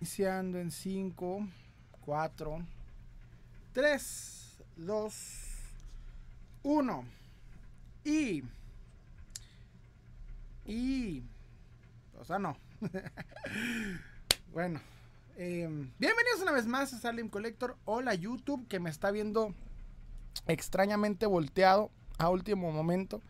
[0.00, 1.46] Iniciando en 5,
[2.00, 2.66] 4,
[3.74, 5.14] 3, 2,
[6.62, 7.04] 1.
[8.04, 8.42] Y.
[10.64, 11.22] Y.
[12.18, 12.56] O sea, no.
[14.54, 14.80] bueno.
[15.36, 15.68] Eh,
[15.98, 17.76] bienvenidos una vez más a Salem Collector.
[17.84, 19.54] Hola YouTube que me está viendo
[20.46, 23.20] extrañamente volteado a último momento.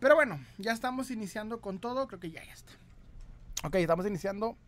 [0.00, 2.08] Pero bueno, ya estamos iniciando con todo.
[2.08, 2.72] Creo que ya, ya está.
[3.62, 4.58] Ok, estamos iniciando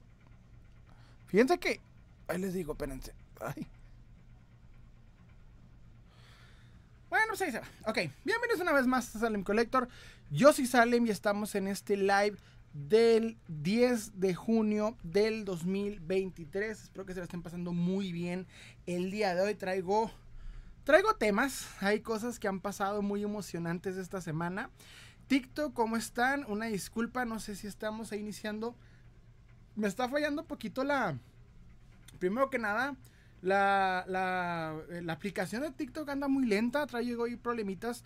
[1.26, 1.80] Fíjense que.
[2.28, 3.12] Ahí les digo, espérense.
[7.08, 7.66] Bueno, pues ahí se va.
[7.86, 9.88] Ok, bienvenidos una vez más a Salem Collector.
[10.30, 12.36] Yo soy Salem y estamos en este live
[12.72, 16.82] del 10 de junio del 2023.
[16.82, 18.46] Espero que se la estén pasando muy bien.
[18.86, 20.10] El día de hoy traigo.
[20.84, 21.68] Traigo temas.
[21.80, 24.70] Hay cosas que han pasado muy emocionantes esta semana.
[25.28, 26.44] TikTok, ¿cómo están?
[26.48, 28.76] Una disculpa, no sé si estamos iniciando
[29.76, 31.18] me está fallando un poquito la.
[32.18, 32.96] Primero que nada,
[33.42, 36.86] la, la, eh, aplicación de TikTok anda muy lenta.
[36.86, 38.02] Trae ahí problemitas.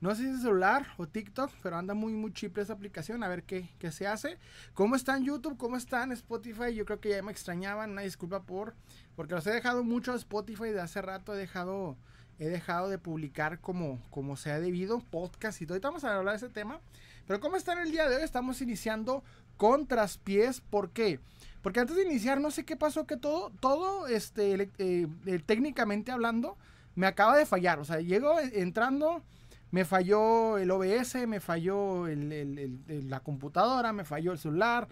[0.00, 3.22] No sé si es celular o TikTok, pero anda muy, muy chip esa aplicación.
[3.22, 4.38] A ver qué, qué se hace.
[4.74, 5.56] ¿Cómo está en YouTube?
[5.56, 6.74] ¿Cómo está en Spotify?
[6.74, 7.92] Yo creo que ya me extrañaban.
[7.92, 8.74] Una disculpa por.
[9.16, 11.34] Porque los he dejado mucho a Spotify de hace rato.
[11.34, 11.96] He dejado.
[12.38, 15.00] He dejado de publicar como, como se ha debido.
[15.00, 15.76] Podcast y todo.
[15.76, 16.80] Ahorita vamos a hablar de ese tema.
[17.26, 18.22] Pero ¿cómo está en el día de hoy?
[18.22, 19.24] Estamos iniciando
[19.56, 20.60] con traspiés.
[20.60, 21.20] ¿Por qué?
[21.62, 26.12] Porque antes de iniciar, no sé qué pasó, que todo, todo, este, eh, eh, técnicamente
[26.12, 26.58] hablando,
[26.94, 27.78] me acaba de fallar.
[27.78, 29.22] O sea, llego entrando,
[29.70, 34.88] me falló el OBS, me falló la computadora, me falló el celular,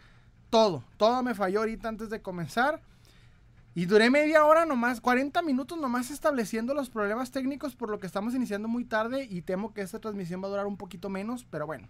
[0.51, 2.81] todo, todo me falló ahorita antes de comenzar.
[3.75, 8.07] Y duré media hora nomás, 40 minutos nomás estableciendo los problemas técnicos por lo que
[8.07, 11.47] estamos iniciando muy tarde y temo que esta transmisión va a durar un poquito menos,
[11.51, 11.89] pero bueno.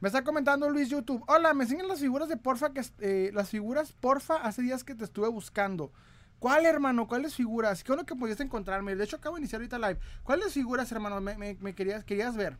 [0.00, 1.22] Me está comentando Luis YouTube.
[1.28, 4.94] Hola, me enseñan las figuras de porfa que eh, las figuras porfa hace días que
[4.94, 5.92] te estuve buscando.
[6.38, 7.06] ¿Cuál, hermano?
[7.06, 7.84] ¿Cuáles figuras?
[7.84, 8.96] ¿Qué es lo que pudiste encontrarme?
[8.96, 9.98] De hecho, acabo de iniciar ahorita live.
[10.22, 11.20] ¿Cuáles figuras, hermano?
[11.20, 12.56] Me, querías, querías ver.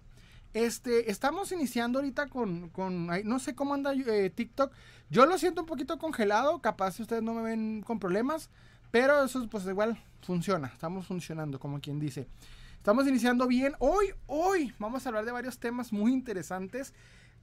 [0.53, 4.71] Este, estamos iniciando ahorita con, con no sé cómo anda eh, TikTok.
[5.09, 8.51] Yo lo siento un poquito congelado, capaz si ustedes no me ven con problemas,
[8.91, 12.29] pero eso pues igual funciona, estamos funcionando como quien dice.
[12.77, 13.75] Estamos iniciando bien.
[13.79, 16.93] Hoy, hoy vamos a hablar de varios temas muy interesantes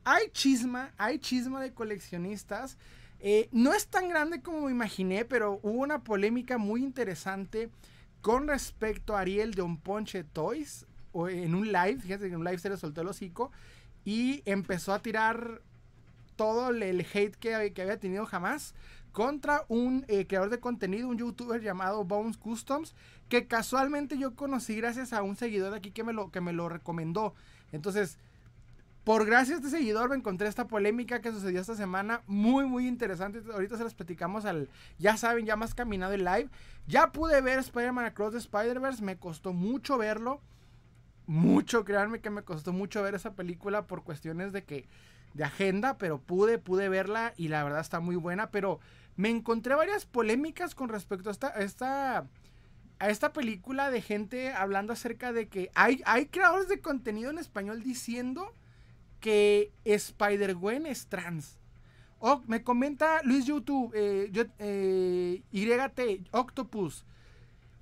[0.09, 2.77] hay chisma, hay chisma de coleccionistas.
[3.19, 7.69] Eh, no es tan grande como me imaginé, pero hubo una polémica muy interesante
[8.21, 10.85] con respecto a Ariel de Un Ponche Toys.
[11.11, 13.51] O en un live, fíjense que en un live se le soltó el hocico.
[14.05, 15.61] Y empezó a tirar
[16.37, 18.75] todo el hate que, había tenido jamás
[19.11, 22.95] contra un eh, creador de contenido, un youtuber llamado Bones Customs,
[23.27, 26.53] que casualmente yo conocí gracias a un seguidor de aquí que me lo, que me
[26.53, 27.33] lo recomendó.
[27.73, 28.19] Entonces,
[29.07, 32.23] por gracias a este seguidor me encontré esta polémica que sucedió esta semana.
[32.27, 33.41] Muy, muy interesante.
[33.53, 34.67] Ahorita se las platicamos al,
[34.99, 36.49] ya saben, ya más caminado el live.
[36.87, 39.01] Ya pude ver Spider-Man Across the Spider-Verse.
[39.01, 40.41] Me costó mucho verlo.
[41.25, 44.89] Mucho, créanme que me costó mucho ver esa película por cuestiones de que,
[45.33, 48.51] de agenda, pero pude, pude verla y la verdad está muy buena.
[48.51, 48.81] Pero
[49.15, 52.27] me encontré varias polémicas con respecto a esta, esta
[52.99, 57.37] a esta película de gente hablando acerca de que hay, hay creadores de contenido en
[57.37, 58.53] español diciendo
[59.27, 61.59] que Spider-Gwen es trans.
[62.47, 67.03] Me comenta Luis YouTube, eh, eh, YT, Octopus.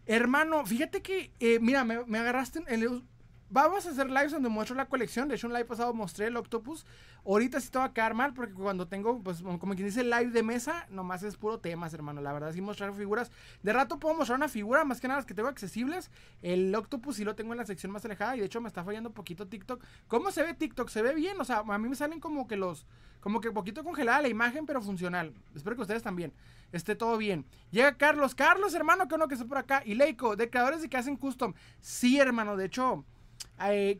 [0.07, 3.03] Hermano, fíjate que, eh, mira, me, me agarraste en el,
[3.49, 5.27] Vamos a hacer lives donde muestro la colección.
[5.27, 6.83] De hecho, un live pasado mostré el Octopus.
[7.23, 10.31] Ahorita sí te va a quedar mal porque cuando tengo, pues, como quien dice, live
[10.31, 12.21] de mesa, nomás es puro temas, hermano.
[12.21, 13.31] La verdad, sí mostrar figuras.
[13.61, 16.09] De rato puedo mostrar una figura, más que nada las que tengo accesibles.
[16.41, 18.83] El Octopus sí lo tengo en la sección más alejada y de hecho me está
[18.83, 19.83] fallando poquito TikTok.
[20.07, 20.89] ¿Cómo se ve TikTok?
[20.89, 22.87] Se ve bien, o sea, a mí me salen como que los,
[23.19, 25.33] como que poquito congelada la imagen, pero funcional.
[25.53, 26.33] Espero que ustedes también
[26.71, 27.45] esté todo bien.
[27.69, 29.83] Llega Carlos, Carlos, hermano, que uno que está por acá.
[29.85, 31.53] Y Leico, de creadores de que hacen custom.
[31.79, 33.05] Sí, hermano, de hecho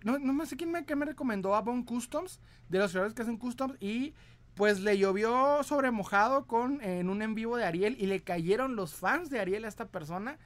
[0.04, 2.40] no, no sé quién me, me recomendó a Bone Customs,
[2.70, 4.14] de los creadores que hacen customs, y
[4.56, 8.76] pues le llovió sobre mojado con, en un en vivo de Ariel y le cayeron
[8.76, 10.38] los fans de Ariel a esta persona.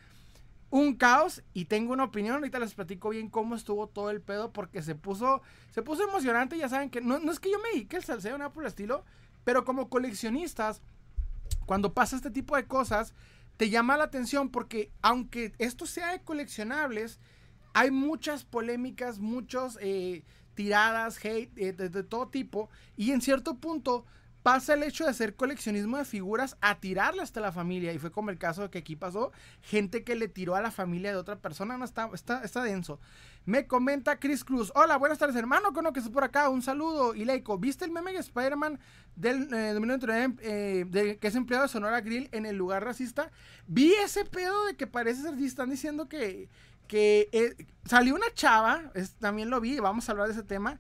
[0.72, 4.52] Un caos y tengo una opinión, ahorita les platico bien cómo estuvo todo el pedo
[4.52, 5.42] porque se puso,
[5.72, 8.38] se puso emocionante, ya saben que no, no es que yo me dedique al salseo,
[8.38, 9.04] nada por el estilo,
[9.44, 10.82] pero como coleccionistas,
[11.66, 13.14] cuando pasa este tipo de cosas,
[13.58, 17.20] te llama la atención porque aunque esto sea de coleccionables,
[17.74, 20.24] hay muchas polémicas, muchos eh,
[20.56, 22.70] tiradas, hate, eh, de, todo tipo.
[22.98, 24.06] Y en cierto punto
[24.44, 27.94] pasa el hecho de hacer coleccionismo de figuras a tirarle hasta la familia.
[27.94, 29.32] Y fue como el caso que aquí pasó.
[29.62, 31.78] Gente que le tiró a la familia de otra persona.
[31.78, 33.00] No, está, está, está denso.
[33.46, 34.72] Me comenta Chris Cruz.
[34.76, 35.74] Hola, buenas tardes, hermano.
[35.74, 36.50] Cono que estás por acá.
[36.50, 37.16] Un saludo.
[37.16, 38.80] Y Leico, ¿viste el meme de Spider-Man
[39.16, 43.32] del eh, 2029 eh, de, que es empleado de Sonora Grill en el lugar racista?
[43.68, 45.34] Vi ese pedo de que parece ser.
[45.40, 46.50] Están diciendo que,
[46.90, 47.56] que eh,
[47.86, 48.92] salió una chava.
[49.20, 49.80] también lo vi.
[49.80, 50.78] Vamos a hablar de ese tema.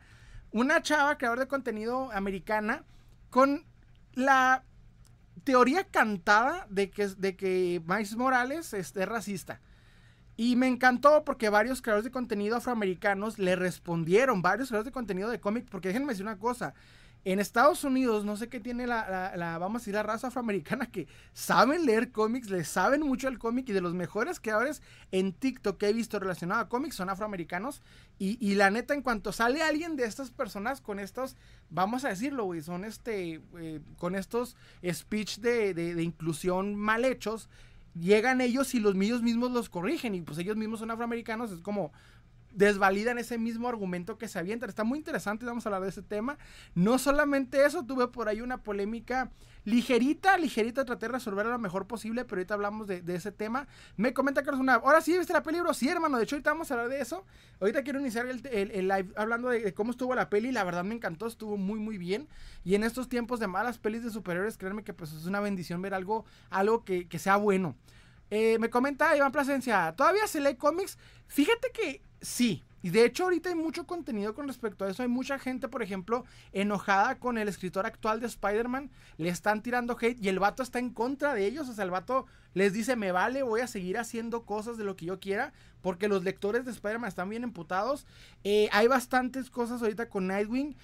[0.52, 2.84] Una chava, creador de contenido americana
[3.30, 3.64] con
[4.16, 4.66] la
[5.46, 7.82] teoría cantada de que, de que
[8.18, 9.62] Morales es, racista.
[10.36, 15.30] Y me encantó porque varios creadores de contenido afroamericanos le respondieron, varios creadores de contenido
[15.30, 16.74] de cómic, porque déjenme decir una cosa,
[17.25, 21.07] en Estados Unidos, no sé qué tiene la, vamos a decir, la raza afroamericana que
[21.33, 24.81] saben leer cómics, le saben mucho el cómic y de los mejores creadores
[25.12, 27.81] en TikTok que he visto relacionado a cómics son afroamericanos.
[28.21, 31.38] Y, la neta, en cuanto sale alguien de estas personas con estos,
[31.69, 37.50] vamos a decirlo, güey, son este, eh, con estos speech de, de inclusión mal hechos,
[37.95, 41.62] llegan ellos y los míos mismos los corrigen y pues ellos mismos son afroamericanos, es
[41.62, 41.92] como
[42.51, 44.69] desvalidan ese mismo argumento que se avientan.
[44.69, 46.38] Está muy interesante, vamos a hablar de ese tema.
[46.75, 49.31] No solamente eso, tuve por ahí una polémica
[49.66, 53.68] ligerita, ligerita, traté de resolverla lo mejor posible, pero ahorita hablamos de, ese tema.
[53.98, 55.74] Me comenta Carlos una, ahora sí, ¿viste la peli, bro?
[55.74, 57.25] Sí, hermano, de hecho ahorita vamos a hablar de eso.
[57.60, 61.28] Ahorita quiero iniciar el, live hablando de, cómo estuvo la peli, la verdad me encantó,
[61.28, 62.28] estuvo muy, muy bien.
[62.63, 65.81] Y en estos tiempos de malas pelis de superhéroes, créanme que pues es una bendición
[65.81, 67.75] ver algo, algo que, que sea bueno.
[68.31, 71.00] Eh, me comenta Iván Plasencia, ¿todavía se lee cómics?
[71.28, 72.63] Fíjate que sí.
[72.81, 75.04] Y de hecho ahorita hay mucho contenido con respecto a eso.
[75.04, 76.24] Hay mucha gente, por ejemplo,
[76.54, 78.89] enojada con el escritor actual de Spider-Man.
[79.18, 81.68] Le están tirando hate y el vato está en contra de ellos.
[81.68, 84.95] O sea, el vato les dice, me vale, voy a seguir haciendo cosas de lo
[84.95, 85.51] que yo quiera.
[85.81, 88.06] Porque los lectores de Spider-Man están bien emputados.
[88.44, 90.75] Eh, hay bastantes cosas ahorita con Nightwing.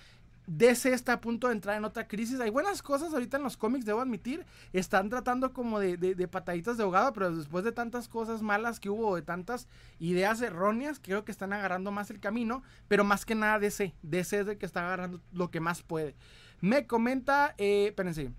[0.47, 2.39] DC está a punto de entrar en otra crisis.
[2.39, 4.45] Hay buenas cosas ahorita en los cómics, debo admitir.
[4.73, 8.89] Están tratando como de, de, pataditas de ahogado, pero después de tantas cosas malas que
[8.89, 9.67] hubo, de tantas
[9.99, 12.63] ideas erróneas, creo que están agarrando más el camino.
[12.87, 13.93] Pero más que nada DC.
[14.03, 16.15] DC es el que está agarrando lo que más puede.
[16.61, 18.31] Me comenta, eh, espérense.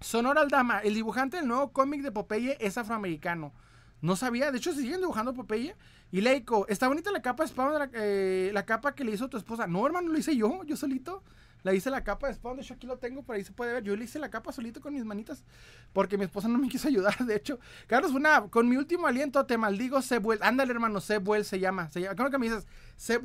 [0.00, 3.52] Sonora Aldama, el dibujante del nuevo cómic de Popeye es afroamericano.
[4.00, 5.76] No sabía, de hecho siguen dibujando Popeye.
[6.12, 9.28] Y Leico, está bonita la capa de Spawn, la, eh, la, capa que le hizo
[9.28, 9.66] tu esposa.
[9.66, 11.22] No, hermano, lo hice yo, yo solito.
[11.62, 13.72] La hice la capa de Spawn, de hecho aquí lo tengo, por ahí se puede
[13.72, 13.82] ver.
[13.82, 15.44] Yo le hice la capa solito con mis manitas,
[15.92, 17.58] porque mi esposa no me quiso ayudar, de hecho.
[17.86, 20.42] Carlos, una, con mi último aliento te maldigo, Seb Wells.
[20.42, 21.88] Ándale, hermano, Seb Wells se llama.
[21.90, 22.66] Se llama que me dices
[22.96, 23.22] Seb.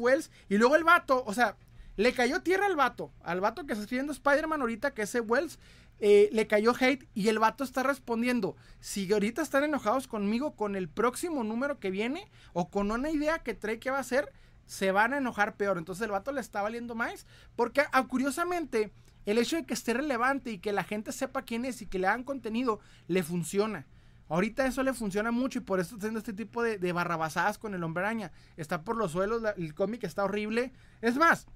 [0.49, 1.55] Y luego el vato, o sea,
[1.95, 3.11] le cayó tierra al vato.
[3.23, 5.57] Al vato que está escribiendo Spider-Man ahorita, que es Seb Wells.
[6.00, 8.56] Eh, le cayó hate y el vato está respondiendo.
[8.80, 13.39] Si ahorita están enojados conmigo con el próximo número que viene o con una idea
[13.39, 14.31] que trae que va a ser,
[14.65, 15.77] se van a enojar peor.
[15.77, 17.25] Entonces el vato le está valiendo más.
[17.56, 18.92] Porque ah, curiosamente,
[19.25, 22.00] el hecho de que esté relevante y que la gente sepa quién es y que
[22.00, 23.88] le hagan contenido, le funciona.
[24.27, 27.57] Ahorita eso le funciona mucho y por eso está haciendo este tipo de, de barrabasadas
[27.57, 28.31] con el hombre araña.
[28.57, 30.74] Está por los suelos, el cómic está horrible.
[31.01, 31.48] Es más,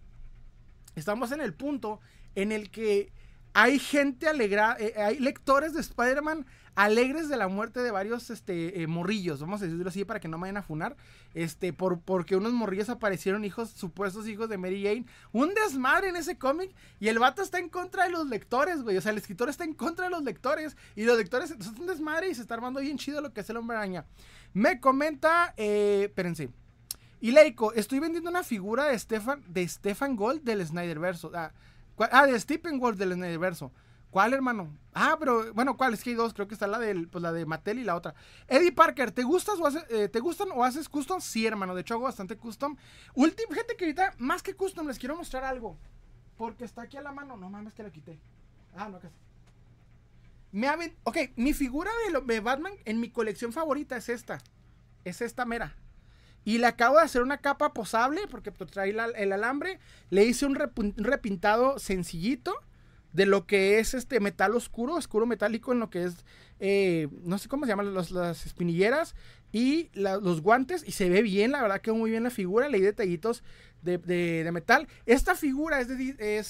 [0.96, 2.00] estamos en el punto
[2.36, 3.12] en el que
[3.54, 6.46] hay gente alegrada, eh, hay lectores de Spider-Man
[6.80, 10.30] alegres de la muerte de varios este, eh, morrillos, vamos a decirlo así para que
[10.30, 10.96] no vayan a funar,
[11.34, 16.16] este, por, porque unos morrillos aparecieron hijos, supuestos hijos de Mary Jane, un desmadre en
[16.16, 19.18] ese cómic y el vato está en contra de los lectores, güey, o sea, el
[19.18, 22.42] escritor está en contra de los lectores y los lectores son un desmadre y se
[22.44, 24.06] está armando bien chido lo que hace el hombre araña.
[24.54, 26.50] Me comenta, eh, espérense.
[27.20, 31.28] Y Leico, estoy vendiendo una figura de Stefan, de Stefan Gold del Snyderverse.
[31.34, 31.52] Ah,
[32.12, 33.72] Ah, de Stephen Wolf del universo.
[34.10, 34.76] ¿Cuál, hermano?
[34.94, 35.94] Ah, pero bueno, ¿cuál?
[35.94, 37.96] Es que hay dos, creo que está la, del, pues, la de Mattel y la
[37.96, 38.16] otra.
[38.48, 41.22] Eddie Parker, ¿te gustas o eh, ¿te gustan o haces custom?
[41.22, 42.76] Sí, hermano, de hecho hago bastante custom.
[43.14, 45.78] Última, gente que ahorita, más que custom, les quiero mostrar algo.
[46.38, 47.38] Porque está aquí a la mano.
[47.38, 48.20] No mames que la quité.
[48.76, 49.14] Ah, no, casi.
[50.52, 54.40] Me ha Ok, mi figura de, de Batman en mi colección favorita es esta.
[55.04, 55.76] Es esta mera.
[56.46, 59.80] Y le acabo de hacer una capa posable porque pues, trae el alambre.
[60.10, 62.56] Le hice un, repintado sencillito
[63.14, 66.26] de lo que es este metal oscuro, oscuro metálico en lo que es,
[66.60, 69.16] eh, no sé cómo se llaman las espinilleras
[69.52, 70.84] y los guantes.
[70.88, 72.70] Y se ve bien, la verdad quedó muy bien la figura.
[72.70, 73.44] Le di detallitos
[73.82, 74.88] de, metal.
[75.06, 76.44] Esta figura es de...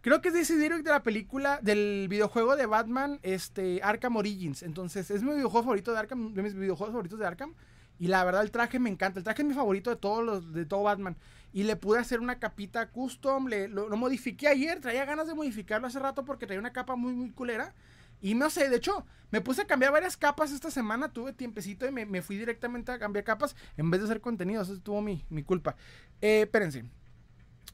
[0.00, 4.62] Creo que es de ese de la película, del videojuego de Batman, este, Arkham Origins.
[4.62, 7.54] Entonces, es mi videojuego favorito de Arkham, de mis videojuegos favoritos de Arkham.
[7.98, 9.18] Y la verdad el traje me encanta.
[9.18, 11.16] El traje es mi favorito de todos los de todo Batman.
[11.52, 13.48] Y le pude hacer una capita custom.
[13.48, 14.80] Le, lo, modifiqué ayer.
[14.80, 17.74] Traía ganas de modificarlo hace rato porque traía una capa muy, muy culera.
[18.20, 21.12] Y no sé, de hecho, me puse a cambiar varias capas esta semana.
[21.12, 24.62] Tuve tiempecito y me, fui directamente a cambiar capas en vez de hacer contenido.
[24.62, 25.76] Eso tuvo mi, mi culpa.
[26.20, 26.84] Eh, espérense.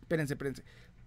[0.00, 0.64] Espérense, espérense.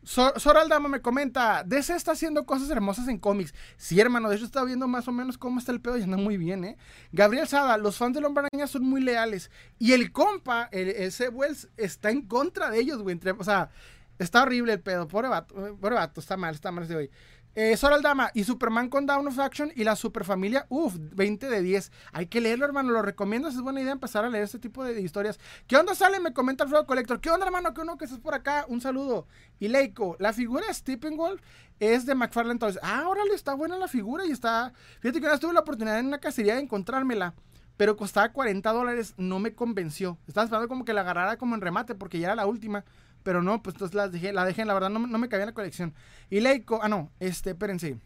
[0.07, 3.53] Soraldama me comenta, DC está haciendo cosas hermosas en cómics.
[3.75, 6.15] Sí, hermano, de hecho está viendo más o menos cómo está el pedo y anda
[6.15, 6.77] muy bien, ¿eh?
[7.11, 9.51] Gabriel Sada, los fans de Hombre son muy leales.
[9.79, 13.19] Y el compa, el, ese Wells, está en contra de ellos, güey.
[13.37, 13.69] O sea,
[14.17, 15.09] está horrible el pedo.
[15.09, 17.11] Pobre vato, pobre vato, está mal, está mal ese hoy.
[17.59, 21.91] Eh, Dama y Superman con Down of Action y la Superfamilia, uff, 20 de 10.
[22.11, 23.47] Hay que leerlo, hermano, lo recomiendo.
[23.47, 25.39] Es buena idea empezar a leer este tipo de, historias.
[25.65, 26.19] ¿Qué onda sale?
[26.19, 27.19] Me comenta Alfredo Collector.
[27.19, 27.73] ¿Qué onda, hermano?
[27.73, 28.65] ¿Qué uno que estás por acá?
[28.67, 29.25] Un saludo.
[29.59, 31.41] Y Leiko, la figura de Stephen Wolf
[31.79, 32.79] es de McFarlane entonces.
[32.83, 34.71] Ah, órale, está buena la figura y está.
[34.99, 37.33] Fíjate que una vez tuve la oportunidad en una cacería de encontrármela
[37.75, 40.17] pero costaba 40 dólares, no me convenció.
[40.27, 42.83] Estaba esperando como que la agarrara como en remate porque ya era la última.
[43.27, 45.53] Pero no, pues entonces la dejé, la dejé, la verdad no, me cabía en la
[45.53, 45.93] colección.
[46.29, 47.97] Y Leico, ah no, este, espérense.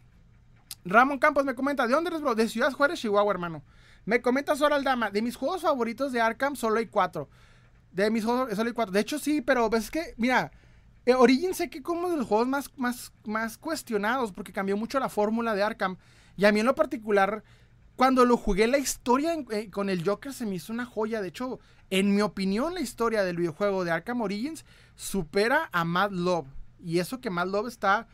[0.84, 2.34] Ramón Campos me comenta, ¿de dónde eres, bro?
[2.34, 3.62] De Ciudad Juárez, Chihuahua, hermano.
[4.04, 7.28] Me comenta Sora Aldama, de mis juegos favoritos de Arkham solo hay cuatro.
[7.92, 8.92] De mis juegos solo hay cuatro.
[8.92, 10.50] De hecho, sí, pero es que, mira,
[11.06, 14.98] eh, Origin sé que como de los juegos más, más, más cuestionados porque cambió mucho
[14.98, 15.98] la fórmula de Arkham.
[16.36, 17.44] Y a mí en lo particular,
[17.94, 21.22] cuando lo jugué, la historia eh, con el Joker se me hizo una joya.
[21.22, 21.60] De hecho,
[21.90, 24.64] en mi opinión, la historia del videojuego de Arkham Origins
[24.94, 26.48] supera a Mad Love.
[26.78, 28.08] Y eso que Mad Love está.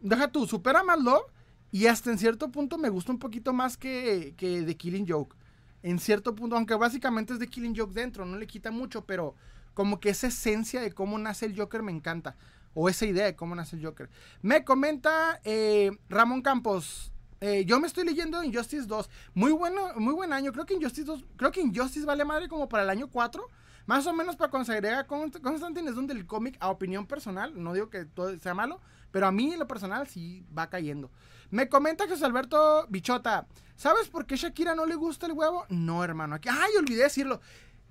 [0.00, 1.26] Deja tú, supera a Mad Love.
[1.72, 5.36] Y hasta en cierto punto me gusta un poquito más que, que The Killing Joke.
[5.82, 9.34] En cierto punto, aunque básicamente es The Killing Joke dentro, no le quita mucho, pero
[9.74, 12.36] como que esa esencia de cómo nace el Joker me encanta.
[12.74, 14.10] O esa idea de cómo nace el Joker.
[14.42, 17.12] Me comenta eh, Ramón Campos.
[17.40, 19.08] Eh, yo me estoy leyendo Injustice 2.
[19.34, 20.52] Muy bueno, muy buen año.
[20.52, 23.48] Creo que Injustice 2, creo que Injustice vale madre como para el año 4.
[23.90, 27.72] Más o menos para se agrega Constantine es donde el cómic, a opinión personal, no
[27.72, 28.80] digo que todo sea malo,
[29.10, 31.10] pero a mí en lo personal sí va cayendo.
[31.50, 35.66] Me comenta José Alberto Bichota, ¿sabes por qué Shakira no le gusta el huevo?
[35.70, 36.36] No, hermano.
[36.36, 37.40] Aquí, ay, olvidé decirlo.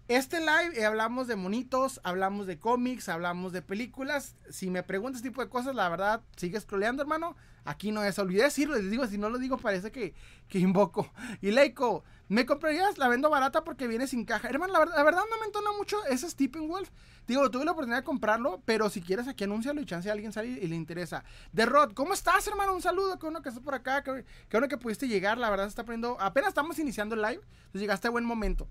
[0.09, 4.35] Este live eh, hablamos de monitos, hablamos de cómics, hablamos de películas.
[4.49, 7.35] Si me preguntas este tipo de cosas, la verdad, sigue scrolleando, hermano.
[7.63, 8.17] Aquí no es.
[8.17, 10.15] Olvidé decirlo, les digo, si no lo digo, parece que,
[10.47, 11.11] que invoco.
[11.43, 12.97] Y Leico, ¿me comprarías?
[12.97, 14.49] La vendo barata porque viene sin caja.
[14.49, 16.89] Hermano, la, verdad no me entona mucho ese Stephen Wolf.
[17.27, 20.33] Digo, tuve la oportunidad de comprarlo, pero si quieres aquí anúncialo y chance a alguien
[20.33, 21.23] sale y le interesa.
[21.51, 22.73] De Rod, ¿cómo estás, hermano?
[22.73, 25.51] Un saludo, que uno que está por acá, que, que uno que pudiste llegar, la
[25.51, 26.19] verdad se está poniendo.
[26.19, 28.67] Apenas estamos iniciando el live, entonces llegaste a buen momento.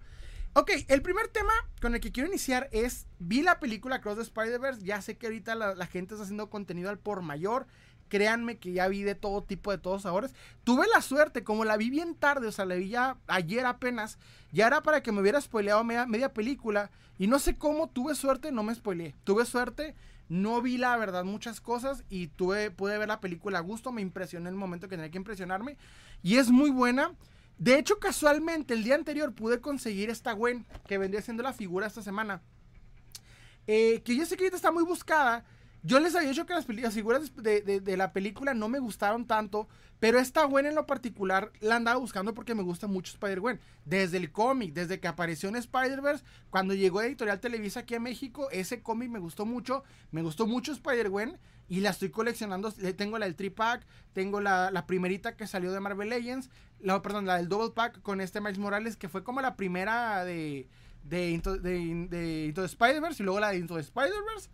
[0.54, 4.22] Ok, el primer tema con el que quiero iniciar es, vi la película Cross the
[4.22, 7.66] Spider-Verse, ya sé que ahorita la, gente está haciendo contenido al por mayor,
[8.08, 10.34] créanme que ya vi de todo tipo de todos sabores.
[10.64, 14.18] Tuve la suerte, como la vi bien tarde, o sea, la vi ya ayer apenas,
[14.50, 18.50] ya era para que me hubiera spoileado media, película, y no sé cómo, tuve suerte,
[18.50, 19.94] no me spoileé, tuve suerte,
[20.28, 24.02] no vi la verdad muchas cosas y tuve, pude ver la película a gusto, me
[24.02, 25.76] impresioné en el momento que tenía que impresionarme,
[26.22, 27.12] y es muy buena.
[27.58, 31.88] De hecho, casualmente, el día anterior pude conseguir esta Gwen, que vendría siendo la figura
[31.88, 32.40] esta semana.
[33.66, 35.44] Eh, que yo sé que ahorita está muy buscada.
[35.82, 39.68] Yo les había dicho que las, figuras de, la película no me gustaron tanto,
[40.00, 43.60] pero esta Gwen en lo particular la andaba buscando porque me gusta mucho Spider-Gwen.
[43.84, 48.48] Desde el cómic, desde que apareció en Spider-Verse, cuando llegó Editorial Televisa aquí a México,
[48.50, 49.84] ese cómic me gustó mucho.
[50.10, 51.38] Me gustó mucho Spider-Gwen
[51.68, 52.72] y la estoy coleccionando.
[52.72, 57.26] Tengo la del Tripack, tengo la, la, primerita que salió de Marvel Legends, la, perdón,
[57.26, 60.68] la del Double Pack con este Miles Morales, que fue como la primera de,
[61.04, 64.50] de, Into, de, de Spider-Verse y luego la de Into Spider-Verse.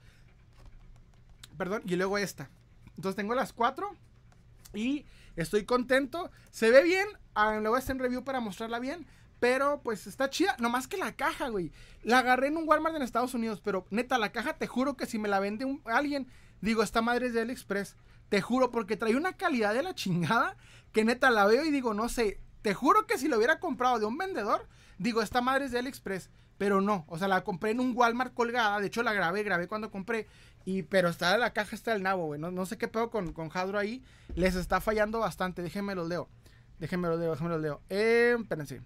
[1.56, 2.50] Perdón, y luego esta.
[2.97, 3.94] Entonces tengo las cuatro
[4.73, 5.06] y
[5.37, 6.30] estoy contento.
[6.50, 9.06] Se ve bien, ah, luego está en review para mostrarla bien.
[9.40, 10.56] Pero pues está chida.
[10.59, 11.71] Nomás que la caja, güey.
[12.02, 13.61] La agarré en un Walmart en Estados Unidos.
[13.62, 16.28] Pero neta, la caja, te juro que si me la vende un, alguien,
[16.64, 17.97] digo, esta madre es de AliExpress.
[18.28, 20.56] Te juro, porque trae una calidad de la chingada
[20.92, 22.40] que neta la veo y digo, no sé.
[22.62, 24.66] Te juro que si lo hubiera comprado de un vendedor,
[24.99, 26.30] digo, esta madre es de AliExpress.
[26.56, 28.80] Pero no, o sea, la compré en un Walmart colgada.
[28.80, 30.26] De hecho, la grabé, grabé cuando compré.
[30.64, 32.40] Y, pero está la caja, está el nabo, güey.
[32.40, 34.02] No, sé qué pedo con, con ahí.
[34.35, 35.62] Les está fallando bastante.
[35.62, 36.28] Déjenme los leo.
[36.78, 37.83] Déjenme los leo, déjenme los leo.
[37.90, 38.83] Eh, espérense.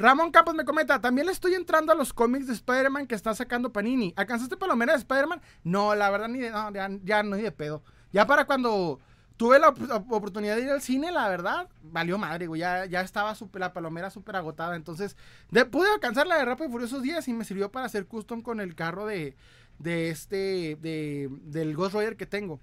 [0.00, 3.34] Ramón Campos me comenta, también le estoy entrando a los cómics de Spider-Man que está
[3.34, 4.14] sacando Panini.
[4.16, 5.42] ¿Alcanzaste palomera de Spider-Man?
[5.62, 7.82] No, la verdad, ni de, no, ya, no, ni de pedo.
[8.10, 8.98] Ya para cuando
[9.36, 12.62] tuve la, oportunidad de ir al cine, la verdad, valió madre, güey.
[12.62, 14.74] Ya, ya estaba la palomera súper agotada.
[14.74, 15.18] Entonces,
[15.70, 18.60] pude alcanzar la de Rápido y Furiosos días y me sirvió para hacer custom con
[18.60, 19.36] el carro de,
[19.78, 22.58] de este, de, del Ghost Rider que tengo.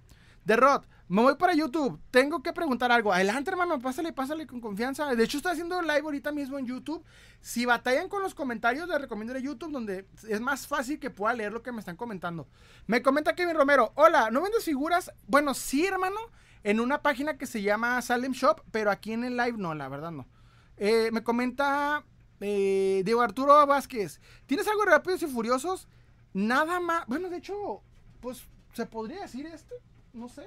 [0.47, 1.99] De Rod, me voy para YouTube.
[2.09, 3.11] Tengo que preguntar algo.
[3.11, 5.13] Adelante, hermano, pásale, pásale con confianza.
[5.13, 7.03] De hecho, estoy haciendo live ahorita mismo en YouTube.
[7.41, 11.33] Si batallan con los comentarios, les recomiendo de YouTube, donde es más fácil que pueda
[11.33, 12.47] leer lo que me están comentando.
[12.85, 13.91] Me comenta Kevin Romero.
[13.95, 15.11] Hola, ¿no vendes figuras?
[15.27, 16.15] Bueno, sí, hermano.
[16.63, 19.89] En una página que se llama Salem Shop, pero aquí en el live no, la
[19.89, 20.29] verdad no.
[20.77, 22.05] Eh, me comenta
[22.39, 24.21] eh, Diego Arturo Vázquez.
[24.45, 25.89] ¿Tienes algo de Rápidos y Furiosos?
[26.31, 27.05] Nada más.
[27.05, 27.81] Bueno, de hecho,
[28.21, 29.73] pues ¿Se podría decir este?
[30.17, 30.45] No sé.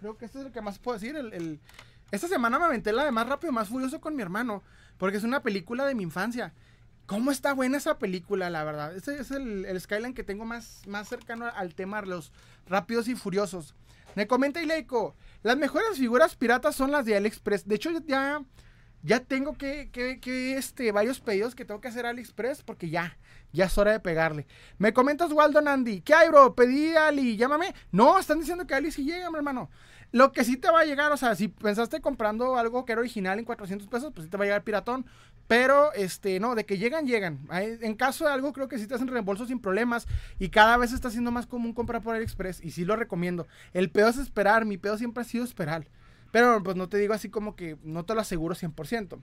[0.00, 1.16] Creo que este es el que más puedo decir.
[1.16, 1.60] El,
[2.10, 4.62] Esta semana me aventé la de Más Rápido, Más Furioso con mi hermano.
[4.98, 6.52] Porque es una película de mi infancia.
[7.06, 8.96] ¿Cómo está buena esa película, la verdad?
[8.96, 12.32] Este es el, Skyline que tengo más, más cercano al tema de los
[12.66, 13.74] Rápidos y Furiosos.
[14.14, 17.66] Me comenta Ileiko, las mejores figuras piratas son las de AliExpress.
[17.68, 18.42] De hecho, ya,
[19.04, 23.18] ya tengo que, que, este, varios pedidos que tengo que hacer a AliExpress porque ya,
[23.52, 24.46] ya es hora de pegarle.
[24.78, 26.54] Me comentas Waldo Nandi, ¿qué hay, bro?
[26.54, 27.74] Pedí Ali, llámame.
[27.92, 29.70] No, están diciendo que Ali sí llega, mi hermano.
[30.10, 33.00] Lo que sí te va a llegar, o sea, si pensaste comprando algo que era
[33.00, 35.04] original en 400 pesos, pues sí te va a llegar piratón.
[35.48, 37.46] Pero, este, no, de que llegan, llegan.
[37.50, 40.06] En caso de algo, creo que sí te hacen reembolso sin problemas.
[40.38, 42.64] Y cada vez está siendo más común comprar por AliExpress.
[42.64, 43.46] Y sí lo recomiendo.
[43.74, 44.64] El pedo es esperar.
[44.64, 45.86] Mi pedo siempre ha sido esperar.
[46.34, 49.20] Pero, pues no te digo así como que no te lo aseguro 100%.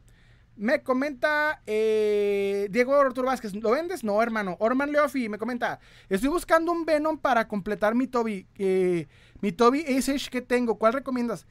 [0.56, 4.06] Me comenta eh, Diego Arturo Vázquez, ¿lo vendes?
[4.06, 4.56] No, hermano.
[4.62, 8.48] Orman Leofi me comenta, estoy buscando un Venom para completar mi Toby.
[8.56, 9.10] Eh,
[9.41, 10.77] mi Toby Ace que tengo.
[10.77, 11.48] ¿Cuál recomiendas?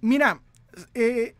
[0.00, 0.42] Mira,
[0.94, 1.36] eh,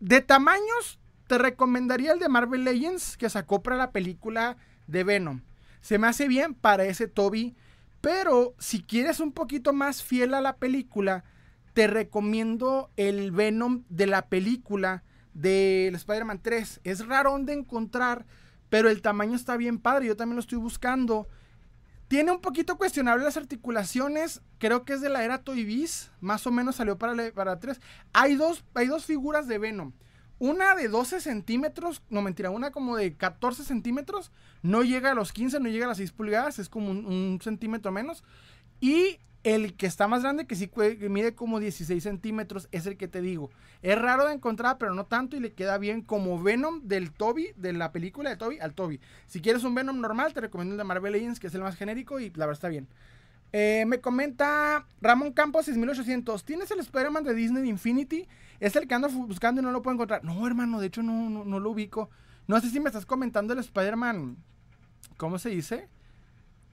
[0.00, 4.56] de tamaños te recomendaría el de Marvel Legends que sacó para la película
[4.88, 5.42] de Venom.
[5.82, 7.54] Se me hace bien para ese Toby.
[8.00, 11.22] Pero si quieres un poquito más fiel a la película,
[11.80, 16.82] te recomiendo el Venom de la película del Spider-Man 3.
[16.84, 18.26] Es raro de encontrar,
[18.68, 20.04] pero el tamaño está bien padre.
[20.04, 21.26] Yo también lo estoy buscando.
[22.06, 24.42] Tiene un poquito cuestionable las articulaciones.
[24.58, 26.10] Creo que es de la era Toy Biz.
[26.20, 27.80] Más o menos salió para, para 3.
[28.12, 29.94] Hay dos, hay dos figuras de Venom.
[30.38, 35.32] Una de 12 centímetros, no mentira, una como de 14 centímetros, no llega a los
[35.32, 38.22] 15, no llega a las 6 pulgadas, es como un, centímetro menos.
[38.80, 40.70] Y el que está más grande, que sí
[41.08, 43.50] mide como 16 centímetros, es el que te digo.
[43.82, 47.52] Es raro de encontrar, pero no tanto y le queda bien como Venom del Toby,
[47.56, 49.00] de la película de Toby al Toby.
[49.26, 51.76] Si quieres un Venom normal, te recomiendo el de Marvel Legends, que es el más
[51.76, 52.88] genérico y la verdad está bien.
[53.52, 56.44] Eh, me comenta Ramón Campos 6800.
[56.44, 58.28] ¿Tienes el Spider-Man de Disney Infinity?
[58.60, 60.22] Es el que ando buscando y no lo puedo encontrar.
[60.24, 62.10] No, hermano, de hecho no, no, lo ubico.
[62.46, 64.36] No sé si me estás comentando el Spider-Man.
[65.16, 65.88] ¿Cómo se dice?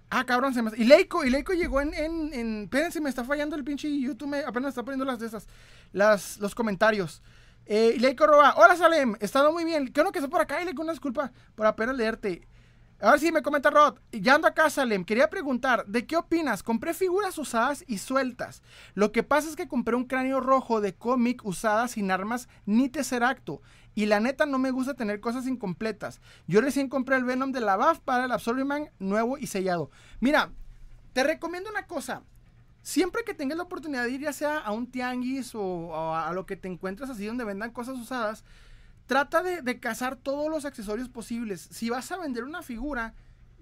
[0.09, 0.71] Ah, cabrón, se me...
[0.77, 2.63] Y Leiko, y Leiko llegó en, en, en...
[2.63, 5.47] Espérense, me está fallando el pinche YouTube, me apenas está poniendo las de esas,
[5.91, 7.21] las, los comentarios.
[7.65, 9.87] Eh, y Roba, hola Salem, estado muy bien.
[9.87, 12.47] Qué bueno que está por acá, y Leiko, una disculpa por apenas leerte.
[12.99, 13.99] A ver si me comenta Rod.
[14.11, 15.05] Ya ando acá, Salem.
[15.05, 16.63] Quería preguntar, ¿de qué opinas?
[16.63, 18.63] Compré figuras usadas y sueltas.
[18.95, 22.89] Lo que pasa es que compré un cráneo rojo de cómic usada sin armas ni
[22.89, 23.61] tesseracto.
[23.97, 26.21] Y la neta no me gusta tener cosas incompletas.
[26.45, 29.89] Yo recién compré el Venom de la BAF para el Absorbiman nuevo y sellado.
[30.19, 30.51] Mira,
[31.13, 32.21] te recomiendo una cosa.
[32.83, 36.45] Siempre que tengas la oportunidad de ir ya sea a un tianguis o, a lo
[36.45, 38.43] que te encuentres así donde vendan cosas usadas,
[39.07, 41.67] trata de, cazar todos los accesorios posibles.
[41.71, 43.15] Si vas a vender una figura,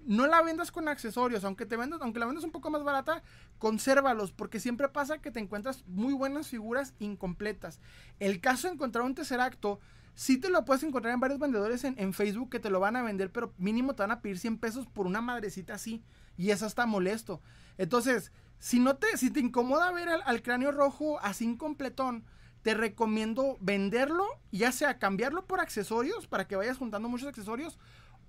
[0.04, 3.22] no la vendas con accesorios, aunque te vendas, aunque la vendas un poco más barata,
[3.58, 7.80] consérvalos, porque siempre pasa que te encuentras muy buenas figuras incompletas.
[8.20, 9.80] El caso de encontrar un acto,
[10.16, 13.02] sí te lo puedes encontrar en varios vendedores en, Facebook que te lo van a
[13.02, 16.02] vender, pero mínimo te van a pedir 100 pesos por una madrecita así,
[16.38, 17.40] y eso está molesto.
[17.76, 22.24] Entonces, si no te, si te incomoda ver al, cráneo rojo así incompletón,
[22.62, 27.78] te recomiendo venderlo, ya sea cambiarlo por accesorios para que vayas juntando muchos accesorios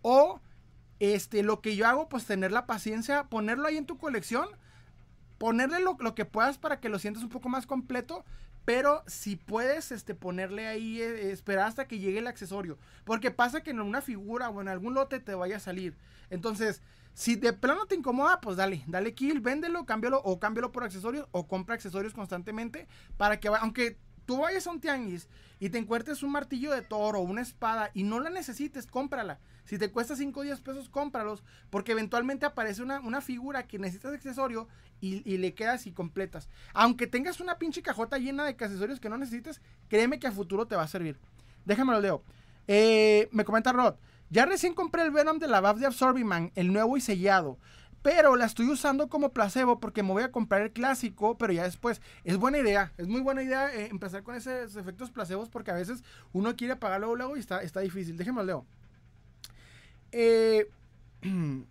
[0.02, 0.42] o
[1.00, 4.48] este lo que yo hago pues tener la paciencia, ponerlo ahí en tu colección,
[5.38, 8.26] ponerle lo, que puedas para que lo sientas un poco más completo,
[8.68, 13.64] pero si puedes este ponerle ahí eh, esperar hasta que llegue el accesorio, porque pasa
[13.64, 15.96] que en una figura o en algún lote te vaya a salir.
[16.30, 16.82] Entonces,
[17.14, 21.30] si de plano te incomoda, pues dale, dale kill, véndelo, cámbialo o cámbialo por accesorios
[21.32, 25.28] o compra accesorios constantemente para que aunque tú vayas a un tianguis
[25.60, 29.40] y te encuentres un martillo de toro una espada y no la necesites, cómprala.
[29.64, 31.44] Si te cuesta 5 o 10 pesos, cómpralos.
[31.72, 34.68] Porque eventualmente aparece una, una figura que necesitas accesorio
[35.02, 36.48] y, le quedas y completas.
[36.74, 40.68] Aunque tengas una pinche cajota llena de accesorios que no necesites, créeme que a futuro
[40.68, 41.18] te va a servir.
[41.66, 42.24] Déjame lo leo.
[42.68, 43.96] Eh, me comenta Rod.
[44.30, 47.58] Ya recién compré el Venom de la BAF de Absorbiman, el nuevo y sellado
[48.02, 51.64] pero la estoy usando como placebo porque me voy a comprar el clásico, pero ya
[51.64, 55.72] después es buena idea, es muy buena idea eh, empezar con esos efectos placebos porque
[55.72, 58.18] a veces uno quiere pagarlo luego y está, está difícil.
[58.18, 58.66] Déjenme leo.
[60.12, 60.70] Eh,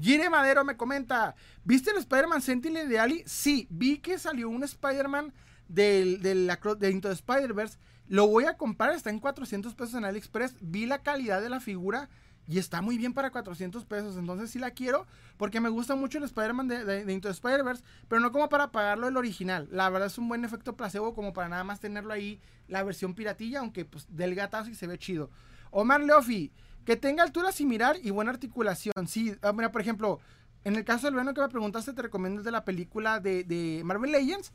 [0.00, 3.22] Gire Madero me comenta, ¿viste el Spider-Man Sentinel de Ali?
[3.26, 5.32] Sí, vi que salió un Spider-Man
[5.68, 7.78] del, del, de Into the Spider-Verse.
[8.08, 10.56] Lo voy a comprar, está en 400 pesos en AliExpress.
[10.60, 12.08] Vi la calidad de la figura
[12.48, 14.16] y está muy bien para 400 pesos.
[14.16, 15.06] Entonces sí la quiero
[15.36, 17.82] porque me gusta mucho el Spider-Man de, de, Into the Spider-Verse.
[18.08, 19.68] Pero no como para pagarlo el original.
[19.70, 23.14] La verdad es un buen efecto placebo como para nada más tenerlo ahí la versión
[23.14, 23.60] piratilla.
[23.60, 24.38] Aunque pues del
[24.70, 25.30] y se ve chido.
[25.70, 26.52] Omar Leofi.
[26.84, 29.08] Que tenga altura similar y buena articulación.
[29.08, 30.20] Sí, ah, mira, por ejemplo,
[30.62, 33.44] En el caso del Venom que me preguntaste, te recomiendo el de la película de,
[33.44, 34.52] de Marvel Legends.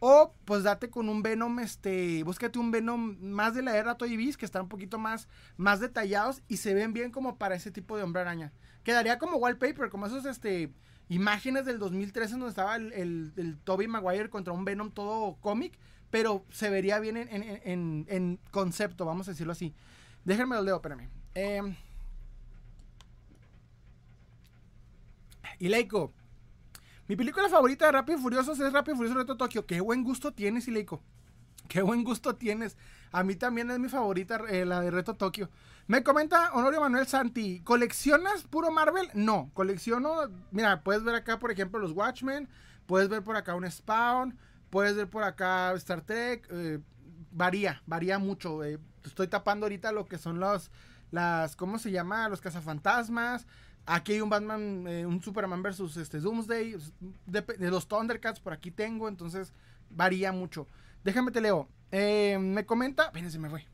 [0.00, 4.16] O pues date con un Venom, este, búscate un Venom más de la era Toy
[4.16, 7.70] Biz, que están un poquito más, más detallados y se ven bien como para ese
[7.70, 8.52] tipo de hombre araña.
[8.82, 10.72] Quedaría como wallpaper, como esos, este,
[11.10, 15.78] imágenes del 2013 donde estaba el, el, Toby Maguire contra un Venom todo cómic,
[16.10, 19.74] pero se vería bien en, en, en, concepto, vamos a decirlo así.
[20.24, 21.10] Déjenme lo leo, espérame.
[21.34, 21.76] Eh,
[25.58, 26.12] y Leiko,
[27.10, 29.66] mi película favorita de Rápido y Furiosos es Rápido y Furioso Reto Tokio.
[29.66, 31.02] Qué buen gusto tienes, Ileiko.
[31.66, 32.76] Qué buen gusto tienes.
[33.10, 35.50] A mí también es mi favorita, eh, la de Reto Tokio.
[35.88, 39.10] Me comenta Honorio Manuel Santi, ¿coleccionas puro Marvel?
[39.14, 42.48] No, colecciono, mira, puedes ver acá, por ejemplo, los Watchmen,
[42.86, 44.38] puedes ver por acá un Spawn,
[44.70, 46.78] puedes ver por acá Star Trek, eh,
[47.32, 48.62] varía, varía mucho.
[48.62, 48.78] Eh.
[49.04, 50.70] estoy tapando ahorita lo que son los,
[51.10, 52.28] las, ¿cómo se llama?
[52.28, 53.48] Los cazafantasmas,
[53.86, 56.76] Aquí hay un Batman, eh, un Superman versus este Doomsday.
[57.26, 59.52] De, los Thundercats por aquí tengo, entonces
[59.90, 60.66] varía mucho.
[61.02, 61.68] Déjame te leo.
[61.90, 63.06] Eh, me comenta.
[63.06, 63.66] Espérense, me fue.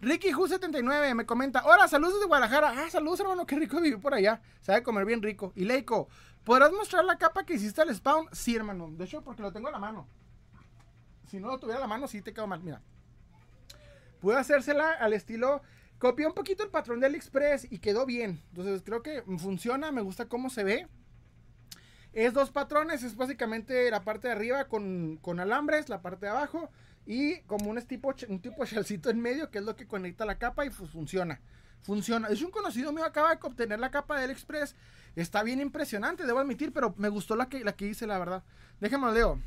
[0.00, 1.64] Ricky Hu79 me comenta.
[1.64, 2.74] Hola, saludos de Guadalajara.
[2.76, 3.46] Ah, saludos, hermano.
[3.46, 4.40] Qué rico vivir por allá.
[4.60, 5.52] Sabe comer bien rico.
[5.56, 6.08] Y Leiko,
[6.44, 8.28] ¿podrás mostrar la capa que hiciste al spawn?
[8.32, 8.90] Sí, hermano.
[8.90, 10.06] De hecho, porque lo tengo a la mano.
[11.26, 12.62] Si no lo tuviera a la mano, sí te quedo mal.
[12.62, 12.82] Mira.
[14.20, 15.62] Pude hacérsela al estilo
[15.98, 18.42] Copié un poquito el patrón de AliExpress y quedó bien.
[18.50, 20.88] Entonces creo que funciona, me gusta cómo se ve.
[22.12, 26.70] Es dos patrones, es básicamente la parte de arriba con, alambres, la parte de abajo
[27.06, 30.38] y como un tipo, un tipo chalcito en medio que es lo que conecta la
[30.38, 31.40] capa y funciona.
[31.80, 32.28] Funciona.
[32.28, 34.74] Es un conocido mío, acaba de obtener la capa de AliExpress.
[35.16, 38.42] Está bien impresionante, debo admitir, pero me gustó la que, la que hice, la verdad.
[38.80, 39.40] Déjame leo.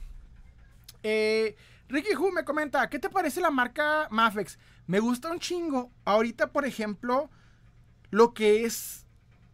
[1.04, 1.56] Eh,
[1.90, 4.60] Ricky Hu me comenta, ¿qué te parece la marca Mafex?
[4.88, 5.92] Me gusta un chingo.
[6.06, 7.30] Ahorita, por ejemplo,
[8.10, 9.06] lo que es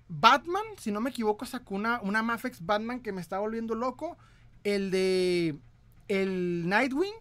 [0.07, 4.17] Batman, si no me equivoco, sacó una, una Mafex Batman que me está volviendo loco.
[4.63, 5.59] El de
[6.07, 7.13] el Nightwing.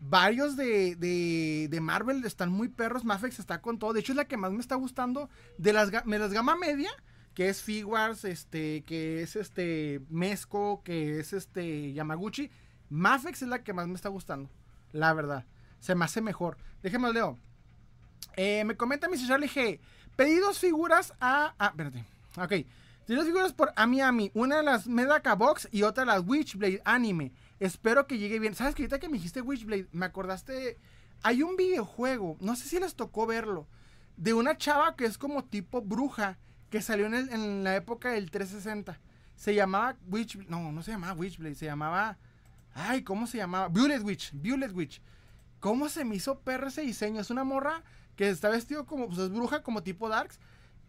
[0.00, 3.04] Varios de, de, Marvel están muy perros.
[3.04, 3.92] Mafex está con todo.
[3.92, 5.28] De hecho, es la que más me está gustando.
[5.56, 6.90] De las, de las gama media,
[7.34, 12.50] que es Figuarts, este, que es este Mesco, que es este Yamaguchi
[12.90, 14.50] Mafex es la que más me está gustando,
[14.92, 15.44] la verdad.
[15.80, 16.56] Se me hace mejor.
[16.82, 17.38] Déjeme leo.
[18.36, 19.26] Eh, me comenta Mr.
[19.26, 19.80] Charlie G.
[20.16, 21.54] Pedí dos figuras a.
[21.58, 22.04] Ah, espérate.
[22.36, 22.66] Ok.
[23.06, 24.30] Pedí dos figuras por Ami Ami.
[24.34, 27.32] Una de las Medaka Box y otra de las Witchblade Anime.
[27.58, 28.54] Espero que llegue bien.
[28.54, 30.78] ¿Sabes que ahorita que me dijiste Witchblade, me acordaste.
[31.22, 33.66] Hay un videojuego, no sé si les tocó verlo,
[34.16, 36.38] de una chava que es como tipo bruja,
[36.70, 39.00] que salió en, en la época del 360.
[39.34, 40.50] Se llamaba Witchblade.
[40.50, 42.18] No, no se llamaba Witchblade, se llamaba.
[42.74, 43.68] Ay, ¿cómo se llamaba?
[43.68, 45.00] Violet Witch, Violet Witch.
[45.60, 47.20] ¿Cómo se me hizo perro ese diseño?
[47.20, 47.82] Es una morra
[48.16, 50.38] que está vestido como, pues es bruja, como tipo Darks.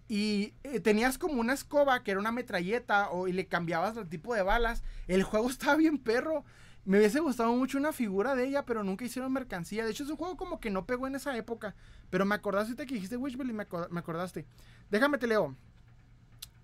[0.07, 4.09] Y eh, tenías como una escoba que era una metralleta o, y le cambiabas el
[4.09, 4.83] tipo de balas.
[5.07, 6.43] El juego estaba bien perro.
[6.85, 9.85] Me hubiese gustado mucho una figura de ella, pero nunca hicieron mercancía.
[9.85, 11.75] De hecho, es un juego como que no pegó en esa época.
[12.09, 14.47] Pero me acordaste que dijiste Witchbell y me, me acordaste.
[14.89, 15.55] Déjame te leo.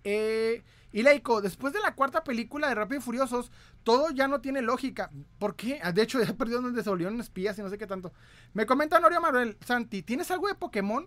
[0.08, 3.50] Eh, y Leico, después de la cuarta película de Rápido y Furiosos,
[3.82, 5.10] todo ya no tiene lógica.
[5.40, 5.80] ¿Por qué?
[5.82, 8.12] Ah, de hecho, ya perdió donde se volvieron espías y no sé qué tanto.
[8.54, 11.06] Me comenta Norio Manuel, Santi, ¿tienes algo de Pokémon?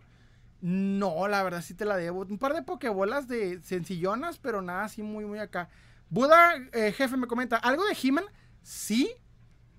[0.60, 2.26] No, la verdad sí te la debo.
[2.30, 5.70] Un par de Pokébolas de sencillonas, pero nada así muy, muy acá.
[6.10, 8.26] Buda, eh, jefe, me comenta, ¿algo de He-Man?
[8.62, 9.10] Sí,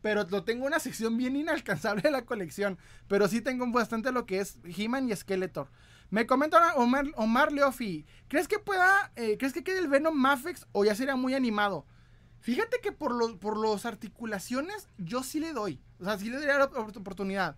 [0.01, 2.79] pero lo tengo una sección bien inalcanzable de la colección.
[3.07, 5.69] Pero sí tengo bastante lo que es He-Man y Skeletor.
[6.11, 10.67] Me comenta Omar, Omar Leofi, ¿crees que pueda, eh, crees que quede el Venom Mafex
[10.73, 11.87] o ya sería muy animado?
[12.41, 16.59] Fíjate que por, los los articulaciones yo sí le doy, o sea, sí le daría
[16.59, 17.57] la oportunidad.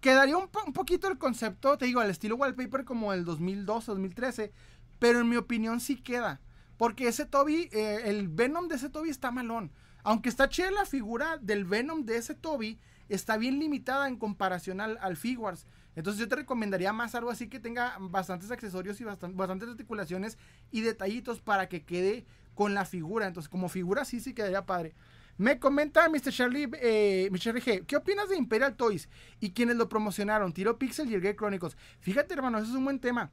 [0.00, 4.52] Quedaría un, poquito el concepto, te digo, al estilo wallpaper como el 2012, 2013,
[4.98, 6.40] pero en mi opinión sí queda.
[6.76, 9.72] Porque ese Toby, eh, el Venom de ese Toby está malón.
[10.02, 12.78] Aunque está chida la figura del Venom de ese Toby,
[13.08, 15.66] está bien limitada en comparación al, al Figuarts.
[15.96, 20.38] Entonces yo te recomendaría más algo así que tenga bastantes accesorios y bastantes articulaciones
[20.70, 23.26] y detallitos para que quede con la figura.
[23.26, 24.94] Entonces como figura sí, sí quedaría padre.
[25.38, 26.32] Me comenta Mr.
[26.32, 27.60] Charlie, eh, Mr.
[27.60, 29.08] G, ¿qué opinas de Imperial Toys
[29.40, 30.52] y quienes lo promocionaron?
[30.52, 31.76] Tiro Pixel y el Gay Chronicles.
[32.00, 33.30] Fíjate hermano, eso es un buen tema.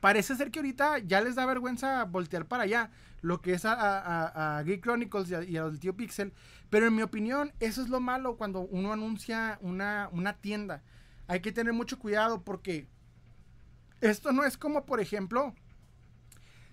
[0.00, 4.58] Parece ser que ahorita ya les da vergüenza voltear para allá lo que es a,
[4.58, 6.32] a, Chronicles y a, y al tío Pixel.
[6.68, 10.82] Pero en mi opinión, eso es lo malo cuando uno anuncia una, una tienda
[11.32, 12.86] hay que tener mucho cuidado porque
[14.02, 15.54] esto no es como, por ejemplo,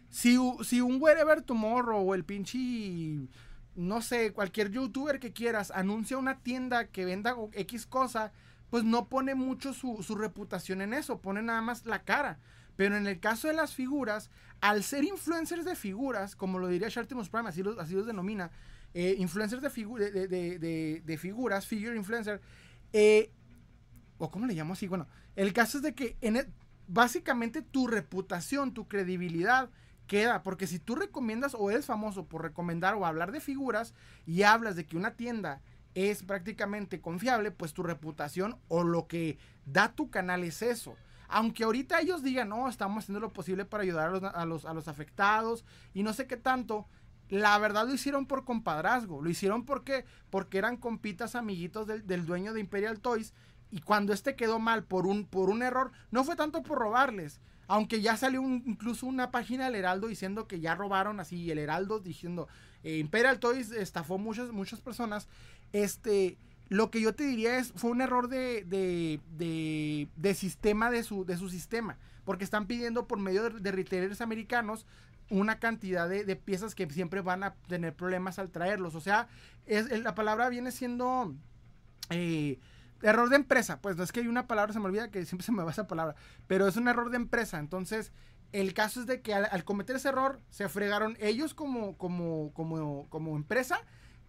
[0.10, 3.30] si, si un Wherever Tomorrow o el pinche,
[3.76, 8.34] no sé, cualquier youtuber que quieras anuncia una tienda que venda X cosa,
[8.70, 12.38] pues no pone mucho su, su reputación en eso, pone nada más la cara.
[12.76, 16.90] Pero en el caso de las figuras, al ser influencers de figuras, como lo diría
[16.90, 18.52] Shartimus Prime, así los, así los denomina,
[18.94, 22.42] eh, influencers de, de, de, figuras, figure influencer,
[22.92, 23.32] eh,
[24.20, 26.48] o cómo le llamo así, bueno, el caso es de que en e,
[26.88, 29.70] básicamente tu reputación, tu credibilidad
[30.06, 33.94] queda, porque si tú recomiendas o eres famoso por recomendar o hablar de figuras
[34.26, 35.62] y hablas de que una tienda
[35.96, 40.96] es prácticamente confiable, pues tu reputación o lo que da tu canal es eso.
[41.28, 44.88] Aunque ahorita ellos digan, no, estamos haciendo lo posible para ayudar a los, a los,
[44.88, 46.88] afectados y no sé qué tanto,
[47.30, 49.22] la verdad lo hicieron por compadrazgo.
[49.22, 53.34] Lo hicieron porque, porque eran compitas amiguitos del, del, dueño de Imperial Toys.
[53.72, 57.40] Y cuando este quedó mal por un, por un error, no fue tanto por robarles.
[57.68, 61.52] Aunque ya salió incluso una página del Heraldo diciendo que ya robaron así.
[61.52, 62.48] El Heraldo diciendo,
[62.84, 65.28] eh, Imperial Toys estafó muchas, muchas personas.
[65.72, 66.38] Este,
[66.70, 69.20] lo que yo te diría es, fue un error de, de,
[70.16, 71.98] de, sistema de su, de su sistema.
[72.26, 74.88] Porque están pidiendo por medio de, retailers americanos
[75.30, 78.96] una cantidad de, piezas que siempre van a tener problemas al traerlos.
[78.96, 79.28] O sea,
[79.68, 81.36] es, la palabra viene siendo
[82.10, 82.60] eh,
[83.02, 83.82] error de empresa.
[83.82, 85.72] Pues no es que hay una palabra, se me olvida que siempre se me va
[85.72, 86.16] esa palabra.
[86.48, 87.60] Pero es un error de empresa.
[87.60, 88.12] Entonces,
[88.52, 93.08] el caso es de que al, cometer ese error, se fregaron ellos como, como, como,
[93.10, 93.82] como empresa,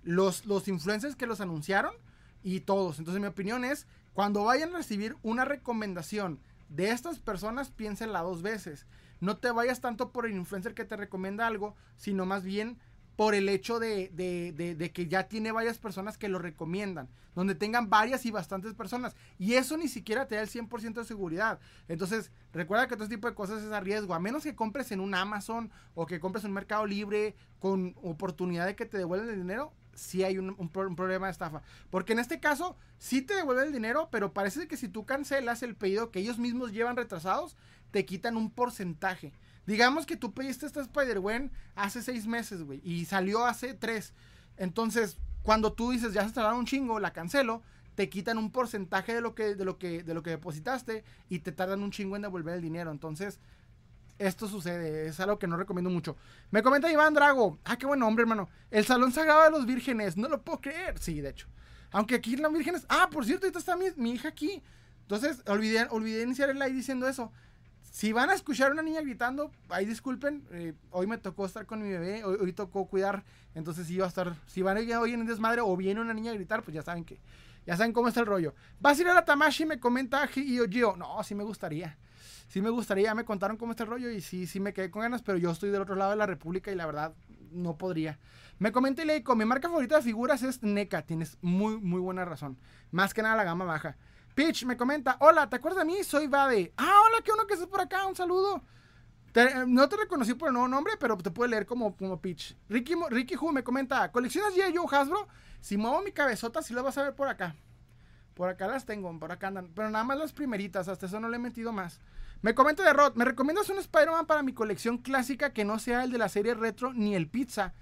[0.02, 1.94] los, los influencers que los anunciaron
[2.42, 2.98] y todos.
[2.98, 8.42] Entonces mi opinión es, cuando vayan a recibir una recomendación de estas personas, piénsenla dos
[8.42, 8.86] veces.
[9.20, 12.78] No te vayas tanto por el influencer que te recomienda algo, sino más bien
[13.20, 17.90] por el hecho de, de, que ya tiene varias personas que lo recomiendan, donde tengan
[17.90, 19.14] varias y bastantes personas.
[19.38, 21.60] Y eso ni siquiera te da el 100% de seguridad.
[21.86, 24.90] Entonces, recuerda que todo este tipo de cosas es a riesgo, a menos que compres
[24.90, 28.96] en un Amazon o que compres en un mercado libre con oportunidad de que te
[28.96, 31.60] devuelvan el dinero, si hay un, problema de estafa.
[31.90, 35.62] Porque en este caso, sí te devuelve el dinero, pero parece que si tú cancelas
[35.62, 37.54] el pedido que ellos mismos llevan retrasados,
[37.90, 39.34] te quitan un porcentaje.
[39.70, 44.14] Digamos que tú pediste esta Spider-Gwen hace seis meses, güey, y salió hace tres.
[44.56, 47.62] Entonces, cuando tú dices, ya se tardaron un chingo, la cancelo,
[47.94, 51.38] te quitan un porcentaje de lo que, de lo que, de lo que depositaste y
[51.38, 52.90] te tardan un chingo en devolver el dinero.
[52.90, 53.38] Entonces,
[54.18, 55.06] esto sucede.
[55.06, 56.16] Es algo que no recomiendo mucho.
[56.50, 57.60] Me comenta Iván Drago.
[57.64, 58.48] Ah, qué buen hombre, hermano.
[58.72, 60.16] El Salón Sagrado de los Vírgenes.
[60.16, 60.98] No lo puedo creer.
[60.98, 61.46] Sí, de hecho.
[61.92, 62.86] Aunque aquí las vírgenes.
[62.88, 64.64] Ah, por cierto, ahorita está mi, hija aquí.
[65.02, 67.30] Entonces, olvidé, olvidé iniciar el live diciendo eso.
[67.90, 70.44] Si van a escuchar una niña gritando, ahí disculpen.
[70.52, 72.24] Eh, hoy me tocó estar con mi bebé.
[72.24, 73.24] Hoy, tocó cuidar.
[73.54, 74.36] Entonces, sí va a estar.
[74.46, 77.04] Si van a hoy en desmadre o viene una niña a gritar, pues ya saben
[77.04, 77.20] que.
[77.66, 78.54] Ya saben cómo está el rollo.
[78.80, 79.66] ¿Vas a ir a la Tamashi?
[79.66, 80.96] Me comenta Gio Gio.
[80.96, 81.98] No, sí me gustaría
[82.50, 84.90] sí me gustaría, ya me contaron cómo está el rollo y sí, sí me quedé
[84.90, 87.14] con ganas, pero yo estoy del otro lado de la República y la verdad
[87.52, 88.18] no podría.
[88.58, 92.58] Me comenté Leico, mi marca favorita de figuras es NECA, tienes muy, muy buena razón.
[92.90, 93.96] Más que nada la gama baja.
[94.34, 96.02] Pitch me comenta, hola, ¿te acuerdas de mí?
[96.04, 96.72] Soy Bade.
[96.76, 98.62] Ah, hola, qué uno que estás por acá, un saludo.
[99.66, 102.56] no te reconocí por el nuevo nombre, pero te puedo leer como, como Pitch.
[102.68, 105.28] Ricky, Ricky me comenta, ¿coleccionas ya yo Hasbro?
[105.60, 107.54] Si muevo mi cabezota, sí lo vas a ver por acá.
[108.34, 109.70] Por acá las tengo, por acá andan.
[109.74, 112.00] Pero nada más las primeritas, hasta eso no le he metido más.
[112.40, 116.04] Me comenta de Rod, ¿me recomiendas un Spider-Man para mi colección clásica que no sea
[116.04, 117.74] el de la serie retro ni el pizza?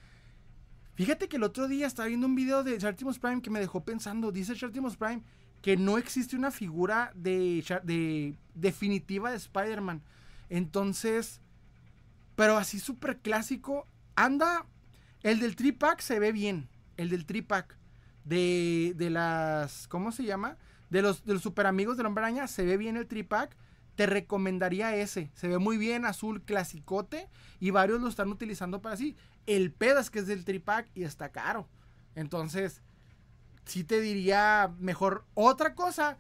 [0.95, 3.85] Fíjate que el otro día estaba viendo un video de Chartimus Prime que me dejó
[3.85, 4.33] pensando.
[4.33, 5.23] Dice Chartimus Prime
[5.63, 10.03] que no existe una figura de, de definitiva de Spider-Man.
[10.49, 11.41] Entonces,
[12.37, 13.87] pero así súper clásico.
[14.15, 14.67] Anda,
[15.23, 16.69] el del tripack se ve bien.
[16.97, 17.77] El del tripack
[18.25, 20.57] de, de las, ¿cómo se llama?
[20.91, 23.57] De los, de los super amigos del hombre araña se ve bien el tripack
[23.99, 25.29] te recomendaría ese.
[25.35, 29.17] Se ve muy bien, azul clasicote y varios lo están utilizando para así.
[29.47, 31.69] El pedo es que es del tripack y está caro.
[32.15, 32.81] Entonces,
[33.69, 36.19] sí te diría mejor otra cosa.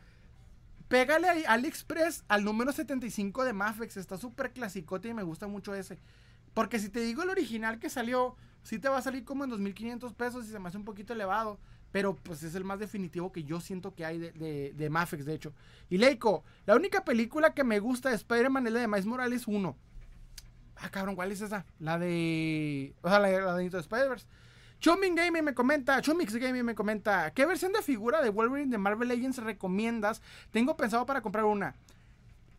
[0.88, 3.96] Pégale a AliExpress al número 75 de Mafex.
[3.96, 5.98] Está súper clasicote y me gusta mucho ese.
[6.54, 9.50] Porque si te digo el original que salió, sí te va a salir como en
[9.50, 11.58] 2.500 pesos y se me hace un poquito elevado.
[11.92, 15.24] Pero pues es el más definitivo que yo siento que hay de, de, de Mafex,
[15.24, 15.54] de hecho.
[15.88, 19.46] Y Leiko, la única película que me gusta de Spider-Man es la de Miles Morales
[19.46, 19.76] 1.
[20.76, 21.64] Ah, cabrón, ¿cuál es esa?
[21.78, 22.94] La de.
[23.02, 24.26] O sea, la, la de Into Spider-Verse.
[24.80, 28.78] Chuming Gaming me comenta, Chumix Gaming me comenta, ¿qué versión de figura de Wolverine de
[28.78, 30.22] Marvel Legends recomiendas?
[30.52, 31.74] Tengo pensado para comprar una.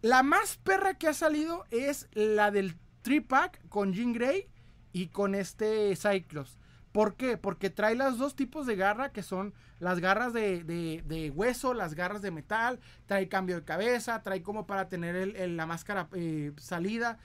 [0.02, 4.48] La más perra que ha salido es la del 3-pack con Jean Grey
[4.92, 6.58] y con este Cyclops.
[6.92, 7.38] ¿Por qué?
[7.38, 12.22] Porque trae las dos tipos de garra que son las garras de, hueso, las garras
[12.22, 17.18] de metal, trae cambio de cabeza, trae como para tener la máscara eh, salida,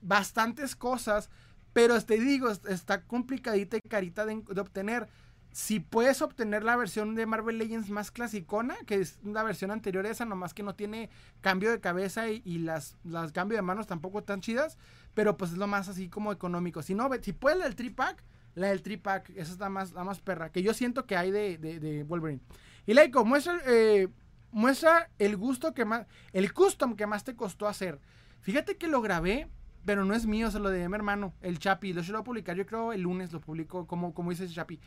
[0.00, 1.28] bastantes cosas,
[1.72, 5.08] pero te digo, está complicadita y carita de, obtener.
[5.52, 10.06] si puedes obtener la versión de Marvel Legends más clasicona, que es la versión anterior
[10.06, 14.22] esa, nomás que no tiene cambio de cabeza y, las, las cambios de manos tampoco
[14.22, 14.78] tan chidas,
[15.14, 16.82] pero pues es lo más así como económico.
[16.82, 18.22] Si no, si puedes la del tripack,
[18.54, 21.30] la del tripack, esa es la más, la más perra, que yo siento que hay
[21.30, 22.40] de, de, Wolverine.
[22.86, 24.08] Y Leiko, muestra, eh,
[24.50, 28.00] muestra el gusto que más, el custom que más te costó hacer.
[28.40, 29.48] Fíjate que lo grabé,
[29.84, 31.92] pero no es mío, se lo de mi hermano, el Chapi.
[31.92, 34.80] Lo voy a publicar, yo creo el lunes lo publico, como, como dice ese Chapi.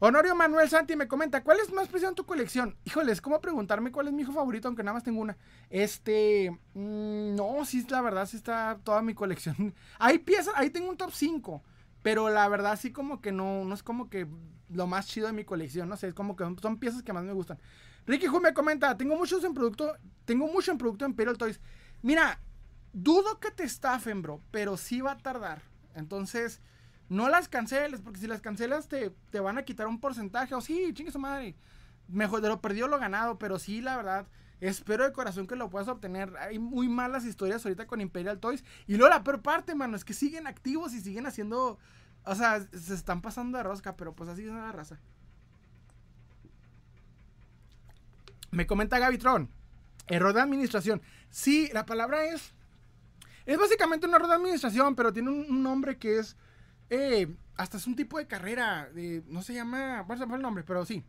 [0.00, 2.76] Honorio Manuel Santi me comenta, ¿cuál es más preciado en tu colección?
[2.84, 5.36] Híjole, es como preguntarme cuál es mi hijo favorito, aunque nada más tengo una.
[5.70, 9.74] Este, mm, no, sí, la verdad, sí está toda mi colección.
[9.98, 11.62] Hay piezas, ahí tengo un top 5,
[12.02, 14.26] pero la verdad sí como que no, no es como que
[14.68, 17.24] lo más chido de mi colección, no sé, es como que son piezas que más
[17.24, 17.58] me gustan.
[18.06, 21.60] Ricky Hu me comenta, tengo muchos en producto, tengo mucho en producto Imperial Toys.
[22.02, 22.40] Mira,
[22.94, 25.60] dudo que te estafen, bro, pero sí va a tardar.
[25.94, 26.60] Entonces,
[27.08, 30.54] no las canceles, porque si las cancelas te, te van a quitar un porcentaje.
[30.54, 31.54] O sí, chingue su madre.
[32.08, 34.26] Mejor de lo perdido lo ganado, pero sí, la verdad.
[34.60, 36.34] Espero de corazón que lo puedas obtener.
[36.38, 38.64] Hay muy malas historias ahorita con Imperial Toys.
[38.86, 41.78] Y luego la peor parte, mano, es que siguen activos y siguen haciendo.
[42.24, 44.98] O sea, se están pasando de rosca, pero pues así es la raza.
[48.50, 49.50] Me comenta Gavitron.
[50.06, 51.02] Error de administración.
[51.28, 52.53] Sí, la palabra es.
[53.46, 56.36] Es básicamente un error de administración, pero tiene un nombre que es
[56.90, 58.90] eh, hasta es un tipo de carrera,
[59.26, 61.04] no se llama, bueno, se el nombre, pero sí,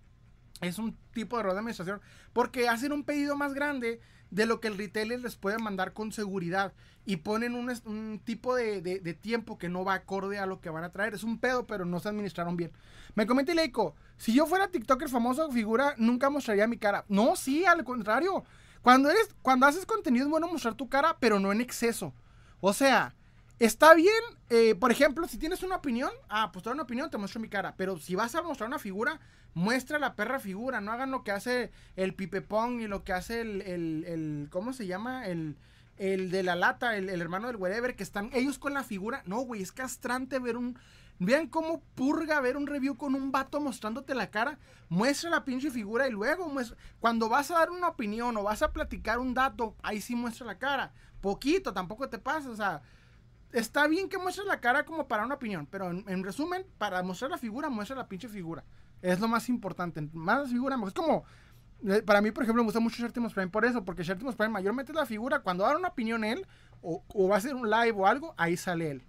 [0.61, 2.01] es un tipo de error de administración,
[2.33, 6.11] porque hacen un pedido más grande de lo que el retailer les puede mandar con
[6.11, 6.73] seguridad
[7.05, 10.91] y ponen un, tipo de, tiempo que no va acorde a lo que van a
[10.91, 11.13] traer.
[11.13, 12.71] Es un pedo, pero no se administraron bien.
[13.13, 17.05] Me comenta Ileiko, si yo fuera TikToker famoso figura, nunca mostraría mi cara.
[17.07, 18.43] No, sí, al contrario.
[18.81, 22.13] Cuando eres, cuando haces contenido es bueno mostrar tu cara, pero no en exceso.
[22.61, 23.13] O sea,
[23.57, 24.11] Está bien,
[24.49, 27.73] eh, por ejemplo, si tienes una opinión, ah, pues una opinión, te muestro mi cara.
[27.77, 29.21] Pero si vas a mostrar una figura,
[29.53, 30.81] muestra la perra figura.
[30.81, 34.73] No hagan lo que hace el pipepong y lo que hace el, el, el ¿cómo
[34.73, 35.25] se llama?
[35.25, 35.55] El,
[35.97, 39.23] el de la lata, el, hermano del whatever, que están ellos con la figura.
[39.25, 40.77] No, güey, es castrante ver un...
[41.17, 44.59] Vean cómo purga ver un review con un vato mostrándote la cara.
[44.89, 46.75] Muestra la pinche figura y luego muestra...
[46.99, 50.45] Cuando vas a dar una opinión o vas a platicar un dato, ahí sí muestra
[50.45, 50.91] la cara.
[51.25, 52.81] Poquito, tampoco te pasa, o sea
[53.55, 57.31] está bien que muestres la cara como para una opinión, pero en, resumen, para mostrar
[57.31, 58.63] la figura, muestra la pinche figura.
[59.01, 60.01] Es lo más importante.
[60.13, 61.23] Más figura, es como.
[61.87, 64.51] Eh, para mí, por ejemplo, me gusta mucho Shartimus Prime por eso, porque Shartimus Prime
[64.51, 65.39] mayormente es la figura.
[65.39, 66.45] Cuando da una opinión él,
[66.81, 69.03] o, va a hacer un live o algo, ahí sale él.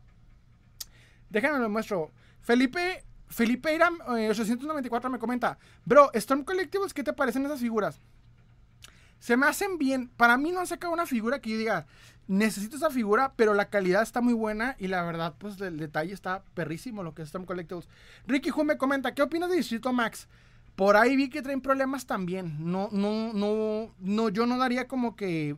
[1.30, 2.12] Déjenme lo muestro.
[2.40, 3.04] Felipe.
[3.28, 8.00] Felipe Iram 894 eh, me comenta, bro, Storm Collectibles, ¿qué te parecen esas figuras?
[9.18, 10.08] Se me hacen bien.
[10.16, 11.86] Para mí no han sacado una figura que yo diga,
[12.28, 16.12] necesito esa figura, pero la calidad está muy buena y la verdad, pues el detalle
[16.12, 17.88] está perrísimo lo que es Storm Collectibles.
[18.26, 20.28] Ricky Hu me comenta, ¿qué opinas de Distrito Max?
[20.74, 22.56] Por ahí vi que traen problemas también.
[22.58, 25.56] No, no, no, no, yo no daría como que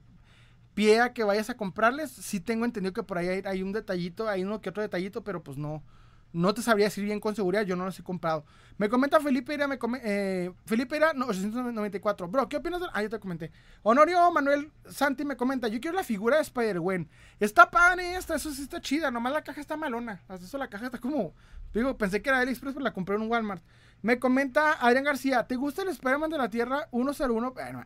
[0.74, 2.10] pie a que vayas a comprarles.
[2.10, 5.24] Sí tengo entendido que por ahí hay, hay un detallito, hay uno que otro detallito,
[5.24, 5.82] pero pues no,
[6.32, 8.44] no te sabría decir bien con seguridad, yo no los he comprado.
[8.76, 12.28] Me comenta Felipe Ira, me eh, Felipe Ira, no, 894.
[12.28, 12.80] Bro, ¿qué opinas?
[12.80, 12.86] De...
[12.92, 13.50] Ah, yo te comenté.
[13.82, 17.08] Honorio Manuel Santi me comenta, yo quiero la figura de Spider-Gwen.
[17.40, 20.22] Está padre esta, eso sí está chida, nomás la caja está malona.
[20.28, 21.34] Hasta eso la caja está como...
[21.74, 23.62] Digo, pensé que era AliExpress, pero la compré en un Walmart.
[24.00, 27.52] Me comenta Adrián García, ¿te gusta el Spider-Man de la Tierra 101?
[27.52, 27.84] Bueno,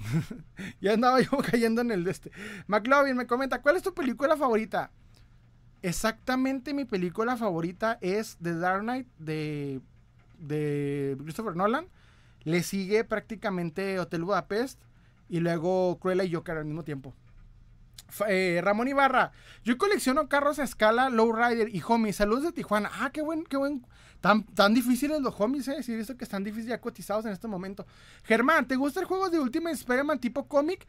[0.80, 2.30] ya andaba yo cayendo en el de este.
[2.66, 4.90] McLovin me comenta, ¿cuál es tu película favorita?
[5.82, 9.80] Exactamente mi película favorita es The Dark Knight de,
[10.38, 11.86] de Christopher Nolan.
[12.42, 14.80] Le sigue prácticamente Hotel Budapest
[15.28, 17.14] y luego Cruella y Joker al mismo tiempo.
[18.28, 19.32] Eh, Ramón Ibarra,
[19.64, 22.16] yo colecciono carros a escala, lowrider y homies.
[22.16, 22.90] Saludos de Tijuana.
[22.94, 23.86] Ah, qué buen, qué buen.
[24.20, 25.82] Tan, tan difíciles los homies, eh.
[25.82, 27.86] Sí, he visto que están difíciles ya cotizados en este momento.
[28.24, 30.86] Germán, ¿te gusta el juego de Ultimate Spider-Man tipo cómic?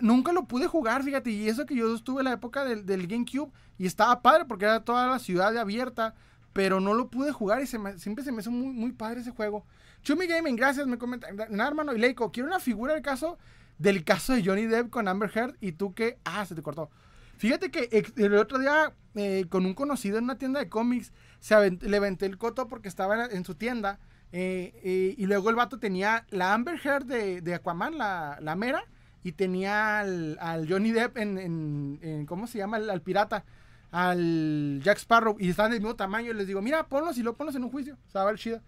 [0.00, 3.52] Nunca lo pude jugar, fíjate, y eso que yo estuve en la época del, GameCube
[3.78, 6.14] y estaba padre porque era toda la ciudad abierta,
[6.52, 9.64] pero no lo pude jugar y siempre se me hizo muy, muy padre ese juego.
[10.02, 11.28] Chumi Gaming, gracias, me comenta.
[11.48, 13.38] Nada, hermano, y Leiko, quiero una figura del caso,
[13.78, 16.90] del caso de Johnny Depp con Amber Heard y tú que, ah, se te cortó.
[17.36, 21.70] Fíjate que el otro día eh, con un conocido en una tienda de cómics, se
[21.70, 23.98] le aventé el coto porque estaba en, su tienda.
[24.32, 28.84] Eh, eh, y luego el vato tenía la Amber Heard de, Aquaman, la, la mera,
[29.22, 32.76] y tenía al, Johnny Depp en, ¿cómo se llama?
[32.78, 33.44] Al, pirata,
[33.90, 36.30] al Jack Sparrow, y estaban del mismo tamaño.
[36.30, 37.96] Y les digo, mira, ponlos y lo ponlos en un juicio.
[38.12, 38.60] O chido.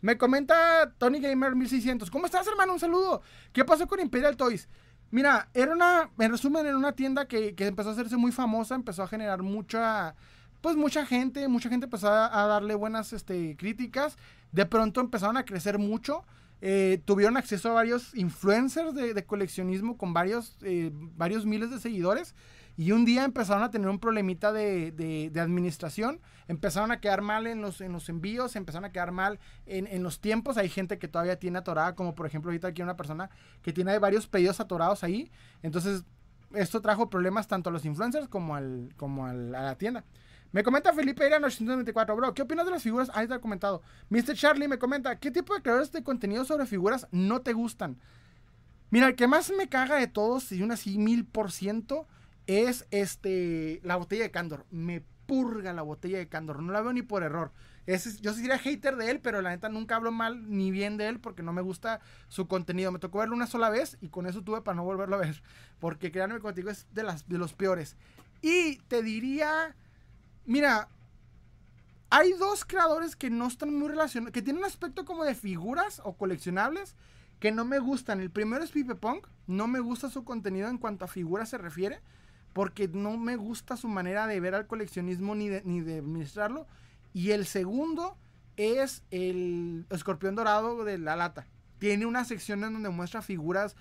[0.00, 2.10] Me comenta Tony Gamer 1600.
[2.10, 2.72] ¿Cómo estás, hermano?
[2.72, 3.22] Un saludo.
[3.52, 4.68] ¿Qué pasó con Imperial Toys?
[5.10, 8.74] Mira, era una, en resumen, era una tienda que, que empezó a hacerse muy famosa,
[8.74, 10.14] empezó a generar mucha
[10.62, 14.16] pues mucha gente, mucha gente empezó a, darle buenas este, críticas.
[14.52, 16.24] De pronto empezaron a crecer mucho.
[16.64, 22.36] Eh, tuvieron acceso a varios influencers de, coleccionismo con varios, eh, varios miles de seguidores.
[22.76, 27.60] Y un día empezaron a tener un problemita de, administración, empezaron a quedar mal en
[27.60, 30.56] los, en los envíos, empezaron a quedar mal en, los tiempos.
[30.56, 33.28] Hay gente que todavía tiene atorada, como por ejemplo ahorita aquí una persona
[33.60, 35.32] que tiene varios pedidos atorados ahí.
[35.62, 36.04] Entonces,
[36.54, 40.04] esto trajo problemas tanto a los influencers como, al, como a la tienda.
[40.52, 43.10] Me comenta Felipe Irán 824, bro, ¿qué opinas de las figuras?
[43.14, 43.82] Ahí ha comentado.
[44.10, 44.34] Mr.
[44.34, 47.98] Charlie me comenta, ¿qué tipo de creadores de contenido sobre figuras no te gustan?
[48.90, 52.06] Mira, el que más me caga de todos, y un así mil por ciento,
[52.46, 54.66] es este la botella de Candor.
[54.70, 56.62] Me purga la botella de Candor.
[56.62, 57.52] No la veo ni por error.
[57.86, 61.08] Es, yo sería hater de él, pero la neta nunca hablo mal ni bien de
[61.08, 62.92] él porque no me gusta su contenido.
[62.92, 65.42] Me tocó verlo una sola vez y con eso tuve para no volverlo a ver.
[65.80, 67.96] Porque créanme contigo es de, las, de los peores.
[68.42, 69.74] Y te diría,
[70.44, 70.88] mira,
[72.10, 76.00] hay dos creadores que no están muy relacionados, que tienen un aspecto como de figuras
[76.04, 76.94] o coleccionables
[77.40, 78.20] que no me gustan.
[78.20, 79.26] El primero es Pipe Punk.
[79.46, 82.00] No me gusta su contenido en cuanto a figuras se refiere
[82.52, 86.66] porque no me gusta su manera de ver al coleccionismo ni de, ni de administrarlo.
[87.12, 88.16] Y el segundo
[88.56, 91.46] es el escorpión dorado de la lata.
[91.78, 93.74] Tiene una sección en donde muestra figuras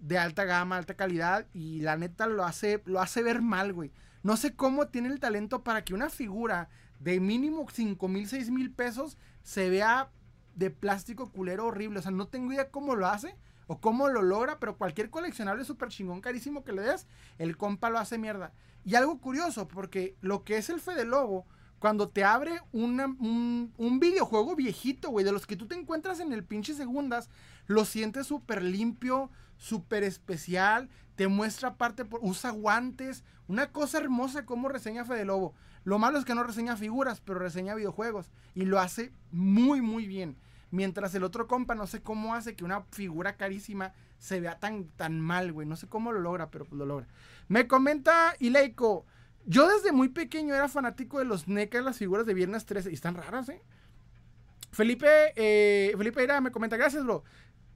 [0.00, 3.90] de alta gama, alta calidad y la neta lo hace, lo hace ver mal, güey.
[4.28, 6.68] No sé cómo tiene el talento para que una figura
[7.00, 10.10] de mínimo 5 mil, 6 mil pesos se vea
[10.54, 12.00] de plástico culero horrible.
[12.00, 13.36] O sea, no tengo idea cómo lo hace
[13.68, 17.06] o cómo lo logra, pero cualquier coleccionable súper chingón, carísimo que le des,
[17.38, 18.52] el compa lo hace mierda.
[18.84, 21.46] Y algo curioso, porque lo que es el Fede Lobo,
[21.78, 26.44] cuando te abre un, videojuego viejito, güey, de los que tú te encuentras en el
[26.44, 27.30] pinche segundas,
[27.66, 34.46] lo sientes súper limpio, súper especial, te muestra aparte, por, usa guantes, una cosa hermosa
[34.46, 35.54] como reseña Fede Lobo.
[35.84, 40.06] Lo malo es que no reseña figuras, pero reseña videojuegos y lo hace muy, muy
[40.06, 40.36] bien.
[40.70, 44.88] Mientras el otro compa no sé cómo hace que una figura carísima se vea tan,
[44.96, 45.66] tan mal, güey.
[45.66, 47.06] No sé cómo lo logra, pero pues lo logra.
[47.48, 49.06] Me comenta Ileiko.
[49.46, 52.90] Yo desde muy pequeño era fanático de los NECA, las figuras de Viernes 13.
[52.90, 53.62] Y están raras, ¿eh?
[54.72, 57.24] Felipe, eh, Felipe Ira me comenta, gracias, bro.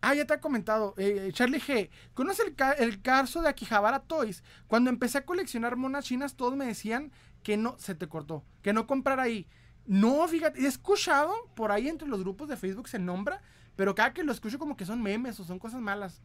[0.05, 0.95] Ah, ya te ha comentado.
[0.99, 1.89] Eh, Charlie G.
[2.13, 2.43] ¿Conoce
[2.79, 4.43] el, caso de Akihabara Toys?
[4.67, 7.13] Cuando empecé a coleccionar monas chinas, todos me decían
[7.45, 9.47] que no, se te cortó, que no comprara ahí.
[9.87, 13.43] No, fíjate, he escuchado por ahí entre los grupos de Facebook se nombra,
[13.77, 16.21] pero cada que lo escucho como que son memes o son cosas malas.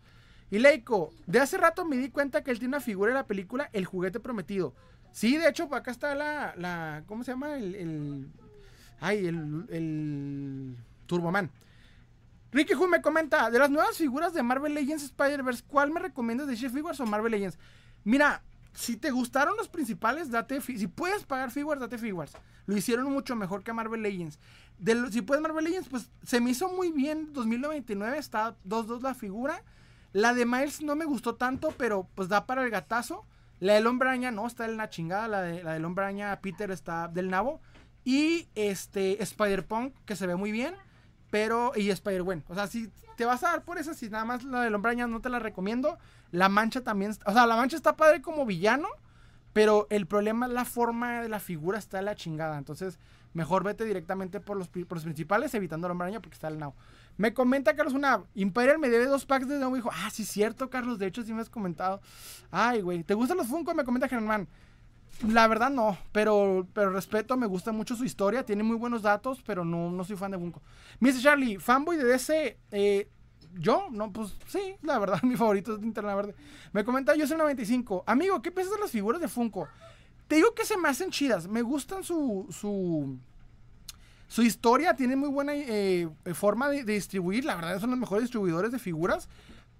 [0.49, 3.27] Y Leiko, de hace rato me di cuenta que él tiene una figura en la
[3.27, 4.73] película El juguete prometido.
[5.11, 7.57] Sí, de hecho, acá está la, la ¿cómo se llama?
[7.57, 8.27] El, el
[8.99, 11.51] ay, el, el Turboman.
[12.57, 16.47] Ricky Hu me comenta, de las nuevas figuras de Marvel Legends Spider-Verse, ¿cuál me recomiendas
[16.47, 17.59] de Chef Figures o Marvel Legends?
[18.03, 18.41] Mira,
[18.73, 22.31] si te gustaron los principales, date, si puedes pagar figures, date figures.
[22.65, 24.39] Lo hicieron mucho mejor que Marvel Legends.
[25.11, 29.63] si puedes Marvel Legends, pues se me hizo muy bien 2099, está 2-2 la figura.
[30.11, 33.27] La de Miles no me gustó tanto, pero pues da para el gatazo.
[33.59, 35.27] La del hombre araña no, está en la chingada.
[35.27, 37.61] La, de, la del hombre araña Peter está del nabo.
[38.03, 40.73] Y este Spider-Punk, que se ve muy bien.
[41.29, 42.43] Pero, y Spider-Gwen.
[42.47, 44.95] O sea, si te vas a dar por esa, si nada más la del hombre
[44.95, 45.97] no te la recomiendo.
[46.31, 48.87] La mancha también, o sea, la mancha está padre como villano,
[49.53, 52.57] pero el problema es la forma de la figura está la chingada.
[52.57, 52.99] Entonces,
[53.33, 56.73] mejor vete directamente por los, por los principales, evitando la araña porque está el now.
[57.17, 59.75] Me comenta Carlos una Imperial me debe dos packs de nuevo.
[59.75, 60.99] Dijo, ah, sí, cierto, Carlos.
[60.99, 61.99] De hecho, sí me has comentado.
[62.51, 63.03] Ay, güey.
[63.03, 63.73] ¿Te gustan los Funko?
[63.73, 64.47] Me comenta Germán.
[65.25, 69.41] La verdad no, pero, pero respeto, me gusta mucho su historia, tiene muy buenos datos,
[69.45, 70.61] pero no, no soy fan de Funko.
[70.99, 71.21] Mr.
[71.21, 73.09] Charlie, fanboy de DC, eh,
[73.59, 76.35] yo, no, pues sí, la verdad, mi favorito es Linterna Verde.
[76.73, 78.03] Me comenta yo soy 95.
[78.05, 79.67] Amigo, ¿qué piensas de las figuras de Funko?
[80.27, 81.47] Te digo que se me hacen chidas.
[81.47, 82.47] Me gustan su.
[82.49, 83.17] su.
[84.27, 84.95] su historia.
[84.95, 87.45] Tiene muy buena eh, forma de, distribuir.
[87.45, 89.29] La verdad, son los mejores distribuidores de figuras.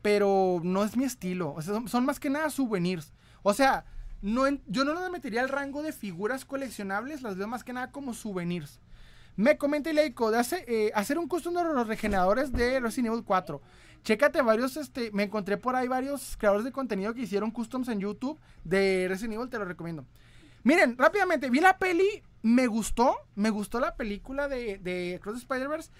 [0.02, 1.54] Pero no es mi estilo.
[1.54, 3.12] O sea, son, más que nada souvenirs.
[3.44, 3.86] O sea,
[4.22, 7.22] no yo no le metería al rango de figuras coleccionables.
[7.22, 8.80] Las veo más que nada como souvenirs.
[9.36, 13.24] Me comenta Ileico de hace, eh, hacer un custom de los regeneradores de Resident Evil
[13.24, 13.61] 4.
[14.03, 17.99] Chécate varios, este, me encontré por ahí varios creadores de contenido que hicieron customs en
[17.99, 20.05] YouTube de Resident Evil, te lo recomiendo.
[20.63, 25.91] Miren, rápidamente, vi la peli, me gustó, me gustó la película de, de Cross Spider-Verse.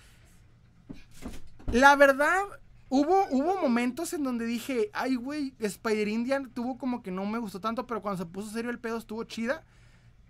[1.72, 2.42] La verdad,
[2.90, 7.60] hubo, hubo momentos en donde dije, ay, güey, Spider-Indian tuvo como que no me gustó
[7.60, 9.64] tanto, pero cuando se puso serio el pedo estuvo chida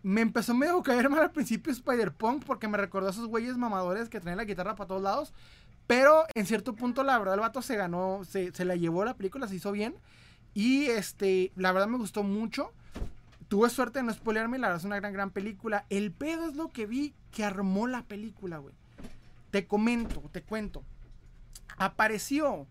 [0.04, 3.58] me empezó medio a caer mal al principio Spider-Punk porque me recordó a esos güeyes
[3.58, 5.34] mamadores que traen la guitarra para todos lados.
[5.86, 9.16] Pero en cierto punto, la verdad, el vato se ganó, se, se la llevó la
[9.16, 9.96] película, se hizo bien.
[10.54, 12.72] Y este, la verdad me gustó mucho.
[13.48, 15.86] tuve suerte de no spoilearme, la verdad es una gran, gran película.
[15.90, 18.76] El pedo es lo que vi que armó la película, güey.
[19.52, 20.84] Te comento, te cuento.
[21.78, 22.68] Apareció.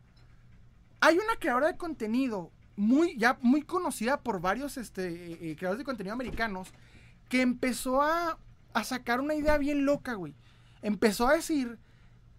[1.01, 5.79] Hay una creadora de contenido muy, ya muy conocida por varios este, eh, eh, creadores
[5.79, 6.69] de contenido americanos
[7.29, 8.39] que empezó a,
[8.75, 10.35] a sacar una idea bien loca, güey.
[10.83, 11.79] Empezó a decir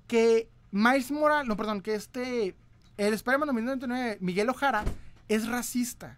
[0.07, 2.55] que Miles Morales, no, perdón, que este,
[2.97, 4.83] el Spider-Man 2099, Miguel Ojara,
[5.27, 6.17] es racista.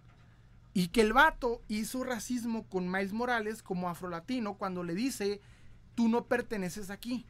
[0.74, 5.42] Y que el vato hizo racismo con Miles Morales como afrolatino cuando le dice,
[5.96, 7.26] tú no perteneces aquí.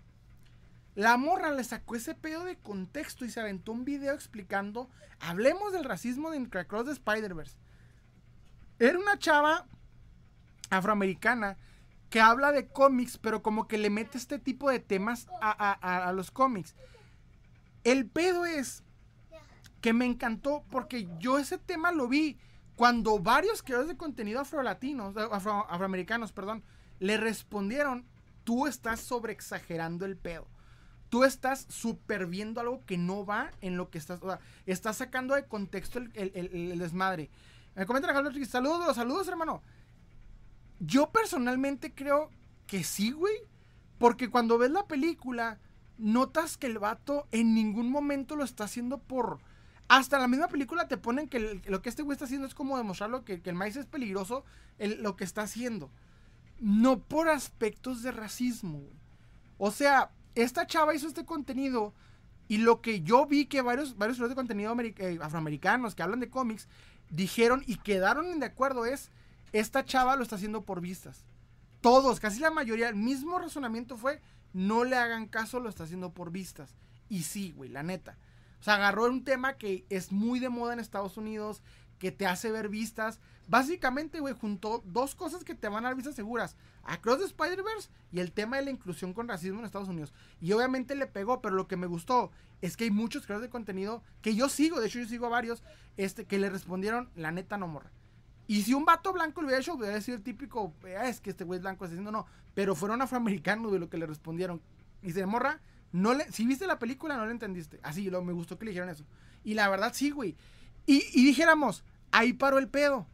[0.99, 4.89] La morra le sacó ese pedo de contexto y se aventó un video explicando,
[5.21, 7.55] hablemos del racismo de Cross de Spider-Verse.
[8.79, 9.65] Era una chava
[10.69, 11.55] afroamericana
[12.09, 16.31] que habla de cómics, pero como que le mete este tipo de temas a, los
[16.31, 16.75] cómics.
[17.85, 18.83] El pedo es
[19.79, 22.37] que me encantó porque yo ese tema lo vi
[22.75, 26.61] cuando varios creadores de contenido afrolatinos, afroamericanos, perdón,
[26.99, 28.05] le respondieron,
[28.43, 30.45] tú estás sobreexagerando el pedo.
[31.09, 34.97] Tú estás super viendo algo que no va en lo que estás, o sea, estás
[34.97, 37.29] sacando de contexto el, desmadre.
[37.75, 38.13] Me comenta
[38.45, 39.63] saludos, saludos hermano.
[40.79, 42.29] Yo personalmente creo
[42.67, 43.35] que sí, güey.
[43.97, 45.59] Porque cuando ves la película,
[45.97, 49.39] notas que el vato en ningún momento lo está haciendo por...
[49.89, 52.77] Hasta la misma película te ponen que lo que este güey está haciendo es como
[52.77, 54.45] demostrarlo que, que el maíz es peligroso,
[54.77, 55.89] lo que está haciendo.
[56.59, 58.83] No por aspectos de racismo.
[59.57, 60.11] O sea,
[60.41, 61.93] esta chava hizo este contenido
[62.47, 66.29] y lo que yo vi que varios, varios de contenido eh, afroamericanos que hablan de
[66.29, 66.67] cómics
[67.09, 69.11] dijeron y quedaron de acuerdo es
[69.51, 71.25] esta chava lo está haciendo por vistas.
[71.81, 74.21] Todos, casi la mayoría, el mismo razonamiento fue,
[74.53, 76.75] no le hagan caso, lo está haciendo por vistas.
[77.07, 78.17] Y sí, güey, la neta.
[78.59, 81.63] O sea, agarró un tema que es muy de moda en Estados Unidos,
[81.97, 83.19] que te hace ver vistas.
[83.49, 86.55] Básicamente, güey, juntó dos cosas que te van a dar vistas seguras.
[86.83, 90.13] Across the Spider-Verse y el tema de la inclusión con racismo en Estados Unidos.
[90.39, 92.29] Y obviamente le pegó, pero lo que me gustó
[92.61, 95.29] es que hay muchos creadores de contenido que yo sigo, de hecho yo sigo a
[95.29, 95.63] varios,
[95.97, 97.91] este, que le respondieron, la neta no morra.
[98.45, 101.31] Y si un vato blanco lo hubiera hecho, hubiera sido el típico, ah, es que
[101.31, 102.27] este güey es blanco, está diciendo no.
[102.53, 104.61] Pero fueron afroamericanos de lo que le respondieron.
[105.01, 105.59] Y se morra,
[105.91, 107.79] no le, si viste la película, no le entendiste.
[107.81, 109.05] Así, lo, me gustó que le dijeron eso.
[109.43, 110.35] Y la verdad, sí, güey.
[110.85, 113.07] Y, y dijéramos, ahí paró el pedo.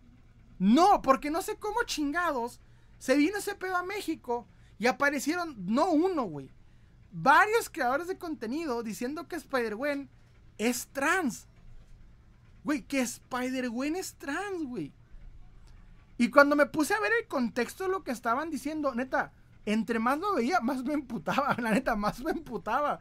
[0.60, 2.60] No, porque no sé cómo chingados
[2.97, 4.47] se vino ese pedo a México
[4.78, 6.51] y aparecieron, no uno, güey.
[7.12, 10.10] Varios creadores de contenido diciendo que Spider-Gwen
[10.58, 11.47] es trans.
[12.64, 14.91] Güey, que Spider-Gwen es trans, güey.
[16.18, 19.34] Y cuando me puse a ver el contexto de lo que estaban diciendo, neta,
[19.66, 21.56] entre más lo veía, más me emputaba.
[21.60, 22.99] La neta, más me emputaba.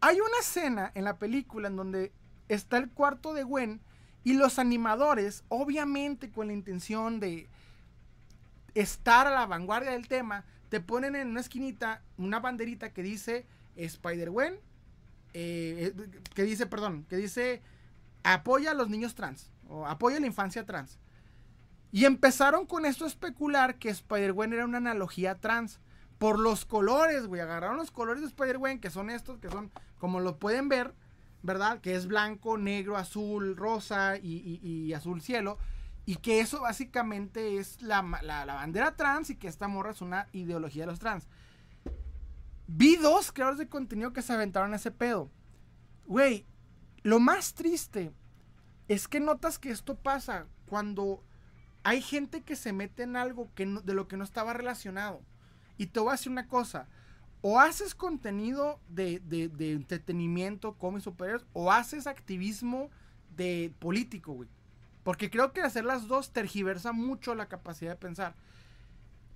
[0.00, 2.12] Hay una escena en la película en donde
[2.48, 3.80] está el cuarto de Gwen
[4.24, 7.46] y los animadores, obviamente con la intención de
[8.74, 13.46] estar a la vanguardia del tema, te ponen en una esquinita una banderita que dice
[13.76, 14.58] Spider-Gwen,
[15.34, 15.92] eh,
[16.34, 17.62] que dice, perdón, que dice
[18.24, 20.98] apoya a los niños trans o apoya a la infancia trans.
[21.92, 25.78] Y empezaron con esto a especular que Spider-Gwen era una analogía trans.
[26.18, 27.40] Por los colores, güey.
[27.40, 30.92] Agarraron los colores de Spider-Gwen, que son estos, que son, como lo pueden ver,
[31.44, 31.80] ¿verdad?
[31.82, 35.58] Que es blanco, negro, azul, rosa y, azul cielo.
[36.06, 40.84] Y que eso básicamente es la, bandera trans y que esta morra es una ideología
[40.84, 41.28] de los trans.
[42.66, 45.30] Vi dos creadores de contenido que se aventaron ese pedo.
[46.06, 46.46] Güey,
[47.02, 48.10] lo más triste
[48.88, 51.22] es que notas que esto pasa cuando
[51.82, 55.20] hay gente que se mete en algo que de lo que no estaba relacionado.
[55.76, 56.88] Y te voy a decir una cosa.
[57.46, 62.88] O haces contenido de, de, entretenimiento, cómics superiores, o haces activismo
[63.36, 64.48] de político, güey.
[65.02, 68.34] Porque creo que hacer las dos tergiversa mucho la capacidad de pensar.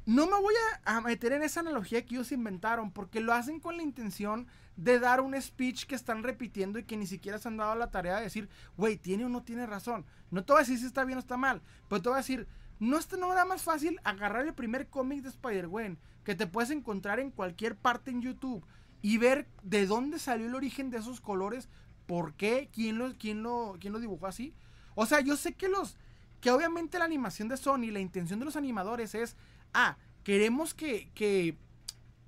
[0.07, 0.55] No me voy
[0.87, 4.47] a, meter en esa analogía que ellos inventaron, porque lo hacen con la intención
[4.79, 7.91] de dar un speech que están repitiendo y que ni siquiera se han dado la
[7.91, 8.49] tarea de decir,
[8.79, 10.07] güey, tiene o no tiene razón.
[10.31, 12.23] No te voy a decir si está bien o está mal, pero te voy a
[12.23, 12.49] decir,
[12.79, 15.99] no es no era más fácil agarrar el primer cómic de Spider-Gwen
[16.29, 18.63] que te puedes encontrar en cualquier parte en YouTube
[19.01, 21.71] y ver de dónde salió el origen de esos colores,
[22.05, 24.53] por qué, quién lo, quién lo, quién lo dibujó así.
[24.95, 25.97] O sea, yo sé que los,
[26.43, 29.37] que obviamente la animación de Sony, la intención de los animadores es
[29.73, 31.57] ah, queremos que, que,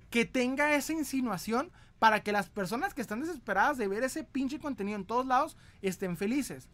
[0.09, 4.57] que tenga esa insinuación para que las personas que están desesperadas de ver ese pinche
[4.57, 6.69] contenido en todos lados estén felices.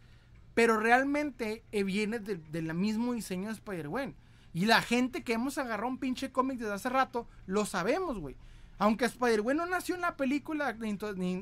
[0.54, 4.16] Pero realmente eh, viene del mismo diseño de Spider-Gwen.
[4.58, 8.36] Y la gente que hemos agarrado un pinche cómic desde hace rato, lo sabemos, güey.
[8.80, 10.94] Aunque Spider-Gwen no nació en la película ni,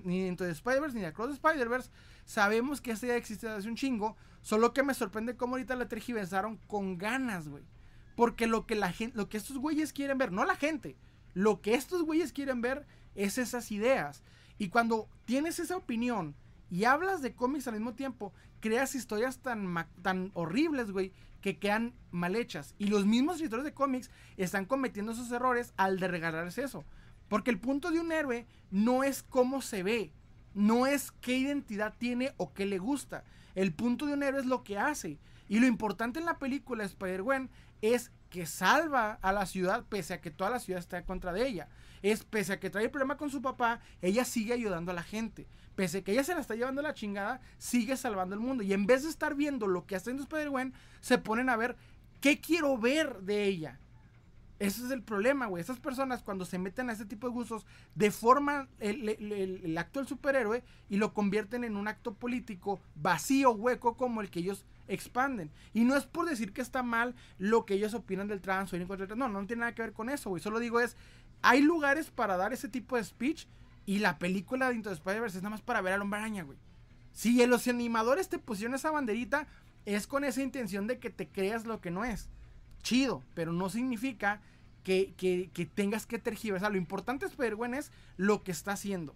[0.04, 1.90] ni, dentro de Spider-Verse ni de Across Spider-Verse,
[2.26, 4.18] sabemos que esta idea existe desde hace un chingo.
[4.42, 7.64] Solo que me sorprende cómo ahorita la tergiversaron con ganas, güey.
[8.18, 10.98] Porque lo que, la gente, lo que estos güeyes quieren ver, no la gente,
[11.34, 12.86] lo que estos güeyes quieren ver
[13.16, 14.24] es esas ideas.
[14.58, 16.36] Y cuando tienes esa opinión
[16.70, 21.14] y hablas de cómics al mismo tiempo, creas historias tan, tan horribles, güey,
[21.46, 22.74] que quedan mal hechas.
[22.80, 26.84] Y los mismos escritores de cómics están cometiendo esos errores al de regalarse eso.
[27.28, 30.12] Porque el punto de un héroe no es cómo se ve,
[30.56, 33.26] no es qué identidad tiene o qué le gusta.
[33.54, 35.20] El punto de un héroe es lo que hace.
[35.48, 37.52] Y lo importante en la película Spider-Gwen
[37.84, 41.32] es que salva a la ciudad pese a que toda la ciudad está en contra
[41.32, 41.70] de ella.
[42.02, 45.04] Es pese a que trae el problema con su papá, ella sigue ayudando a la
[45.04, 45.46] gente.
[45.76, 48.64] Pese a que ella se la está llevando la chingada, sigue salvando el mundo.
[48.64, 51.76] Y en vez de estar viendo lo que hace en Spider-Gwen, se ponen a ver
[52.22, 53.80] qué quiero ver de ella.
[54.58, 55.62] Ese es el problema, güey.
[55.62, 60.64] Esas personas cuando se meten a ese tipo de gustos deforman el, acto del superhéroe
[60.90, 65.52] y lo convierten en un acto político vacío, hueco, como el que ellos expanden.
[65.74, 68.78] Y no es por decir que está mal lo que ellos opinan del trans o
[68.78, 70.42] No, no tiene nada que ver con eso, güey.
[70.42, 70.96] Solo digo es,
[71.42, 73.48] hay lugares para dar ese tipo de speech
[73.86, 76.44] y la película de Into the Spider-Verse es nada más para ver al hombre araña,
[76.44, 76.58] güey.
[77.12, 79.48] Si los animadores te pusieron esa banderita,
[79.86, 82.30] es con esa intención de que te creas lo que no es
[82.82, 84.42] chido, pero no significa
[84.84, 86.72] que, tengas que tergiversar.
[86.72, 89.16] Lo importante ver, es lo que está haciendo.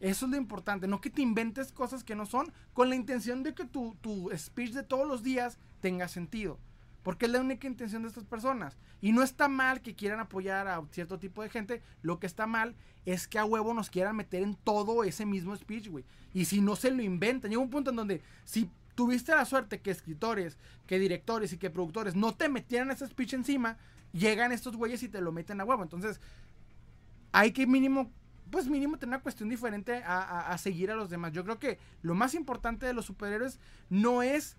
[0.00, 3.42] Eso es lo importante, no que te inventes cosas que no son con la intención
[3.42, 6.58] de que tu, tu speech de todos los días tenga sentido.
[7.06, 8.76] Porque es la única intención de estas personas.
[9.00, 11.80] Y no está mal que quieran apoyar a cierto tipo de gente.
[12.02, 15.54] Lo que está mal es que a huevo nos quieran meter en todo ese mismo
[15.54, 16.04] speech, güey.
[16.34, 17.48] Y si no se lo inventan.
[17.48, 21.70] Llega un punto en donde si tuviste la suerte que escritores, que directores y que
[21.70, 23.78] productores no te metieran ese speech encima,
[24.12, 25.84] llegan estos güeyes y te lo meten a huevo.
[25.84, 26.20] Entonces,
[27.30, 28.10] hay que mínimo,
[28.50, 31.30] pues mínimo tener una cuestión diferente a, seguir a los demás.
[31.30, 34.56] Yo creo que lo más importante de los superhéroes no es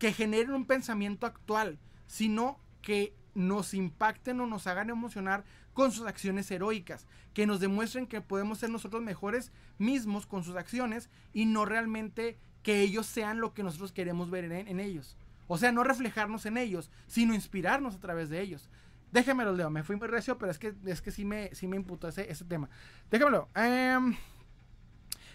[0.00, 5.44] que generen un pensamiento actual, sino que nos impacten o nos hagan emocionar
[5.74, 10.56] con sus acciones heroicas, que nos demuestren que podemos ser nosotros mejores mismos con sus
[10.56, 15.18] acciones y no realmente que ellos sean lo que nosotros queremos ver en, ellos.
[15.46, 18.70] O sea, no reflejarnos en ellos, sino inspirarnos a través de ellos.
[19.12, 19.68] Déjenmelo, Leo.
[19.68, 22.30] Me fui muy recio, pero es que, es que sí me, sí me imputó ese,
[22.30, 22.70] ese tema.
[23.10, 23.48] Déjamelo.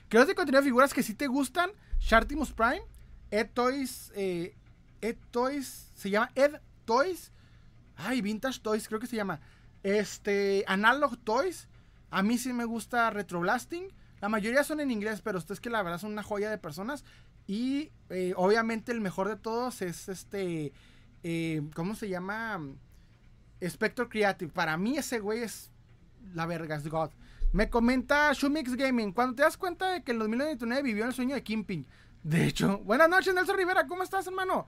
[0.10, 1.70] Que contenido de figuras que sí te gustan.
[2.00, 2.95] Shartimus Prime.
[3.32, 4.12] Ed Toys.
[4.16, 4.56] Eh,
[5.02, 5.92] Ed Toys.
[5.96, 7.32] Se llama Ed Toys.
[7.96, 9.40] Ay, Vintage Toys, creo que se llama.
[9.84, 10.64] Este.
[10.68, 11.68] Analog Toys.
[12.12, 13.88] A mí sí me gusta Retroblasting.
[14.22, 17.04] La mayoría son en inglés, pero ustedes que la verdad son una joya de personas.
[17.48, 20.74] Y eh, obviamente el mejor de todos es este.
[21.24, 22.60] Eh, ¿Cómo se llama?
[23.64, 24.52] Spectre Creative.
[24.52, 25.72] Para mí ese güey es
[26.34, 27.12] la verga, es God.
[27.52, 29.12] Me comenta Shumix Gaming.
[29.14, 31.86] Cuando te das cuenta de que en 2099 vivió el sueño de Kimping.
[32.26, 33.86] De hecho, buenas noches, Nelson Rivera.
[33.86, 34.66] ¿Cómo estás, hermano?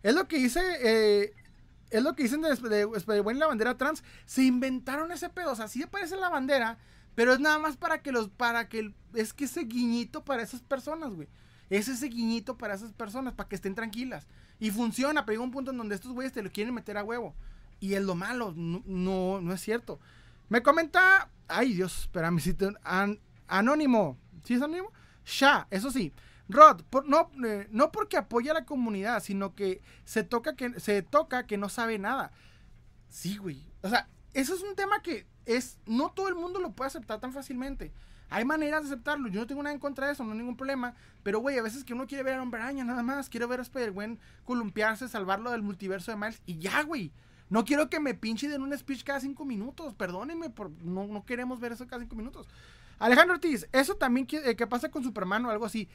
[0.00, 0.60] Es lo que hice.
[0.80, 1.34] Eh,
[1.90, 4.04] es lo que dicen de, de, de, la bandera trans.
[4.26, 5.50] Se inventaron ese pedo.
[5.50, 6.78] O sea, sí aparece la bandera.
[7.16, 10.62] Pero es nada más para que los, para que, es que ese guiñito para esas
[10.62, 11.26] personas, güey.
[11.68, 14.28] Es ese guiñito para esas personas, para que estén tranquilas.
[14.60, 17.02] Y funciona, pero llega un punto en donde estos güeyes te lo quieren meter a
[17.02, 17.34] huevo.
[17.80, 19.98] Y es lo malo, no, no, es cierto.
[20.48, 22.72] Me comenta, ay Dios, espérame, si te,
[23.48, 24.92] anónimo, ¿sí es anónimo?
[25.24, 26.12] Sha, eso sí.
[26.52, 31.02] Rod, no, eh, no porque apoya a la comunidad, sino que se toca que se
[31.02, 32.32] toca que no sabe nada.
[33.08, 33.62] Sí, güey.
[33.82, 37.20] O sea, eso es un tema que es, no todo el mundo lo puede aceptar
[37.20, 37.92] tan fácilmente.
[38.30, 39.28] Hay maneras de aceptarlo.
[39.28, 40.94] Yo no tengo nada en contra de eso, no hay ningún problema.
[41.24, 43.28] Pero, güey, a veces que uno quiere ver a Hombre Araña nada más.
[43.28, 46.40] Quiero ver a Spider-Gwen columpiarse, salvarlo del multiverso de Miles.
[46.46, 47.12] Y ya, güey.
[47.48, 49.94] No quiero que me pinche den un speech cada cinco minutos.
[49.94, 52.48] Perdónenme, por, no, queremos ver eso cada cinco minutos.
[53.00, 55.88] Alejandro Ortiz, eso también eh, pasa con Superman o algo así.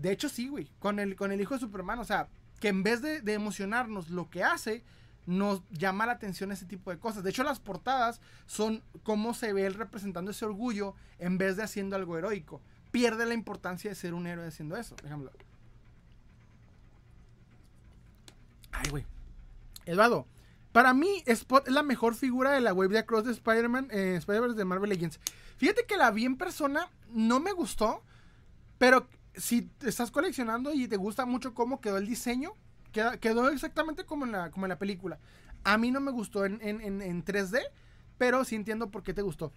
[0.00, 0.68] De hecho, sí, güey.
[0.78, 1.98] Con el, con el hijo de Superman.
[1.98, 2.28] O sea,
[2.60, 4.84] que en vez de, emocionarnos lo que hace,
[5.26, 7.22] nos llama la atención ese tipo de cosas.
[7.22, 11.64] De hecho, las portadas son cómo se ve él representando ese orgullo en vez de
[11.64, 12.60] haciendo algo heroico.
[12.90, 14.96] Pierde la importancia de ser un héroe haciendo eso.
[15.04, 15.30] Ejemplo.
[18.72, 19.04] Ay, güey.
[19.84, 20.26] Eduardo.
[20.72, 24.16] Para mí, Spot es la mejor figura de la wave de Across de Spider-Man, eh,
[24.18, 25.18] Spider-Man de Marvel Legends.
[25.56, 28.02] Fíjate que la vi en persona, no me gustó,
[28.78, 29.08] pero
[29.38, 32.52] si estás coleccionando y te gusta mucho cómo quedó el diseño,
[32.92, 35.18] Quedó, exactamente como en, la, como en la película.
[35.64, 37.60] A mí no me gustó en, 3D,
[38.16, 39.52] pero sí entiendo por qué te gustó.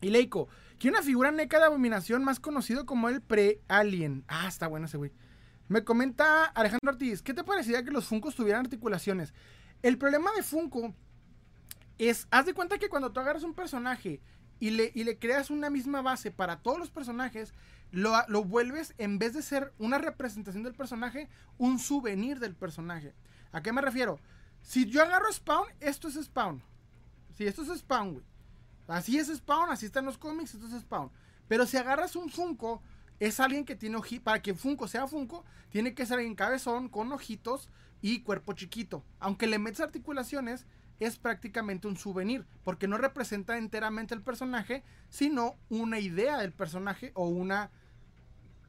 [0.00, 0.48] Y Leiko,
[0.78, 4.24] que una figura NECA de abominación más conocido como el pre-alien.
[4.28, 5.12] Ah, está bueno ese güey.
[5.68, 9.34] Me comenta Alejandro Ortiz, ¿qué te parecía que los Funkos tuvieran articulaciones?
[9.82, 10.94] El problema de Funko
[11.98, 14.20] es, haz de cuenta que cuando tú agarras un personaje
[14.58, 17.54] y le, y le creas una misma base para todos los personajes,
[17.92, 21.28] lo, vuelves, en vez de ser una representación del personaje,
[21.58, 23.14] un souvenir del personaje.
[23.52, 24.18] ¿A qué me refiero?
[24.62, 26.62] Si yo agarro Spawn, esto es Spawn.
[27.36, 28.24] Sí, esto es Spawn, güey.
[28.86, 31.10] Así es Spawn, así están los cómics, esto es Spawn.
[31.48, 32.82] Pero si agarras un Funko,
[33.18, 34.24] es alguien que tiene ojitos.
[34.24, 37.68] Para que Funko sea Funko, tiene que ser alguien cabezón, con ojitos
[38.02, 39.04] y cuerpo chiquito.
[39.18, 40.66] Aunque le metes articulaciones,
[41.00, 47.12] es prácticamente un souvenir, porque no representa enteramente el personaje, sino una idea del personaje
[47.14, 47.70] o una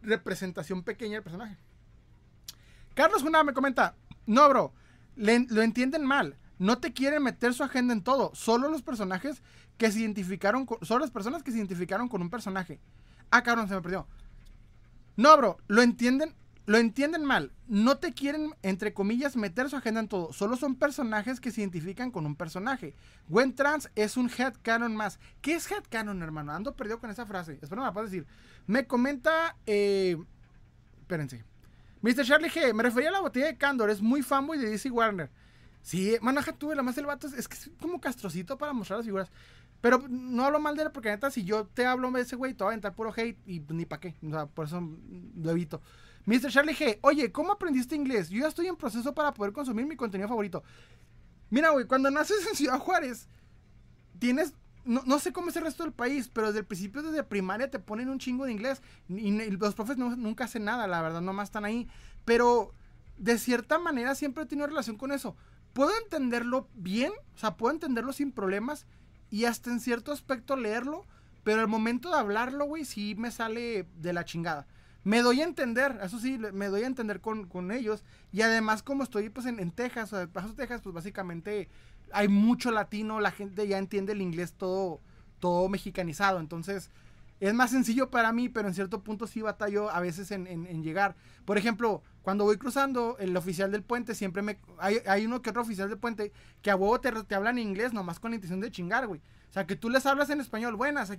[0.02, 1.58] representación pequeña del personaje.
[2.94, 3.96] Carlos Junada me comenta,
[4.26, 4.74] no, bro,
[5.16, 6.38] lo entienden mal.
[6.62, 8.30] No te quieren meter su agenda en todo.
[8.36, 9.42] Solo los personajes
[9.78, 12.80] que se identificaron con, Solo las personas que se identificaron con un personaje.
[13.32, 14.08] Ah, cabrón, se me perdió.
[15.16, 16.36] No, bro, lo entienden.
[16.68, 17.52] Lo entienden mal.
[17.68, 20.32] No te quieren, entre comillas, meter su agenda en todo.
[20.32, 22.94] Solo son personajes que se identifican con un personaje.
[23.28, 25.20] Gwen Trans es un headcanon más.
[25.42, 26.52] ¿Qué es headcanon, hermano?
[26.52, 27.58] Ando perdido con esa frase.
[27.60, 28.28] Espero me la puedas decir.
[28.72, 29.58] Me comenta.
[29.66, 30.16] Eh,
[31.02, 31.44] espérense.
[32.02, 32.24] Mr.
[32.24, 35.30] Charlie G, me refería a la botella de Candor, es muy fanboy de DC Warner.
[35.82, 37.06] Sí, manaja tuve, la más el
[37.38, 39.30] es, que es como castrocito para mostrar las figuras.
[39.82, 42.54] Pero no hablo mal de él porque neta, si yo te hablo de ese güey,
[42.54, 44.16] te va a entrar puro hate y ni pa' qué.
[44.26, 44.82] O sea, por eso
[45.36, 45.82] lo evito.
[46.26, 46.50] Mr.
[46.50, 48.30] Charlie G, oye, ¿cómo aprendiste inglés?
[48.30, 50.64] Yo ya estoy en proceso para poder consumir mi contenido favorito.
[51.50, 53.28] Mira, güey, cuando naces en Ciudad Juárez,
[54.18, 54.54] tienes
[54.84, 57.80] no, sé cómo es el resto del país, pero desde el principio, desde primaria, te
[57.80, 58.82] ponen un chingo de inglés.
[59.10, 61.88] Y, los profes nunca hacen nada, la verdad, nomás están ahí.
[62.26, 62.74] Pero
[63.18, 65.36] de cierta manera siempre tenido relación con eso.
[65.74, 68.86] Puedo entenderlo bien, o sea, puedo entenderlo sin problemas
[69.30, 71.06] y hasta en cierto aspecto leerlo,
[71.44, 74.68] pero al momento de hablarlo, güey, sí me sale de la chingada.
[75.04, 78.04] Me doy a entender, eso sí, me doy a entender con, ellos.
[78.32, 81.70] Y además, como estoy pues en, en Texas, o sea, Paso Texas, pues básicamente
[82.14, 85.00] hay mucho latino, la gente ya entiende el inglés todo,
[85.40, 86.90] todo mexicanizado, entonces
[87.42, 91.16] es más sencillo para mí, pero en cierto punto sí batallo a veces en, llegar.
[91.44, 94.60] Por ejemplo, cuando voy cruzando, el oficial del puente siempre me...
[94.78, 96.32] Hay, uno que otro oficial del puente
[96.62, 99.22] que a huevo te, hablan inglés nomás con la intención de chingar, güey.
[99.50, 101.12] O sea, que tú les hablas en español, buenas,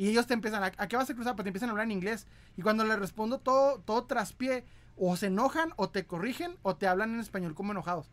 [0.00, 1.36] y ellos te empiezan, ¿a, qué vas a cruzar?
[1.36, 2.26] Pues te empiezan a hablar en inglés.
[2.56, 4.64] Y cuando les respondo todo, todo traspié,
[4.96, 8.10] o se enojan, o te corrigen, o te hablan en español como enojados.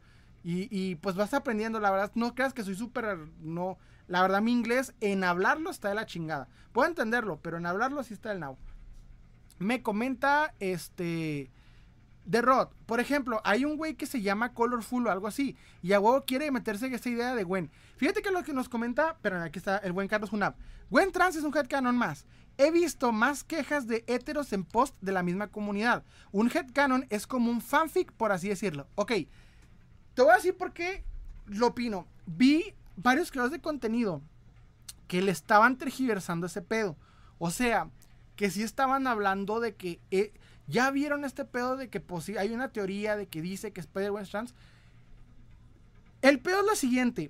[0.50, 3.78] Y, pues vas aprendiendo, la verdad, no creas que soy súper, no,
[4.08, 6.48] la verdad mi inglés en hablarlo está de la chingada.
[6.72, 8.58] Puedo entenderlo, pero en hablarlo sí está del now.
[9.60, 11.52] Me comenta, este,
[12.24, 15.92] de Rod, por ejemplo, hay un güey que se llama Colorful o algo así, y
[15.92, 17.70] a huevo quiere meterse en esta idea de Gwen.
[17.98, 20.56] Fíjate que lo que nos comenta, pero aquí está el buen Carlos Junab.
[20.90, 22.26] Gwen Trans es un headcanon más.
[22.58, 26.06] He visto más quejas de héteros en post de la misma comunidad.
[26.32, 28.88] Un headcanon es como un fanfic, por así decirlo.
[28.96, 29.12] Ok,
[30.18, 31.04] te voy a decir por qué
[31.46, 32.08] lo opino.
[32.26, 34.24] Vi varios creadores de contenido
[35.08, 36.98] que le estaban tergiversando ese pedo.
[37.38, 37.92] O sea,
[38.36, 40.34] que sí estaban hablando de que eh,
[40.66, 44.26] ya vieron este pedo de que pues, hay una teoría de que dice que Spider-Man
[44.26, 44.56] trans.
[46.24, 47.30] El pedo es la siguiente.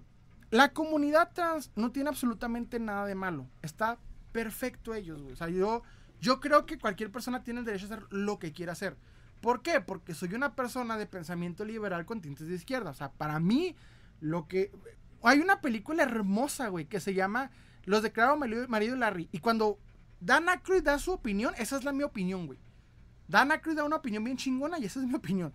[0.49, 3.47] La comunidad trans no tiene absolutamente nada de malo.
[3.63, 3.97] Está
[4.31, 5.83] perfecto ellos, O sea, yo,
[6.21, 8.95] yo creo que cualquier persona tiene el derecho a hacer lo que quiera hacer.
[9.41, 9.81] ¿Por qué?
[9.81, 12.91] Porque soy una persona de pensamiento liberal con tintes de izquierda.
[12.91, 13.75] O sea, para mí,
[14.19, 14.71] lo que.
[15.23, 17.51] Hay una película hermosa, güey, que se llama
[17.85, 19.29] Los declarados marido y Larry.
[19.31, 19.79] Y cuando
[20.19, 22.59] Dan Aykroyd da su opinión, esa es la mi opinión, güey.
[23.27, 25.53] Dan Aykroyd da una opinión bien chingona y esa es mi opinión.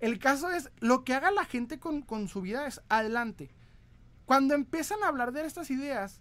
[0.00, 3.50] El caso es, lo que haga la gente con, su vida es adelante.
[4.26, 6.20] Cuando empiezan a hablar de estas ideas,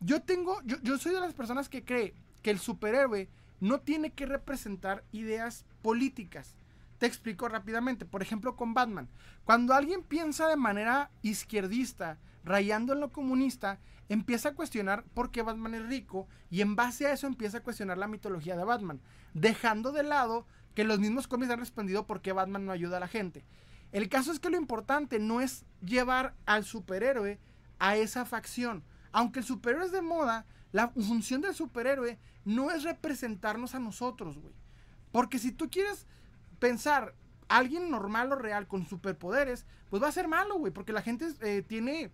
[0.00, 3.28] yo tengo, yo, yo soy de las personas que cree que el superhéroe
[3.60, 6.56] no tiene que representar ideas políticas.
[6.98, 8.04] Te explico rápidamente.
[8.04, 9.08] Por ejemplo, con Batman.
[9.44, 13.78] Cuando alguien piensa de manera izquierdista, rayando en lo comunista,
[14.08, 17.62] empieza a cuestionar por qué Batman es rico y en base a eso empieza a
[17.62, 19.00] cuestionar la mitología de Batman,
[19.34, 23.00] dejando de lado que los mismos cómics han respondido por qué Batman no ayuda a
[23.00, 23.44] la gente.
[23.92, 27.38] El caso es que lo importante no es llevar al superhéroe
[27.78, 28.82] a esa facción.
[29.12, 32.18] Aunque el superhéroe es de moda, la función del superhéroe
[32.48, 34.54] no es representarnos a nosotros, güey.
[35.12, 36.06] Porque si tú quieres
[36.58, 37.14] pensar
[37.48, 40.72] alguien normal o real con superpoderes, pues va a ser malo, güey.
[40.72, 42.10] Porque la gente eh, tiene.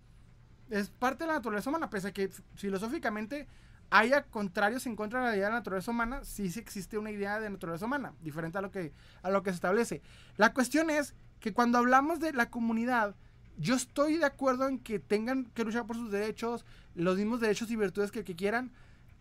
[0.69, 3.47] Es parte de la naturaleza humana, pese a que filosóficamente
[3.91, 7.39] haya contrarios en contra de la idea de la naturaleza humana, sí, existe una idea
[7.39, 10.01] de naturaleza humana, diferente a lo que, a lo que se establece.
[10.37, 13.15] La cuestión es que cuando hablamos de la comunidad,
[13.57, 16.65] yo estoy de acuerdo en que tengan que luchar por sus derechos,
[16.95, 18.71] los mismos derechos y virtudes que, que quieran.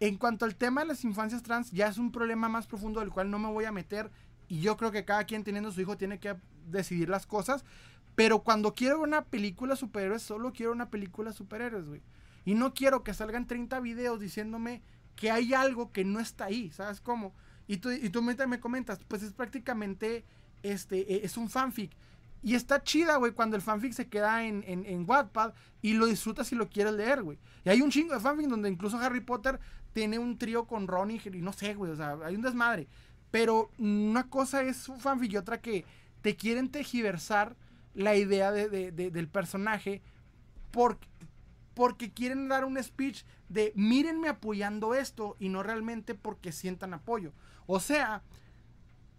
[0.05, 3.09] En cuanto al tema de las infancias trans, ya es un problema más profundo del
[3.09, 4.11] cual no me voy a meter.
[4.49, 6.37] Y yo creo que cada quien teniendo su hijo tiene que
[6.67, 7.65] decidir las cosas.
[8.15, 12.03] Pero cuando quiero una película superhéroes, solo quiero una película superhéroes, güey.
[12.45, 14.83] Y no quiero que salgan 30 videos diciéndome
[15.17, 17.33] que hay algo que no está ahí, ¿sabes cómo?
[17.67, 20.27] Y tú, y tú me comentas, pues es prácticamente,
[20.63, 21.93] este, e, es un fanfic.
[22.43, 26.05] Y está chida, güey, cuando el fanfic se queda en, en, en Wattpad y lo
[26.05, 27.39] disfrutas si lo quieres leer, güey.
[27.65, 29.59] Y hay un chingo de fanfic donde incluso Harry Potter
[29.95, 32.89] tiene un trío con Ron y, no sé, güey, o sea, hay un desmadre.
[33.31, 35.87] Pero una cosa es un fanfic y otra que
[36.21, 37.57] te quieren tejiversar
[37.95, 40.03] la idea de, de, de, del personaje
[40.73, 41.07] porque,
[41.75, 47.33] porque quieren dar un speech de mírenme apoyando esto y no realmente porque sientan apoyo.
[47.67, 48.23] O sea,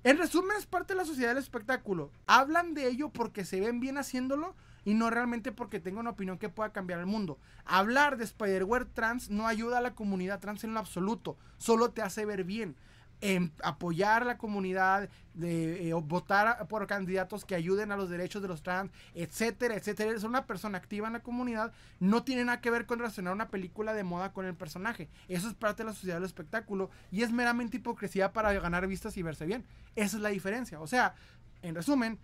[0.04, 2.12] en resumen es parte de la sociedad del espectáculo.
[2.28, 4.56] Hablan de ello porque se ven bien haciéndolo
[4.86, 7.38] y no realmente porque tengo una opinión que pueda cambiar el mundo.
[7.66, 12.02] Hablar de Spider-Ware trans no ayuda a la comunidad trans en lo absoluto, solo te
[12.02, 12.78] hace ver bien
[13.22, 18.42] en apoyar a la comunidad, de eh, votar por candidatos que ayuden a los derechos
[18.42, 20.12] de los trans, etcétera, etcétera.
[20.12, 23.50] Es una persona activa en la comunidad, no tiene nada que ver con relacionar una
[23.50, 25.10] película de moda con el personaje.
[25.28, 29.18] Eso es parte de la sociedad del espectáculo y es meramente hipocresía para ganar vistas
[29.18, 29.66] y verse bien.
[29.96, 30.80] Esa es la diferencia.
[30.80, 31.16] O sea,
[31.62, 32.20] en resumen,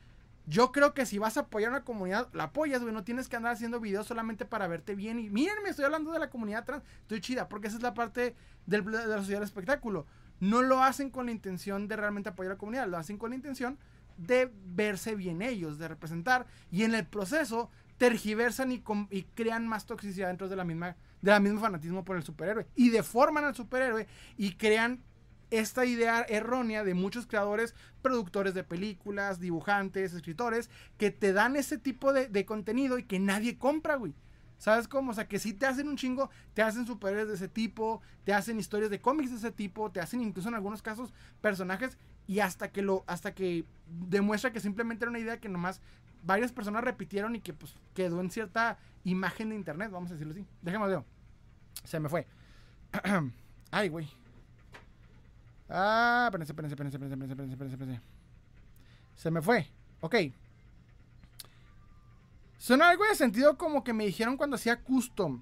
[0.45, 2.93] yo creo que si vas a apoyar a una comunidad, la apoyas, güey.
[2.93, 5.19] No tienes que andar haciendo videos solamente para verte bien.
[5.19, 6.83] Y miren, me estoy hablando de la comunidad trans.
[7.01, 8.35] Estoy chida, porque esa es la parte
[8.65, 10.05] del, de la sociedad del espectáculo
[10.41, 13.29] no lo hacen con la intención de realmente apoyar a la comunidad, lo hacen con
[13.29, 13.77] la intención
[14.17, 18.81] de verse bien ellos, de representar, y en el proceso tergiversan y,
[19.35, 22.89] crean más toxicidad dentro de la misma de la misma fanatismo por el superhéroe y
[22.89, 25.03] deforman al superhéroe y crean
[25.51, 31.77] esta idea errónea de muchos creadores, productores de películas, dibujantes, escritores, que te dan ese
[31.77, 34.15] tipo de, contenido y que nadie compra, güey.
[34.57, 35.11] ¿Sabes cómo?
[35.11, 38.33] O sea, que si te hacen un chingo, te hacen superhéroes de ese tipo, te
[38.33, 41.97] hacen historias de cómics de ese tipo, te hacen incluso en algunos casos personajes
[42.27, 45.81] y hasta que lo hasta que demuestra que simplemente era una idea que nomás
[46.23, 50.33] varias personas repitieron y que pues quedó en cierta imagen de internet, vamos a decirlo
[50.33, 50.45] así.
[50.61, 51.03] Déjame ver.
[51.83, 52.27] Se me fue.
[53.71, 54.20] Ay, güey.
[55.73, 58.01] Ah, espérense, espérense, espérense, espérense, espérense.
[59.15, 59.67] Se me fue.
[60.01, 60.15] Ok.
[62.57, 65.41] Suena algo de sentido como que me dijeron cuando hacía custom.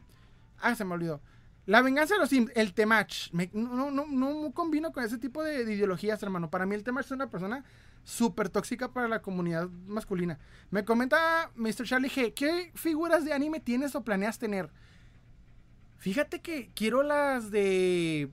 [0.60, 1.20] Ah, se me olvidó.
[1.66, 3.32] La venganza de los Sims, el Temach.
[3.54, 6.50] no, no, no, combino con ese tipo de, ideologías, hermano.
[6.50, 7.64] Para mí el Temach es una persona
[8.04, 10.40] súper tóxica para la comunidad masculina.
[10.72, 11.86] Me comenta Mr.
[11.86, 12.34] Charlie G.
[12.34, 14.72] ¿Qué figuras de anime tienes o planeas tener?
[15.98, 18.32] Fíjate que quiero las de.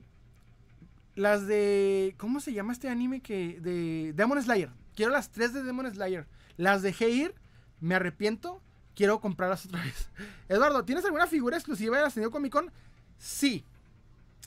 [1.17, 2.15] Las de.
[2.17, 3.59] ¿Cómo se llama este anime que.
[3.59, 4.69] de Demon Slayer?
[4.95, 6.27] Quiero las tres de Demon Slayer.
[6.57, 7.35] Las de Heir,
[7.81, 8.61] me arrepiento
[8.97, 10.09] quiero comprarlas otra vez.
[10.49, 12.71] Eduardo, ¿tienes alguna figura exclusiva de la San Comic Con?
[13.17, 13.63] Sí.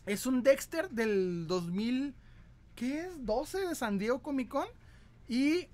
[0.06, 2.14] Es un Dexter del 2000,
[2.74, 3.24] ¿qué es?
[3.24, 4.66] 12 de San Diego Comic Con.
[5.28, 5.68] Y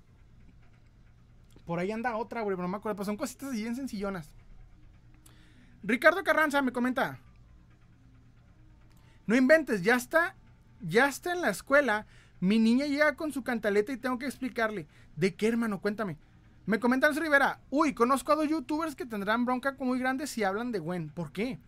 [1.65, 3.03] por ahí anda otra, güey, no me acuerdo.
[3.03, 4.29] Son cositas bien sencillonas.
[5.83, 7.19] Ricardo Carranza me comenta.
[9.25, 10.35] No inventes, ya está,
[10.81, 12.05] ya está en la escuela.
[12.39, 14.87] Mi niña llega con su cantaleta y tengo que explicarle.
[15.15, 15.81] ¿De qué, hermano?
[15.81, 16.17] Cuéntame.
[16.67, 20.43] Me comenta Luis Rivera, uy, conozco a dos youtubers que tendrán bronca muy grande si
[20.43, 21.09] hablan de Gwen.
[21.09, 21.59] ¿Por qué?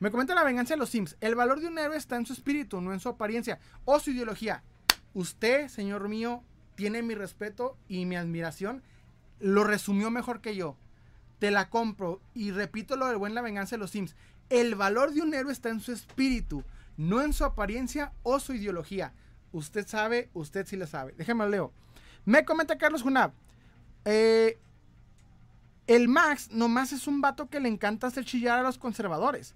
[0.00, 1.16] Me comenta la venganza de los Sims.
[1.20, 4.10] El valor de un héroe está en su espíritu, no en su apariencia o su
[4.10, 4.64] ideología.
[5.14, 6.42] Usted, señor mío,
[6.74, 8.82] tiene mi respeto y mi admiración.
[9.38, 10.76] Lo resumió mejor que yo.
[11.38, 12.20] Te la compro.
[12.34, 14.16] Y repito lo del buen La venganza de los Sims.
[14.50, 16.64] El valor de un héroe está en su espíritu,
[16.98, 19.14] no en su apariencia o su ideología.
[19.52, 21.14] Usted sabe, usted sí lo sabe.
[21.16, 21.72] Déjeme leo.
[22.26, 23.32] Me comenta Carlos Junab.
[24.04, 24.58] Eh,
[25.86, 29.54] el Max nomás es un vato que le encanta hacer chillar a los conservadores.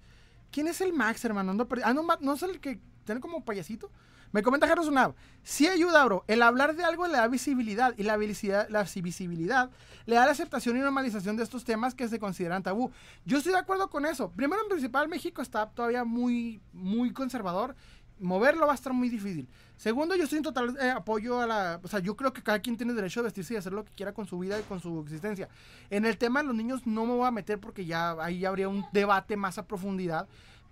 [0.51, 1.53] ¿Quién es el Max, hermano?
[1.53, 3.91] No, ah, no, no es el que tiene como payasito.
[4.33, 5.13] Me comenta Carlos Unab.
[5.43, 6.25] Sí ayuda, bro.
[6.27, 9.69] El hablar de algo le da visibilidad y la visibilidad,
[10.05, 12.91] le da la aceptación y normalización de estos temas que se consideran tabú.
[13.25, 14.31] Yo estoy de acuerdo con eso.
[14.31, 17.75] Primero, en principal, México está todavía muy, muy conservador
[18.19, 19.47] moverlo va a estar muy difícil.
[19.75, 21.79] Segundo, yo estoy en total eh, apoyo a la...
[21.83, 23.91] O sea, yo creo que cada quien tiene derecho a vestirse y hacer lo que
[23.93, 25.49] quiera con su vida y con su existencia.
[25.89, 28.69] En el tema de los niños no me voy a meter porque ya ahí habría
[28.69, 30.27] un debate más a profundidad.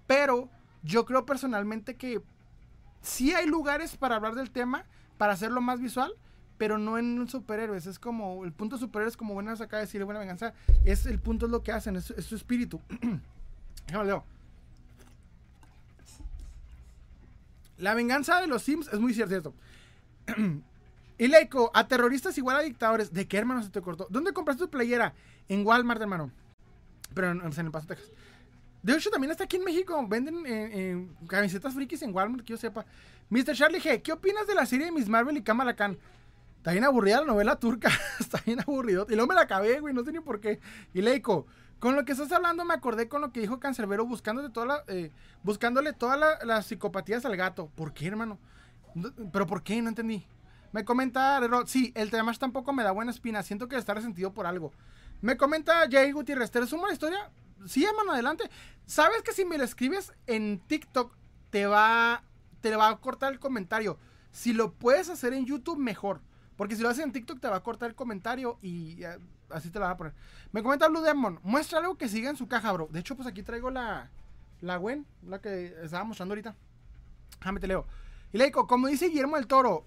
[0.08, 0.50] Pero
[0.84, 2.22] yo creo personalmente que
[3.02, 4.86] sí hay lugares para hablar del tema,
[5.18, 6.14] para hacerlo más visual,
[6.58, 7.86] pero no en superhéroes.
[7.88, 10.54] Es como, el punto de superhéroes, como buenas acá de decir, buena venganza,
[10.86, 12.80] es el punto es lo que hacen, es, su espíritu.
[13.88, 14.24] Déjame leo.
[17.78, 19.56] La venganza de los Sims es muy cierto.
[21.18, 23.12] y Leiko, a terroristas igual a dictadores.
[23.12, 24.06] ¿De qué hermano se te cortó?
[24.12, 25.16] ¿Dónde compraste tu playera?
[25.50, 26.32] En Walmart, hermano.
[27.16, 28.12] Pero en El Paso, Texas.
[28.84, 30.06] De hecho, también está aquí en México.
[30.08, 32.86] Venden camisetas frikis en Walmart, que yo sepa.
[33.30, 33.56] Mr.
[33.56, 35.98] Charlie G, ¿qué opinas de la serie de Miss Marvel y Kamala Khan?
[36.58, 37.90] Está bien aburrida la novela turca.
[38.20, 39.08] está bien aburrido.
[39.10, 39.94] Y luego me la acabé, güey.
[39.94, 40.60] No sé ni por qué.
[40.94, 41.48] Y Leiko,
[41.80, 45.12] con lo que estás hablando me acordé con lo que dijo Cancerbero buscándole, toda eh,
[45.42, 47.72] buscándole todas las psicopatías al gato.
[47.76, 48.38] ¿Por qué, hermano?
[49.32, 49.82] ¿Pero por qué?
[49.82, 50.26] No entendí.
[50.72, 53.42] Me comenta sí, el tema tampoco me da buena espina.
[53.44, 54.72] Siento que está resentido por algo.
[55.22, 57.32] Me comenta Jay Gutiérrez, ¿te resumo la historia?
[57.68, 58.50] Sí, hermano, adelante.
[58.86, 61.16] ¿Sabes que si me lo escribes en TikTok
[61.50, 62.24] te va,
[62.62, 63.98] te va a cortar el comentario?
[64.32, 66.22] Si lo puedes hacer en YouTube, mejor.
[66.56, 69.00] Porque si lo haces en TikTok te va a cortar el comentario y
[69.50, 70.14] así te la va a poner.
[70.52, 72.88] Me comenta Blue Demon, muestra algo que siga en su caja, bro.
[72.92, 74.12] De hecho, pues aquí traigo la,
[74.62, 76.56] la Gwen, la que estaba mostrando ahorita.
[77.40, 77.88] Déjame te leo.
[78.32, 79.86] Y le digo, como dice Guillermo el Toro,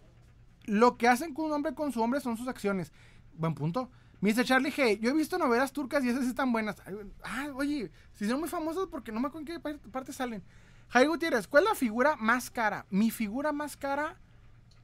[0.64, 2.92] lo que hacen con un hombre con su hombre son sus acciones.
[3.34, 3.90] Buen punto.
[4.24, 4.98] Me dice Charlie G.
[5.00, 6.76] Yo he visto novelas turcas y esas están buenas.
[7.22, 10.42] Ah, oye, si son muy famosas porque no me acuerdo en qué parte salen.
[10.88, 12.86] Jai Gutiérrez, ¿cuál es la figura más cara?
[12.88, 14.16] Mi figura más cara.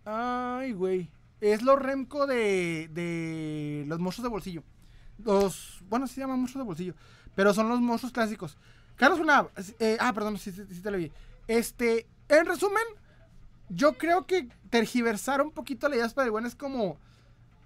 [0.04, 1.10] Ay, güey.
[1.40, 4.62] Es lo Remco de, de los monstruos de bolsillo.
[5.24, 5.82] Los.
[5.88, 6.94] Bueno, se llaman monstruos de bolsillo.
[7.34, 8.58] Pero son los monstruos clásicos.
[8.96, 11.10] Carlos una eh, ah, perdón, sí, sí, te lo vi.
[11.46, 12.06] Este.
[12.28, 12.84] En resumen,
[13.70, 16.98] yo creo que tergiversar un poquito la idea de Spider-Man es como.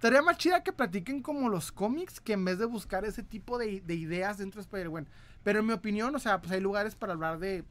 [0.05, 3.57] Estaría más chida que platiquen como los cómics que en vez de buscar ese tipo
[3.57, 5.07] de, ideas dentro de Spider-Man.
[5.41, 7.63] Pero en mi opinión, o sea, pues hay lugares para hablar de,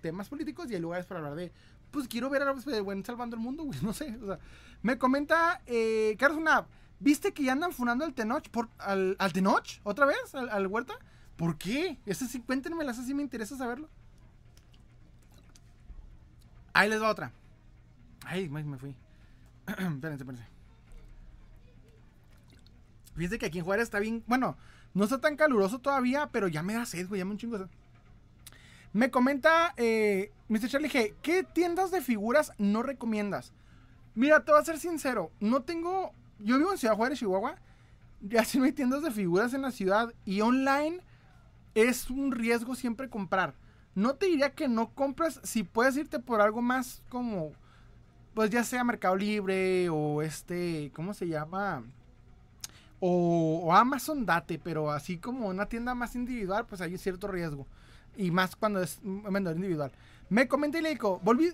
[0.00, 1.52] temas políticos y hay lugares para hablar de.
[1.92, 3.78] Pues quiero ver a Spider-Man salvando el mundo, güey.
[3.82, 4.18] No sé.
[4.20, 4.40] O sea,
[4.82, 6.66] me comenta eh, Carlos una.
[6.98, 8.48] ¿Viste que ya andan funando al Tenoch?
[8.48, 9.78] Por, al, ¿Al Tenoch?
[9.84, 10.34] ¿Otra vez?
[10.34, 10.94] ¿Al, Huerta?
[11.36, 12.00] ¿Por qué?
[12.04, 13.88] Ese sí, cuéntenme, esa sí me interesa saberlo.
[16.72, 17.30] Ahí les va otra.
[18.24, 18.96] Ay, me fui.
[19.68, 20.55] espérense, espérense.
[23.16, 24.22] Fíjense que aquí en Juárez está bien.
[24.26, 24.56] Bueno,
[24.94, 27.18] no está tan caluroso todavía, pero ya me da sed, güey.
[27.18, 27.66] Ya me un chingo de
[28.92, 30.68] Me comenta eh, Mr.
[30.68, 31.14] Charlie G.
[31.22, 33.52] ¿Qué tiendas de figuras no recomiendas?
[34.14, 35.30] Mira, te voy a ser sincero.
[35.40, 36.12] No tengo.
[36.38, 37.56] Yo vivo en Ciudad Juárez, Chihuahua.
[38.20, 40.14] Ya sí no hay tiendas de figuras en la ciudad.
[40.24, 41.00] Y online
[41.74, 43.54] es un riesgo siempre comprar.
[43.94, 47.52] No te diría que no compres si puedes irte por algo más como
[48.36, 51.82] pues ya sea Mercado Libre o este, ¿cómo se llama?
[53.00, 57.66] O, Amazon Date, pero así como una tienda más individual, pues hay cierto riesgo.
[58.16, 59.92] Y más cuando es vendedor individual.
[60.30, 61.52] Me comenté y le digo, volví,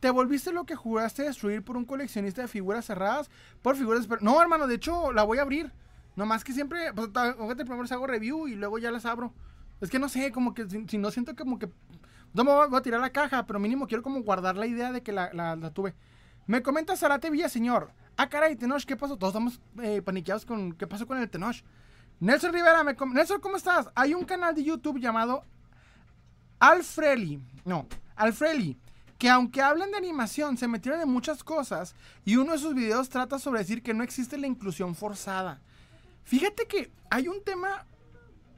[0.00, 3.30] ¿te volviste lo que juraste destruir por un coleccionista de figuras cerradas?
[3.62, 4.06] Por figuras...
[4.20, 5.72] No, hermano, de hecho la voy a abrir.
[6.14, 9.32] Nomás que siempre, pues, primero hago review y luego ya las abro.
[9.80, 11.70] Es que no sé, como que si, no siento como que...
[12.34, 15.02] No me voy a tirar la caja, pero mínimo quiero como guardar la idea de
[15.02, 15.94] que la, la tuve.
[16.46, 17.92] Me comenta Zarate Villaseñor.
[18.16, 19.16] Ah, caray, Tenoch, ¿qué pasó?
[19.16, 21.56] Todos estamos eh, paniqueados con qué pasó con el Tenoch.
[22.20, 23.88] Nelson Rivera, me Nelson, ¿cómo estás?
[23.94, 25.42] Hay un canal de YouTube llamado
[26.60, 27.42] Alfreli.
[27.64, 28.78] No, Alfreli.
[29.18, 31.94] Que aunque hablan de animación, se metieron en muchas cosas.
[32.24, 35.60] Y uno de sus videos trata sobre decir que no existe la inclusión forzada.
[36.24, 37.86] Fíjate que hay un tema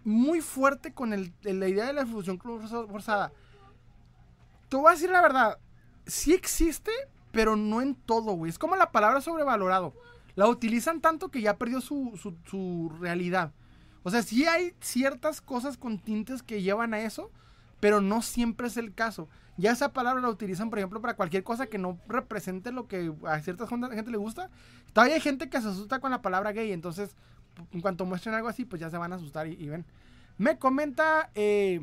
[0.05, 3.33] muy fuerte con la idea de la inclusión forzada.
[4.69, 5.59] Te voy a decir la verdad.
[6.07, 6.91] Sí existe,
[7.35, 8.49] pero no en todo, güey.
[8.49, 9.93] Es como la palabra sobrevalorado.
[10.37, 13.53] La utilizan tanto que ya perdió su, su, realidad.
[14.05, 17.31] O sea, sí hay ciertas cosas con tintes que llevan a eso,
[17.81, 19.29] pero no siempre es el caso.
[19.57, 23.13] Ya esa palabra la utilizan, por ejemplo, para cualquier cosa que no represente lo que
[23.25, 24.51] a cierta gente le gusta.
[24.93, 27.17] Todavía hay gente que se asusta con la palabra gay, entonces,
[27.73, 29.85] en cuanto muestren algo así, pues ya se van a asustar y, ven.
[30.39, 31.81] Me comenta eh,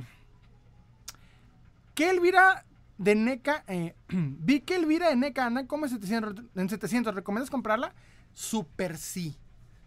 [1.95, 2.65] que Elvira
[3.01, 3.63] de NECA.
[3.67, 7.15] Eh, vi que Elvira de NECA anda como en 700, en 700.
[7.15, 7.93] ¿Recomiendas comprarla?
[8.33, 9.37] Super sí.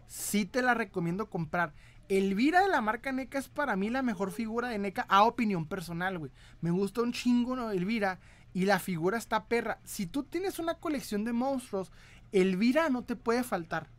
[0.07, 1.73] Sí te la recomiendo comprar.
[2.09, 5.65] Elvira de la marca NECA es para mí la mejor figura de NECA a opinión
[5.65, 6.31] personal, güey.
[6.61, 7.71] Me gusta un chingo ¿no?
[7.71, 8.19] Elvira
[8.53, 9.79] y la figura está perra.
[9.83, 11.91] Si tú tienes una colección de monstruos,
[12.31, 13.89] Elvira no te puede faltar.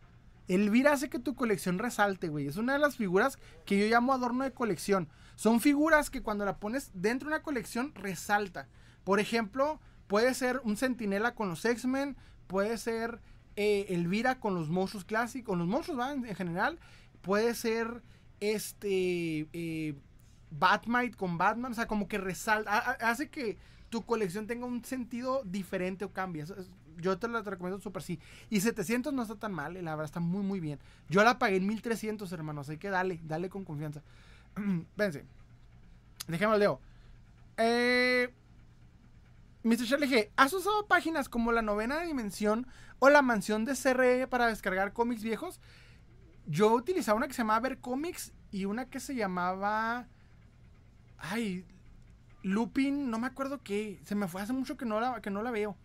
[0.46, 2.46] Elvira hace que tu colección resalte, güey.
[2.46, 5.08] Es una de las figuras que yo llamo adorno de colección.
[5.34, 8.68] Son figuras que cuando la pones dentro de una colección resalta.
[9.06, 9.78] Por ejemplo,
[10.08, 12.16] puede ser un centinela con los X-Men,
[12.48, 13.20] puede ser
[13.54, 16.12] eh, Elvira con los monstruos clásicos, los monstruos ¿va?
[16.12, 16.80] En, general,
[17.22, 18.02] puede ser
[18.40, 19.94] este eh,
[20.50, 23.58] Batmite con Batman, o sea, como que resalta, hace que
[23.90, 26.44] tu colección tenga un sentido diferente o cambie.
[26.96, 28.18] yo te la recomiendo súper sí.
[28.50, 30.80] Y 700 no está tan mal, eh, la verdad está muy, muy bien.
[31.08, 34.02] Yo la pagué en 1300, hermanos, así que dale, dale con confianza.
[34.96, 35.24] Vénse.
[36.26, 36.80] Dejémoslo, Leo.
[37.56, 38.34] Eh,
[39.66, 39.84] Mr.
[39.84, 42.68] Charlie ¿has usado páginas como la novena dimensión
[43.00, 45.60] o la mansión de CRE para descargar cómics viejos?
[46.46, 50.06] Yo utilizaba una que se llamaba Ver Comics y una que se llamaba.
[51.18, 51.66] Ay.
[52.44, 54.00] Lupin, no me acuerdo qué.
[54.04, 55.76] Se me fue hace mucho que no la, que no la veo.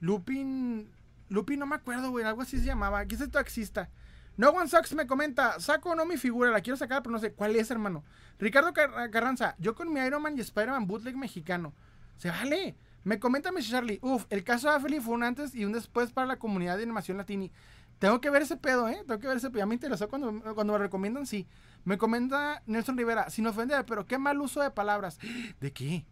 [0.00, 0.90] Lupin.
[1.28, 2.24] Lupin, no me acuerdo, güey.
[2.24, 2.98] Algo así se llamaba.
[2.98, 3.90] Aquí es taxista.
[4.36, 7.20] No One Sucks me comenta, saco o no mi figura, la quiero sacar, pero no
[7.20, 8.02] sé cuál es, hermano.
[8.40, 11.72] Ricardo Carranza, yo con mi Iron Man y Spider-Man bootleg mexicano.
[12.16, 12.74] Se vale.
[13.04, 16.10] Me comenta Miss Charlie, uff, el caso de Afeli fue un antes y un después
[16.10, 17.52] para la comunidad de animación latini.
[17.98, 19.02] Tengo que ver ese pedo, ¿eh?
[19.06, 19.60] Tengo que ver ese pedo.
[19.60, 21.46] Ya me interesó cuando, cuando me recomiendan, sí.
[21.84, 25.18] Me comenta Nelson Rivera, sin ofender, pero qué mal uso de palabras.
[25.60, 26.06] ¿De qué?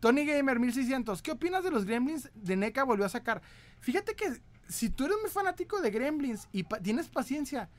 [0.00, 3.40] Tony Gamer 1600, ¿qué opinas de los Gremlins de NECA volvió a sacar?
[3.80, 4.38] Fíjate que
[4.68, 7.70] si tú eres muy fanático de Gremlins y tienes paciencia,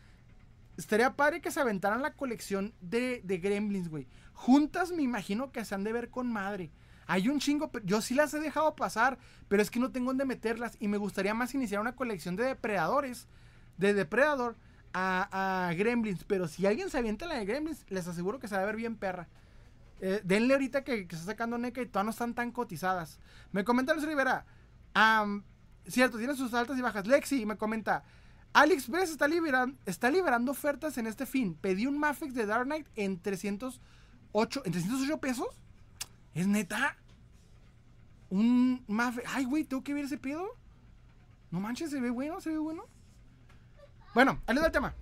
[0.76, 4.08] estaría padre que se aventaran la colección de, de Gremlins, güey.
[4.34, 6.72] Juntas me imagino que se han de ver con madre.
[7.08, 10.26] Hay un chingo, yo sí las he dejado pasar, pero es que no tengo dónde
[10.26, 13.28] meterlas y me gustaría más iniciar una colección de depredadores,
[13.78, 14.56] de depredador
[14.94, 18.62] a, Gremlins, pero si alguien se avienta la de Gremlins, les aseguro que se va
[18.62, 19.28] a ver bien perra.
[20.02, 23.20] Eh, denle ahorita que, que, está sacando NECA y todas no están tan cotizadas.
[23.52, 24.46] Me comenta Luis Rivera,
[25.88, 27.08] cierto, tiene sus altas y bajas.
[27.08, 28.04] Lexi me comenta,
[28.54, 31.56] AliExpress está, liberando, está liberando ofertas en este fin.
[31.56, 35.48] Pedí un Mafex de Dark Knight en 308, ¿en 308 pesos.
[36.36, 36.98] ¿Es neta?
[38.30, 39.28] Un Mafex.
[39.34, 40.46] Ay, güey, tengo que ver ese pedo.
[41.50, 42.84] No manches, se ve bueno, se ve bueno.
[44.14, 44.94] Bueno, ahí el tema.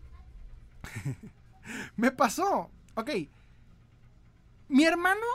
[1.97, 2.69] Me pasó.
[2.95, 3.09] Ok.
[4.69, 5.25] Mi hermano.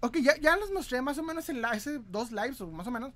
[0.00, 2.86] Ok, ya, ya les mostré más o menos en la, ese dos lives, o más
[2.86, 3.12] o menos.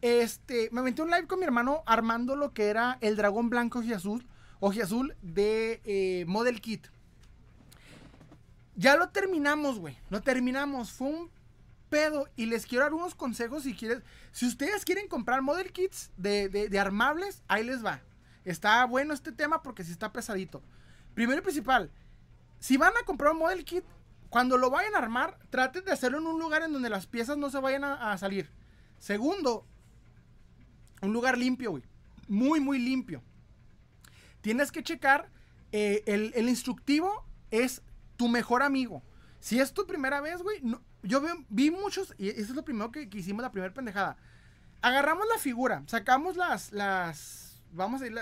[0.00, 3.82] Este, me metí un live con mi hermano armando lo que era el dragón blanco
[3.82, 4.26] y azul,
[4.60, 6.86] azul de eh, Model Kit.
[8.76, 9.96] Ya lo terminamos, güey.
[10.10, 10.92] Lo terminamos.
[10.92, 11.30] Fue un
[11.94, 12.28] pedo.
[12.36, 14.02] Y les quiero dar unos consejos si quieres.
[14.32, 18.00] Si ustedes quieren comprar Model Kits de, de armables, ahí les va.
[18.44, 20.62] Está bueno este tema porque sí está pesadito.
[21.14, 21.90] Primero y principal,
[22.58, 23.84] si van a comprar un Model Kit,
[24.28, 27.38] cuando lo vayan a armar, traten de hacerlo en un lugar en donde las piezas
[27.38, 28.50] no se vayan a salir.
[28.98, 29.66] Segundo,
[31.02, 31.84] un lugar limpio, güey.
[32.28, 33.22] Muy, muy limpio.
[34.40, 35.30] Tienes que checar.
[35.72, 37.82] Eh, el, instructivo es
[38.16, 39.02] tu mejor amigo.
[39.40, 40.60] Si es tu primera vez, güey.
[41.04, 42.14] Yo vi muchos.
[42.18, 44.16] Y eso es lo primero que, hicimos, la primera pendejada.
[44.82, 45.82] Agarramos la figura.
[45.86, 46.72] Sacamos las.
[46.72, 48.12] las vamos a ir,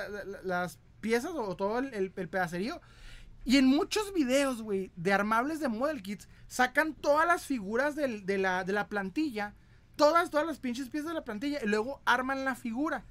[0.45, 2.81] las piezas o todo el, pedacerío.
[3.45, 8.39] Y en muchos videos, güey, de armables de Model Kits, sacan todas las figuras de,
[8.39, 9.55] la, de la plantilla
[9.97, 13.05] todas, todas las pinches piezas de la plantilla y luego arman la figura.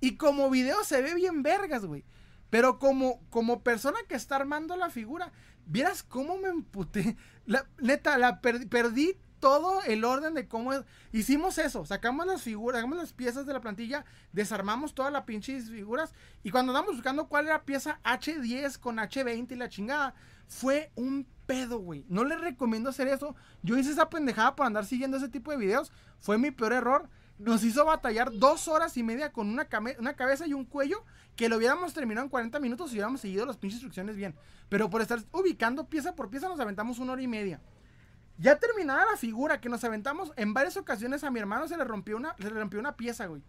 [0.00, 2.04] Y como video se ve bien vergas, güey.
[2.50, 5.32] Pero como, como persona que está armando la figura,
[5.66, 7.16] vieras cómo me emputé.
[7.48, 10.72] La, neta, la perdí todo el orden de cómo
[11.12, 11.86] hicimos eso.
[11.86, 16.12] Sacamos las figuras, sacamos las piezas de la plantilla, desarmamos todas las pinches figuras.
[16.42, 20.14] Y cuando andamos buscando cuál era pieza H10 con H20 y la chingada,
[20.46, 22.04] fue un pedo, güey.
[22.10, 23.34] No les recomiendo hacer eso.
[23.62, 25.90] Yo hice esa pendejada por andar siguiendo ese tipo de videos.
[26.18, 27.08] Fue mi peor error.
[27.38, 29.68] Nos hizo batallar dos horas y media con una,
[29.98, 31.04] una cabeza y un cuello
[31.36, 34.34] que lo hubiéramos terminado en 40 minutos si hubiéramos seguido las pinches instrucciones bien.
[34.68, 37.60] Pero por estar ubicando pieza por pieza nos aventamos una hora y media.
[38.38, 41.84] Ya terminada la figura que nos aventamos, en varias ocasiones a mi hermano se le
[41.84, 43.42] rompió una, se le rompió una pieza, güey.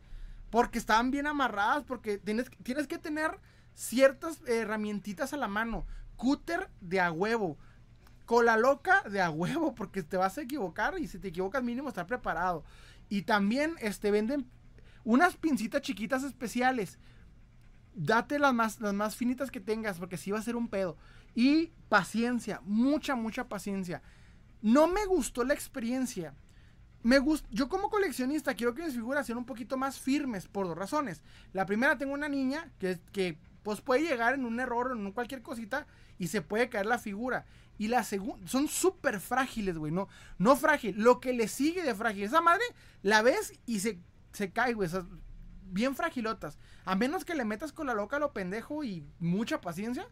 [0.50, 3.40] Porque estaban bien amarradas, porque tienes, tienes que tener
[3.76, 5.86] ciertas herramientitas a la mano.
[6.16, 7.58] Cúter de a huevo
[8.30, 11.90] cola loca de a huevo, porque te vas a equivocar y si te equivocas mínimo
[11.90, 12.64] estar preparado.
[13.10, 14.48] Y también este, venden
[15.04, 17.00] unas pincitas chiquitas especiales.
[17.96, 20.96] Date las más, las más finitas que tengas, porque si va a ser un pedo.
[21.36, 24.02] Y paciencia, mucha, mucha paciencia.
[24.62, 26.34] No me gustó la experiencia.
[27.02, 30.68] Me gust yo como coleccionista quiero que mis figuras sean un poquito más firmes por
[30.68, 31.24] dos razones.
[31.54, 35.42] La primera, tengo una niña que, que pues puede llegar en un error en cualquier
[35.42, 35.88] cosita
[36.18, 37.46] y se puede caer la figura.
[37.80, 39.92] Y la segunda, son súper frágiles, güey.
[39.92, 42.26] No, no frágil, lo que le sigue de frágil.
[42.26, 42.64] Esa madre
[43.02, 44.02] la ves y se,
[44.34, 44.90] se cae, güey.
[45.64, 46.60] bien fragilotas.
[46.84, 50.06] A menos que le metas con la loca lo pendejo y mucha paciencia.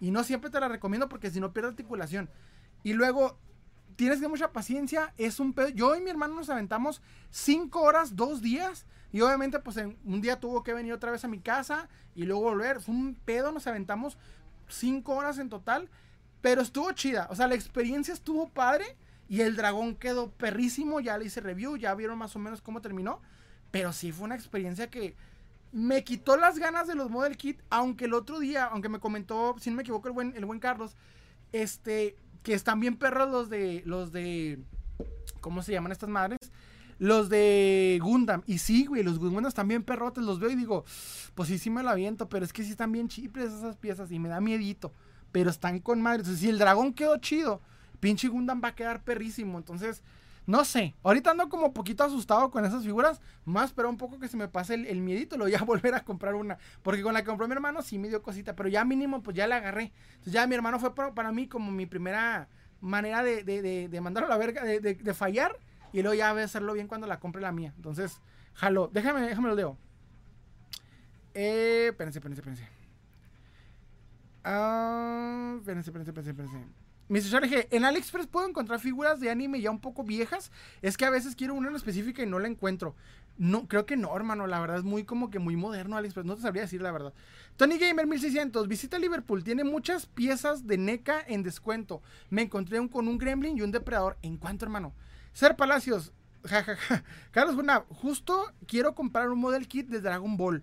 [0.00, 2.30] Y no siempre te la recomiendo porque si no pierde articulación.
[2.82, 3.38] Y luego,
[3.96, 5.12] tienes que mucha paciencia.
[5.18, 5.68] Es un pedo.
[5.68, 8.86] Yo y mi hermano nos aventamos cinco horas, dos días.
[9.12, 12.44] Y obviamente, pues un día tuvo que venir otra vez a mi casa y luego
[12.44, 12.80] volver.
[12.80, 14.16] Fue un pedo, nos aventamos
[14.68, 15.90] cinco horas en total.
[16.40, 17.26] Pero estuvo chida.
[17.30, 18.96] O sea, la experiencia estuvo padre.
[19.28, 21.00] Y el dragón quedó perrísimo.
[21.00, 21.76] Ya le hice review.
[21.76, 23.20] Ya vieron más o menos cómo terminó.
[23.70, 25.14] Pero sí fue una experiencia que
[25.72, 27.60] me quitó las ganas de los Model Kit.
[27.70, 30.58] Aunque el otro día, aunque me comentó, si no me equivoco, el buen, el buen
[30.58, 30.96] Carlos.
[31.52, 33.82] Este, que están bien perros los de.
[33.84, 34.58] Los de.
[35.40, 36.38] ¿Cómo se llaman estas madres?
[36.98, 38.42] Los de Gundam.
[38.46, 40.24] Y sí, güey, los Gundam están bien perrotes.
[40.24, 40.84] Los veo y digo,
[41.34, 42.28] pues sí, sí me lo aviento.
[42.28, 44.10] Pero es que sí están bien chiples esas piezas.
[44.10, 44.92] Y me da miedito
[45.32, 46.24] pero están con madre.
[46.24, 47.60] Si el dragón quedó chido,
[48.00, 49.58] pinche Gundam va a quedar perrísimo.
[49.58, 50.02] Entonces,
[50.46, 50.94] no sé.
[51.02, 53.20] Ahorita ando como poquito asustado con esas figuras.
[53.44, 55.36] Más, pero un poco que se me pase el, miedito.
[55.36, 56.58] Lo voy a volver a comprar una.
[56.82, 58.56] Porque con la que compró mi hermano sí me dio cosita.
[58.56, 59.92] Pero ya mínimo, pues ya la agarré.
[60.10, 62.48] Entonces, ya mi hermano fue para, mí como mi primera
[62.80, 65.58] manera de, de, de, mandarlo a la verga, de, de fallar.
[65.92, 67.72] Y luego ya voy a hacerlo bien cuando la compre la mía.
[67.76, 68.20] Entonces,
[68.54, 68.90] jalo.
[68.92, 69.78] Déjame, déjame lo leo.
[71.34, 72.79] Eh, espérense, espérense, espérense.
[74.44, 76.66] Ah, espérense, espérense, espérense, espérense.
[77.10, 77.28] Mr.
[77.28, 80.52] Charge, en AliExpress puedo encontrar figuras de anime ya un poco viejas.
[80.80, 82.94] Es que a veces quiero una en específica y no la encuentro.
[83.36, 84.46] No, creo que no, hermano.
[84.46, 86.24] La verdad es muy como que muy moderno AliExpress.
[86.24, 87.12] No te sabría decir la verdad.
[87.56, 89.42] Tony Gamer 1600, visita Liverpool.
[89.42, 92.00] Tiene muchas piezas de NECA en descuento.
[92.28, 94.16] Me encontré un, con un Gremlin y un Depredador.
[94.22, 94.94] ¿En cuánto, hermano?
[95.32, 96.12] Ser Palacios,
[96.44, 97.02] jajaja.
[97.32, 100.62] Carlos Buna, justo quiero comprar un model kit de Dragon Ball.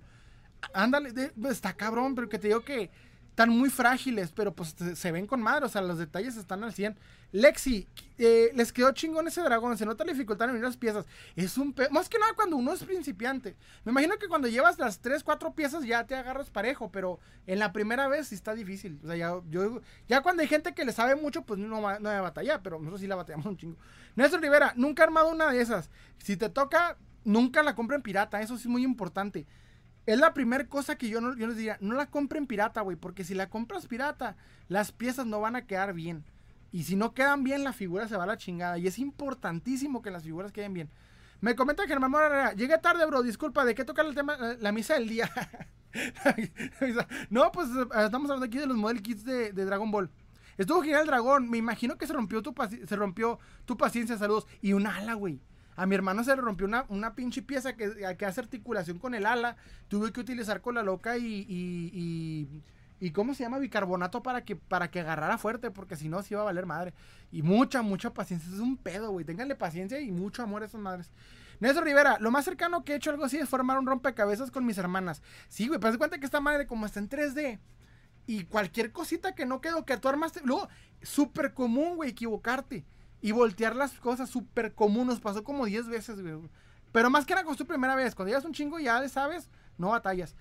[0.73, 2.89] Ándale, está cabrón, pero que te digo que
[3.37, 6.73] están muy frágiles, pero pues se ven con madre, o sea, los detalles están al
[6.73, 6.97] 100.
[7.31, 7.87] Lexi,
[8.17, 11.05] eh, les quedó chingón ese dragón, se nota la dificultad en unir las piezas.
[11.35, 13.55] Es un más que nada cuando uno es principiante.
[13.85, 17.59] Me imagino que cuando llevas las 3, 4 piezas ya te agarras parejo, pero en
[17.59, 18.99] la primera vez sí está difícil.
[19.03, 22.09] O sea, ya, yo, ya cuando hay gente que le sabe mucho, pues no, no
[22.09, 23.77] hay batalla, pero nosotros sí la batallamos un chingo.
[24.15, 25.91] Néstor Rivera, nunca he armado una de esas.
[26.17, 29.45] Si te toca, nunca la compren pirata, eso sí es muy importante.
[30.07, 32.95] Es la primera cosa que yo, no, yo les diría, no la compren pirata, güey,
[32.95, 34.37] porque si la compras pirata,
[34.69, 36.23] las piezas no van a quedar bien.
[36.71, 38.77] Y si no quedan bien, la figura se va a la chingada.
[38.77, 40.89] Y es importantísimo que las figuras queden bien.
[41.41, 44.37] Me comenta Germán Morera, llegué tarde, bro, disculpa, ¿de qué toca el tema?
[44.41, 45.29] Eh, la misa del día.
[47.29, 50.09] no, pues eh, estamos hablando aquí de los model kits de, Dragon Ball.
[50.57, 52.55] Estuvo genial el dragón, me imagino que se rompió tu,
[52.87, 54.47] se rompió tu paciencia, saludos.
[54.61, 55.41] Y un ala, güey.
[55.77, 59.13] A mi hermano se le rompió una, una pinche pieza que, que, hace articulación con
[59.13, 59.57] el ala.
[59.87, 62.49] Tuve que utilizar con la loca y, y,
[62.99, 63.59] y, ¿cómo se llama?
[63.59, 66.95] Bicarbonato para que, para que agarrara fuerte, porque si no, se iba a valer madre.
[67.31, 68.51] Y mucha, mucha paciencia.
[68.51, 69.23] Es un pedo, güey.
[69.23, 71.11] Ténganle paciencia y mucho amor a esas madres.
[71.59, 74.65] Néstor Rivera, lo más cercano que he hecho algo así es formar un rompecabezas con
[74.65, 75.21] mis hermanas.
[75.47, 77.59] Sí, güey, pero se cuenta que esta madre, como está en 3D,
[78.25, 80.41] y cualquier cosita que no quedó, que tú armaste.
[80.43, 80.69] Luego,
[81.03, 82.83] súper común, güey, equivocarte
[83.21, 85.17] y voltear las cosas súper común.
[85.21, 86.37] Pasó como 10 veces, güey.
[86.91, 88.15] Pero más que nada con tu primera vez.
[88.15, 90.35] Cuando llegas un chingo ya sabes, no batallas.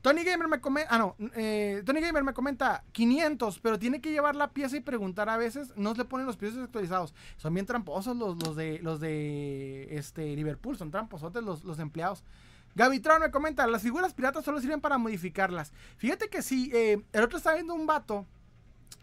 [0.00, 4.12] Tony Gamer me comenta, ah no, eh, Tony Gamer me comenta 500, pero tiene que
[4.12, 7.14] llevar la pieza y preguntar a veces, no le ponen los precios actualizados.
[7.36, 12.22] Son bien tramposos los, los de los de este Liverpool, son tramposotes los, los empleados.
[12.76, 15.72] Gavitron me comenta, las figuras piratas solo sirven para modificarlas.
[15.96, 18.24] Fíjate que sí, eh, el otro está viendo un vato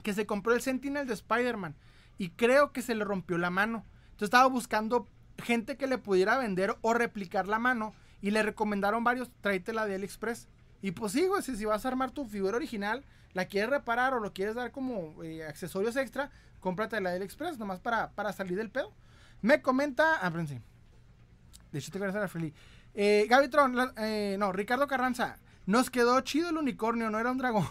[0.02, 1.76] que se compró el Sentinel de Spider-Man
[2.18, 3.86] y creo que se le rompió la mano.
[4.06, 9.04] Entonces estaba buscando gente que le pudiera vender o replicar la mano y le recomendaron
[9.04, 10.48] varios, la de AliExpress.
[10.82, 14.20] Y pues sí, güey, si, vas a armar tu figura original, la quieres reparar o
[14.20, 18.58] lo quieres dar como eh, accesorios extra, cómprate la de AliExpress, nomás para, para salir
[18.58, 18.94] del pedo.
[19.42, 20.30] Me comenta, ah.
[20.30, 22.54] De hecho, te voy a hacer feliz.
[22.94, 25.38] Eh, Gavitron, eh, no, Ricardo Carranza.
[25.66, 27.68] Nos quedó chido el unicornio, no era un dragón.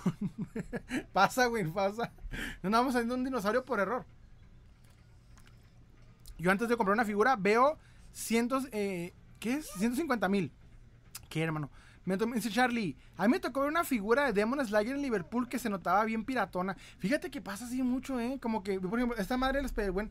[1.12, 2.12] pasa, güey, pasa.
[2.62, 4.04] No andamos haciendo un dinosaurio por error.
[6.38, 7.78] Yo antes de comprar una figura veo
[8.12, 9.66] cientos, eh, ¿qué es?
[9.78, 10.52] 150 mil.
[11.28, 11.70] ¿Qué, hermano?
[12.04, 15.48] Me dice Charlie, a mí me tocó ver una figura de Demon Slayer en Liverpool
[15.48, 16.76] que se notaba bien piratona.
[16.98, 18.38] Fíjate que pasa así mucho, ¿eh?
[18.42, 20.10] Como que, por ejemplo, esta madre del Spider-Man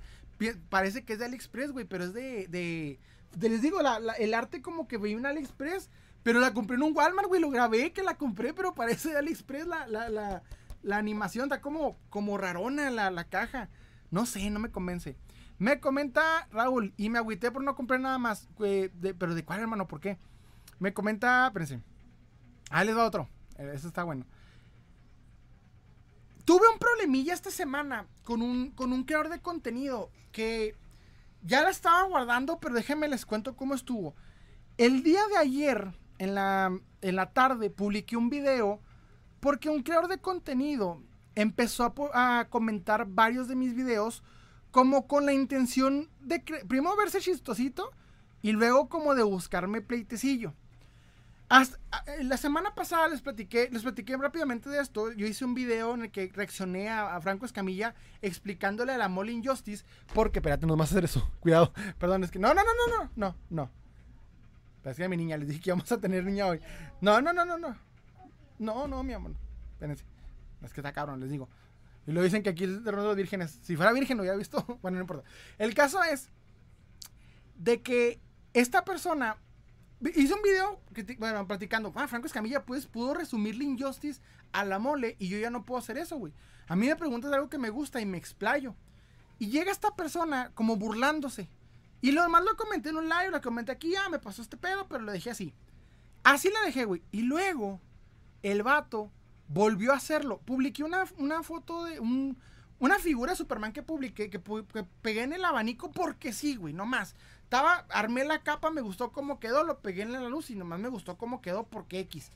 [0.69, 4.87] parece que es de AliExpress, güey, pero es de, de, les digo, el arte como
[4.87, 5.91] que veía en AliExpress,
[6.23, 9.17] pero la compré en un Walmart, güey, lo grabé que la compré, pero parece de
[9.17, 10.41] AliExpress la, la,
[10.81, 13.69] la, animación, está como, como rarona la, la caja.
[14.09, 15.15] No sé, no me convence.
[15.63, 18.49] Me comenta Raúl, y me agüité por no comprar nada más.
[18.57, 19.87] pero ¿de cuál, hermano?
[19.87, 20.19] ¿Por qué?
[20.77, 21.79] Me comenta, espérense.
[22.69, 23.29] Ah, les va otro.
[23.57, 24.25] Eso está bueno.
[26.43, 30.75] Tuve un problemilla esta semana con un, con un creador de contenido que
[31.43, 34.15] ya la estaba guardando, pero déjenme les cuento cómo estuvo.
[34.77, 38.81] El día de ayer, en la, en la tarde, publiqué un video
[39.39, 41.01] porque un creador de contenido
[41.35, 44.23] empezó a, a comentar varios de mis videos
[44.73, 47.91] como con la intención de primero verse chistosito
[48.41, 50.55] y luego como de buscarme pleitecillo.
[51.47, 51.77] Hasta,
[52.07, 55.11] eh, la semana pasada les platiqué, les platiqué rápidamente de esto.
[55.11, 57.93] Yo hice un video en el que reaccioné a, Franco Escamilla
[58.23, 59.85] explicándole a la Mole Injustice.
[60.11, 61.31] Porque, espérate, no a hacer eso.
[61.39, 61.71] Cuidado.
[61.99, 63.69] Perdón, es que no, no, no, no, no, no, no.
[64.81, 66.59] Parecía mi niña, les dije que íbamos a tener niña hoy.
[66.99, 67.77] No, no, no, no, no.
[68.57, 69.33] No, no, mi amor.
[69.73, 70.03] Espérense.
[70.63, 71.47] Es que está cabrón, les digo.
[72.05, 73.59] Y lo dicen que aquí es de los vírgenes.
[73.63, 74.63] Si fuera virgen lo había visto.
[74.81, 75.29] Bueno, no importa.
[75.57, 76.29] El caso es
[77.55, 78.19] de que
[78.53, 79.37] esta persona
[80.15, 80.81] hizo un video,
[81.17, 81.91] bueno, platicando.
[81.95, 84.21] Ah, Franco Escamilla, pues pudo resumir la Injustice
[84.51, 86.33] a la mole y yo ya no puedo hacer eso, güey.
[86.67, 88.75] A mí me preguntas algo que me gusta y me explayo.
[89.39, 91.49] Y llega esta persona como burlándose.
[92.01, 94.57] Y lo demás lo comenté en un live, lo comenté aquí, ah, me pasó este
[94.57, 95.53] pedo, pero lo dejé así.
[96.23, 97.01] Así la dejé, güey.
[97.11, 97.81] Y luego,
[98.41, 99.11] el vato
[99.53, 100.39] volvió a hacerlo.
[100.39, 101.05] Publiqué una,
[101.43, 102.37] foto de un,
[102.79, 106.73] una figura de Superman que publiqué, que, que pegué en el abanico porque sí, güey,
[106.73, 107.15] no más.
[107.43, 110.79] Estaba, armé la capa, me gustó cómo quedó, lo pegué en la luz y nomás
[110.79, 112.31] me gustó cómo quedó porque X.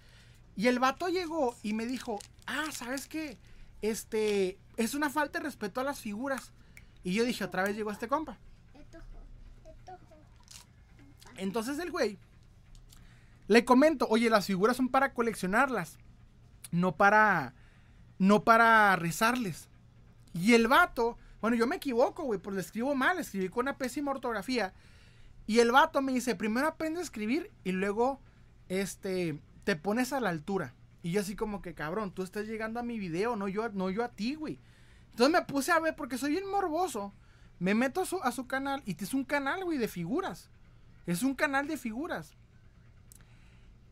[0.56, 3.38] Y el vato llegó y me dijo, ah, ¿sabes qué?
[3.82, 6.52] Este, es una falta de respeto a las figuras.
[7.04, 8.38] Y yo dije, otra vez llegó este compa.
[11.38, 12.18] Entonces el güey
[13.48, 15.98] le comento, oye, las figuras son para coleccionarlas,
[16.72, 17.54] no para,
[18.20, 19.70] no para rezarles.
[20.34, 23.78] Y el vato, bueno, yo me equivoco, güey, pues le escribo mal, escribí con una
[23.78, 24.74] pésima ortografía.
[25.46, 28.20] Y el vato me dice, primero aprende a escribir y luego,
[28.70, 30.74] este, te pones a la altura.
[31.04, 33.90] Y yo así como que, cabrón, tú estás llegando a mi video, no yo, no
[33.90, 34.60] yo a ti, güey.
[35.12, 37.14] Entonces me puse a ver, porque soy bien morboso.
[37.60, 40.52] Me meto a su, a su canal y es un canal, güey, de figuras.
[41.08, 42.37] Es un canal de figuras.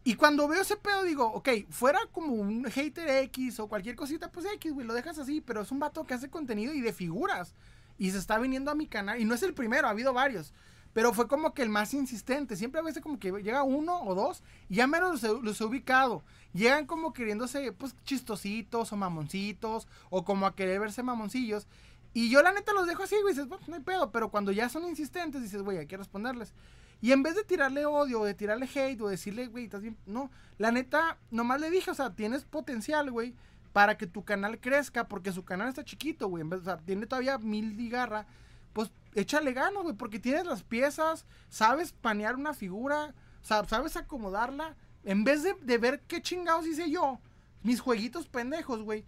[0.08, 4.32] Y cuando veo ese pedo digo, ok, fuera como un hater X o cualquier cosita,
[4.32, 6.94] pues X, güey, lo dejas así, pero es un vato que hace contenido y de
[6.94, 7.56] figuras.
[7.98, 9.20] Y se está viniendo a mi canal.
[9.20, 10.54] Y no es el primero, ha habido varios.
[10.94, 12.56] Pero fue como que el más insistente.
[12.56, 16.24] Siempre a veces como que llega uno o dos y ya menos los, he ubicado.
[16.54, 21.66] Llegan como queriéndose, pues, chistositos o mamoncitos o como a querer verse mamoncillos.
[22.14, 24.12] Y yo la neta los dejo así, güey, dices, no hay pedo.
[24.12, 26.54] Pero cuando ya son insistentes, dices, güey, hay que responderles.
[27.02, 29.98] Y en vez de tirarle odio, o de tirarle hate, o decirle, güey, estás bien.
[30.06, 33.36] No, la neta, nomás le dije, o sea, tienes potencial, güey,
[33.74, 36.44] para que tu canal crezca, porque su canal está chiquito, güey.
[36.44, 38.26] O sea, tiene todavía mil de garra.
[38.74, 44.76] Pues échale ganas, güey, porque tienes las piezas, sabes panear una figura, sabes acomodarla.
[45.04, 47.20] En vez de, de ver qué chingados hice yo,
[47.64, 49.06] mis jueguitos pendejos, güey,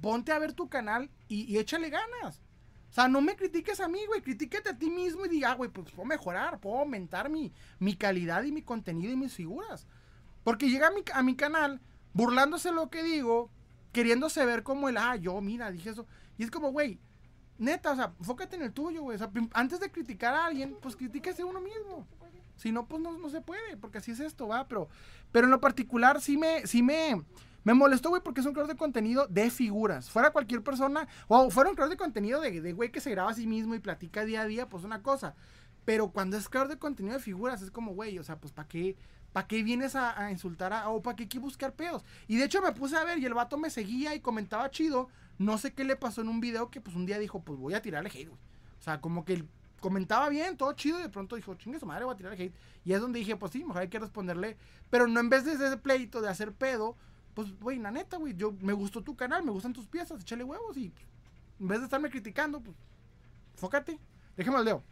[0.00, 2.42] ponte a ver tu canal y, y échale ganas.
[2.88, 4.22] O sea, no me critiques a mí, güey.
[4.22, 7.94] Critíquete a ti mismo y diga, ah, güey, pues puedo mejorar, puedo aumentar mi, mi
[7.94, 9.86] calidad y mi contenido y mis figuras.
[10.44, 11.80] Porque llega a mi, a mi canal
[12.14, 13.50] burlándose lo que digo,
[13.92, 16.06] queriéndose ver como el, ah, yo, mira, dije eso.
[16.38, 16.98] Y es como, güey,
[17.58, 19.16] neta, o sea, enfócate en el tuyo, güey.
[19.16, 22.06] O sea, antes de criticar a alguien, pues critíquese uno mismo.
[22.56, 24.66] Si no, pues no, no se puede, porque así es esto, va.
[24.66, 24.88] Pero,
[25.30, 27.22] pero en lo particular sí me, sí me,
[27.64, 30.10] me molestó, güey, porque es un creador de contenido de figuras.
[30.10, 33.34] Fuera cualquier persona, o fuera un creador de contenido de, güey que se graba a
[33.34, 35.34] sí mismo y platica día a día, pues una cosa.
[35.84, 38.68] Pero cuando es creador de contenido de figuras, es como, güey, o sea, pues ¿para
[38.68, 38.96] qué?
[39.32, 42.04] ¿Para qué vienes a, insultar a, o para qué que buscar pedos?
[42.26, 45.08] Y de hecho me puse a ver y el vato me seguía y comentaba chido.
[45.38, 47.74] No sé qué le pasó en un video que pues un día dijo, pues voy
[47.74, 48.40] a tirarle hate, güey.
[48.78, 49.44] O sea, como que
[49.80, 52.54] comentaba bien, todo chido, y de pronto dijo, chingue su madre, voy a tirarle hate.
[52.84, 54.56] Y es donde dije, pues sí, mejor hay que responderle.
[54.90, 56.96] Pero no en vez de ese pleito de hacer pedo,
[57.38, 60.42] pues, güey, la neta, güey, yo me gustó tu canal, me gustan tus piezas, échale
[60.42, 60.92] huevos y
[61.60, 62.76] en vez de estarme criticando, pues,
[63.54, 63.96] fócate.
[64.36, 64.82] Déjame el leo.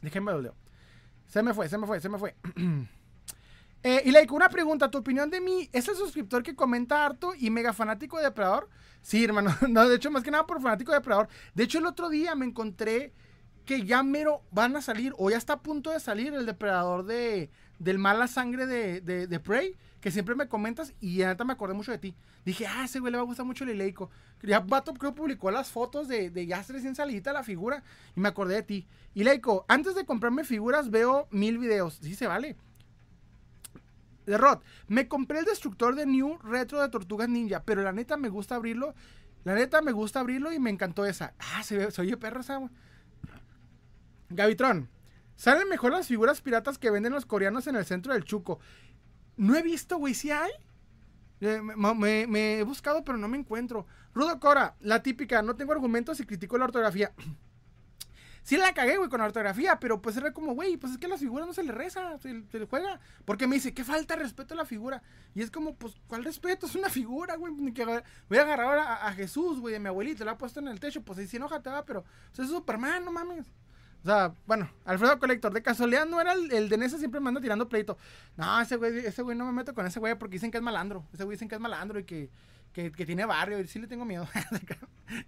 [0.00, 0.54] Déjame el leo.
[1.26, 2.34] Se me fue, se me fue, se me fue.
[3.82, 7.34] eh, y like, una pregunta, tu opinión de mí, ¿es el suscriptor que comenta harto
[7.34, 8.70] y mega fanático de Depredador?
[9.02, 11.28] Sí, hermano, no, de hecho, más que nada por fanático de Depredador.
[11.54, 13.12] De hecho, el otro día me encontré
[13.66, 17.04] que ya mero van a salir, o ya está a punto de salir el Depredador
[17.04, 21.54] de, del mala sangre de, de, de Prey que siempre me comentas y neta me
[21.54, 22.14] acordé mucho de ti.
[22.44, 24.08] Dije, ah, ese güey le va a gustar mucho el Ileico.
[24.40, 27.82] Ya Vato creo publicó las fotos de, de ya recién salidita la figura
[28.14, 28.86] y me acordé de ti.
[29.14, 31.98] Ileico, antes de comprarme figuras veo mil videos.
[32.00, 32.54] Sí se vale.
[34.26, 34.38] De
[34.86, 38.54] me compré el destructor de New Retro de Tortugas Ninja, pero la neta me gusta
[38.54, 38.94] abrirlo.
[39.42, 41.34] La neta me gusta abrirlo y me encantó esa.
[41.40, 42.60] Ah, se, ve, se oye perro esa.
[44.28, 44.88] Gavitron,
[45.34, 48.60] salen mejor las figuras piratas que venden los coreanos en el centro del Chuco.
[49.36, 50.50] No he visto, güey, si hay.
[51.40, 53.86] Eh, me, he buscado, pero no me encuentro.
[54.14, 57.12] Rudo Cora, la típica, no tengo argumentos y critico la ortografía.
[58.42, 61.06] sí la cagué, güey, con la ortografía, pero pues era como, güey, pues es que
[61.06, 63.00] a las figuras no se le reza, se, le juega.
[63.26, 65.02] Porque me dice, ¿qué falta respeto a la figura?
[65.34, 66.66] Y es como, pues, ¿cuál respeto?
[66.66, 67.52] Es una figura, güey.
[67.52, 71.02] voy a agarrar a, Jesús, güey, de mi abuelito, la ha puesto en el techo,
[71.02, 72.04] pues ahí sí enojate, va, pero
[72.38, 73.46] es Superman, no mames.
[74.06, 77.40] O sea, bueno, Alfredo Colector, de casualidad no era el, de Nesa, siempre me anda
[77.40, 77.98] tirando pleito.
[78.36, 80.62] No, ese güey, ese güey no me meto con ese güey porque dicen que es
[80.62, 81.04] malandro.
[81.12, 82.30] Ese güey dicen que es malandro y que,
[82.72, 83.58] que, tiene barrio.
[83.58, 84.28] Y sí le tengo miedo.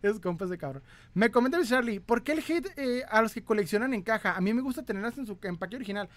[0.01, 0.85] Esos compas de cabrón.
[1.13, 4.37] Me comenta Charlie, ¿por qué el hate eh, a los que coleccionan en caja?
[4.37, 6.09] A mí me gusta tenerlas en su empaque original.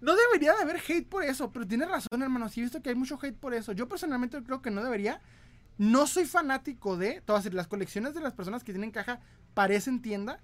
[0.00, 2.48] No debería de haber hate por eso, pero tiene razón, hermano.
[2.48, 3.72] Sí he visto que hay mucho hate por eso.
[3.72, 5.20] Yo personalmente creo que no debería.
[5.78, 9.18] No soy fanático de todas las colecciones de las personas que tienen caja
[9.52, 10.38] parecen tienda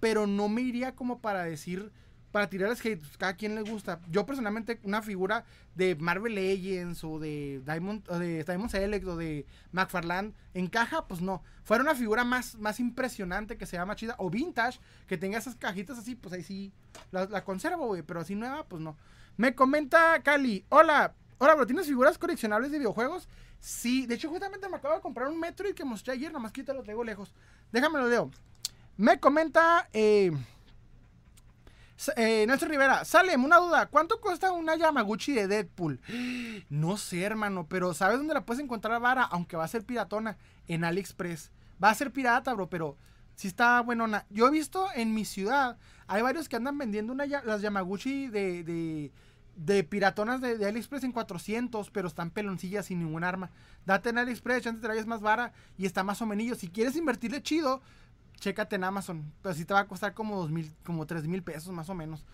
[0.00, 1.92] pero no me iría como para decir,
[2.30, 4.00] para tirar hate, cada quien le gusta.
[4.10, 5.44] Yo personalmente una figura
[5.74, 11.06] de Marvel Legends o de Diamond, o de Diamond Select o de McFarland en caja,
[11.06, 11.42] pues no.
[11.64, 15.54] Fuera una figura más, más impresionante que sea más chida o vintage, que tenga esas
[15.54, 16.72] cajitas así, pues ahí sí
[17.10, 18.96] la, conservo, güey, pero así nueva, pues no.
[19.36, 23.28] Me comenta Cali, hola, hola, bro, ¿tienes figuras coleccionables de videojuegos?
[23.60, 26.52] Sí, de hecho, justamente me acabo de comprar un Metroid que mostré ayer, nada más
[26.52, 27.34] que te lo traigo lejos.
[27.72, 28.30] Déjame lo leo.
[28.98, 30.32] Me comenta eh,
[32.16, 33.86] eh, Nelson Rivera, Salem, una duda.
[33.86, 36.00] ¿Cuánto cuesta una Yamaguchi de Deadpool?
[36.68, 39.22] No sé, hermano, pero ¿sabes dónde la puedes encontrar vara?
[39.22, 41.52] Aunque va a ser piratona, en AliExpress.
[41.82, 42.96] Va a ser pirata, bro, pero
[43.36, 44.26] si está buenona.
[44.30, 49.12] Yo he visto en mi ciudad, hay varios que andan vendiendo las Yamaguchi de, de,
[49.54, 53.52] de piratonas de, AliExpress en 400, pero están peloncillas sin ningún arma.
[53.86, 56.58] Date en AliExpress, antes te la más vara y está más o menos.
[56.58, 57.80] Si quieres invertirle chido,
[58.38, 59.32] chécate en Amazon.
[59.54, 62.24] Si te va a costar como dos mil, como tres mil pesos más o menos.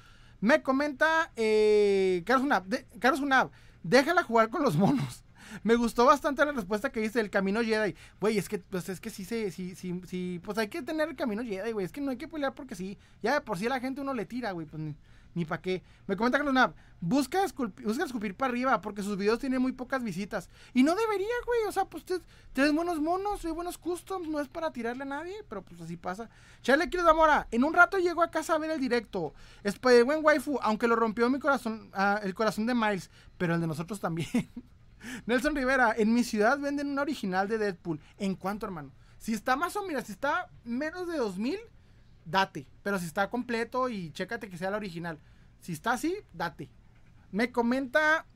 [0.40, 2.64] Me comenta eh, Carlos Unab,
[2.98, 3.50] Carlos Unab,
[3.82, 5.24] déjala jugar con los monos.
[5.62, 7.94] Me gustó bastante la respuesta que dice el camino Jedi.
[8.20, 11.08] Güey, es que, pues es que sí, sí, sí, sí, sí, pues hay que tener
[11.08, 11.86] el camino Jedi, güey.
[11.86, 12.98] Es que no hay que pelear porque sí.
[13.22, 14.66] Ya de por sí la gente uno le tira, güey.
[14.66, 14.82] Pues
[15.34, 15.82] ni para qué.
[16.06, 19.72] Me comenta Carlos Nab, busca, esculpir, busca escupir para arriba porque sus videos tienen muy
[19.72, 20.48] pocas visitas.
[20.72, 21.60] Y no debería, güey.
[21.68, 22.04] O sea, pues
[22.52, 25.96] tienes buenos monos, y buenos customs, no es para tirarle a nadie, pero pues así
[25.96, 26.30] pasa.
[26.62, 29.34] Chale, Kiros Zamora, en un rato llego a casa a ver el directo.
[29.82, 33.66] buen Waifu, aunque lo rompió mi corazón, ah, el corazón de Miles, pero el de
[33.66, 34.28] nosotros también.
[35.26, 38.00] Nelson Rivera, en mi ciudad venden una original de Deadpool.
[38.18, 38.92] ¿En cuánto, hermano?
[39.18, 41.58] Si está más o menos, si está menos de 2000
[42.24, 42.66] date.
[42.82, 45.18] Pero si está completo y chécate que sea la original.
[45.60, 46.70] Si está así, date.
[47.30, 48.26] Me comenta.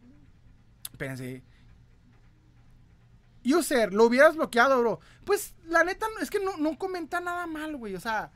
[0.91, 1.43] Espérense.
[3.45, 5.01] User, lo hubieras bloqueado, bro.
[5.25, 7.95] Pues la neta es que no, comenta nada mal, güey.
[7.95, 8.31] O sea,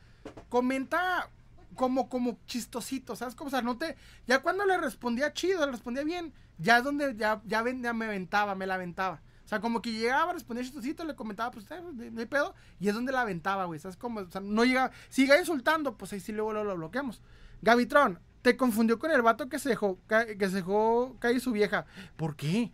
[0.48, 1.28] comenta
[1.74, 3.34] como, como chistosito, ¿sabes?
[3.34, 3.96] Como, o sea, no te.
[4.26, 8.04] Ya cuando le respondía chido, le respondía bien, ya es donde ya, ya, ya me
[8.04, 9.20] aventaba, me la aventaba.
[9.52, 12.88] O sea, como que llegaba, respondía chistosito, le comentaba, pues, eh, no hay pedo, y
[12.88, 13.78] es donde la aventaba, güey.
[13.78, 14.20] ¿Sabes cómo?
[14.20, 14.92] O sea, no llegaba.
[15.10, 17.20] Siga insultando, pues ahí sí luego lo, bloqueamos.
[17.60, 21.84] Gavitron, te confundió con el vato que se dejó, que se dejó caer su vieja.
[22.16, 22.72] ¿Por qué?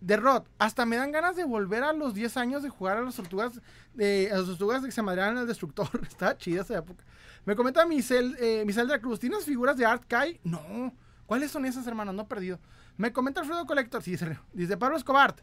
[0.00, 3.02] De Rod, hasta me dan ganas de volver a los 10 años de jugar a
[3.02, 3.60] las tortugas,
[3.92, 5.90] de, a las tortugas que se madreaban el destructor.
[6.08, 7.04] Estaba chida esa época.
[7.44, 10.40] Me comenta Misel, eh, Misel de Cruz, ¿tienes figuras de Art Kai?
[10.44, 10.94] No.
[11.26, 12.14] ¿Cuáles son esas, hermanos?
[12.14, 12.58] No perdido.
[12.96, 14.16] Me comenta Alfredo Collector, sí,
[14.54, 15.34] dice Pablo Escobar.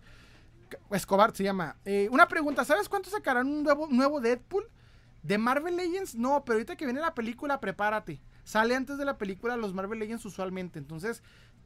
[0.92, 1.78] Escobar se llama.
[1.86, 4.70] Eh, una pregunta, ¿sabes cuánto sacarán un nuevo, Deadpool?
[5.24, 6.16] ¿De Marvel Legends?
[6.16, 8.22] No, pero ahorita que viene la película, prepárate.
[8.44, 10.80] Sale antes de la película los Marvel Legends usualmente.
[10.80, 11.22] Entonces,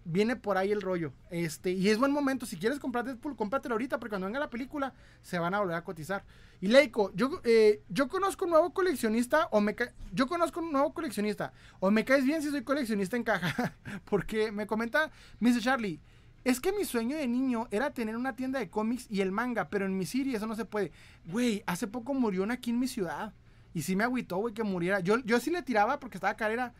[0.05, 1.13] viene por ahí el rollo.
[1.29, 2.45] Este, y es buen momento.
[2.45, 5.75] Si quieres comprar Deadpool, cómpratelo ahorita, porque cuando venga la película, se van a volver
[5.75, 6.23] a cotizar.
[6.61, 9.75] Y Leico, yo, eh, yo conozco un nuevo coleccionista, o me
[10.13, 11.51] yo conozco un nuevo coleccionista.
[11.79, 13.75] O me caes bien si soy coleccionista en caja.
[14.05, 15.59] porque me comenta Mr.
[15.59, 15.99] Charlie.
[16.45, 19.67] Es que mi sueño de niño era tener una tienda de cómics y el manga,
[19.67, 20.91] pero en mi serie eso no se puede.
[21.25, 23.33] Güey, hace poco murió una aquí en mi ciudad.
[23.73, 24.99] Y sí me agüitó, güey, que muriera.
[24.99, 26.75] Yo, yo sí le tiraba porque estaba carrera,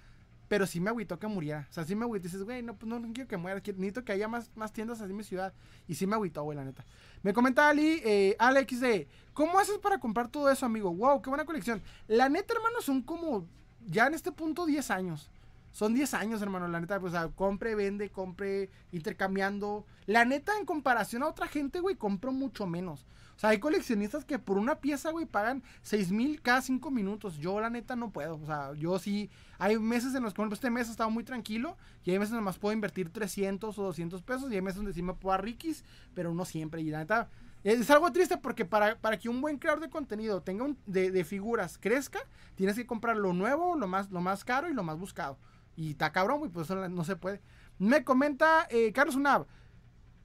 [0.47, 1.65] pero sí me agüitó que muriera.
[1.67, 2.25] O sea, sí me agüitó.
[2.25, 3.59] Dices, güey, no, pues no, quiero que muera.
[3.59, 5.51] Necesito que haya más, más tiendas así en mi ciudad.
[5.87, 6.85] Y sí me agüitó, güey, la neta.
[7.23, 10.93] Me comenta Ali, eh, Alex de, ¿cómo haces para comprar todo eso, amigo?
[10.93, 11.81] Wow, qué buena colección.
[12.07, 13.47] La neta, hermano, son como,
[13.83, 15.31] ya en este punto, 10 años.
[15.75, 19.85] Son 10 años, hermano, la neta, pues, o sea, compre, vende, compre, intercambiando.
[20.05, 23.05] La neta, en comparación a otra gente, güey, compro mucho menos.
[23.35, 27.39] O sea, hay coleccionistas que por una pieza, güey, pagan 6 mil cada 5 minutos.
[27.39, 28.37] Yo, la neta, no puedo.
[28.37, 29.29] O sea, yo sí.
[29.57, 31.75] Hay meses en los que, por este mes he estado muy tranquilo.
[32.05, 34.49] Y hay meses que más puedo invertir 300 o 200 pesos.
[34.53, 35.83] Y hay meses donde sí me puedo dar riquis,
[36.13, 36.83] pero no siempre.
[36.83, 37.27] Y la neta,
[37.65, 41.23] es algo triste porque para, para que un buen creador de contenido tenga un, de,
[41.25, 42.19] figuras crezca,
[42.53, 45.39] tienes que comprar lo nuevo, lo más, lo más caro y lo más buscado.
[45.75, 47.41] Y está cabrón, güey, pues no se puede.
[47.77, 49.45] Me comenta eh, Carlos Unab.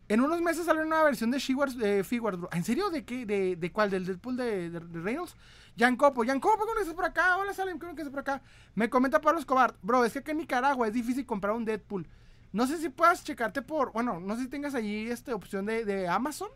[0.09, 2.49] En unos meses sale una versión de Shewars bro.
[2.53, 2.91] ¿En serio?
[2.91, 3.25] ¿De qué?
[3.25, 3.91] ¿De, de cuál?
[3.91, 5.37] ¿Del Deadpool de, de, de Reynolds?
[5.79, 7.37] Jan Copo, Jan Copo, ¿cómo estás por acá?
[7.37, 8.43] Hola, Salem, ¿cómo estás por acá?
[8.75, 9.77] Me comenta Pablo Escobar.
[9.83, 12.09] Bro, es que en Nicaragua es difícil comprar un Deadpool.
[12.53, 13.93] No sé si puedas checarte por.
[13.93, 16.49] Bueno, no sé si tengas ahí esta opción de, de Amazon.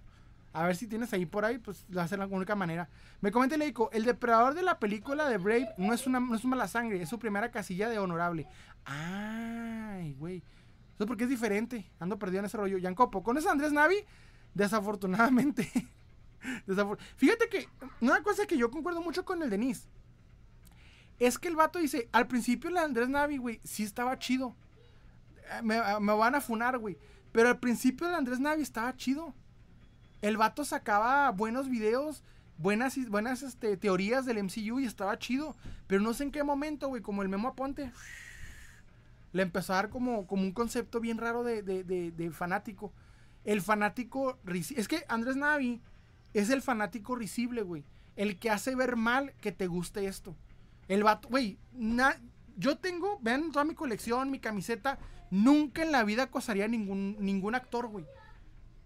[0.55, 2.89] A ver si tienes ahí por ahí, pues lo hacer de la única manera.
[3.21, 6.69] Me comenta Leico, el depredador de la película de Brave no es una no mala
[6.69, 8.47] sangre, es su primera casilla de honorable.
[8.85, 10.45] Ay, güey.
[10.95, 11.91] Eso porque es diferente.
[11.99, 12.79] Ando perdido en ese rollo.
[12.79, 13.97] Yancopo, con ese Andrés Navi,
[14.55, 15.69] desafortunadamente.
[17.17, 17.69] Fíjate que
[18.01, 19.89] una cosa que yo concuerdo mucho con el Denis
[21.19, 24.55] es que el vato dice: al principio el Andrés Navi, güey, sí estaba chido.
[25.51, 26.97] Eh, me, me van a funar, güey.
[27.33, 29.35] Pero al principio el Andrés Navi estaba chido.
[30.25, 32.23] El vato sacaba buenos videos,
[32.57, 35.55] buenas, buenas este, teorías del MCU y estaba chido.
[35.87, 37.93] Pero no sé en qué momento, güey, como el Memo Aponte
[39.33, 42.91] le empezó a dar como, un concepto bien raro de, fanático.
[43.45, 44.39] El fanático.
[44.75, 45.83] Es que Andrés Navi
[46.33, 47.85] es el fanático risible, güey.
[48.17, 50.35] El que hace ver mal que te guste esto.
[50.89, 51.59] El vato, güey.
[52.57, 54.99] Yo tengo, vean toda mi colección, mi camiseta.
[55.31, 58.07] Nunca en la vida acosaría ningún, ningún actor, güey.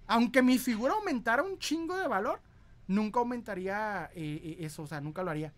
[0.09, 2.41] Aunque mi figura aumentara un chingo de valor,
[2.87, 5.53] nunca aumentaría eh, eh, eso, o sea, nunca lo haría.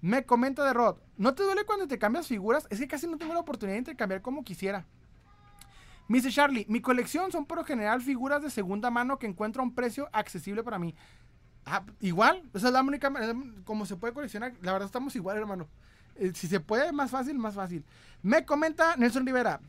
[0.00, 2.66] Me comenta de Rod, ¿no te duele cuando te cambias figuras?
[2.70, 4.84] Es que casi no tengo la oportunidad de intercambiar como quisiera.
[6.08, 9.64] Me Charlie, mi colección son por lo general figuras de segunda mano que encuentro a
[9.64, 10.94] un precio accesible para mí.
[11.66, 13.34] Ah, igual, esa es la única manera
[13.64, 14.54] como se puede coleccionar.
[14.62, 15.68] La verdad estamos igual, hermano.
[16.16, 17.84] Eh, si se puede, más fácil, más fácil.
[18.22, 19.60] Me comenta Nelson Rivera.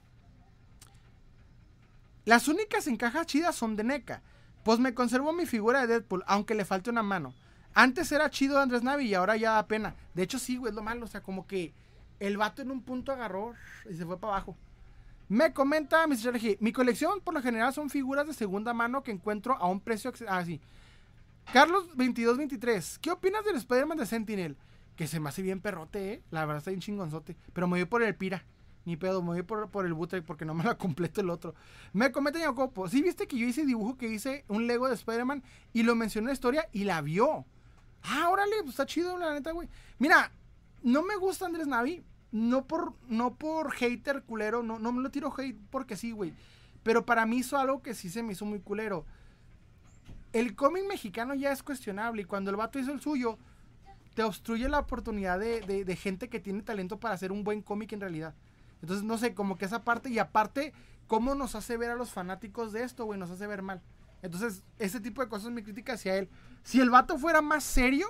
[2.25, 4.21] Las únicas en cajas chidas son de NECA.
[4.63, 7.33] Pues me conservo mi figura de Deadpool, aunque le falte una mano.
[7.73, 9.95] Antes era chido Andrés Navi y ahora ya da pena.
[10.13, 11.05] De hecho, sí, güey, es lo malo.
[11.05, 11.73] O sea, como que
[12.19, 13.53] el vato en un punto agarró
[13.89, 14.57] y se fue para abajo.
[15.29, 16.39] Me comenta Mr.
[16.39, 16.57] G.
[16.59, 20.11] Mi colección por lo general son figuras de segunda mano que encuentro a un precio
[20.27, 20.59] así.
[21.45, 22.99] Ah, Carlos 2223.
[22.99, 24.57] ¿Qué opinas del Spider-Man de Sentinel?
[24.95, 26.23] Que se me hace bien perrote, ¿eh?
[26.31, 27.37] La verdad está bien chingonzote.
[27.53, 28.43] Pero me voy por el Pira.
[28.85, 31.53] Ni pedo, me voy por, el Butre porque no me la completo el otro.
[31.93, 32.87] Me comenta Jacopo.
[32.87, 35.43] ¿Sí viste que yo hice dibujo que hice un Lego de Spider-Man
[35.73, 37.45] y lo mencioné en la historia y la vio?
[38.03, 39.69] Ah, órale, pues está chido, la neta, güey.
[39.97, 40.31] Mira,
[40.81, 42.03] no me gusta Andrés Navi.
[42.31, 44.63] No por, no por hater culero.
[44.63, 46.33] No, no me lo tiro hate porque sí, güey.
[46.83, 49.05] Pero para mí hizo algo que sí se me hizo muy culero.
[50.31, 52.21] El cómic mexicano ya es cuestionable.
[52.21, 53.37] Y cuando el vato hizo el suyo,
[54.13, 58.01] te obstruye la oportunidad de gente que tiene talento para hacer un buen cómic en
[58.01, 58.35] realidad.
[58.81, 60.09] Entonces, no sé, como que esa parte.
[60.09, 60.73] Y aparte,
[61.07, 63.19] ¿cómo nos hace ver a los fanáticos de esto, güey?
[63.19, 63.81] Nos hace ver mal.
[64.21, 66.29] Entonces, ese tipo de cosas es mi crítica hacia él.
[66.63, 68.07] Si el vato fuera más serio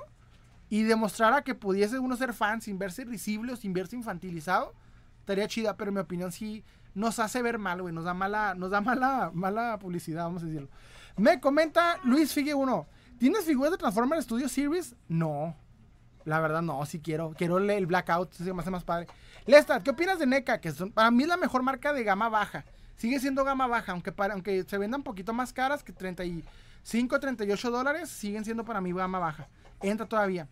[0.70, 4.74] y demostrara que pudiese uno ser fan sin verse risible o sin verse infantilizado,
[5.20, 6.64] estaría chida, pero en mi opinión sí
[6.96, 10.48] nos hace ver mal, güey, nos da mala, nos da mala, mala publicidad, vamos a
[10.48, 10.70] decirlo.
[11.18, 12.88] Me comenta Luis Figue 1,
[13.20, 14.96] ¿tienes figuras de Transformers Studio Series?
[15.08, 15.56] No,
[16.30, 19.08] la verdad no, sí quiero, quiero el Blackout, se me hace más padre.
[19.48, 20.62] Lestat, ¿qué opinas de NECA?
[20.62, 22.66] Que son, para mí es la mejor marca de gama baja.
[22.98, 27.20] Sigue siendo gama baja, aunque, para, aunque se vendan un poquito más caras que 35,
[27.20, 29.48] 38 dólares, siguen siendo para mí gama baja.
[29.82, 30.48] Entra todavía.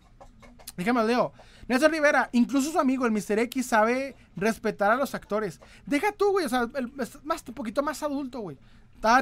[0.76, 1.32] Déjame leo.
[1.68, 3.38] Nelson Rivera, incluso su amigo, el Mr.
[3.40, 5.62] X, sabe respetar a los actores.
[5.86, 6.68] Deja tú, güey, o sea,
[6.99, 8.58] es más, un poquito más adulto, güey.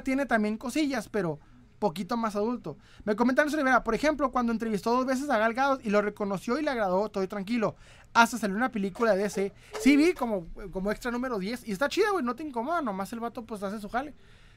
[0.05, 1.39] Tiene también cosillas, pero
[1.79, 2.77] poquito más adulto.
[3.03, 6.59] Me comenta Nelson Rivera, por ejemplo, cuando entrevistó dos veces a Gal y lo reconoció
[6.59, 7.75] y le agradó, estoy tranquilo
[8.15, 9.53] hasta salió una película de DC.
[9.81, 13.11] Sí vi como, como extra número 10 y está chida, güey, no te incomoda, nomás
[13.13, 14.13] el vato pues hace su jale.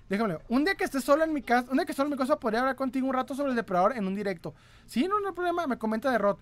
[0.09, 2.16] Déjame, un día que estés solo en mi casa, un día que solo en mi
[2.16, 4.55] casa podría hablar contigo un rato sobre el depredador en un directo.
[4.86, 6.39] Sí, no, no hay problema, me comenta de Rod.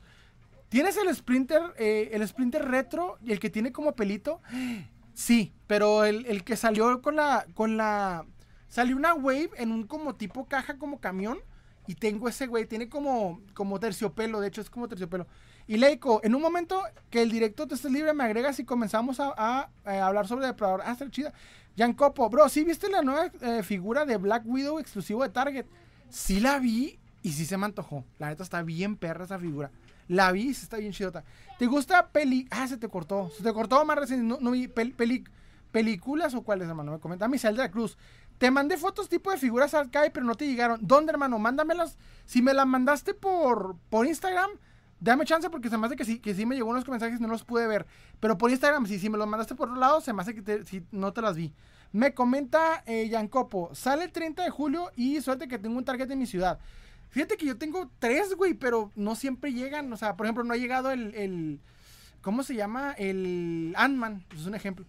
[0.69, 4.40] ¿Tienes el Sprinter, eh, el Sprinter retro y el que tiene como pelito?
[5.15, 8.27] Sí, pero el, el, que salió con la, con la,
[8.68, 11.38] salió una Wave en un como tipo caja como camión
[11.86, 15.26] y tengo ese güey, tiene como, como terciopelo, de hecho es como terciopelo.
[15.68, 16.80] Y Leico, en un momento
[17.10, 20.82] que el directo te esté libre, me agregas y comenzamos a, hablar sobre Depredador.
[20.84, 21.32] Ah, está chida.
[21.76, 25.66] Jan Copo, bro, ¿sí viste la nueva eh, figura de Black Widow exclusivo de Target?
[26.09, 28.05] Sí la vi y sí se me antojó.
[28.18, 29.70] La neta está bien perra esa figura.
[30.09, 31.24] La vi y sí está bien chidota.
[31.59, 32.47] ¿Te gusta peli?
[32.51, 33.30] Ah, se te cortó.
[33.36, 34.26] Se te cortó más recién.
[34.28, 36.93] No, vi películas o cuáles, hermano.
[36.93, 37.26] Me comenta.
[37.26, 37.98] De la Cruz.
[38.39, 40.79] Te mandé fotos tipo de figuras arcade, pero no te llegaron.
[40.83, 41.39] ¿Dónde, hermano?
[41.39, 41.97] Mándamelas.
[42.25, 44.51] Si me las mandaste por, por Instagram,
[44.99, 47.29] Dame chance porque se me hace que sí, que sí me llegó unos mensajes no
[47.29, 47.87] los pude ver.
[48.19, 50.65] Pero por Instagram, si, si me los mandaste por otro lado, se me hace que
[50.65, 51.53] si no te las vi.
[51.93, 56.11] Me comenta eh, Yancopo, sale el 30 de julio y suerte que tengo un target
[56.11, 56.59] en mi ciudad.
[57.11, 59.93] Fíjate que yo tengo tres, güey, pero no siempre llegan.
[59.93, 61.61] O sea, por ejemplo, no ha llegado el, el
[62.23, 62.93] ¿cómo se llama?
[62.93, 64.87] El Ant-Man, es un ejemplo.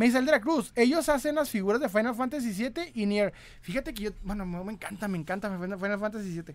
[0.00, 3.32] El de la Cruz, ellos hacen las figuras de Final Fantasy VII y Nier.
[3.60, 6.54] Fíjate que yo, bueno, me encanta, me encanta Final Fantasy VII.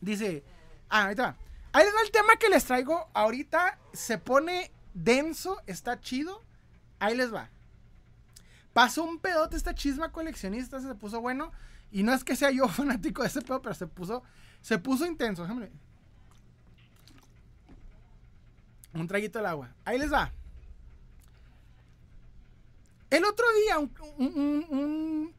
[0.00, 0.44] Dice,
[0.88, 1.36] ah, ahí está.
[1.72, 3.08] Ahí va el tema que les traigo.
[3.12, 6.44] Ahorita se pone denso, está chido.
[7.00, 7.50] Ahí les va.
[8.72, 11.50] Pasó un pedote esta chisma coleccionista, se puso bueno.
[11.90, 14.22] Y no es que sea yo fanático de ese pedo, pero se puso,
[14.60, 15.42] se puso intenso.
[15.42, 15.70] Déjame.
[18.94, 19.74] Un traguito del agua.
[19.84, 20.32] Ahí les va.
[23.10, 25.34] El otro día, un,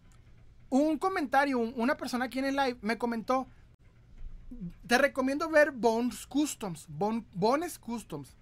[0.70, 3.48] un comentario, una persona aquí en el live me comentó
[4.88, 6.88] te recomiendo ver Bones Customs.
[6.88, 8.36] Bones Customs.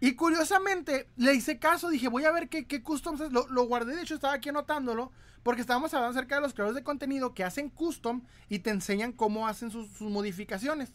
[0.00, 3.32] Y curiosamente, le hice caso, dije, voy a ver qué, qué customs es.
[3.32, 5.12] Lo, guardé, de hecho, estaba aquí anotándolo,
[5.42, 9.12] porque estábamos hablando acerca de los creadores de contenido que hacen custom y te enseñan
[9.12, 10.90] cómo hacen sus modificaciones.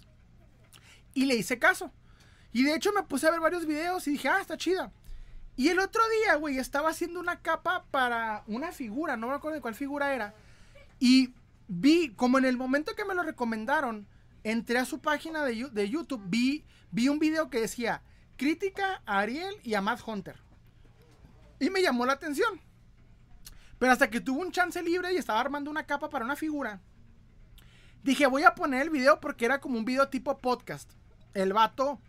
[1.13, 1.91] Y le hice caso.
[2.51, 4.91] Y de hecho me puse a ver varios videos y dije, ah, está chida.
[5.57, 9.55] Y el otro día, güey, estaba haciendo una capa para una figura, no me acuerdo
[9.55, 10.35] de cuál figura era.
[10.99, 11.33] Y
[11.67, 14.07] vi, como en el momento que me lo recomendaron,
[14.43, 18.01] entré a su página de, de YouTube, vi, vi un video que decía
[18.37, 20.35] crítica a Ariel y a Matt Hunter.
[21.59, 22.61] Y me llamó la atención.
[23.79, 26.81] Pero hasta que tuvo un chance libre y estaba armando una capa para una figura,
[28.03, 30.91] dije, voy a poner el video porque era como un video tipo podcast.
[31.33, 31.99] El vato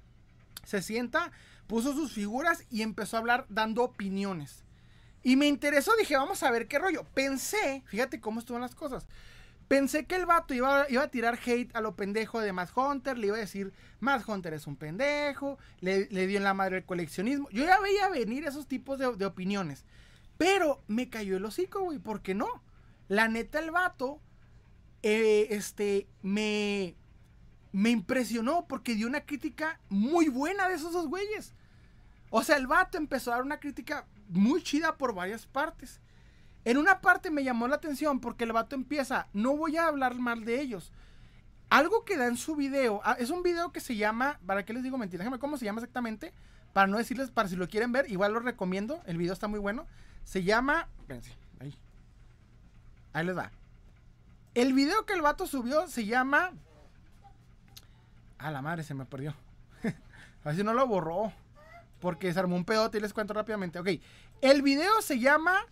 [0.65, 1.33] se sienta,
[1.67, 4.65] puso sus figuras y empezó a hablar dando opiniones.
[5.23, 7.05] Y me interesó, dije, vamos a ver qué rollo.
[7.15, 9.07] Pensé, fíjate cómo estuvieron las cosas.
[9.69, 13.19] Pensé que el vato iba, iba, a tirar hate a lo pendejo de Matt Hunter.
[13.19, 15.59] Le iba a decir, Matt Hunter es un pendejo.
[15.81, 17.49] Le, dio en la madre el coleccionismo.
[17.51, 19.85] Yo ya veía venir esos tipos de, de opiniones.
[20.39, 21.99] Pero me cayó el hocico, güey.
[21.99, 22.63] ¿Por qué no?
[23.09, 24.21] La neta, el vato,
[25.03, 26.95] eh, este, me,
[27.73, 31.55] me impresionó porque dio una crítica muy buena de esos dos güeyes.
[32.39, 36.03] O sea, el vato empezó a dar una crítica muy chida por varias partes.
[36.67, 40.17] En una parte me llamó la atención porque el vato empieza, no voy a hablar
[40.17, 40.93] mal de ellos.
[41.71, 44.75] Algo que da en su video, ah, es un video que se llama, ¿para qué
[44.75, 45.23] les digo mentira?
[45.23, 46.35] Déjame cómo se llama exactamente,
[46.75, 49.59] para no decirles, para si lo quieren ver, igual lo recomiendo, el video está muy
[49.59, 49.87] bueno.
[50.25, 51.75] Se llama, espérense, ahí.
[53.15, 53.51] Ahí les va.
[54.53, 56.53] El video que el vato subió se llama...
[58.37, 59.35] A la madre, se me perdió.
[60.45, 61.33] a ver si no lo borró.
[62.07, 63.81] Porque se armó un pedote y les cuento rápidamente.
[63.81, 63.89] Ok,
[64.41, 65.67] el video se llama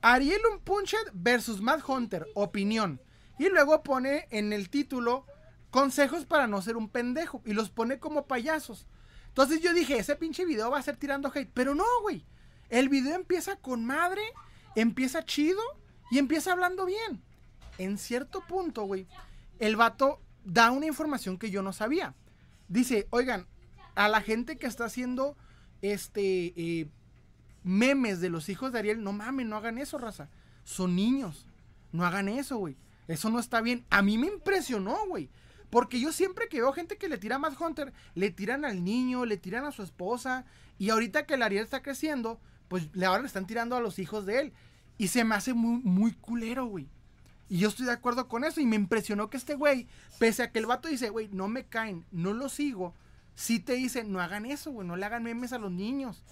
[0.00, 3.02] Ariel Unpunched versus Mad Hunter, opinión.
[3.36, 5.26] Y luego pone en el título
[5.70, 7.42] consejos para no ser un pendejo.
[7.44, 8.86] Y los pone como payasos.
[9.26, 11.50] Entonces yo dije, ese pinche video va a ser tirando hate.
[11.52, 12.24] Pero no, güey.
[12.68, 14.22] El video empieza con madre,
[14.76, 15.60] empieza chido
[16.12, 17.24] y empieza hablando bien.
[17.78, 19.08] En cierto punto, güey,
[19.58, 22.14] el vato da una información que yo no sabía.
[22.68, 23.48] Dice, oigan,
[23.96, 25.36] a la gente que está haciendo
[25.92, 26.88] este eh,
[27.64, 30.28] memes de los hijos de Ariel, no mames, no hagan eso, raza.
[30.64, 31.46] Son niños.
[31.92, 32.76] No hagan eso, güey.
[33.08, 33.84] Eso no está bien.
[33.90, 35.28] A mí me impresionó, güey.
[35.70, 39.24] Porque yo siempre que veo gente que le tira más Hunter, le tiran al niño,
[39.24, 40.44] le tiran a su esposa.
[40.78, 44.26] Y ahorita que el Ariel está creciendo, pues ahora le están tirando a los hijos
[44.26, 44.52] de él.
[44.98, 46.88] Y se me hace muy, muy culero, güey.
[47.48, 48.60] Y yo estoy de acuerdo con eso.
[48.60, 49.86] Y me impresionó que este güey,
[50.18, 52.94] pese a que el vato dice, güey, no me caen, no lo sigo.
[53.36, 56.24] Sí te dice, no hagan eso, güey, no le hagan memes a los niños.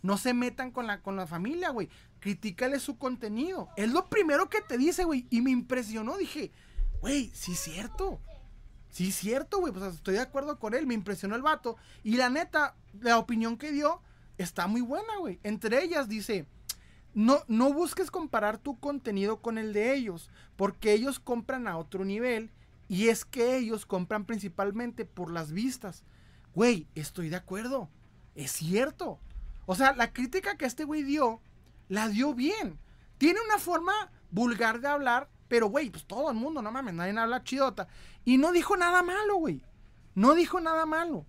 [0.00, 1.88] No se metan con la, con la familia, güey.
[2.18, 3.68] Critícale su contenido.
[3.76, 5.26] Es lo primero que te dice, güey.
[5.30, 6.16] Y me impresionó.
[6.16, 6.50] Dije,
[7.00, 8.20] güey, sí es cierto.
[8.90, 9.72] Sí es cierto, güey.
[9.72, 10.86] Pues estoy de acuerdo con él.
[10.86, 11.76] Me impresionó el vato.
[12.02, 14.02] Y la neta, la opinión que dio
[14.38, 15.38] está muy buena, güey.
[15.44, 16.46] Entre ellas dice,
[17.14, 22.04] no, no busques comparar tu contenido con el de ellos, porque ellos compran a otro
[22.04, 22.50] nivel
[22.88, 26.04] y es que ellos compran principalmente por las vistas.
[26.54, 27.88] Güey, estoy de acuerdo.
[28.34, 29.18] Es cierto.
[29.66, 31.40] O sea, la crítica que este güey dio,
[31.88, 32.78] la dio bien.
[33.18, 33.92] Tiene una forma
[34.30, 37.88] vulgar de hablar, pero güey, pues todo el mundo, no mames, nadie habla chidota.
[38.24, 39.62] Y no dijo nada malo, güey.
[40.14, 41.26] No dijo nada malo.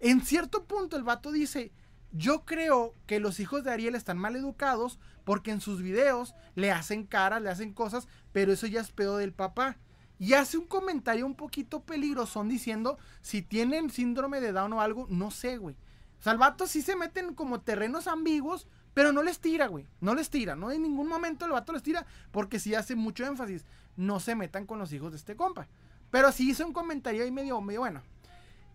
[0.00, 1.72] En cierto punto el vato dice,
[2.12, 6.70] yo creo que los hijos de Ariel están mal educados porque en sus videos le
[6.70, 9.76] hacen caras, le hacen cosas, pero eso ya es pedo del papá.
[10.18, 15.06] Y hace un comentario un poquito peligroso diciendo si tienen síndrome de Down o algo,
[15.10, 15.76] no sé, güey.
[16.20, 19.86] O sea, el vato sí se meten como terrenos ambiguos, pero no les tira, güey.
[20.00, 20.54] No les tira.
[20.56, 23.64] No en ningún momento el vato les tira porque sí hace mucho énfasis.
[23.96, 25.68] No se metan con los hijos de este compa.
[26.10, 28.02] Pero sí hizo un comentario ahí medio, medio bueno.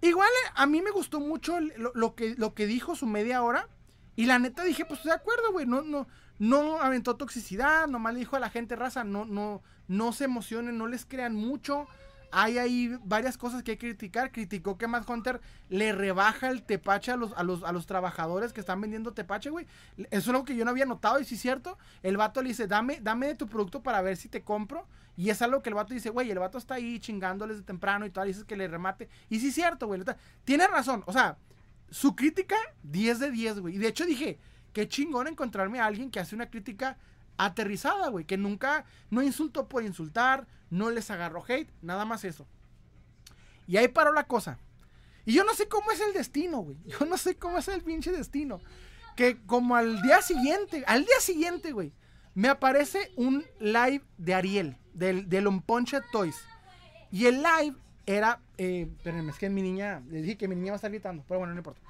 [0.02, 3.68] Igual eh, a mí me gustó mucho lo, que, lo que dijo su media hora.
[4.16, 5.66] Y la neta dije, pues de acuerdo, güey.
[5.66, 6.08] No, no,
[6.38, 7.88] no aventó toxicidad.
[7.88, 11.36] Nomás le dijo a la gente, raza, no, no, no se emocionen, no les crean
[11.36, 11.88] mucho.
[12.32, 14.32] Hay ahí varias cosas que hay que criticar.
[14.32, 18.54] Criticó que Matt Hunter le rebaja el tepache a los, a los, a los trabajadores
[18.54, 19.66] que están vendiendo tepache, güey.
[19.98, 21.78] Eso es algo que yo no había notado y si es cierto.
[22.04, 24.88] El vato le dice, dame, dame de tu producto para ver si te compro.
[25.18, 28.06] Y es algo que el vato dice, güey, el vato está ahí chingándoles de temprano
[28.06, 29.10] y todo, dices que le remate.
[29.28, 30.02] Y sí es cierto, güey.
[30.46, 31.36] Tiene razón, o sea,
[31.90, 33.76] su crítica, 10 de 10, güey.
[33.76, 34.38] Y de hecho dije,
[34.72, 36.98] qué chingón encontrarme a alguien que hace una crítica
[37.40, 38.26] aterrizada, güey.
[38.26, 42.46] Que nunca, no insultó por insultar, no les agarró hate, nada más eso.
[43.66, 44.60] Y ahí paró la cosa.
[45.26, 46.78] Y yo no sé cómo es el destino, güey.
[46.86, 48.60] Yo no sé cómo es el pinche destino.
[49.16, 51.94] Que como al día siguiente, al día siguiente, güey,
[52.34, 56.38] me aparece un live de Ariel del, del Unpunched Toys.
[57.12, 57.76] Y el live
[58.06, 58.42] era.
[58.58, 60.02] Eh, espérenme, es que mi niña.
[60.10, 61.82] Le dije que mi niña va a estar gritando, pero bueno, no importa.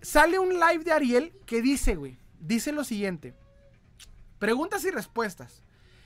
[0.00, 2.16] Sale un live de Ariel que dice, güey.
[2.40, 3.34] Dice lo siguiente:
[4.38, 5.62] Preguntas y respuestas.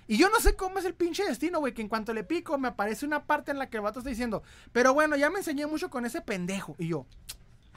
[0.09, 2.59] Y yo no sé cómo es el pinche destino, güey, que en cuanto le pico
[2.59, 4.43] me aparece una parte en la que el vato está diciendo,
[4.73, 6.75] pero bueno, ya me enseñé mucho con ese pendejo.
[6.79, 7.07] Y yo,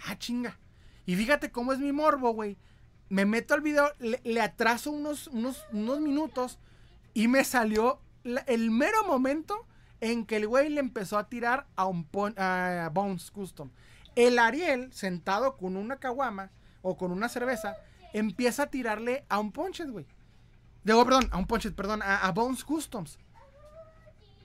[0.08, 0.58] ah, chinga.
[1.06, 2.58] Y fíjate cómo es mi morbo, güey.
[3.10, 6.58] Me meto al video, le, atraso unos, unos, unos minutos
[7.14, 8.00] y me salió
[8.48, 9.68] el mero momento
[10.02, 12.08] en que el güey le empezó a tirar a un
[12.38, 13.70] a Bones Custom.
[14.16, 16.52] El Ariel, sentado con una caguama
[16.82, 17.78] o con una cerveza,
[18.14, 20.06] empieza a tirarle a un Ponches, güey.
[20.86, 23.18] Digo, perdón, a un Ponches, perdón, a, Bones Customs.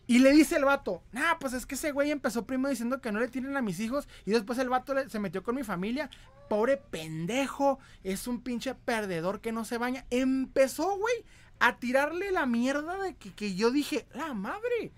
[0.07, 3.13] Y le dice el vato, nah, pues es que ese güey empezó primero diciendo que
[3.13, 6.11] no le tienen a mis hijos y después el vato se metió con mi familia.
[6.49, 10.07] Pobre pendejo, es un pinche perdedor que no se baña.
[10.11, 11.25] Empezó, güey,
[11.61, 14.93] a tirarle la mierda de que, que yo dije, la madre,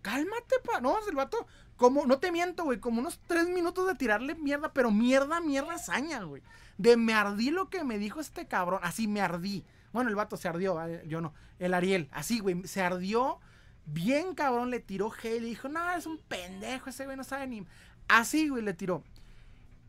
[0.00, 0.80] cálmate, pa.
[0.80, 1.46] No, el vato,
[1.76, 5.76] como, no te miento, güey, como unos tres minutos de tirarle mierda, pero mierda, mierda,
[5.76, 6.42] saña, güey.
[6.78, 9.64] De me ardí lo que me dijo este cabrón, así me ardí.
[9.92, 13.40] Bueno, el vato se ardió, eh, yo no, el Ariel, así, güey, se ardió
[13.86, 17.46] bien cabrón, le tiró hate, le dijo, no, es un pendejo, ese güey no sabe
[17.46, 17.66] ni...
[18.06, 19.02] Así, güey, le tiró.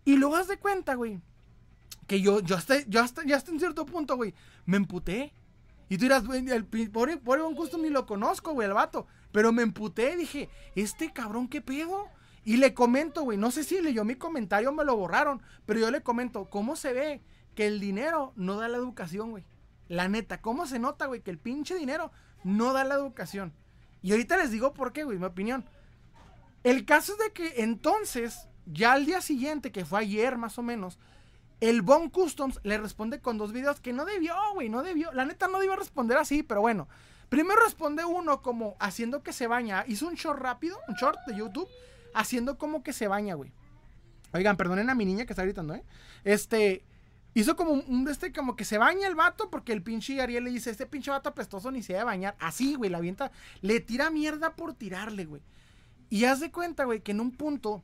[0.05, 1.21] Y luego haz de cuenta, güey,
[2.07, 4.33] que yo, yo hasta, yo hasta, ya hasta en cierto punto, güey,
[4.65, 5.31] me emputé.
[5.89, 9.07] Y tú dirás, güey, el pobre, pobre Bon Custom ni lo conozco, güey, el vato.
[9.31, 12.07] Pero me emputé, dije, este cabrón, ¿qué pedo?
[12.43, 15.91] Y le comento, güey, no sé si leyó mi comentario me lo borraron, pero yo
[15.91, 17.21] le comento, ¿cómo se ve
[17.53, 19.43] que el dinero no da la educación, güey?
[19.89, 22.11] La neta, ¿cómo se nota, güey, que el pinche dinero
[22.43, 23.53] no da la educación?
[24.01, 25.65] Y ahorita les digo por qué, güey, mi opinión.
[26.63, 30.63] El caso es de que entonces, ya al día siguiente, que fue ayer más o
[30.63, 30.99] menos,
[31.59, 35.11] el Bon Customs le responde con dos videos que no debió, güey, no debió.
[35.11, 36.87] La neta no debió responder así, pero bueno.
[37.27, 39.83] Primero responde uno como haciendo que se baña.
[39.87, 41.67] Hizo un short rápido, un short de YouTube,
[42.13, 43.51] haciendo como que se baña, güey.
[44.33, 45.83] Oigan, perdonen a mi niña que está gritando, ¿eh?
[46.23, 46.83] Este,
[47.39, 50.43] hizo como un, un este, como que se baña el vato, porque el pinche Ariel
[50.43, 52.35] le dice, este pinche vato apestoso ni se debe bañar.
[52.39, 55.41] Así, güey, la avienta, le tira mierda por tirarle, güey.
[56.09, 57.83] Y haz de cuenta, güey, que en un punto,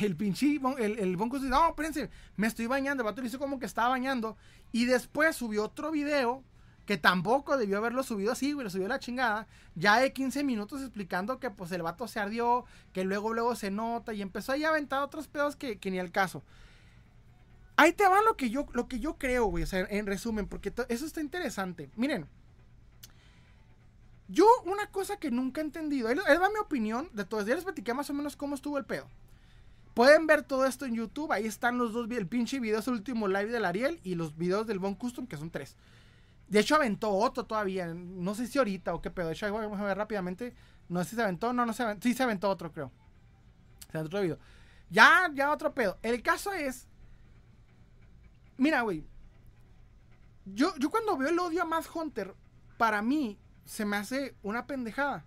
[0.00, 3.02] el pinche, el, el Bonco dice, no, espérense, me estoy bañando.
[3.02, 4.36] El vato le hizo como que estaba bañando.
[4.72, 6.42] Y después subió otro video,
[6.86, 9.46] que tampoco debió haberlo subido así, güey, lo subió la chingada.
[9.74, 13.70] Ya de 15 minutos explicando que pues el vato se ardió, que luego, luego se
[13.70, 14.12] nota.
[14.12, 16.42] Y empezó ahí a aventar otros pedos que, que ni al caso.
[17.76, 19.64] Ahí te va lo que yo, lo que yo creo, güey.
[19.64, 21.90] O sea, en resumen, porque eso está interesante.
[21.96, 22.26] Miren.
[24.28, 27.46] Yo, una cosa que nunca he entendido, ahí ahí va mi opinión de todos.
[27.46, 29.06] Ya les platiqué más o menos cómo estuvo el pedo.
[29.94, 31.32] Pueden ver todo esto en YouTube.
[31.32, 34.36] Ahí están los dos, el pinche video, es el último live del Ariel y los
[34.36, 35.76] videos del Bon Custom, que son tres.
[36.48, 37.86] De hecho, aventó otro todavía.
[37.94, 39.28] No sé si ahorita o qué pedo.
[39.28, 40.54] De hecho, vamos a ver rápidamente.
[40.88, 41.52] No sé si se aventó.
[41.52, 42.06] No, no se aventó.
[42.06, 42.92] Sí, se aventó otro, creo.
[43.90, 44.38] Se aventó otro video.
[44.90, 45.98] Ya, ya otro pedo.
[46.02, 46.86] El caso es.
[48.56, 49.04] Mira, güey.
[50.46, 52.34] Yo, yo cuando veo el odio a Matt Hunter,
[52.78, 55.24] para mí se me hace una pendejada.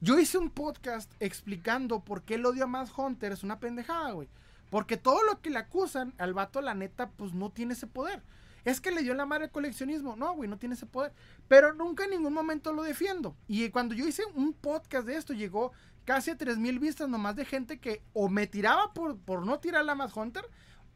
[0.00, 4.12] Yo hice un podcast explicando por qué el odio a Matt Hunter es una pendejada,
[4.12, 4.28] güey.
[4.70, 8.22] Porque todo lo que le acusan al vato, la neta, pues no tiene ese poder.
[8.64, 10.16] Es que le dio la madre al coleccionismo.
[10.16, 11.12] No, güey, no tiene ese poder.
[11.48, 13.36] Pero nunca en ningún momento lo defiendo.
[13.46, 15.72] Y cuando yo hice un podcast de esto, llegó
[16.04, 19.92] casi a 3000 vistas nomás de gente que o me tiraba por, por no tirarla
[19.92, 20.44] a Matt Hunter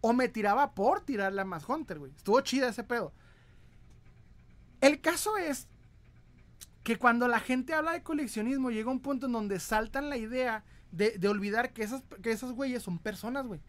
[0.07, 2.13] o me tiraba por tirarla a Matt Hunter, güey.
[2.15, 3.15] Estuvo chida ese pedo.
[4.83, 5.67] El caso es
[6.83, 10.63] que cuando la gente habla de coleccionismo llega un punto en donde saltan la idea
[10.93, 13.63] de, olvidar que esas, que esas güeyes son personas, güey.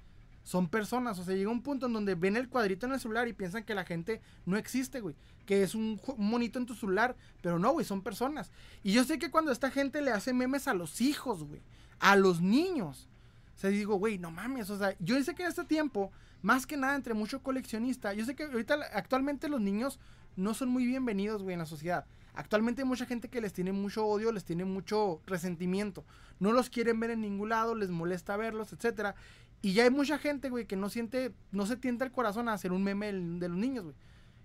[0.43, 3.29] Son personas, o sea, llega un punto en donde ven el cuadrito en el celular
[3.29, 5.15] y piensan que la gente no existe, güey.
[5.45, 8.51] Que es un, un monito en tu celular, pero no, güey, son personas.
[8.83, 11.61] Y yo sé que cuando esta gente le hace memes a los hijos, güey,
[11.99, 13.07] a los niños,
[13.55, 16.65] o sea, digo, güey, no mames, o sea, yo sé que en este tiempo, más
[16.67, 19.99] que nada entre mucho coleccionista, yo sé que ahorita actualmente los niños
[20.35, 22.05] no son muy bienvenidos, güey, en la sociedad.
[22.33, 26.03] Actualmente hay mucha gente que les tiene mucho odio, les tiene mucho resentimiento.
[26.39, 29.15] No los quieren ver en ningún lado, les molesta verlos, etcétera.
[29.61, 32.53] Y ya hay mucha gente, güey, que no siente, no se tienta el corazón a
[32.53, 33.95] hacer un meme de los niños, güey.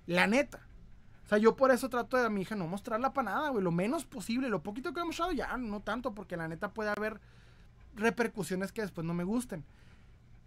[0.06, 0.66] La neta.
[1.24, 3.62] O sea, yo por eso trato de a mi hija no mostrarla para nada, güey.
[3.62, 4.48] Lo menos posible.
[4.48, 7.20] Lo poquito que he mostrado ya, no tanto, porque la neta puede haber
[7.94, 9.64] repercusiones que después no me gusten.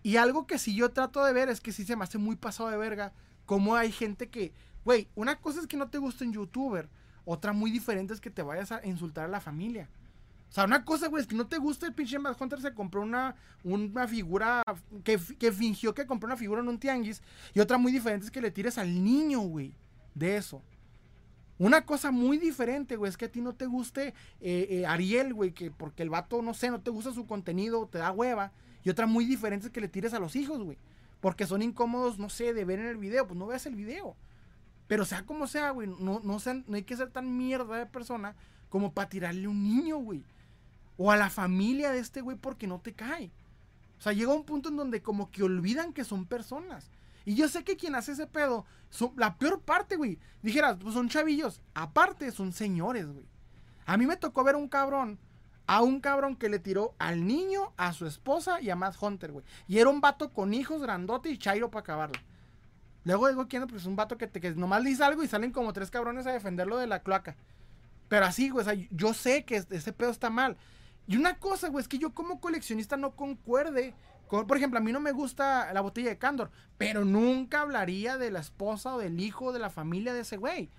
[0.03, 2.35] Y algo que sí yo trato de ver es que sí se me hace muy
[2.35, 3.13] pasado de verga.
[3.45, 4.53] Como hay gente que,
[4.83, 6.89] güey, una cosa es que no te guste un youtuber.
[7.25, 9.89] Otra muy diferente es que te vayas a insultar a la familia.
[10.49, 12.73] O sea, una cosa, güey, es que no te gusta el pinche Mad Hunter se
[12.75, 14.61] compró una, una figura
[15.03, 17.23] que, que fingió que compró una figura en un tianguis.
[17.55, 19.73] Y otra muy diferente es que le tires al niño, güey,
[20.13, 20.61] de eso.
[21.57, 25.33] Una cosa muy diferente, güey, es que a ti no te guste eh, eh, Ariel,
[25.33, 28.51] güey, que porque el vato, no sé, no te gusta su contenido, te da hueva.
[28.83, 30.77] Y otra muy diferente es que le tires a los hijos, güey.
[31.21, 33.27] Porque son incómodos, no sé, de ver en el video.
[33.27, 34.15] Pues no veas el video.
[34.87, 36.37] Pero sea como sea, güey, no, no,
[36.73, 38.35] hay que ser tan mierda de persona
[38.69, 40.23] como para tirarle a un niño, güey.
[40.97, 43.31] O a la familia de este güey porque no te cae.
[43.97, 46.91] O sea, llega un punto en donde como que olvidan que son personas.
[47.25, 48.65] Y yo sé que quien hace ese pedo,
[49.15, 50.19] la peor parte, güey.
[50.41, 51.61] Dijeras, pues son chavillos.
[51.73, 53.25] Aparte, son señores, güey.
[53.85, 55.19] A mí me tocó ver un cabrón,
[55.65, 59.31] a un cabrón que le tiró al niño, a su esposa y a Matt Hunter,
[59.31, 59.45] güey.
[59.67, 62.21] Y era un vato con hijos grandote y chairo para acabarla.
[63.05, 65.27] Luego digo quién, pues es un vato que, te, que nomás le dice algo y
[65.27, 67.35] salen como tres cabrones a defenderlo de la cloaca.
[68.07, 70.57] Pero así, güey, o sea, yo sé que ese pedo está mal.
[71.07, 73.93] Y una cosa, güey, es que yo como coleccionista no concuerde.
[74.27, 78.17] Con, por ejemplo, a mí no me gusta la botella de Candor, pero nunca hablaría
[78.17, 80.69] de la esposa o del hijo de la familia de ese güey.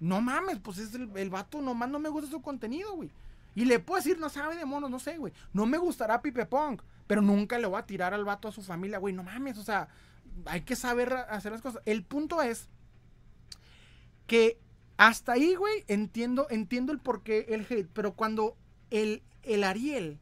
[0.00, 3.10] No mames, pues es el, el vato, nomás no me gusta su contenido, güey.
[3.58, 5.32] Y le puedo decir, no sabe de monos, no sé, güey.
[5.52, 8.62] No me gustará Pipe Punk, pero nunca le voy a tirar al vato a su
[8.62, 9.12] familia, güey.
[9.12, 9.88] No mames, o sea,
[10.44, 11.82] hay que saber hacer las cosas.
[11.84, 12.68] El punto es
[14.28, 14.60] que
[14.96, 18.56] hasta ahí, güey, entiendo, entiendo el porqué el hate, pero cuando
[18.90, 20.20] el, el Ariel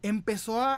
[0.00, 0.72] empezó a,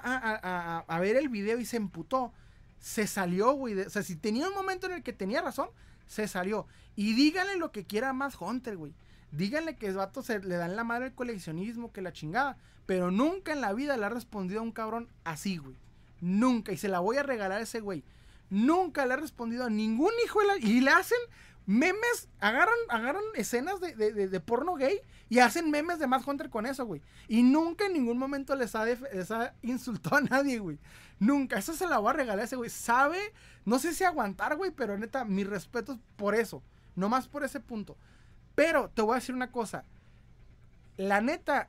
[0.80, 2.32] a, ver el video y se emputó,
[2.80, 3.78] se salió, güey.
[3.78, 5.68] O sea, si tenía un momento en el que tenía razón,
[6.08, 6.66] se salió.
[6.96, 8.94] Y díganle lo que quiera más Hunter, güey.
[9.36, 12.56] Díganle que el vato le dan la madre el coleccionismo, que la chingada.
[12.86, 15.77] Pero nunca en la vida le ha respondido a un cabrón así, güey.
[16.20, 16.73] Nunca.
[16.73, 18.05] Y se la voy a regalar a ese güey.
[18.51, 20.56] Nunca le ha respondido a ningún hijo de la...
[20.59, 21.19] Y le hacen
[21.66, 25.01] memes, agarran, agarran escenas de, de, porno gay
[25.31, 27.01] y hacen memes de más Hunter con eso, güey.
[27.27, 30.78] Y nunca en ningún momento les ha, ha insultado a nadie, güey.
[31.19, 31.59] Nunca.
[31.59, 32.70] Eso se la voy a regalar a ese güey.
[32.70, 33.19] Sabe,
[33.65, 36.62] no sé si aguantar, güey, pero neta, mis respetos por eso.
[36.94, 37.97] No más por ese punto.
[38.55, 39.85] Pero te voy a decir una cosa.
[40.97, 41.68] La neta,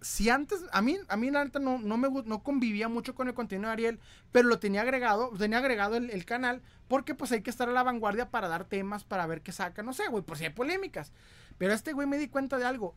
[0.00, 3.28] si antes, a mí, a mí la neta no, no, me, no convivía mucho con
[3.28, 4.00] el contenido de Ariel,
[4.30, 7.82] pero lo tenía agregado, tenía agregado el, canal, porque pues hay que estar a la
[7.82, 11.12] vanguardia para dar temas, para ver qué saca, no sé, güey, por si hay polémicas.
[11.58, 12.94] Pero este güey me di cuenta de algo.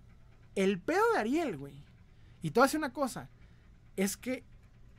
[0.56, 1.74] El pedo de Ariel, güey,
[2.42, 3.30] y te voy a decir una cosa,
[3.96, 4.44] es que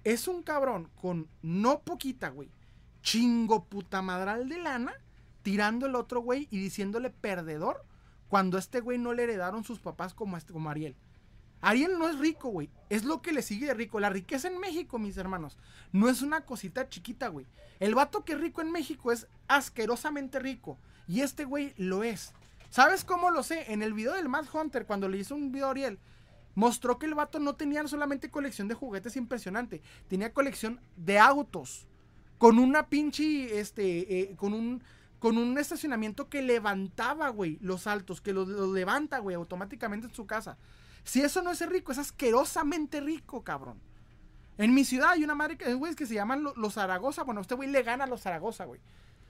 [0.03, 2.51] es un cabrón con no poquita, güey,
[3.03, 4.95] chingo puta madral de lana,
[5.43, 7.85] tirando el otro güey y diciéndole perdedor
[8.31, 10.95] cuando a este güey no le heredaron sus papás como, este, como Ariel.
[11.61, 12.71] Ariel no es rico, güey.
[12.89, 13.99] Es lo que le sigue de rico.
[13.99, 15.59] La riqueza en México, mis hermanos,
[15.91, 17.47] no es una cosita chiquita, güey.
[17.81, 20.79] El vato que es rico en México es asquerosamente rico.
[21.09, 22.33] Y este güey lo es.
[22.71, 23.73] ¿Sabes cómo lo sé?
[23.73, 25.99] En el video del Mad Hunter, cuando le hizo un video a Ariel,
[26.55, 31.89] mostró que el vato no tenía solamente colección de juguetes impresionante, tenía colección de autos.
[32.39, 34.85] Con una pinche, este, eh, con un,
[35.21, 40.27] con un estacionamiento que levantaba, güey, los altos, que los levanta, güey, automáticamente en su
[40.27, 40.57] casa.
[41.05, 43.79] Si eso no es rico, es asquerosamente rico, cabrón.
[44.57, 47.23] En mi ciudad hay una madre güey, que se llaman los, Zaragoza.
[47.23, 48.81] Bueno, este güey le gana a los Zaragoza, güey.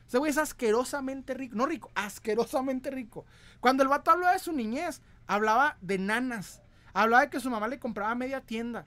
[0.06, 1.56] Este güey es asquerosamente rico.
[1.56, 3.26] No rico, asquerosamente rico.
[3.60, 6.62] Cuando el vato hablaba de su niñez, hablaba de nanas.
[6.92, 8.86] Hablaba de que su mamá le compraba media tienda.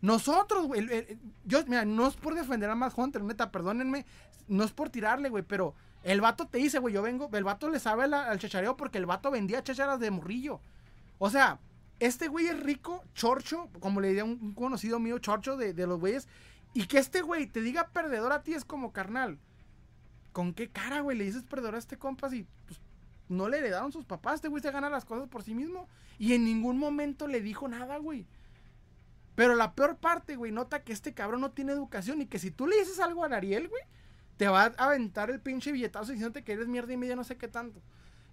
[0.00, 1.18] Nosotros, güey.
[1.44, 4.04] Yo, mira, no es por defender a más Hunter, neta, perdónenme.
[4.48, 7.28] No es por tirarle, güey, pero el vato te dice, güey, yo vengo.
[7.32, 10.60] El vato le sabe al chachareo porque el vato vendía chacharas de morrillo.
[11.18, 11.58] O sea,
[11.98, 16.28] este güey es rico, chorcho, como le diría un, conocido mío, chorcho de, los güeyes.
[16.72, 19.38] Y que este güey te diga perdedor a ti es como carnal.
[20.32, 22.80] ¿Con qué cara, güey, le dices perdedor a este compa si pues,
[23.28, 24.36] no le heredaron sus papás?
[24.36, 25.88] Este güey se gana las cosas por sí mismo.
[26.18, 28.26] Y en ningún momento le dijo nada, güey.
[29.34, 32.50] Pero la peor parte, güey, nota que este cabrón no tiene educación y que si
[32.50, 33.82] tú le dices algo a Ariel, güey,
[34.40, 37.36] te va a aventar el pinche billetazo diciéndote que eres mierda y media, no sé
[37.36, 37.82] qué tanto.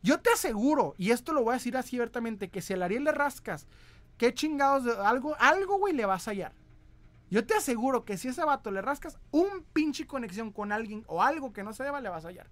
[0.02, 3.04] Yo te aseguro, y esto lo voy a decir así abiertamente, que si al Ariel
[3.04, 3.68] le rascas,
[4.18, 6.54] qué chingados, de, algo, algo, güey, le vas a hallar.
[7.30, 11.22] Yo te aseguro que si ese vato le rascas un pinche conexión con alguien o
[11.22, 12.48] algo que no se deba, le vas a hallar.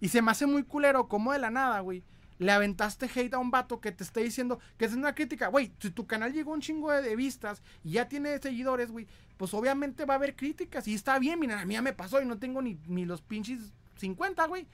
[0.00, 2.04] Y se me hace muy culero, como de la nada, güey.
[2.38, 5.48] Le aventaste hate a un vato que te esté diciendo que es una crítica.
[5.48, 9.06] Güey, si tu canal llegó un chingo de, vistas y ya tiene seguidores, güey,
[9.36, 10.88] pues obviamente va a haber críticas.
[10.88, 13.22] Y está bien, mira, a mí ya me pasó y no tengo ni, ni los
[13.22, 14.66] pinches 50, güey.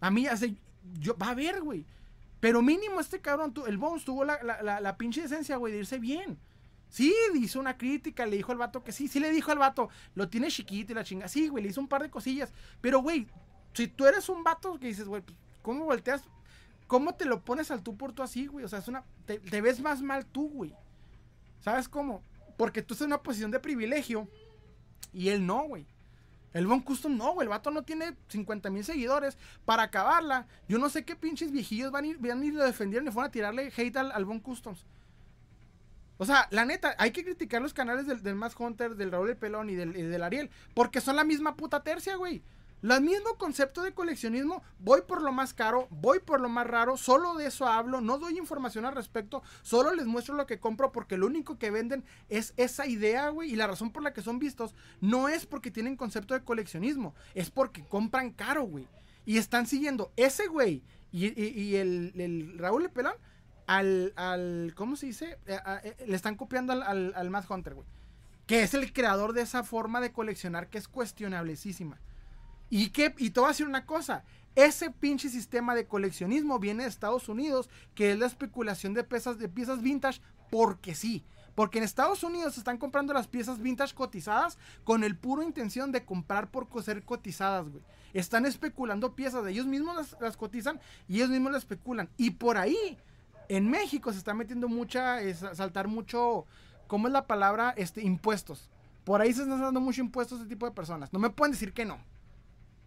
[0.00, 0.56] A mí hace.
[0.98, 1.86] Yo, va a ver, güey.
[2.40, 6.38] Pero mínimo este cabrón, el Bones tuvo la, la, pinche decencia, güey, de irse bien.
[6.90, 9.88] Sí, hizo una crítica, le dijo al vato que sí, sí le dijo al vato,
[10.14, 11.26] lo tiene chiquito y la chinga.
[11.26, 12.52] Sí, güey, le hizo un par de cosillas.
[12.82, 13.26] Pero, güey,
[13.72, 16.22] si tú eres un vato que dices, güey, pues, ¿cómo volteas?
[16.86, 18.64] ¿Cómo te lo pones al tú por tú así, güey?
[18.64, 19.04] O sea, es una.
[19.26, 20.74] Te, ves más mal tú, güey.
[21.60, 22.22] ¿Sabes cómo?
[22.56, 24.28] Porque tú estás en una posición de privilegio
[25.12, 25.86] y él no, güey.
[26.52, 27.46] El Von Custom no, güey.
[27.46, 30.46] El vato no tiene 50 mil seguidores para acabarla.
[30.68, 33.10] Yo no sé qué pinches viejillos van a ir, van a ir a defender y
[33.10, 34.86] fueron a tirarle hate al, al Von Customs.
[36.16, 39.30] O sea, la neta, hay que criticar los canales del, del Mass Hunter, del Raúl
[39.30, 40.50] El Pelón y del, y del Ariel.
[40.74, 42.42] Porque son la misma puta tercia, güey.
[42.84, 46.98] El mismo concepto de coleccionismo, voy por lo más caro, voy por lo más raro,
[46.98, 50.92] solo de eso hablo, no doy información al respecto, solo les muestro lo que compro
[50.92, 54.20] porque lo único que venden es esa idea, güey, y la razón por la que
[54.20, 58.86] son vistos no es porque tienen concepto de coleccionismo, es porque compran caro, güey.
[59.24, 63.14] Y están siguiendo ese güey y, el, el, Raúl Pelón
[63.66, 65.38] al, al, ¿cómo se dice?
[65.46, 67.86] Eh, eh, le están copiando al, al, al Hunter, güey.
[68.46, 71.98] Que es el creador de esa forma de coleccionar que es cuestionablecísima.
[72.70, 74.24] Y, que, y te voy a decir una cosa.
[74.54, 79.38] Ese pinche sistema de coleccionismo viene de Estados Unidos, que es la especulación de, piezas,
[79.38, 80.20] de piezas vintage,
[80.50, 81.24] porque sí.
[81.54, 86.04] Porque en Estados Unidos están comprando las piezas vintage cotizadas con el puro intención de
[86.04, 87.82] comprar por ser cotizadas, güey.
[88.12, 92.08] Están especulando piezas, ellos mismos las, cotizan y ellos mismos las especulan.
[92.16, 92.96] Y por ahí,
[93.48, 96.46] en México se está metiendo mucha, saltar mucho,
[96.86, 97.74] ¿cómo es la palabra?
[97.76, 98.70] Este, impuestos.
[99.02, 101.12] Por ahí se están dando mucho impuestos a ese tipo de personas.
[101.12, 101.98] No me pueden decir que no.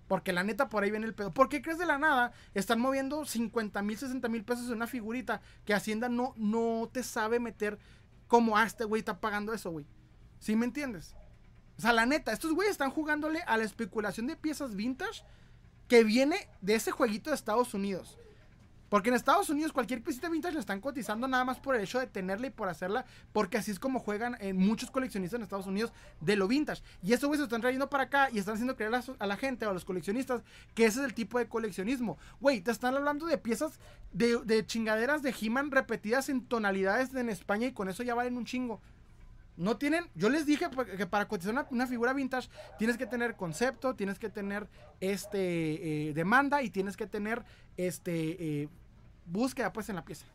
[0.07, 1.33] Porque la neta por ahí viene el pedo.
[1.33, 2.31] ¿Por qué crees de la nada?
[2.53, 7.03] Están moviendo 50 mil, 60 mil pesos en una figurita que Hacienda no, no te
[7.03, 7.77] sabe meter
[8.27, 9.85] como a este güey está pagando eso, güey.
[10.39, 11.15] ¿Sí me entiendes?
[11.77, 15.23] O sea, la neta, estos güeyes están jugándole a la especulación de piezas vintage
[15.87, 18.17] que viene de ese jueguito de Estados Unidos.
[18.89, 21.99] Porque en Estados Unidos cualquier piecita vintage la están cotizando nada más por el hecho
[21.99, 25.67] de tenerla y por hacerla, porque así es como juegan en muchos coleccionistas en Estados
[25.67, 25.91] Unidos
[26.21, 26.81] de lo vintage.
[27.01, 29.65] Y eso, güey, se están trayendo para acá y están haciendo creer a, la gente
[29.65, 30.41] o a los coleccionistas
[30.73, 32.17] que ese es el tipo de coleccionismo.
[32.39, 33.79] Güey, te están hablando de piezas
[34.13, 38.37] de, de chingaderas de He-Man repetidas en tonalidades en España y con eso ya valen
[38.37, 38.81] un chingo.
[39.57, 42.47] No tienen, yo les dije que para cotizar una, figura vintage
[42.77, 44.69] tienes que tener concepto, tienes que tener
[44.99, 47.43] este eh, demanda y tienes que tener
[47.75, 48.69] este eh,
[49.25, 50.27] búsqueda pues en la pieza.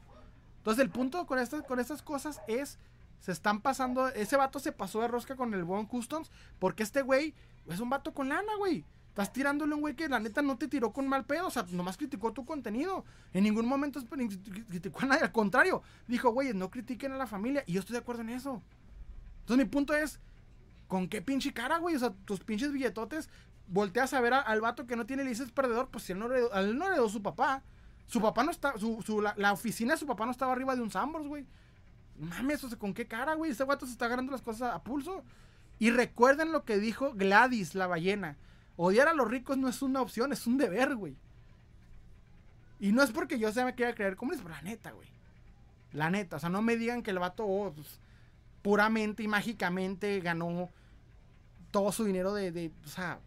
[0.58, 2.78] Entonces el punto con estas, con estas cosas es,
[3.20, 7.02] se están pasando, ese vato se pasó de rosca con el Bond Customs porque este
[7.02, 7.32] güey
[7.68, 8.84] es un vato con lana, güey.
[9.08, 11.50] Estás tirándole a un güey que la neta no te tiró con mal pedo, o
[11.50, 13.04] sea, nomás criticó tu contenido.
[13.32, 17.62] En ningún momento criticó a nadie, al contrario, dijo, güey, no critiquen a la familia
[17.66, 18.62] y yo estoy de acuerdo en eso.
[19.42, 20.20] Entonces mi punto es,
[20.88, 21.96] ¿con qué pinche cara, güey?
[21.96, 23.28] O sea, tus pinches billetotes,
[23.68, 26.52] volteas a ver al vato que no tiene licencia perdedor, pues si él no heredó,
[26.54, 27.62] él su papá.
[28.06, 30.90] Su papá no está, su, la, oficina de su papá no estaba arriba de un
[30.90, 31.46] Sambors, güey.
[32.18, 33.52] Mames, o sea, ¿con qué cara, güey?
[33.52, 35.24] Ese vato se está agarrando las cosas a pulso.
[35.78, 38.36] Y recuerden lo que dijo Gladys, la ballena.
[38.76, 41.16] Odiar a los ricos no es una opción, es un deber, güey.
[42.78, 45.08] Y no es porque yo se me quiera creer es, pero la neta, güey.
[45.92, 48.00] La neta, o sea, no me digan que el vato, oh, pues,
[48.62, 50.70] puramente y mágicamente ganó
[51.70, 53.20] todo su dinero de, de, o sea,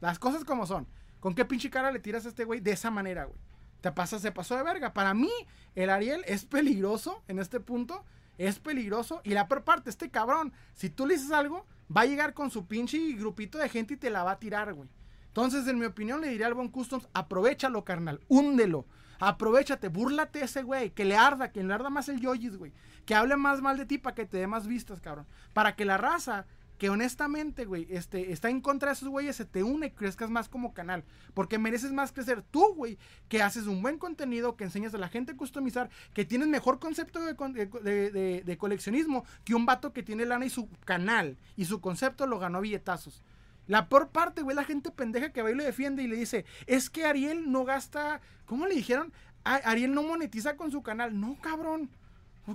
[0.00, 0.86] las cosas como son.
[1.20, 3.38] ¿Con qué pinche cara le tiras a este güey de esa manera, güey?
[3.80, 4.92] Te pasa, se pasó de verga.
[4.92, 5.30] Para mí,
[5.74, 8.04] el Ariel es peligroso en este punto.
[8.36, 9.20] Es peligroso.
[9.24, 12.50] Y la peor parte, este cabrón, si tú le dices algo, va a llegar con
[12.50, 14.88] su pinche grupito de gente y te la va a tirar, güey.
[15.28, 18.86] Entonces, en mi opinión, le diría al Bon Customs, aprovechalo, carnal, húndelo.
[19.20, 22.72] Aprovechate, búrlate ese güey, que le arda, que le arda más el yoyis, güey.
[23.08, 25.24] Que hable más mal de ti para que te dé más vistas, cabrón.
[25.54, 26.44] Para que la raza,
[26.76, 30.28] que honestamente, güey, este, está en contra de esos güeyes, se te une y crezcas
[30.28, 31.04] más como canal.
[31.32, 32.98] Porque mereces más crecer tú, güey,
[33.30, 36.80] que haces un buen contenido, que enseñas a la gente a customizar, que tienes mejor
[36.80, 41.80] concepto de, de coleccionismo que un vato que tiene lana y su canal y su
[41.80, 43.22] concepto lo ganó billetazos.
[43.66, 46.44] La por parte, güey, la gente pendeja que va y lo defiende y le dice,
[46.66, 49.14] es que Ariel no gasta, ¿cómo le dijeron?
[49.44, 51.18] Ariel no monetiza con su canal.
[51.18, 51.90] No, cabrón.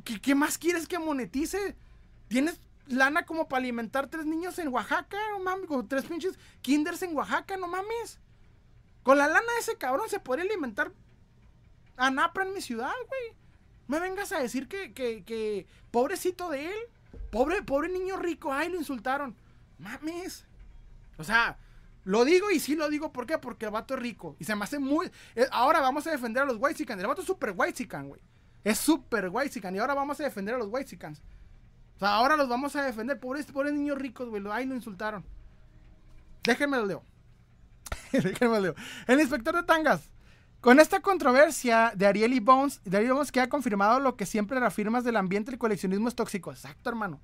[0.02, 1.76] ¿Qué, ¿Qué, más quieres que monetice?
[2.28, 7.02] Tienes lana como para alimentar tres niños en Oaxaca, no mames, con tres pinches kinders
[7.04, 8.20] en Oaxaca, no mames.
[9.04, 10.92] Con la lana de ese cabrón se podría alimentar
[11.98, 13.38] a Napra en mi ciudad, güey.
[13.88, 16.78] Me vengas a decir que, que, que, pobrecito de él,
[17.32, 19.36] pobre, pobre niño rico, ay, lo insultaron.
[19.78, 20.46] Mames.
[21.18, 21.58] O sea,
[22.06, 23.38] lo digo y sí lo digo, ¿por qué?
[23.38, 24.36] Porque el vato es rico.
[24.40, 25.12] Y se me hace muy.
[25.36, 27.02] Eh, ahora vamos a defender a los Whitesicans.
[27.02, 28.22] El vato es súper Whitezican, güey.
[28.64, 29.76] Es súper Whitezican.
[29.76, 31.22] Y ahora vamos a defender a los Whitesicans.
[31.96, 33.20] O sea, ahora los vamos a defender.
[33.20, 34.44] Pobres, pobres niños ricos, güey.
[34.52, 35.26] Ay, lo insultaron.
[36.44, 37.04] Déjenme lo leo.
[38.12, 38.76] Déjenme lo leo.
[39.08, 40.10] El inspector de tangas.
[40.64, 44.62] Con esta controversia de Ariel y Bones, de Ariel Bones queda confirmado lo que siempre
[44.62, 46.52] reafirmas del ambiente del coleccionismo es tóxico.
[46.52, 47.20] Exacto, hermano.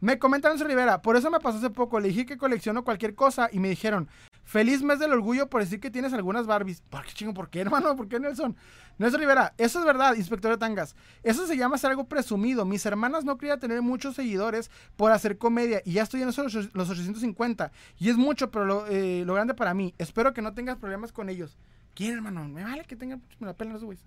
[0.00, 3.14] Me comenta Nelson Rivera, por eso me pasó hace poco, le dije que colecciono cualquier
[3.14, 4.08] cosa y me dijeron,
[4.44, 6.80] feliz mes del orgullo por decir que tienes algunas Barbies.
[6.82, 7.34] ¿Por qué chingo?
[7.34, 7.96] ¿Por qué, hermano?
[7.96, 8.56] ¿Por qué, Nelson?
[8.98, 10.94] Nelson Rivera, eso es verdad, inspector de tangas.
[11.22, 12.64] Eso se llama ser algo presumido.
[12.64, 16.38] Mis hermanas no querían tener muchos seguidores por hacer comedia y ya estoy en los
[16.38, 17.72] 850.
[17.98, 19.94] Y es mucho, pero lo, eh, lo, grande para mí.
[19.98, 21.56] Espero que no tengas problemas con ellos.
[21.94, 22.46] ¿Quién, hermano?
[22.48, 23.22] Me vale que tengan...
[23.38, 24.04] Me la pelan los güeyes.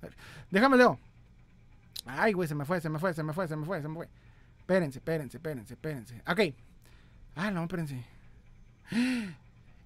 [0.52, 1.00] Déjame, Leo.
[2.06, 3.88] Ay, güey, se me fue, se me fue, se me fue, se me fue, se
[3.88, 4.10] me fue.
[4.60, 6.22] Espérense, espérense, espérense, espérense.
[6.28, 6.56] Ok.
[7.36, 8.06] Ah, no, espérense.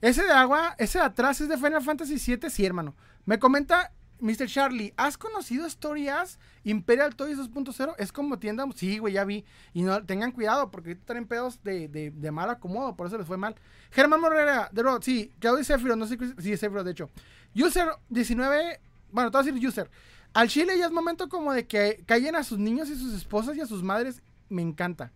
[0.01, 2.95] Ese de agua, ese de atrás es de Final Fantasy VII, sí, hermano.
[3.25, 4.47] Me comenta Mr.
[4.47, 7.95] Charlie, ¿has conocido historias Imperial Toys 2.0?
[7.97, 8.65] Es como tienda.
[8.75, 9.45] Sí, güey, ya vi.
[9.73, 13.37] Y no tengan cuidado, porque traen pedos de, de, mal acomodo, por eso les fue
[13.37, 13.55] mal.
[13.91, 17.09] Germán Morera, de verdad, sí, Claudio Sephiroth, no sé si es Sephiroth, de hecho.
[17.55, 18.79] User 19,
[19.11, 19.91] bueno, te voy a decir user.
[20.33, 23.57] Al Chile ya es momento como de que callen a sus niños y sus esposas
[23.57, 25.11] y a sus madres me encanta.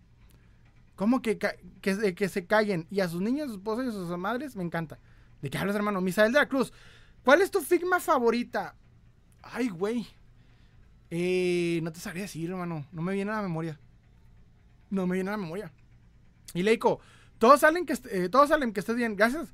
[0.95, 2.87] ¿Cómo que, que, que, se callen?
[2.89, 4.99] Y a sus niños, a sus esposas y a sus madres, me encanta.
[5.41, 6.01] ¿De qué hablas, hermano?
[6.01, 6.71] Misael de la Cruz.
[7.23, 8.75] ¿Cuál es tu Figma favorita?
[9.41, 10.07] Ay, güey.
[11.09, 12.85] Eh, no te sabría decir, hermano.
[12.91, 13.79] No me viene a la memoria.
[14.89, 15.71] No me viene a la memoria.
[16.53, 17.01] Y Leico,
[17.37, 19.15] todos salen que, eh, todos salen que estés bien.
[19.15, 19.53] Gracias,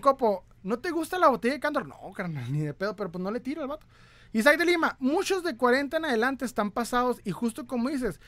[0.00, 0.44] Copo.
[0.62, 1.86] ¿No te gusta la botella de Candor?
[1.86, 3.86] No, carnal, ni de pedo, pero pues no le tiro al vato.
[4.32, 8.20] Isaac de Lima, muchos de 40 en adelante están pasados y justo como dices,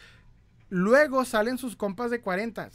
[0.68, 2.70] luego salen sus compas de 40.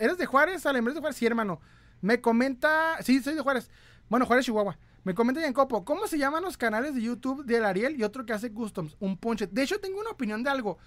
[0.00, 0.64] ¿Eres de Juárez?
[0.64, 1.16] ¿Eres de Juárez?
[1.16, 1.60] Sí, hermano.
[2.00, 3.70] Me comenta, sí, soy de Juárez.
[4.08, 4.78] Bueno, Juárez, Chihuahua.
[5.04, 8.32] Me comenta Copo, ¿cómo se llaman los canales de YouTube del Ariel y otro que
[8.32, 8.96] hace customs?
[9.00, 9.46] Un ponche.
[9.46, 10.78] De hecho, tengo una opinión de algo.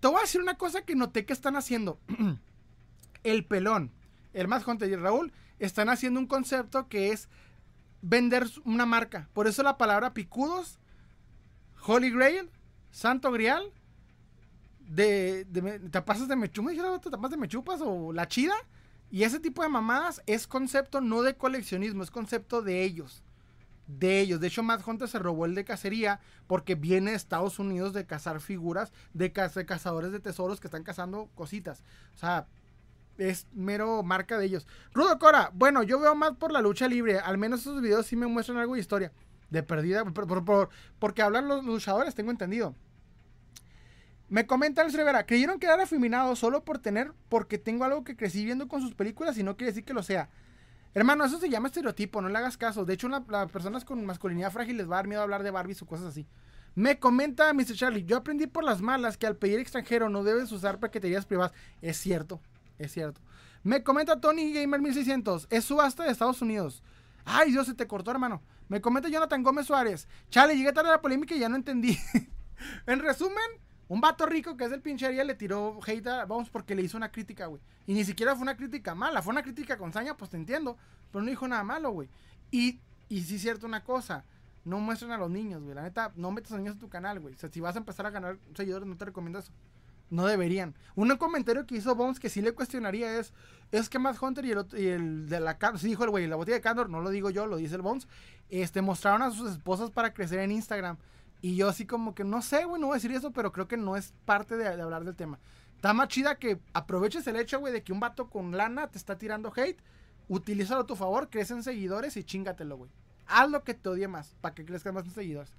[0.00, 1.98] Te voy a decir una cosa que noté que están haciendo.
[3.22, 3.92] el pelón,
[4.34, 7.28] el más Hunter y Raúl están haciendo un concepto que es
[8.02, 9.30] vender una marca.
[9.32, 10.78] Por eso la palabra picudos,
[11.86, 12.50] Holy Grail,
[12.90, 13.72] Santo Grial,
[14.88, 18.54] de, de te pasas de mechupas, te tapas de mechupas o la chida.
[19.10, 23.22] Y ese tipo de mamadas es concepto no de coleccionismo, es concepto de ellos.
[23.86, 24.40] De ellos.
[24.40, 28.06] De hecho, Matt Hunter se robó el de cacería porque viene de Estados Unidos de
[28.06, 31.84] cazar figuras de, de cazadores de tesoros que están cazando cositas.
[32.14, 32.48] O sea,
[33.18, 34.66] es mero marca de ellos.
[34.92, 37.18] Rudo Cora, bueno, yo veo más por la lucha libre.
[37.18, 39.12] Al menos esos videos sí me muestran algo de historia.
[39.50, 40.02] De perdida,
[40.98, 42.74] porque hablan los luchadores, tengo entendido.
[44.28, 48.16] Me comenta el Rivera, creyeron que era afeminado solo por tener, porque tengo algo que
[48.16, 50.28] crecí viendo con sus películas y no quiere decir que lo sea.
[50.94, 52.84] Hermano, eso se llama estereotipo, no le hagas caso.
[52.84, 55.50] De hecho, las personas con masculinidad frágil les va a dar miedo a hablar de
[55.50, 56.26] Barbies o cosas así.
[56.76, 57.74] Me comenta Mr.
[57.74, 61.52] Charlie, yo aprendí por las malas que al pedir extranjero no debes usar paqueterías privadas.
[61.82, 62.40] Es cierto,
[62.78, 63.20] es cierto.
[63.62, 65.48] Me comenta Tony Gamer 1600.
[65.50, 66.82] Es subasta de Estados Unidos.
[67.24, 68.42] Ay, Dios, se te cortó, hermano.
[68.68, 70.08] Me comenta Jonathan Gómez Suárez.
[70.30, 71.98] Chale, llegué tarde a la polémica y ya no entendí.
[72.86, 73.38] en resumen,
[73.88, 76.96] un vato rico que es del pinchería le tiró hate a Vamos porque le hizo
[76.96, 77.60] una crítica, güey.
[77.86, 79.20] Y ni siquiera fue una crítica mala.
[79.20, 80.76] Fue una crítica con saña, pues te entiendo.
[81.12, 82.08] Pero no dijo nada malo, güey.
[82.50, 84.24] Y, y sí es cierto una cosa.
[84.64, 85.74] No muestren a los niños, güey.
[85.74, 87.34] La neta, no metas a niños en tu canal, güey.
[87.34, 89.52] O sea, si vas a empezar a ganar seguidores, no te recomiendo eso.
[90.10, 90.74] No deberían.
[90.94, 93.32] Un comentario que hizo Bones que sí le cuestionaría es,
[93.72, 96.36] es que Matt Hunter y el, y el de la sí dijo el güey, la
[96.36, 98.06] botella de Candor, no lo digo yo, lo dice el Bones,
[98.48, 100.98] este, mostraron a sus esposas para crecer en Instagram.
[101.44, 103.68] Y yo así como que no sé, güey, no voy a decir eso, pero creo
[103.68, 105.38] que no es parte de, hablar del tema.
[105.76, 108.96] Está más chida que aproveches el hecho, güey, de que un vato con lana te
[108.96, 109.78] está tirando hate,
[110.28, 112.90] utilízalo a tu favor, crecen seguidores y chingatelo, güey.
[113.26, 115.52] Haz lo que te odie más, para que crezcan más seguidores.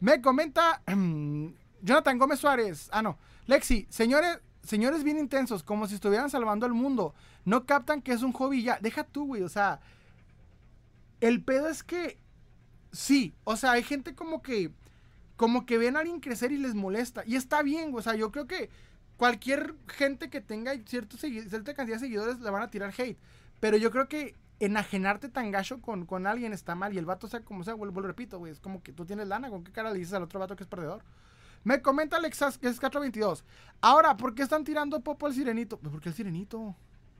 [0.00, 0.82] Me comenta
[1.82, 2.88] Jonathan Gómez Suárez.
[2.90, 3.16] Ah, no.
[3.46, 7.14] Lexi, señores, señores bien intensos, como si estuvieran salvando al mundo.
[7.44, 8.80] No captan que es un hobby ya.
[8.80, 9.44] Deja tú, güey.
[9.44, 9.78] O sea,
[11.20, 12.18] el pedo es que
[12.90, 13.36] sí.
[13.44, 14.72] O sea, hay gente como que,
[15.38, 17.22] como que ven a alguien crecer y les molesta.
[17.24, 17.92] Y está bien.
[17.94, 18.70] O sea, yo creo que
[19.16, 23.16] cualquier gente que tenga cierta cantidad de seguidores le van a tirar hate.
[23.60, 26.92] Pero yo creo que enajenarte tan gacho con, con alguien está mal.
[26.92, 28.50] Y el vato, sea, como sea, vuelvo, repito, güey.
[28.50, 29.48] Es como que tú tienes lana.
[29.48, 31.04] ¿Con qué cara le dices al otro vato que es perdedor?
[31.62, 33.44] Me comenta Alexas que es 422.
[33.80, 35.78] Ahora, ¿por qué están tirando popo al sirenito?
[35.78, 36.74] Pues porque el sirenito.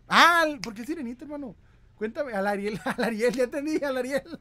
[0.09, 1.55] Ah, ¿por qué el sirenito, hermano?
[1.95, 4.41] Cuéntame, al Ariel, al Ariel, ya entendí, al Ariel.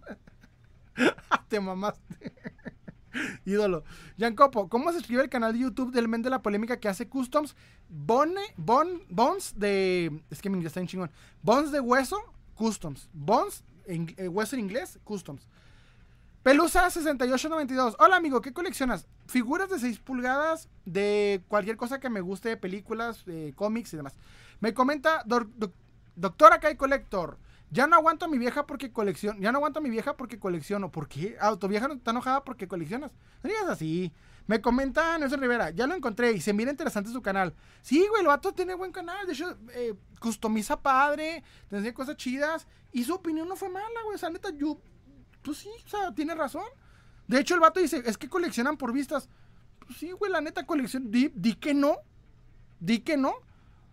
[1.48, 2.34] Te mamaste.
[3.46, 3.84] Ídolo.
[4.36, 7.08] Copo, ¿cómo se escribe el canal de YouTube del men de la polémica que hace
[7.08, 7.56] customs?
[7.90, 10.22] Bone, bon, bones de.
[10.30, 11.12] Es que mi inglés está en chingón.
[11.42, 12.18] Bones de hueso,
[12.56, 13.10] customs.
[13.14, 15.48] Bones, eh, hueso en inglés, customs.
[16.44, 17.96] Pelusa 6892.
[18.00, 19.06] Hola amigo, ¿qué coleccionas?
[19.28, 23.26] Figuras de 6 pulgadas de cualquier cosa que me guste, películas,
[23.56, 24.16] cómics y demás.
[24.62, 25.26] Me comenta
[26.16, 27.38] Doctora Kai Collector.
[27.70, 29.40] Ya no aguanto a mi vieja porque colecciono.
[29.40, 30.92] Ya no aguanto a mi vieja porque colecciono.
[30.92, 31.36] ¿Por qué?
[31.40, 33.12] Ah, tu vieja no está enojada porque coleccionas.
[33.44, 34.14] No digas así.
[34.46, 35.72] Me comenta Nelson Rivera.
[35.72, 37.54] Ya lo encontré y se mira interesante su canal.
[37.82, 39.28] Sí, güey, el vato tiene buen canal.
[39.28, 41.44] De hecho, eh, customiza padre.
[41.70, 42.68] Te cosas chidas.
[42.94, 44.16] Y su opinión no fue mala, güey.
[44.16, 44.80] O sea, neta, yo
[45.48, 46.66] pues sí, o sea, tiene razón.
[47.28, 49.30] De hecho, el vato dice, es que coleccionan por vistas.
[49.80, 51.10] Pues sí, güey, la neta colección.
[51.10, 52.00] Di, di que no.
[52.82, 53.34] Di que no.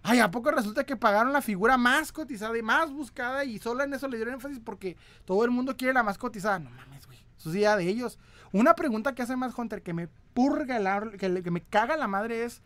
[0.07, 3.83] Ay, ¿a poco resulta que pagaron la figura más cotizada y más buscada y solo
[3.83, 6.59] en eso le dieron énfasis porque todo el mundo quiere la más cotizada?
[6.59, 7.25] No mames, güey.
[7.39, 8.19] Eso es idea de ellos.
[8.53, 10.79] Una pregunta que hace más Hunter que me purga
[11.17, 12.61] que, que me caga la madre es: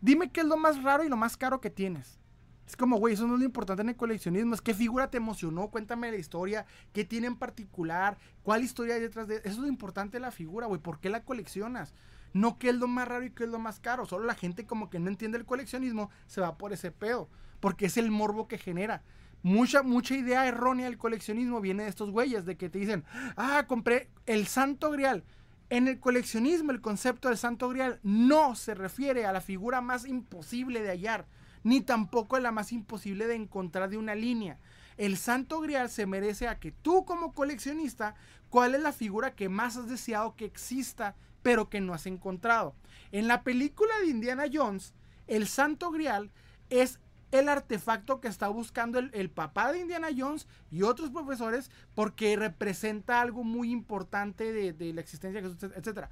[0.00, 2.18] dime qué es lo más raro y lo más caro que tienes.
[2.66, 4.54] Es como, güey, eso no es lo importante en el coleccionismo.
[4.54, 9.00] Es qué figura te emocionó, cuéntame la historia, qué tiene en particular, cuál historia hay
[9.00, 9.48] detrás de eso.
[9.48, 10.80] es lo importante de la figura, güey.
[10.80, 11.94] ¿Por qué la coleccionas?
[12.32, 14.06] No qué es lo más raro y qué es lo más caro.
[14.06, 17.28] Solo la gente como que no entiende el coleccionismo se va por ese pedo.
[17.60, 19.02] Porque es el morbo que genera.
[19.42, 23.04] Mucha, mucha idea errónea del coleccionismo viene de estos güeyes, de que te dicen,
[23.36, 25.24] ah, compré el santo grial.
[25.68, 30.06] En el coleccionismo, el concepto del santo grial no se refiere a la figura más
[30.06, 31.26] imposible de hallar
[31.64, 34.58] ni tampoco es la más imposible de encontrar de una línea.
[34.98, 38.14] el Santo Grial se merece a que tú como coleccionista,
[38.50, 42.74] ¿cuál es la figura que más has deseado que exista, pero que no has encontrado?
[43.10, 44.94] En la película de Indiana Jones,
[45.26, 46.30] el Santo Grial
[46.70, 46.98] es
[47.32, 53.20] el artefacto que está buscando el, papá de Indiana Jones y otros profesores porque representa
[53.20, 56.08] algo muy importante de, la existencia de Jesús, etc.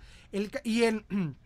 [0.65, 1.05] y, el,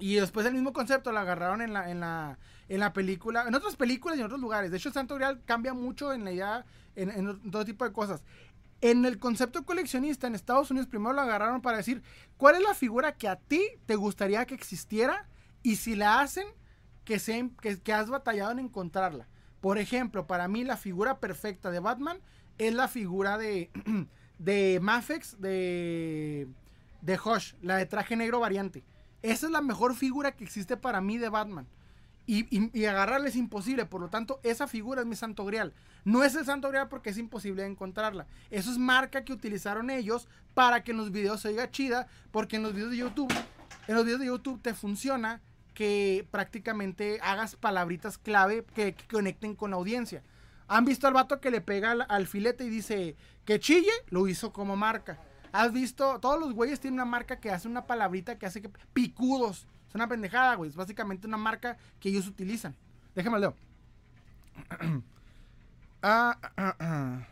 [0.00, 2.38] y después el mismo concepto lo agarraron en la, en, la,
[2.68, 4.72] en la película, en otras películas y en otros lugares.
[4.72, 6.64] De hecho, el Santo Grial cambia mucho en la idea,
[6.96, 8.24] en, en todo tipo de cosas.
[8.82, 12.02] En el concepto coleccionista en Estados Unidos primero lo agarraron para decir
[12.36, 15.28] cuál es la figura que a ti te gustaría que existiera
[15.62, 16.48] y si la hacen,
[17.04, 17.20] que,
[17.84, 19.28] que, has batallado en encontrarla.
[19.60, 22.18] Por ejemplo, para mí la figura perfecta de Batman
[22.58, 23.70] es la figura de,
[24.38, 26.48] de Mafex de,
[27.02, 28.82] de Hush, la de traje negro variante.
[29.22, 31.68] Esa es la mejor figura que existe para mí de Batman.
[32.24, 35.74] Y, y, agarrarla es imposible, por lo tanto, esa figura es mi santo grial.
[36.04, 38.26] No es el santo grial porque es imposible encontrarla.
[38.50, 42.56] Eso es marca que utilizaron ellos para que en los videos se oiga chida, porque
[42.56, 43.32] en los videos de YouTube,
[43.88, 45.40] en los videos de YouTube te funciona
[45.74, 50.22] que prácticamente hagas palabritas clave que, conecten con la audiencia.
[50.68, 53.90] ¿Han visto al vato que le pega al, filete y dice que chille?
[54.08, 55.18] Lo hizo como marca.
[55.52, 56.18] ¿Has visto?
[56.20, 58.70] Todos los güeyes tienen una marca que hace una palabrita que hace que...
[58.92, 59.66] Picudos.
[59.92, 60.70] Es una pendejada, güey.
[60.70, 62.74] Es básicamente una marca que ellos utilizan.
[63.14, 63.54] Déjame leo.
[66.02, 67.26] ah, ah, ah.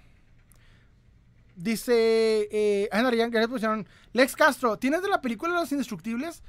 [1.56, 2.48] Dice...
[2.52, 2.90] Eh,
[3.32, 3.88] que pusieron...
[4.12, 6.42] Lex Castro, ¿tienes de la película Los Indestructibles?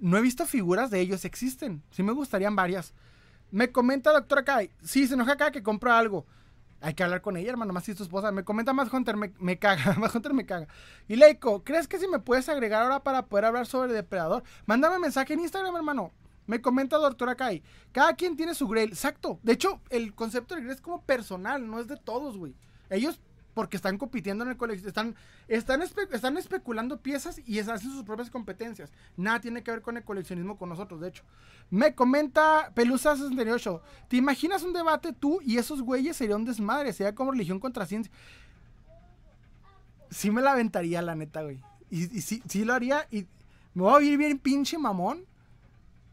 [0.00, 1.82] No he visto figuras de ellos, existen.
[1.90, 2.92] Sí me gustarían varias.
[3.50, 6.26] Me comenta doctora Kai, sí, se enoja acá que compro algo.
[6.84, 8.30] Hay que hablar con ella, hermano, más si tu esposa.
[8.30, 10.68] Me comenta más Hunter, me, caga, más Hunter me caga.
[11.08, 14.42] Y Leiko, ¿crees que si me puedes agregar ahora para poder hablar sobre Depredador?
[14.66, 16.12] Mándame mensaje en Instagram, hermano.
[16.46, 18.90] Me comenta doctora Kai, cada quien tiene su grail.
[18.90, 19.40] Exacto.
[19.42, 22.54] De hecho, el concepto de grail es como personal, no es de todos, güey.
[22.90, 23.18] Ellos
[23.54, 25.14] porque están compitiendo en el colegio, están,
[25.46, 28.92] están, están especulando piezas y hacen sus propias competencias.
[29.16, 31.22] Nada tiene que ver con el coleccionismo con nosotros, de hecho.
[31.70, 36.92] Me comenta Pelusa 68, ¿te imaginas un debate tú y esos güeyes sería un desmadre?
[36.92, 38.12] Sería como religión contra ciencia.
[40.10, 41.62] Sí me la aventaría, la neta, güey.
[41.90, 43.26] Y, sí, sí, lo haría y
[43.72, 45.24] me voy a vivir bien pinche mamón,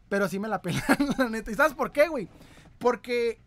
[0.08, 0.84] pero sí me la pelan,
[1.18, 1.50] la neta.
[1.50, 2.28] ¿Y sabes por qué, güey?
[2.78, 3.40] Porque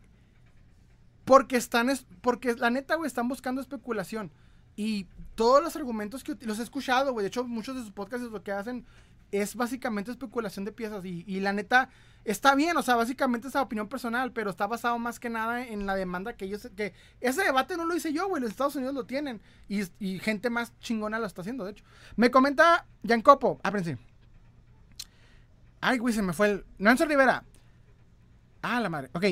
[1.26, 1.91] porque están,
[2.22, 4.31] porque la neta, güey, están buscando especulación.
[4.76, 7.23] Y todos los argumentos que los he escuchado, güey.
[7.23, 8.85] De hecho, muchos de sus podcasts lo que hacen
[9.31, 11.03] es básicamente especulación de piezas.
[11.03, 11.89] Y, la neta,
[12.26, 15.85] está bien, o sea, básicamente es opinión personal, pero está basado más que nada en
[15.85, 16.69] la demanda que ellos.
[16.76, 18.41] que Ese debate no lo hice yo, güey.
[18.41, 19.41] Los Estados Unidos lo tienen.
[19.68, 21.85] Y, gente más chingona lo está haciendo, de hecho.
[22.15, 22.85] Me comenta
[23.23, 23.60] Copo.
[23.64, 23.95] Ah, sí.
[25.81, 26.65] Ay, güey, se me fue el.
[26.77, 27.43] Nancy Rivera.
[28.61, 29.10] Ah, la madre.
[29.14, 29.26] Ok.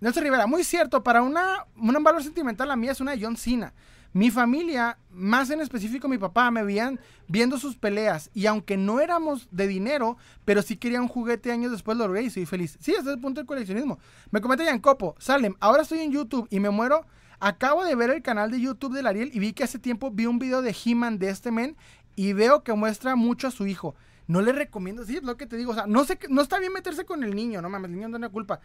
[0.00, 3.36] Nelson Rivera, muy cierto, para una, un valor sentimental la mía es una de John
[3.36, 3.74] Cena.
[4.12, 6.98] Mi familia, más en específico mi papá, me veían
[7.28, 11.70] viendo sus peleas y aunque no éramos de dinero, pero sí quería un juguete años
[11.70, 12.76] después lo logré y soy feliz.
[12.80, 14.00] Sí, ese es el punto del coleccionismo.
[14.32, 17.06] Me comenta Copo, Salem, ahora estoy en YouTube y me muero.
[17.38, 20.26] Acabo de ver el canal de YouTube de Ariel y vi que hace tiempo vi
[20.26, 21.76] un video de He-Man de este men
[22.16, 23.94] y veo que muestra mucho a su hijo.
[24.26, 26.58] No le recomiendo, sí, es lo que te digo, o sea, no sé, no está
[26.58, 28.60] bien meterse con el niño, no mames, el niño no tiene culpa.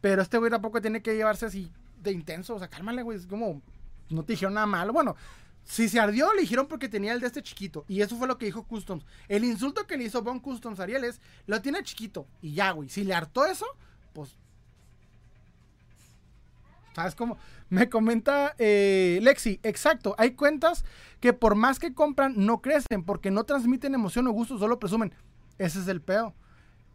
[0.00, 1.72] Pero este güey tampoco tiene que llevarse así
[2.02, 2.54] de intenso.
[2.54, 3.18] O sea, cálmale, güey.
[3.18, 3.62] Es como,
[4.10, 4.92] no te dijeron nada malo.
[4.92, 5.16] Bueno,
[5.64, 7.84] si se ardió, le dijeron porque tenía el de este chiquito.
[7.88, 9.04] Y eso fue lo que dijo Customs.
[9.28, 12.26] El insulto que le hizo Bon Customs Ariel es, lo tiene chiquito.
[12.40, 12.88] Y ya, güey.
[12.88, 13.66] Si le hartó eso,
[14.12, 14.36] pues...
[16.94, 17.38] ¿Sabes cómo?
[17.68, 20.16] Me comenta eh, Lexi, exacto.
[20.18, 20.84] Hay cuentas
[21.20, 25.12] que por más que compran, no crecen porque no transmiten emoción o gusto, solo presumen.
[25.58, 26.34] Ese es el pedo.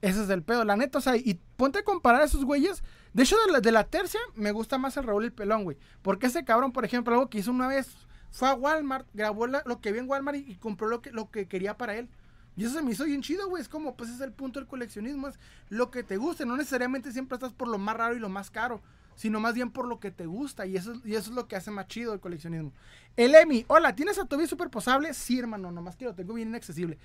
[0.03, 2.83] Ese es el pedo, la neta, o sea, y ponte a comparar a esos güeyes.
[3.13, 5.77] De hecho, de la, tercia, me gusta más el Raúl el Pelón, güey.
[6.01, 7.87] Porque ese cabrón, por ejemplo, algo que hizo una vez,
[8.29, 11.47] fue a Walmart, grabó lo que vio en Walmart y, compró lo que, lo que
[11.47, 12.09] quería para él.
[12.57, 13.61] Y eso se me hizo bien chido, güey.
[13.61, 15.39] Es como, pues es el punto del coleccionismo, es
[15.69, 16.45] lo que te guste.
[16.45, 18.81] No necesariamente siempre estás por lo más raro y lo más caro,
[19.15, 20.65] sino más bien por lo que te gusta.
[20.65, 22.73] Y eso, y eso es lo que hace más chido el coleccionismo.
[23.15, 25.13] El Emi, hola, ¿tienes a Toby super posable?
[25.13, 26.99] Sí, hermano, nomás que lo tengo bien inaccesible.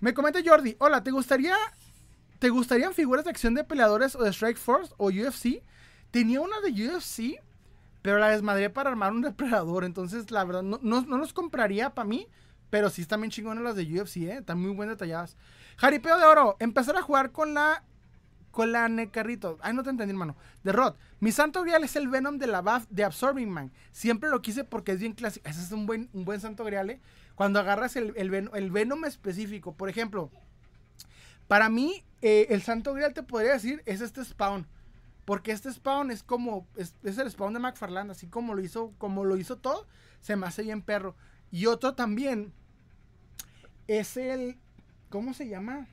[0.00, 1.56] Me comenta Jordi, hola, ¿te gustaría
[2.42, 5.62] ¿Te gustarían figuras de acción de peleadores o de Strike Force o UFC?
[6.10, 7.40] Tenía una de UFC,
[8.02, 9.84] pero la desmadré para armar un depredador.
[9.84, 12.26] Entonces, la verdad, no, no, los compraría para mí.
[12.68, 14.38] Pero sí están bien chingonas las de UFC, ¿eh?
[14.38, 15.36] Están muy bien detalladas.
[15.76, 16.56] Jaripeo de oro.
[16.58, 17.84] Empezar a jugar con la.
[18.50, 19.58] Con la Necarrito.
[19.60, 20.34] Ay, no te entendí, hermano.
[20.64, 20.96] De Rod.
[21.20, 23.70] Mi santo grial es el Venom de la buff de Absorbing Man.
[23.92, 25.48] Siempre lo quise porque es bien clásico.
[25.48, 27.00] Ese es un buen, un buen santo grial, ¿eh?
[27.36, 29.76] Cuando agarras el, el Venom específico.
[29.76, 30.32] Por ejemplo,
[31.46, 34.66] para mí, eh, el Santo Grial te podría decir, es este Spawn.
[35.24, 39.24] Porque este Spawn es como, es, el Spawn de McFarland, así como lo hizo, como
[39.24, 39.86] lo hizo todo,
[40.20, 41.16] se me hace bien perro.
[41.50, 42.52] Y otro también
[43.86, 44.58] es el,
[45.10, 45.88] ¿cómo se llama?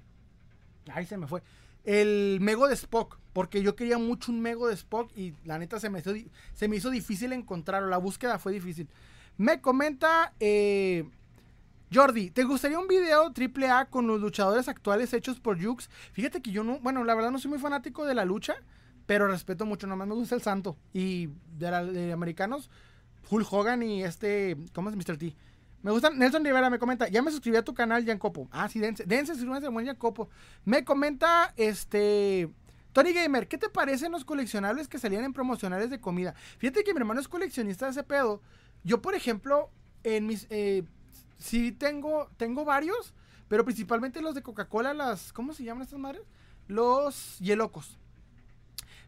[0.91, 1.43] Ay, se me fue.
[1.83, 5.79] El Mego de Spock, porque yo quería mucho un Mego de Spock y la neta
[5.79, 6.13] se me hizo,
[6.53, 8.89] se me hizo difícil encontrarlo, la búsqueda fue difícil.
[9.37, 11.09] Me comenta eh,
[11.91, 15.89] Jordi, ¿te gustaría un video triple A con los luchadores actuales hechos por Jux?
[16.13, 18.55] Fíjate que yo no, bueno, la verdad no soy muy fanático de la lucha,
[19.07, 20.77] pero respeto mucho, nomás me gusta el santo.
[20.93, 22.69] Y de, la- de americanos,
[23.29, 25.17] Hulk Hogan y este, ¿cómo es Mr.
[25.17, 25.35] T?
[25.81, 28.47] Me gustan, Nelson Rivera me comenta, ya me suscribí a tu canal, Jan Copo.
[28.51, 30.29] Ah, sí, dense, dense, suscríbanse, buen Jan Copo.
[30.65, 32.49] Me comenta, este,
[32.91, 36.35] Tony Gamer, ¿qué te parecen los coleccionables que salían en promocionales de comida?
[36.59, 38.41] Fíjate que mi hermano es coleccionista de ese pedo.
[38.83, 39.71] Yo, por ejemplo,
[40.03, 40.83] en mis, eh,
[41.39, 43.13] sí tengo, tengo varios,
[43.47, 46.21] pero principalmente los de Coca-Cola, las, ¿cómo se llaman estas madres?
[46.67, 47.97] Los hielocos.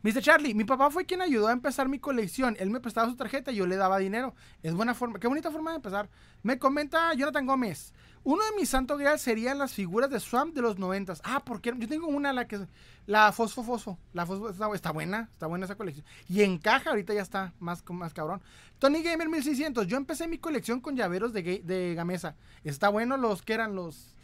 [0.03, 0.21] Mr.
[0.21, 2.57] Charlie, mi papá fue quien ayudó a empezar mi colección.
[2.59, 4.33] Él me prestaba su tarjeta y yo le daba dinero.
[4.63, 6.09] Es buena forma, qué bonita forma de empezar.
[6.41, 7.93] Me comenta Jonathan Gómez.
[8.23, 11.21] Uno de mis santo grial serían las figuras de Swamp de los noventas.
[11.23, 12.67] Ah, porque yo tengo una, la que
[13.07, 13.97] la Fosfo Fosfo.
[14.13, 16.05] La Fosfo está, está buena, está buena esa colección.
[16.29, 18.41] Y encaja, ahorita ya está más, más cabrón.
[18.77, 19.87] Tony Gamer 1600.
[19.87, 22.35] Yo empecé mi colección con llaveros de, de Gamesa.
[22.63, 24.15] Está bueno los que eran los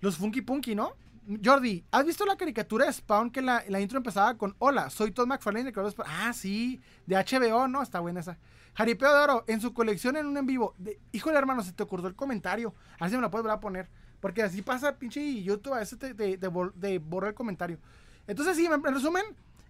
[0.00, 0.92] los Funky Punky, ¿no?
[1.42, 5.10] Jordi, ¿has visto la caricatura de Spawn que la, la intro empezaba con Hola, soy
[5.10, 5.72] Todd McFarlane?
[5.72, 6.06] de Spawn"?
[6.06, 7.82] Ah, sí, de HBO, ¿no?
[7.82, 8.36] Está buena esa.
[8.74, 10.74] Jaripeo de Oro, en su colección en un en vivo.
[10.78, 12.74] De, híjole, hermano, se te ocurrió el comentario.
[12.98, 13.88] A ver si me lo puedes volver a poner.
[14.20, 17.78] Porque así pasa, pinche YouTube, a veces te, te- te bor- te borra el comentario.
[18.26, 19.24] Entonces, sí, en en resumen,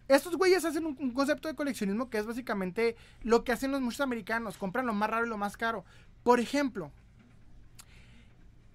[0.09, 4.01] estos güeyes hacen un, concepto de coleccionismo que es básicamente lo que hacen los muchos
[4.01, 4.56] americanos.
[4.59, 5.85] Compran lo más raro y lo más caro.
[6.22, 6.90] Por ejemplo,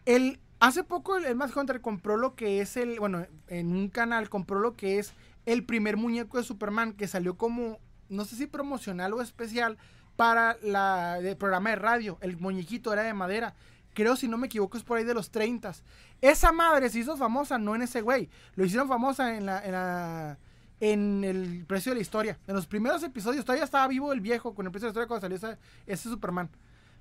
[0.05, 4.29] el, hace poco el, el Hunter compró lo que es el, bueno, en un canal
[4.29, 5.13] compró lo que es
[5.45, 7.79] el primer muñeco de Superman que salió como,
[8.09, 9.77] no sé si promocional o especial
[10.19, 12.17] para la, el programa de radio.
[12.19, 13.53] El muñequito era de madera.
[13.93, 15.71] Creo, si no me equivoco, es por ahí de los 30.
[16.19, 18.29] Esa madre se hizo famosa, no en ese güey.
[18.55, 20.37] Lo hicieron famosa en la, en la-
[20.81, 22.37] en el precio de la historia.
[22.47, 25.07] En los primeros episodios, todavía estaba vivo el viejo con el precio de la historia
[25.07, 26.49] cuando salió ese, Superman.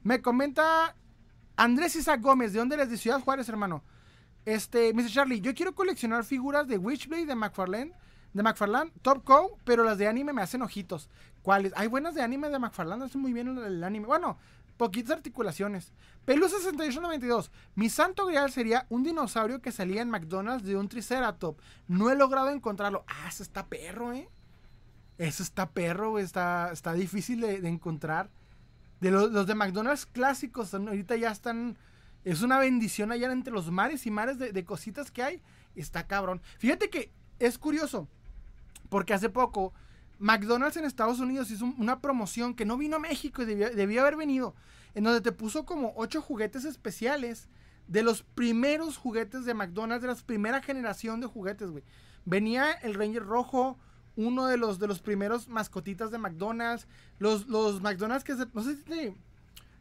[0.04, 0.94] Me comenta
[1.56, 2.88] Andrés Isaac Gómez, ¿de dónde eres?
[2.90, 3.82] De Ciudad Juárez, hermano.
[4.44, 5.10] Este, Mr.
[5.10, 7.92] Charlie, yo quiero coleccionar figuras de Witchblade, de McFarlane,
[8.38, 11.10] de McFarlane, Top Cow, pero las de anime me hacen ojitos.
[11.42, 11.72] ¿Cuáles?
[11.76, 14.06] Hay buenas de anime de McFarlane, hace muy bien el, el anime.
[14.06, 14.38] Bueno,
[14.76, 15.92] poquitas articulaciones.
[16.24, 17.50] Pelu 6892.
[17.74, 21.58] Mi santo grial sería un dinosaurio que salía en McDonald's de un Triceratop.
[21.88, 23.04] No he logrado encontrarlo.
[23.08, 24.28] Ah, ese está perro, ¿eh?
[25.18, 28.30] Ese está perro, Está, está difícil de, encontrar.
[29.00, 31.76] De los, de McDonald's clásicos, ahorita ya están.
[32.22, 35.42] Es una bendición allá entre los mares y mares de, de cositas que hay.
[35.74, 36.40] Está cabrón.
[36.58, 37.10] Fíjate que
[37.40, 38.08] es curioso.
[38.88, 39.72] Porque hace poco
[40.18, 44.00] McDonald's en Estados Unidos hizo un- una promoción que no vino a México y debió
[44.00, 44.54] haber venido.
[44.94, 47.48] En donde te puso como ocho juguetes especiales
[47.86, 51.84] de los primeros juguetes de McDonald's, de la primera generación de juguetes, güey.
[52.24, 53.78] Venía el Ranger rojo,
[54.16, 56.86] uno de los, de los primeros mascotitas de McDonald's.
[57.18, 59.14] Los, los McDonald's que se, no sé si te,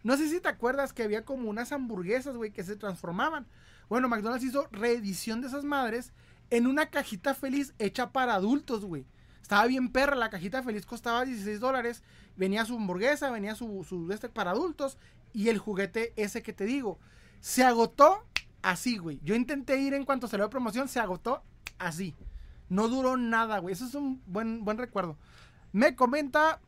[0.03, 3.47] no sé si te acuerdas que había como unas hamburguesas, güey, que se transformaban.
[3.89, 6.13] Bueno, McDonald's hizo reedición de esas madres
[6.49, 9.05] en una cajita feliz hecha para adultos, güey.
[9.41, 12.03] Estaba bien perra, la cajita feliz costaba 16 dólares.
[12.35, 14.97] Venía su hamburguesa, venía su, su este para adultos
[15.33, 16.99] y el juguete ese que te digo.
[17.39, 18.25] Se agotó
[18.61, 19.19] así, güey.
[19.23, 21.43] Yo intenté ir en cuanto salió la promoción, se agotó
[21.77, 22.15] así.
[22.69, 23.73] No duró nada, güey.
[23.73, 25.17] Eso es un buen, buen recuerdo.
[25.71, 26.59] Me comenta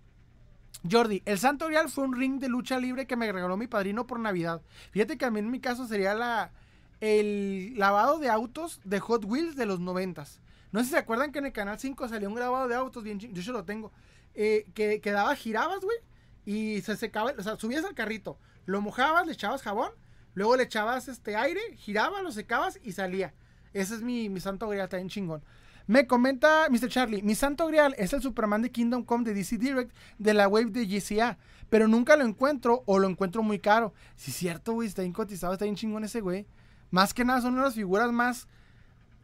[0.90, 4.08] Jordi, el Santo Grial fue un ring de lucha libre que me regaló mi padrino
[4.08, 4.62] por Navidad.
[4.92, 6.52] Fíjate que a mí en mi caso sería la,
[7.00, 10.42] el lavado de autos de Hot Wheels de los noventas.
[10.72, 13.04] No sé si se acuerdan que en el Canal 5 salió un grabado de autos,
[13.04, 13.92] bien yo se lo tengo,
[14.36, 15.98] eh, que, que daba, girabas, güey,
[16.46, 19.92] y se secaba, o sea, subías al carrito, lo mojabas, le echabas jabón,
[20.34, 23.34] luego le echabas este aire, giraba, lo secabas y salía.
[23.74, 25.44] Ese es mi, mi santo grial, bien chingón.
[25.88, 26.88] Me comenta Mr.
[26.88, 30.48] Charlie, mi santo grial es el Superman de Kingdom Come de DC Direct de la
[30.48, 31.40] wave de GCA,
[31.70, 33.92] pero nunca lo encuentro o lo encuentro muy caro.
[34.16, 36.46] Si es cierto, güey, está bien cotizado, está bien chingón ese güey.
[36.92, 38.48] Más que nada son unas figuras más,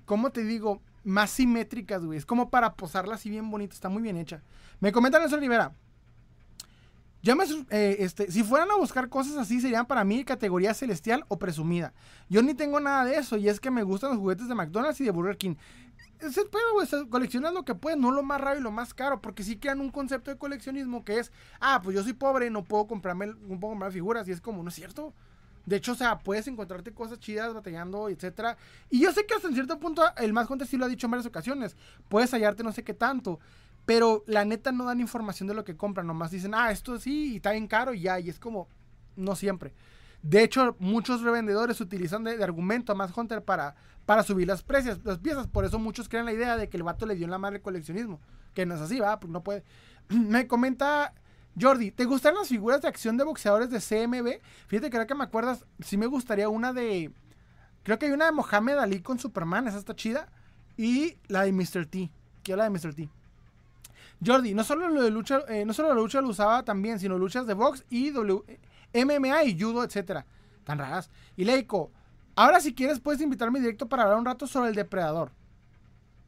[0.05, 0.81] ¿cómo te digo?
[1.03, 2.17] Más simétricas, güey.
[2.17, 4.41] Es como para posarla así bien bonito, está muy bien hecha.
[4.79, 5.73] Me comenta Nelson Rivera.
[7.21, 11.25] Ya me, eh, este, si fueran a buscar cosas así, serían para mí categoría celestial
[11.27, 11.91] o presumida.
[12.29, 15.01] Yo ni tengo nada de eso, y es que me gustan los juguetes de McDonald's
[15.01, 15.55] y de Burger King.
[16.19, 16.45] Se-
[17.09, 19.81] coleccionas lo que puedes, no lo más raro y lo más caro, porque sí crean
[19.81, 23.59] un concepto de coleccionismo que es, ah, pues yo soy pobre, no puedo comprarme, no
[23.59, 25.11] puedo comprar figuras, y es como, no es cierto.
[25.65, 28.57] De hecho, o sea, puedes encontrarte cosas chidas batallando, etcétera.
[28.89, 31.07] Y yo sé que hasta en cierto punto el más Hunter sí lo ha dicho
[31.07, 31.75] en varias ocasiones.
[32.07, 33.39] Puedes hallarte no sé qué tanto.
[33.85, 36.07] Pero la neta no dan información de lo que compran.
[36.07, 38.19] Nomás dicen, ah, esto sí, y está bien caro y ya.
[38.19, 38.67] Y es como,
[39.15, 39.73] no siempre.
[40.21, 43.75] De hecho, muchos revendedores utilizan de, argumento a más Hunter para,
[44.05, 45.47] para subir las, precios, las piezas.
[45.47, 47.61] Por eso muchos creen la idea de que el vato le dio en la madre
[47.61, 48.19] coleccionismo.
[48.53, 49.63] Que no es así, va, pues no puede.
[50.09, 51.13] Me comenta
[51.59, 54.41] Jordi, ¿te gustan las figuras de acción de boxeadores de CMB?
[54.67, 57.13] Fíjate que ahora que me acuerdas, sí me gustaría una de.
[57.83, 60.27] Creo que hay una de Mohamed Ali con Superman, esa está chida.
[60.77, 61.85] Y la de Mr.
[61.85, 62.11] T.
[62.43, 62.93] Quiero la de Mr.
[62.93, 63.09] T.
[64.25, 67.17] Jordi, no solo lo de lucha, eh, no solo la lucha lo usaba también, sino
[67.17, 68.43] luchas de box y w,
[68.93, 70.25] MMA y judo, etcétera.
[70.65, 71.09] Tan raras.
[71.37, 71.91] Y Leico,
[72.35, 75.31] ahora si quieres puedes invitarme directo para hablar un rato sobre el depredador.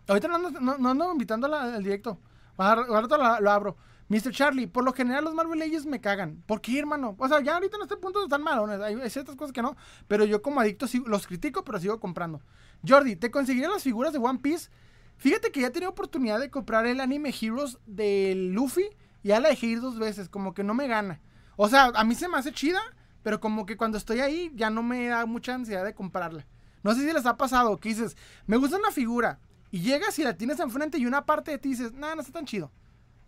[0.08, 2.18] Ahorita no ando, invitando al directo.
[2.58, 3.78] Ahora lo abro.
[4.10, 4.32] Mr.
[4.32, 6.42] Charlie, por lo general los Marvel Legends me cagan.
[6.46, 7.16] ¿Por qué, hermano?
[7.18, 8.80] O sea, ya ahorita en este punto están malones.
[8.80, 9.76] Hay, ciertas cosas que no.
[10.08, 12.42] Pero yo como adicto los critico, pero sigo comprando.
[12.88, 14.70] Jordi, ¿te conseguiré las figuras de One Piece?
[15.18, 18.88] Fíjate que ya tenido oportunidad de comprar el anime Heroes de Luffy.
[19.24, 20.30] Y ya la dejé ir dos veces.
[20.30, 21.20] Como que no me gana.
[21.58, 22.80] O sea, a mí se me hace chida.
[23.24, 26.48] Pero como que cuando estoy ahí ya no me da mucha ansiedad de comprarla.
[26.82, 28.16] No sé si les ha pasado que dices,
[28.46, 29.40] me gusta una figura.
[29.70, 32.32] Y llegas y la tienes enfrente y una parte de ti dices, nada, no está
[32.32, 32.72] tan chido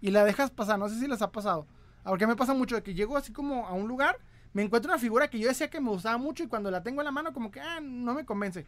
[0.01, 0.79] y la dejas pasar.
[0.79, 1.67] No sé si les ha pasado.
[2.03, 4.17] Porque me pasa mucho de que llego así como a un lugar,
[4.53, 7.01] me encuentro una figura que yo decía que me gustaba mucho y cuando la tengo
[7.01, 8.65] en la mano como que ah, no me convence.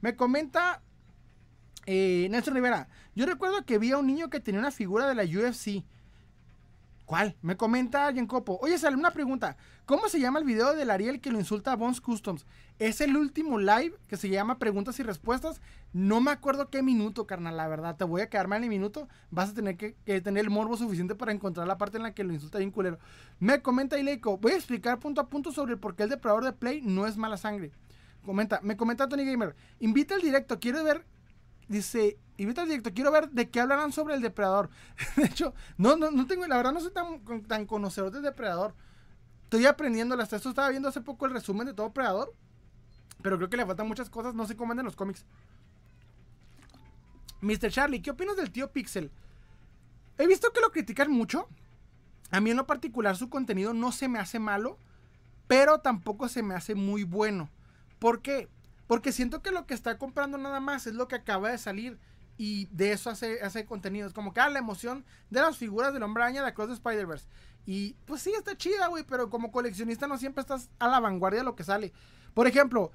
[0.00, 0.82] Me comenta
[1.86, 2.88] eh, Nelson Rivera.
[3.14, 5.84] Yo recuerdo que vi a un niño que tenía una figura de la UFC.
[7.06, 7.36] ¿Cuál?
[7.40, 8.58] Me comenta Copo.
[8.60, 9.56] Oye, sale una pregunta.
[9.84, 12.44] ¿Cómo se llama el video del Ariel que lo insulta a Bones Customs?
[12.80, 15.60] Es el último live que se llama Preguntas y Respuestas.
[15.92, 17.96] No me acuerdo qué minuto, carnal, la verdad.
[17.96, 19.08] Te voy a quedar mal en el minuto.
[19.30, 22.24] Vas a tener que, tener el morbo suficiente para encontrar la parte en la que
[22.24, 22.98] lo insulta bien culero.
[23.38, 24.38] Me comenta Ileiko.
[24.38, 27.16] Voy a explicar punto a punto sobre por qué el depredador de Play no es
[27.16, 27.70] mala sangre.
[28.24, 29.54] Comenta, me comenta Tony Gamer.
[29.78, 30.58] Invita al directo.
[30.58, 31.06] Quiero ver
[31.68, 34.70] dice, invita al directo, quiero ver de qué hablarán sobre el depredador.
[35.16, 38.74] de hecho, no, no, no tengo, la verdad no soy tan, tan conocedor del depredador.
[39.44, 42.34] Estoy aprendiendo, hasta esto estaba viendo hace poco el resumen de todo Predador.
[43.22, 45.24] Pero creo que le faltan muchas cosas, no sé cómo andan los cómics.
[47.40, 47.70] Mr.
[47.70, 49.10] Charlie, ¿qué opinas del tío Pixel?
[50.18, 51.48] He visto que lo critican mucho.
[52.30, 54.78] A mí en lo particular su contenido no se me hace malo,
[55.46, 57.48] pero tampoco se me hace muy bueno.
[57.98, 58.48] ¿Por qué?
[58.86, 61.98] Porque siento que lo que está comprando nada más es lo que acaba de salir.
[62.38, 64.06] Y de eso hace, hace contenido.
[64.06, 66.74] Es como que, ah, la emoción de las figuras del hombre araña de Across the
[66.74, 67.26] Spider-Verse.
[67.64, 69.04] Y pues sí, está chida, güey.
[69.04, 71.92] Pero como coleccionista no siempre estás a la vanguardia de lo que sale.
[72.34, 72.92] Por ejemplo,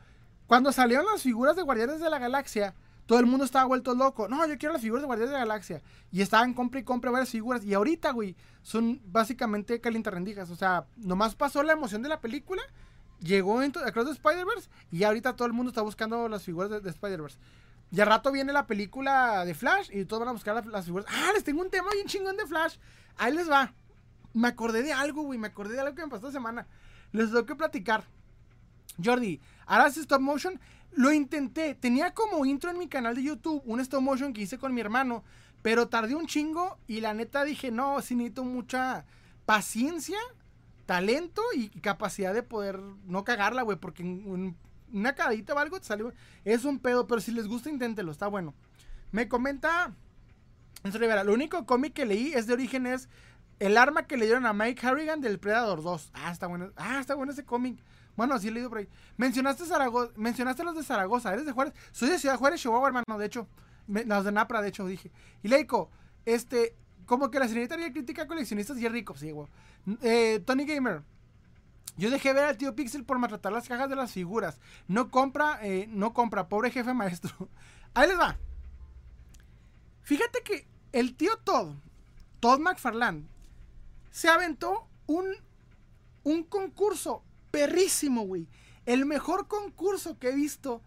[0.48, 4.28] cuando salieron las figuras de Guardianes de la Galaxia, todo el mundo estaba vuelto loco.
[4.30, 5.82] No, yo quiero las figuras de Guardianes de la Galaxia.
[6.12, 7.64] Y estaban compra y compra varias figuras.
[7.66, 10.50] Y ahorita, güey, son básicamente calientarrendijas.
[10.52, 12.62] O sea, nomás pasó la emoción de la película
[13.22, 16.90] llegó en Across the Spider-Verse y ahorita todo el mundo está buscando las figuras de,
[16.90, 17.38] Spider-Verse.
[17.92, 21.06] Y al rato viene la película de Flash y todos van a buscar las, figuras.
[21.10, 22.78] Ah, les tengo un tema bien chingón de Flash.
[23.18, 23.74] Ahí les va.
[24.34, 25.38] Me acordé de algo, güey.
[25.38, 26.68] Me acordé de algo que me pasó esta semana.
[27.12, 28.06] Les tengo que platicar.
[29.04, 30.60] Jordi, ¿harás stop motion?
[30.94, 31.76] Lo intenté.
[31.76, 34.80] Tenía como intro en mi canal de YouTube un stop motion que hice con mi
[34.80, 35.26] hermano.
[35.62, 39.06] Pero tardé un chingo y la neta dije, no, sí necesito mucha
[39.46, 40.18] paciencia
[40.92, 46.12] talento y capacidad de poder no cagarla, güey, porque una cagadita o algo te salió.
[46.44, 48.54] Es un pedo, pero si les gusta, inténtelo, está bueno.
[49.14, 49.96] Me comenta.
[50.84, 53.08] Lo único cómic que leí es de origen es
[53.60, 56.12] el arma que le dieron a Mike Harrigan del Predator 2.
[56.14, 56.74] Ah, está bueno.
[56.76, 57.82] Ah, está bueno ese cómic.
[58.18, 58.90] Bueno, así he leído por ahí.
[59.16, 61.74] Mencionaste Zaragoza, mencionaste los de Zaragoza, eres de Juárez.
[61.94, 63.48] Soy de Ciudad Juárez, Chihuahua, hermano, de hecho.
[63.88, 65.10] los de Napra, de hecho, dije.
[65.42, 65.90] Y Leico,
[66.26, 66.76] este,
[67.06, 69.48] como que la señorita haría crítica a coleccionistas y es rico, sí, güey.
[70.02, 71.04] Eh, Tony Gamer.
[71.98, 74.60] Yo dejé ver al tío Pixel por maltratar las cajas de las figuras.
[74.88, 77.50] No compra, eh, no compra, pobre jefe maestro.
[77.94, 78.38] Ahí les va.
[80.02, 81.76] Fíjate que el tío Todd,
[82.40, 83.28] Todd McFarland,
[84.10, 85.26] se aventó un,
[86.24, 88.48] un concurso perrísimo, güey.
[88.86, 90.82] El mejor concurso que he visto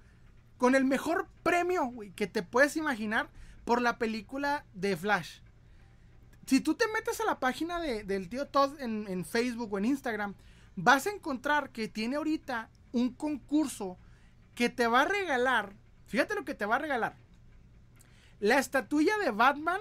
[0.59, 3.31] con el mejor premio, güey, que te puedes imaginar
[3.65, 5.41] por la película de Flash
[6.47, 10.35] si tú te metes a la página del tío Todd en, Facebook o en Instagram,
[10.77, 13.99] vas a encontrar que tiene ahorita un concurso
[14.55, 15.75] que te va a regalar.
[16.07, 17.17] Fíjate lo que te va a regalar.
[18.41, 19.81] La estatuilla de Batman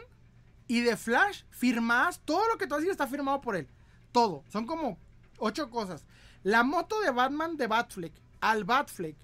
[0.67, 2.21] y de Flash firmadas.
[2.23, 3.67] Todo lo que tú haces está firmado por él.
[4.11, 4.43] Todo.
[4.49, 4.97] Son como
[5.37, 6.05] ocho cosas.
[6.43, 8.13] La moto de Batman de Batfleck.
[8.39, 9.17] Al Batfleck.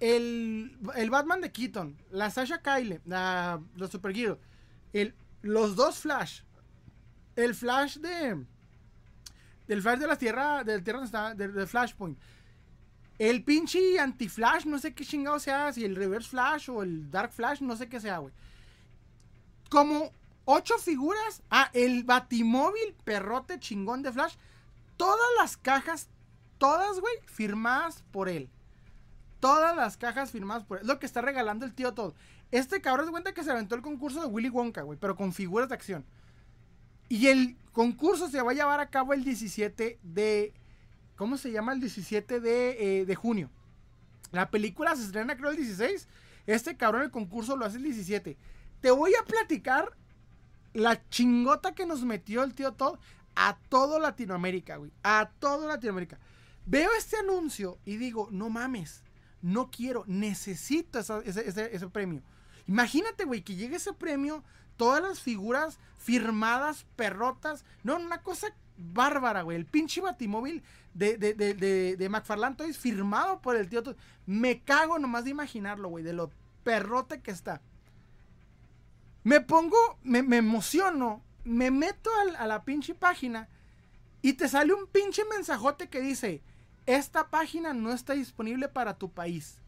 [0.00, 2.02] El, el Batman de Keaton.
[2.10, 3.00] La Sasha Kyle.
[3.04, 4.40] La, los Superhero.
[4.92, 6.42] El, los dos Flash
[7.36, 8.44] el flash de.
[9.66, 10.64] Del flash de la tierra.
[10.64, 11.34] Del está.
[11.34, 12.18] Del, Flashpoint.
[13.18, 17.30] El pinche anti-flash, no sé qué chingado sea, si el reverse flash o el dark
[17.32, 18.34] flash, no sé qué sea, güey.
[19.70, 20.10] Como
[20.44, 21.42] ocho figuras.
[21.50, 24.34] Ah, el batimóvil perrote chingón de flash.
[24.96, 26.08] Todas las cajas,
[26.58, 28.48] todas, güey, firmadas por él.
[29.38, 30.86] Todas las cajas firmadas por él.
[30.86, 32.14] Lo que está regalando el tío todo.
[32.50, 35.32] Este cabrón se cuenta que se aventó el concurso de Willy Wonka, güey, pero con
[35.32, 36.04] figuras de acción.
[37.08, 40.52] Y el concurso se va a llevar a cabo el 17 de
[41.16, 41.72] ¿Cómo se llama?
[41.72, 43.50] El 17 eh, de, junio.
[44.32, 46.08] La película se estrena creo el 16.
[46.46, 48.36] Este cabrón el concurso lo hace el 17.
[48.80, 49.96] Te voy a platicar
[50.72, 52.98] la chingota que nos metió el tío Todd
[53.36, 54.90] a todo Latinoamérica, güey.
[55.04, 56.18] A todo Latinoamérica.
[56.66, 59.04] Veo este anuncio y digo, no mames,
[59.40, 62.22] no quiero, necesito ese, ese premio.
[62.66, 64.42] Imagínate, güey, que llegue ese premio,
[64.76, 67.64] todas las figuras firmadas, perrotas.
[67.82, 69.56] No, una cosa bárbara, güey.
[69.56, 73.82] El pinche batimóvil de, de, de, de, McFarlane Toys firmado por el tío.
[74.26, 76.30] Me cago nomás de imaginarlo, güey, de lo
[76.62, 77.60] perrote que está.
[79.22, 83.48] Me pongo, me, emociono, me meto a, la pinche página
[84.20, 86.42] y te sale un pinche mensajote que dice,
[86.86, 89.60] esta página no está disponible para tu país.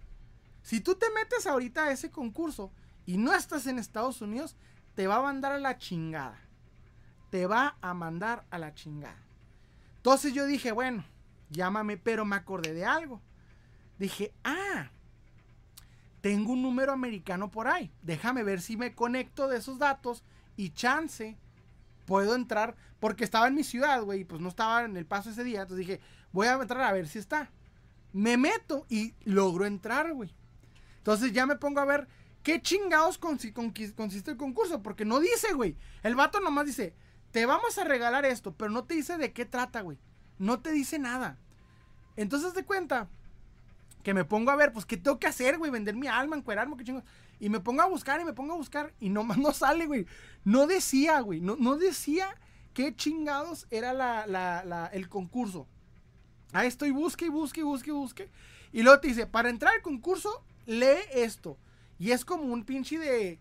[0.62, 2.70] Si tú te metes ahorita a ese concurso
[3.06, 4.56] y no estás en Estados Unidos,
[4.96, 6.46] te va a mandar a la chingada
[7.30, 9.22] te va a mandar a la chingada.
[9.96, 11.04] Entonces yo dije, bueno,
[11.50, 13.20] llámame, pero me acordé de algo.
[13.98, 14.90] Dije, ah,
[16.20, 17.92] tengo un número americano por ahí.
[18.02, 20.22] Déjame ver si me conecto de esos datos
[20.56, 21.36] y chance
[22.04, 22.76] puedo entrar.
[23.00, 25.62] Porque estaba en mi ciudad, güey, pues no estaba en el paso ese día.
[25.62, 26.00] Entonces dije,
[26.32, 27.50] voy a entrar a ver si está.
[28.12, 30.34] Me meto y logro entrar, güey.
[30.98, 32.08] Entonces ya me pongo a ver
[32.46, 34.80] qué chingados consiste el concurso.
[34.80, 35.76] Porque no dice, güey.
[36.04, 36.94] El vato nomás dice,
[37.32, 39.98] te vamos a regalar esto, pero no te dice de qué trata, güey.
[40.38, 41.40] No te dice nada.
[42.14, 43.08] Entonces de cuenta
[44.04, 45.72] que me pongo a ver, pues, ¿qué tengo que hacer, güey?
[45.72, 47.02] Vender mi alma, encuerarme, qué chingo.
[47.40, 50.06] Y me pongo a buscar y me pongo a buscar y no, no sale, güey.
[50.44, 51.40] No decía, güey.
[51.40, 52.32] No, no decía
[52.74, 55.66] qué chingados era la, el concurso.
[56.52, 58.30] Ahí estoy, busque y busque y busque y busque.
[58.72, 61.58] Y luego te dice, para entrar al concurso, lee esto.
[61.98, 63.38] Y es como un pinche de,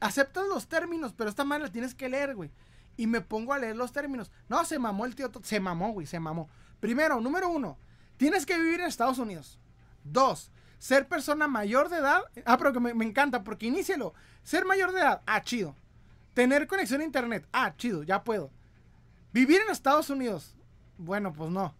[0.00, 2.50] aceptas los términos, pero esta madre la tienes que leer, güey.
[2.96, 4.30] Y me pongo a leer los términos.
[4.48, 5.30] No, se mamó el tío.
[5.42, 6.48] Se mamó, güey, se mamó.
[6.80, 7.78] Primero, número uno,
[8.16, 9.58] tienes que vivir en Estados Unidos.
[10.04, 12.22] Dos, ser persona mayor de edad.
[12.44, 14.12] Ah, pero que me, me encanta porque inícielo.
[14.42, 15.22] Ser mayor de edad.
[15.26, 15.74] Ah, chido.
[16.34, 17.46] Tener conexión a internet.
[17.52, 18.50] Ah, chido, ya puedo.
[19.32, 20.54] Vivir en Estados Unidos.
[20.98, 21.74] Bueno, pues no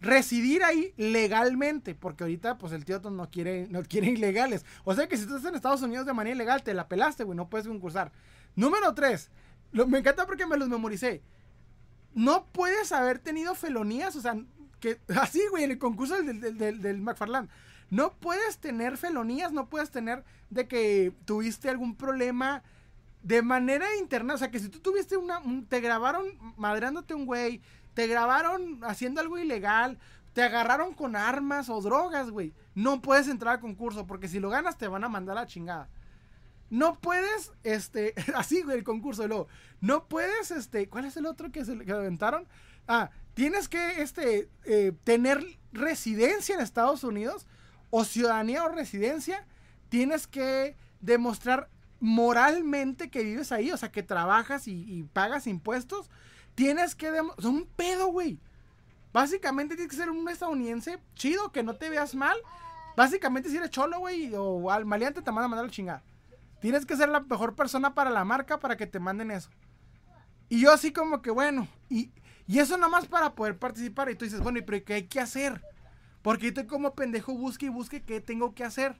[0.00, 4.64] residir ahí legalmente, porque ahorita pues el tío no quiere, no quiere ilegales.
[4.84, 7.36] O sea que si estás en Estados Unidos de manera ilegal, te la pelaste, güey,
[7.36, 8.12] no puedes concursar.
[8.54, 9.30] Número 3,
[9.72, 11.22] me encanta porque me los memoricé.
[12.14, 14.36] No puedes haber tenido felonías, o sea,
[14.80, 17.48] que así, güey, en el concurso del, del, del, McFarland.
[17.90, 22.62] No puedes tener felonías, no puedes tener de que tuviste algún problema
[23.22, 24.34] de manera interna.
[24.34, 25.40] O sea, que si tú tuviste una.
[25.68, 26.26] te grabaron
[26.56, 27.62] madreándote un güey,
[27.98, 29.98] te grabaron haciendo algo ilegal,
[30.32, 32.54] te agarraron con armas o drogas, güey.
[32.76, 35.46] No puedes entrar al concurso porque si lo ganas te van a mandar a la
[35.48, 35.88] chingada.
[36.70, 39.26] No puedes, este, así, güey, el concurso.
[39.26, 39.48] luego,
[39.80, 42.46] no puedes, este, ¿cuál es el otro que se que aventaron?
[42.86, 47.48] Ah, tienes que, este, eh, tener residencia en Estados Unidos
[47.90, 49.44] o ciudadanía o residencia.
[49.88, 51.68] Tienes que demostrar
[51.98, 56.08] moralmente que vives ahí, o sea, que trabajas y pagas impuestos
[56.58, 57.06] Tienes que...
[57.38, 58.40] Es un pedo, güey.
[59.12, 62.36] Básicamente tienes que ser un estadounidense chido, que no te veas mal.
[62.96, 66.02] Básicamente si eres cholo, güey, o al maleante te van a mandar a chingar.
[66.60, 69.50] Tienes que ser la mejor persona para la marca para que te manden eso.
[70.48, 72.10] Y yo así como que, bueno, y,
[72.48, 74.10] y eso más para poder participar.
[74.10, 75.62] Y tú dices, bueno, ¿y pero qué hay que hacer?
[76.22, 78.96] Porque yo estoy como pendejo, busque y busque qué tengo que hacer.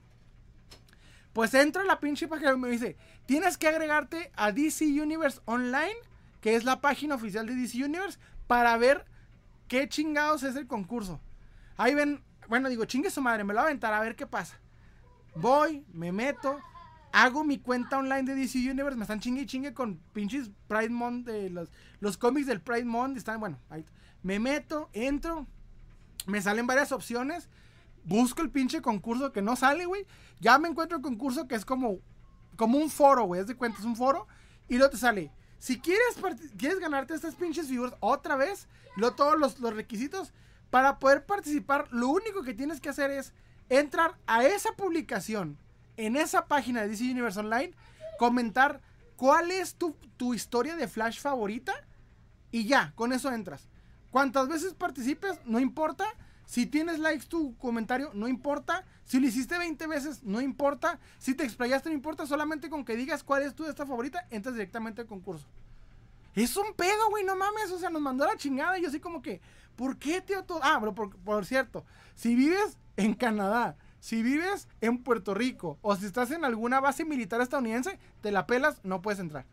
[1.33, 2.95] Pues entro a la pinche página y me dice,
[3.25, 6.08] tienes que agregarte a DC Universe Online
[6.41, 9.05] que es la página oficial de DC Universe, para ver
[9.67, 11.19] qué chingados es el concurso.
[11.77, 14.27] Ahí ven, bueno, digo, chingue su madre, me lo voy a aventar a ver qué
[14.27, 14.59] pasa.
[15.35, 16.59] Voy, me meto,
[17.11, 20.89] hago mi cuenta online de DC Universe, me están chingue y chingue con pinches Pride
[20.89, 23.85] Month, de los, los cómics del Pride Month, están, bueno, ahí,
[24.23, 25.47] me meto, entro,
[26.25, 27.49] me salen varias opciones,
[28.03, 30.05] busco el pinche concurso que no sale, güey,
[30.39, 31.99] ya me encuentro el concurso que es como,
[32.55, 34.27] como un foro, güey, es de cuenta, es un foro,
[34.67, 36.15] y luego te sale, si quieres,
[36.57, 40.31] quieres ganarte estas pinches figuras otra vez, lo, todos los, requisitos,
[40.69, 43.33] para poder participar, lo único que tienes que hacer es
[43.69, 45.57] entrar a esa publicación,
[45.97, 47.73] en esa página de DC Universe Online,
[48.17, 48.81] comentar
[49.17, 51.73] cuál es tu, tu historia de Flash favorita
[52.51, 53.67] y ya, con eso entras.
[54.11, 56.05] Cuantas veces participes, no importa.
[56.45, 58.85] Si tienes likes tu comentario, no importa.
[59.09, 60.99] Si lo hiciste 20 veces, no importa.
[61.17, 62.27] Si te explayaste, no importa.
[62.27, 65.47] Solamente con que digas cuál es tu de esta favorita, entras directamente al concurso.
[66.35, 67.71] Es un pedo, güey, no mames.
[67.71, 68.77] O sea, nos mandó la chingada.
[68.77, 69.41] Y yo así como que,
[69.75, 70.43] ¿por qué, tío?
[70.43, 70.59] Todo?
[70.61, 75.95] Ah, pero por, por cierto, si vives en Canadá, si vives en Puerto Rico, o
[75.95, 79.47] si estás en alguna base militar estadounidense, te la pelas, no puedes entrar.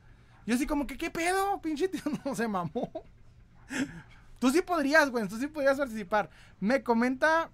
[0.44, 1.62] Yo así como que, ¿qué pedo?
[1.62, 2.90] Pinche tío, no se mamó.
[4.38, 5.26] Tú sí podrías, güey.
[5.28, 6.28] Tú sí podrías participar.
[6.60, 7.50] Me comenta.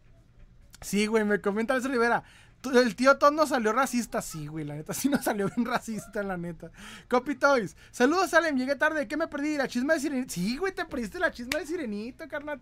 [0.82, 2.24] Sí, güey, me comenta Alex Rivera.
[2.64, 6.22] El tío Todd no salió racista, sí, güey, la neta, sí no salió bien racista,
[6.22, 6.70] la neta.
[7.09, 9.56] Copy Toys, saludos, Salem, llegué tarde, ¿qué me perdí?
[9.56, 10.32] La chisma de Sirenito.
[10.32, 12.60] Sí, güey, te perdiste la chisma de Sirenito, carnal.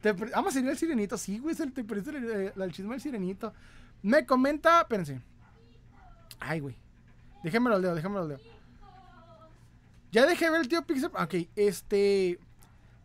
[0.00, 3.52] Te, Vamos a ir al Sirenito, sí, güey, te perdiste la, la, chisma del Sirenito.
[4.02, 5.20] Me comenta, espérense.
[6.40, 6.76] Ay, güey.
[7.42, 8.40] Déjenmelo leo, déjenmelo leo.
[10.12, 11.10] Ya dejé ver el tío Pixel.
[11.14, 12.38] Ok, este.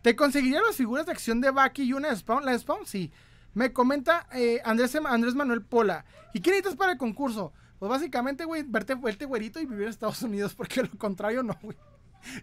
[0.01, 2.45] ¿Te conseguiría las figuras de acción de Baki y una de Spawn?
[2.45, 2.85] ¿La Spawn?
[2.85, 3.11] Sí.
[3.57, 4.93] Me comenta eh, Andrés,
[5.33, 6.05] Manuel Pola.
[6.31, 7.53] ¿Y qué necesitas para el concurso?
[7.79, 11.57] Pues básicamente, güey, verte, verte güerito y vivir en Estados Unidos, porque lo contrario no,
[11.63, 11.75] güey.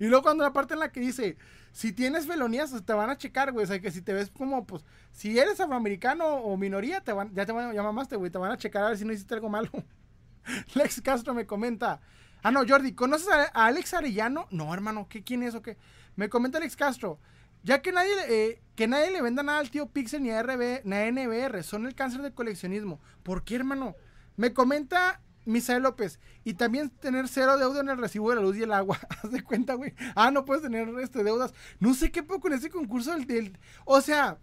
[0.01, 1.37] Y luego cuando la parte en la que dice,
[1.71, 3.63] si tienes felonías, pues, te van a checar, güey.
[3.63, 7.33] O sea, que si te ves como, pues, si eres afroamericano o minoría, te van,
[7.33, 8.33] ya te van a llamar güey.
[8.33, 9.71] Te van a checar a ver si no hiciste algo malo.
[10.75, 12.01] Lex Castro me comenta.
[12.43, 14.49] Ah, no, Jordi, ¿conoces a, Alex Arellano?
[14.51, 15.79] No, hermano, ¿qué, ¿quién es o qué?
[16.17, 17.21] Me comenta Alex Castro.
[17.65, 20.83] Ya que nadie, eh, que nadie le venda nada al tío Pixel ni a, RB,
[20.85, 23.01] ni a NBR, son el cáncer del coleccionismo.
[23.23, 23.97] ¿Por qué, hermano?
[24.37, 26.21] Me comenta Misael López.
[26.45, 28.99] Y también tener cero deuda en el recibo de la luz y el agua.
[29.23, 29.95] Haz de cuenta, güey.
[30.15, 31.55] Ah, no puedes tener este, deudas.
[31.81, 34.39] No sé qué poco con ese concurso del, O sea,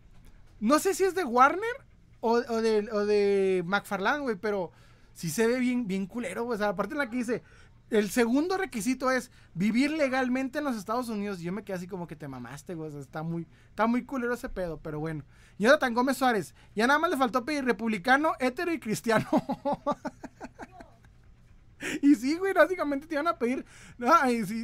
[0.60, 1.86] no sé si es de Warner
[2.22, 4.72] o, de, o de McFarlane, güey, pero
[5.14, 6.56] sí se ve bien, bien culero, güey.
[6.56, 7.44] O sea, aparte en la que dice,
[7.92, 11.42] el segundo requisito es vivir legalmente en los Estados Unidos.
[11.42, 12.96] Y yo me quedé así como que te mamaste, güey.
[12.98, 15.26] está muy, está muy culero ese pedo, pero bueno.
[15.60, 16.56] Jonathan Gómez Suárez.
[16.74, 19.28] Ya nada más le faltó pedir republicano, hétero y cristiano.
[22.02, 23.66] y sí, güey, básicamente te iban a pedir.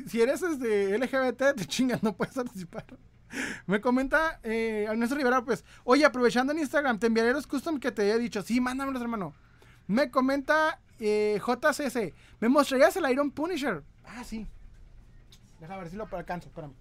[0.07, 2.85] si, eres este LGBT, te chingas, no puedes participar.
[3.65, 7.91] Me comenta eh, Ernesto Rivera, pues, oye, aprovechando en Instagram, te enviaré los custom que
[7.91, 8.41] te he dicho.
[8.41, 9.33] Sí, mándamelos, hermano.
[9.85, 13.83] Me comenta eh, JCC, ¿me mostrarías el Iron Punisher?
[14.05, 14.47] Ah, sí.
[15.59, 16.73] Déjame ver si lo alcanzo, espérame.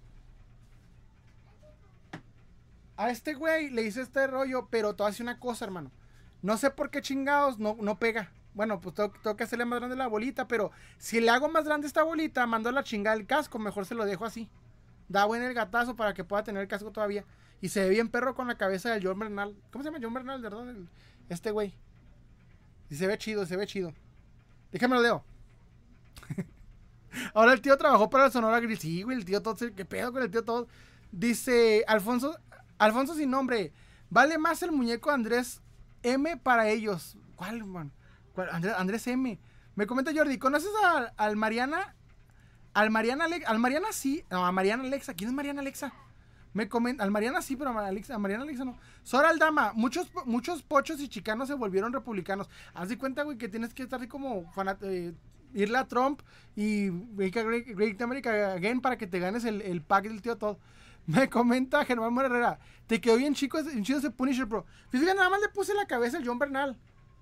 [2.95, 5.91] A este güey le hice este rollo, pero todo hace una cosa, hermano.
[6.41, 8.31] No sé por qué chingados no, no pega.
[8.53, 11.85] Bueno, pues tengo, que hacerle más grande la bolita, pero si le hago más grande
[11.85, 14.49] esta bolita, mando la chingada el casco, mejor se lo dejo así.
[15.09, 17.23] Da buen el gatazo para que pueda tener el casco todavía.
[17.61, 19.55] Y se ve bien perro con la cabeza del John Bernal.
[19.71, 20.75] ¿Cómo se llama John Bernal, verdad?
[21.29, 21.75] este güey.
[22.89, 23.93] Y se ve chido, se ve chido.
[24.77, 25.25] Déjame lo leo.
[27.33, 28.77] Ahora el tío trabajó para el Sonora Grill.
[28.77, 29.55] Sí, güey, el tío todo.
[29.55, 30.67] ¿Qué pedo con el tío todo?
[31.11, 32.37] Dice Alfonso,
[32.77, 33.73] Alfonso sin nombre.
[34.11, 35.63] Vale más el muñeco Andrés
[36.03, 37.17] M para ellos.
[37.35, 37.91] ¿Cuál, man?
[38.77, 39.39] Andrés, M.
[39.73, 40.69] Me comenta Jordi, ¿conoces
[41.17, 41.95] al Mariana?
[42.75, 43.49] Al Mariana Alexa.
[43.49, 44.25] Al Mariana sí.
[44.29, 45.15] No, a Mariana Alexa.
[45.15, 45.91] ¿Quién es Mariana Alexa?
[46.53, 48.77] Me comenta, al Mariana sí, pero a Mariana, Alexa no.
[49.03, 52.49] Sora Aldama, muchos, muchos pochos y chicanos se volvieron republicanos.
[52.73, 54.51] Haz de cuenta, güey, que tienes que estar así como
[54.81, 55.13] eh,
[55.53, 56.21] irle a Trump
[56.55, 60.59] y Make Great, America Again para que te ganes el, pack del tío todo.
[61.05, 64.65] Me comenta Germán Herrera, te quedó bien chico, chido ese Punisher, bro.
[64.89, 66.77] Fíjate, nada más le puse la cabeza al John Bernal.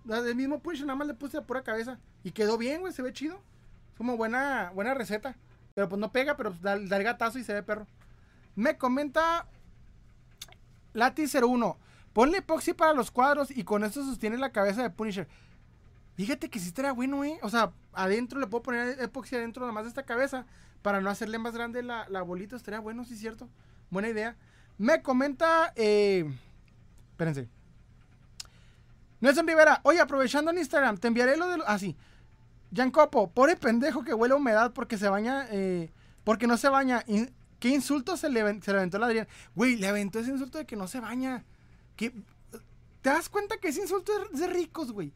[0.08, 2.00] El mismo Punisher, nada más le puse la pura cabeza.
[2.24, 3.36] Y quedó bien, güey, se ve chido.
[3.90, 5.36] Es como buena, buena receta.
[5.74, 7.86] Pero pues no pega, pero pues da, da el gatazo y se ve perro.
[8.56, 9.48] Me comenta
[10.94, 11.78] Lati01.
[12.14, 15.28] Ponle epoxi para los cuadros y con esto sostiene la cabeza de Punisher.
[16.16, 17.38] Fíjate que sí estaría bueno, ¿eh?
[17.42, 20.46] O sea, adentro le puedo poner epoxi adentro nada más de esta cabeza
[20.82, 22.56] para no hacerle más grande la, bolita.
[22.56, 23.50] Estaría bueno, sí, cierto.
[23.90, 24.38] Buena idea.
[24.78, 25.74] Me comenta.
[25.76, 26.26] Eh,
[27.12, 27.50] espérense.
[29.20, 31.62] Nelson Rivera, oye, aprovechando en Instagram, te enviaré lo de.
[31.66, 31.98] Ah, sí.
[32.92, 35.48] Copo, pobre pendejo que huele a humedad porque se baña.
[35.52, 35.92] Eh,
[36.24, 37.04] porque no se baña.
[37.66, 39.28] ¿Qué insulto se le, aventó a Adrián?
[39.56, 41.44] Güey, le aventó ese insulto de que no se baña.
[41.98, 42.12] ¿Te
[43.02, 45.12] das cuenta que ese insulto es de ricos, güey?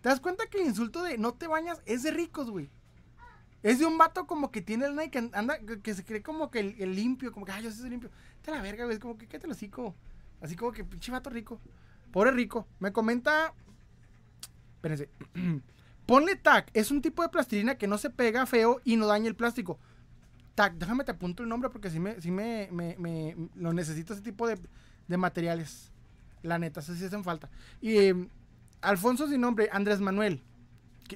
[0.00, 2.70] ¿Te das cuenta que el insulto de no te bañas es de ricos, güey?
[3.64, 6.60] Es de un vato como que tiene el Nike, anda, que se cree como que
[6.60, 8.12] el, limpio, como que, ay, yo soy limpio.
[8.42, 9.96] Te la verga, güey, es como que, ¿qué te lo hocico?
[10.40, 11.60] Así como que, pinche vato rico.
[12.12, 12.68] Pobre rico.
[12.78, 13.54] Me comenta.
[14.76, 15.08] Espérense.
[16.06, 16.70] Ponle tac.
[16.74, 19.80] Es un tipo de plastilina que no se pega feo y no daña el plástico
[20.56, 24.46] déjame te apunto el nombre porque si me, si me, me, lo necesito ese tipo
[24.46, 24.58] de,
[25.16, 25.90] materiales.
[26.42, 27.48] La neta, eso sí hacen falta.
[27.80, 28.28] Y em,
[28.80, 30.42] Alfonso sin nombre, Andrés Manuel.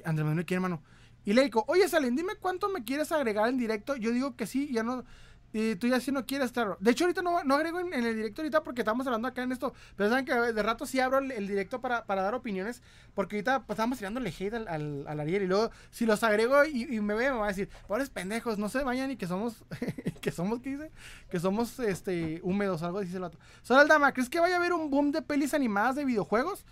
[0.05, 0.81] Andrés Manuel, ¿quién hermano?
[1.25, 3.95] Y le digo, oye Salen, dime cuánto me quieres agregar en directo.
[3.97, 5.03] Yo digo que sí, ya no.
[5.53, 6.77] Y tú ya si no quieres, claro.
[6.79, 9.51] De hecho, ahorita no, no agrego en, el directo ahorita porque estamos hablando acá en
[9.51, 9.73] esto.
[9.95, 12.81] Pero saben que de rato sí abro el, directo para, dar opiniones.
[13.13, 15.43] Porque ahorita pues, estamos tirándole hate al, al, Ariel.
[15.43, 18.67] Y luego, si los agrego y, me ve, me va a decir, pobres pendejos, no
[18.67, 19.63] se vayan y que somos,
[20.21, 20.91] que somos, ¿qué dice?
[21.29, 23.39] Que somos este húmedos, algo dice el otro.
[23.61, 26.65] Solo el dama, ¿crees que vaya a haber un boom de pelis animadas de videojuegos?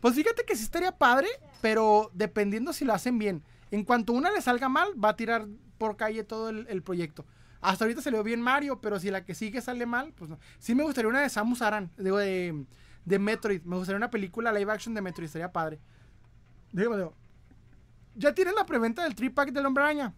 [0.00, 1.28] Pues fíjate que sí estaría padre,
[1.60, 3.42] pero dependiendo si lo hacen bien.
[3.70, 7.24] En cuanto una le salga mal, va a tirar por calle todo el proyecto.
[7.60, 10.38] Hasta ahorita se dio bien Mario, pero si la que sigue sale mal, pues no.
[10.58, 12.64] Sí me gustaría una de Samus Aran, digo, de,
[13.04, 13.62] de Metroid.
[13.62, 15.80] Me gustaría una película live action de Metroid, estaría padre.
[16.72, 17.14] Dígame, digo.
[18.14, 20.14] ¿Ya tienen la preventa del 3-pack del Hombre Araña?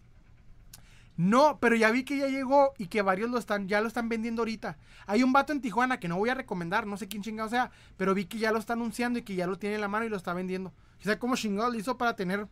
[1.16, 4.08] No, pero ya vi que ya llegó y que varios lo están, ya lo están
[4.08, 4.78] vendiendo ahorita.
[5.06, 7.70] Hay un vato en Tijuana que no voy a recomendar, no sé quién chingado sea,
[7.98, 10.06] pero vi que ya lo está anunciando y que ya lo tiene en la mano
[10.06, 10.72] y lo está vendiendo.
[11.00, 12.48] Sea, como chingado lo hizo para tener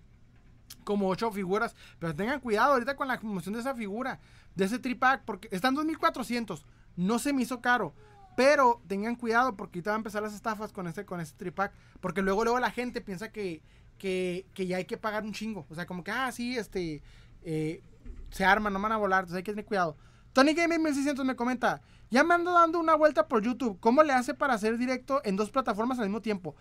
[0.84, 1.74] como ocho figuras.
[1.98, 4.20] Pero tengan cuidado ahorita con la promoción de esa figura,
[4.54, 6.64] de ese tripack, porque están 2400.
[6.96, 7.94] No se me hizo caro.
[8.36, 11.72] Pero tengan cuidado porque ahorita van a empezar las estafas con este, con este tripack.
[12.00, 13.62] Porque luego, luego la gente piensa que,
[13.98, 15.66] que, ya hay que pagar un chingo.
[15.68, 17.02] O sea, como que, ah, sí, este,
[17.42, 17.82] eh,
[18.30, 19.20] se arman, no van a volar.
[19.20, 19.96] Entonces hay que tener cuidado.
[20.32, 21.80] Tony Gaming 1600 me comenta,
[22.10, 23.78] ya me ando dando una vuelta por YouTube.
[23.80, 26.54] ¿Cómo le hace para hacer directo en dos plataformas al mismo tiempo?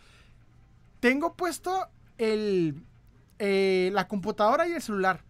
[1.00, 1.88] Tengo puesto
[2.18, 2.84] el,
[3.40, 5.24] eh, la computadora y el celular.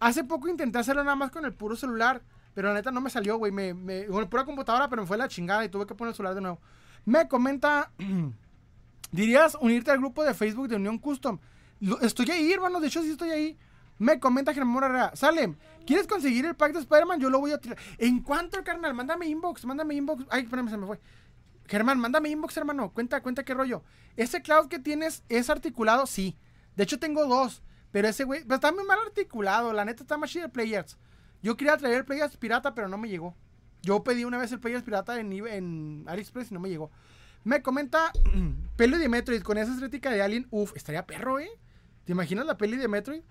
[0.00, 2.22] Hace poco intenté hacerlo nada más con el puro celular,
[2.54, 3.52] pero la neta no me salió, güey.
[3.52, 6.10] Me, me, con la pura computadora, pero me fue la chingada y tuve que poner
[6.10, 6.60] el celular de nuevo.
[7.04, 7.92] Me comenta,
[9.12, 11.38] ¿dirías unirte al grupo de Facebook de Unión Custom?
[12.00, 13.58] estoy ahí, hermano, de hecho sí estoy ahí.
[13.98, 17.18] Me comenta Germán Herrera, Salem, ¿quieres conseguir el pack de Spider-Man?
[17.18, 17.78] Yo lo voy a tirar.
[17.96, 18.92] ¿En cuánto, carnal?
[18.92, 20.26] Mándame inbox, mándame inbox.
[20.28, 21.00] Ay, espérame, se me fue.
[21.66, 22.92] Germán, mándame inbox, hermano.
[22.92, 23.82] Cuenta, cuenta qué rollo.
[24.16, 26.06] ¿Ese cloud que tienes es articulado?
[26.06, 26.36] Sí.
[26.76, 27.62] De hecho, tengo dos.
[27.90, 29.72] Pero ese güey, pues, está muy mal articulado.
[29.72, 30.98] La neta está más chido el Players.
[31.42, 33.34] Yo quería traer el Players pirata, pero no me llegó.
[33.82, 36.90] Yo pedí una vez el Players pirata en, AliExpress y no me llegó.
[37.44, 38.12] Me comenta
[38.76, 40.46] peli de Metroid con esa estética de Alien.
[40.50, 41.48] Uf, estaría perro, ¿eh?
[42.04, 43.22] ¿Te imaginas la peli de Metroid?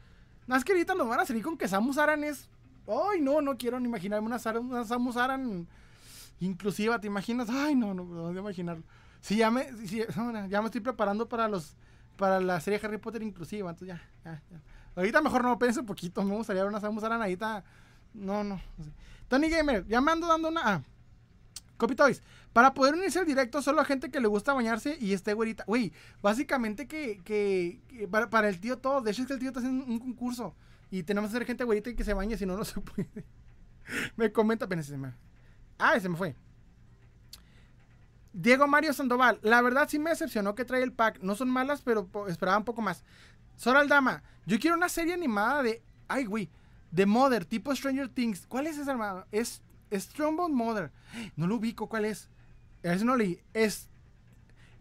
[0.48, 2.50] Más que ahorita nos van a salir con que Samus Aran es.
[2.88, 5.68] Ay, no, no quiero ni imaginarme una, una Samus Aran
[6.40, 7.50] inclusiva, ¿te imaginas?
[7.50, 8.84] Ay, no, no, no, imaginarlo.
[9.22, 9.68] Sí, ya me,
[10.50, 11.76] ya me estoy preparando para los
[12.16, 13.70] para la serie Harry Potter inclusiva.
[13.70, 14.62] Entonces ya, ya, ya.
[14.96, 16.24] Ahorita mejor no pienso un poquito.
[16.24, 17.64] Me gustaría una Samus ahorita.
[18.14, 18.62] No, no.
[19.28, 20.62] Tony Gamer, ya me ando dando una.
[20.64, 20.82] Ah,
[21.78, 22.22] Copy Toys.
[22.54, 25.66] Para poder unirse al directo, solo a gente que le gusta bañarse y esté güerita.
[25.68, 29.02] Güey, básicamente que, que, para, el tío todo.
[29.02, 30.56] De hecho, es que el tío está haciendo un concurso.
[30.90, 33.10] Y tenemos que ser gente güerita y que se bañe, si no, no se puede.
[34.16, 35.14] me comenta, apenas se me.
[35.78, 36.36] Ah, se me fue.
[38.38, 41.20] Diego Mario Sandoval, la verdad sí me decepcionó que trae el pack.
[41.22, 43.06] No son malas, pero esperaba un poco más.
[43.56, 45.82] Sora Aldama, yo quiero una serie animada de.
[46.10, 46.50] Ay, güey.
[46.92, 48.46] De Mother, tipo Stranger Things.
[48.48, 49.26] ¿Cuál es esa, hermano?
[49.32, 50.92] Es Stonebound Mother.
[51.38, 52.30] No lo ubico, ¿cuál es?
[52.84, 53.40] Es no leí.
[53.54, 53.88] Es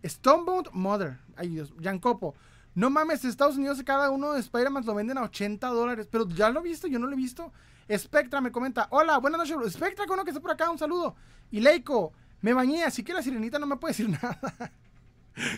[0.05, 1.21] Stonebound Mother.
[1.37, 1.73] Ay, Dios.
[2.01, 2.35] Copo.
[2.75, 6.09] No mames, Estados Unidos cada uno de Spider-Man lo venden a 80 dólares.
[6.11, 7.53] Pero ya lo he visto, yo no lo he visto.
[7.89, 8.89] Spectra me comenta.
[8.91, 9.75] Hola, buenas noches.
[9.75, 11.15] Spectra, con que está por acá, un saludo.
[11.53, 12.13] Y Leico.
[12.45, 14.39] Me bañé, así que la sirenita no me puede decir nada.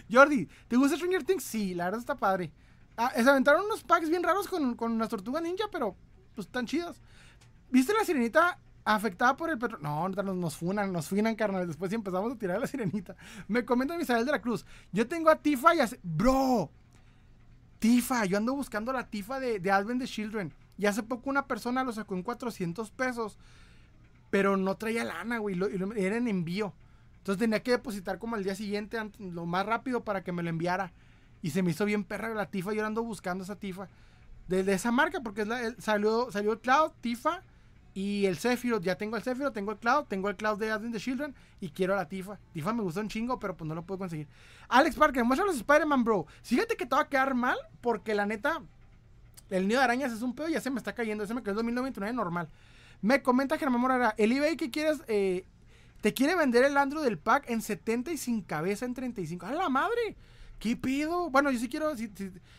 [0.08, 1.42] Jordi, ¿te gusta Stranger Things?
[1.42, 2.52] Sí, la verdad está padre.
[2.96, 5.96] Ah, se aventaron unos packs bien raros con, con las tortugas ninja, pero
[6.36, 7.00] pues están chidos.
[7.72, 9.82] ¿Viste la sirenita afectada por el petróleo?
[9.82, 11.66] No, nos, funan, nos funan, carnal.
[11.66, 13.16] Después sí empezamos a tirar a la sirenita.
[13.48, 14.64] Me comenta Misael de la Cruz.
[14.92, 15.98] Yo tengo a Tifa y hace...
[16.04, 16.70] Bro,
[17.80, 20.54] Tifa, yo ando buscando la Tifa de, de Advent the Children.
[20.78, 23.38] Y hace poco una persona lo sacó en 400 pesos.
[24.36, 25.56] Pero no traía lana, güey.
[25.56, 26.74] y era en envío.
[27.16, 30.50] Entonces tenía que depositar como al día siguiente, lo más rápido para que me lo
[30.50, 30.92] enviara.
[31.40, 32.74] Y se me hizo bien perra la Tifa.
[32.74, 33.88] Yo ando buscando esa Tifa.
[34.46, 37.44] De, esa marca, porque es la, salió, el Cloud, Tifa
[37.94, 38.82] y el Sephiroth.
[38.82, 41.70] Ya tengo el Sephiroth, tengo el Cloud, tengo el Cloud de Advent the Children y
[41.70, 42.38] quiero la Tifa.
[42.52, 44.28] Tifa me gustó un chingo, pero pues no lo puedo conseguir.
[44.68, 46.26] Alex Parker, muestra los Spider-Man, bro.
[46.42, 48.60] Fíjate que te va a quedar mal porque la neta,
[49.48, 51.24] el nido de arañas es un pedo y ya se me está cayendo.
[51.24, 52.50] Ese me quedó en 2099 normal.
[53.02, 55.44] Me comenta Germán Morara, el eBay que quieres, eh,
[56.00, 59.46] te quiere vender el Andrew del pack en 70 y sin cabeza en 35.
[59.46, 60.16] ¡A la madre!
[60.58, 61.30] ¿Qué pido?
[61.30, 61.94] Bueno, yo sí quiero.
[61.96, 62.10] Si,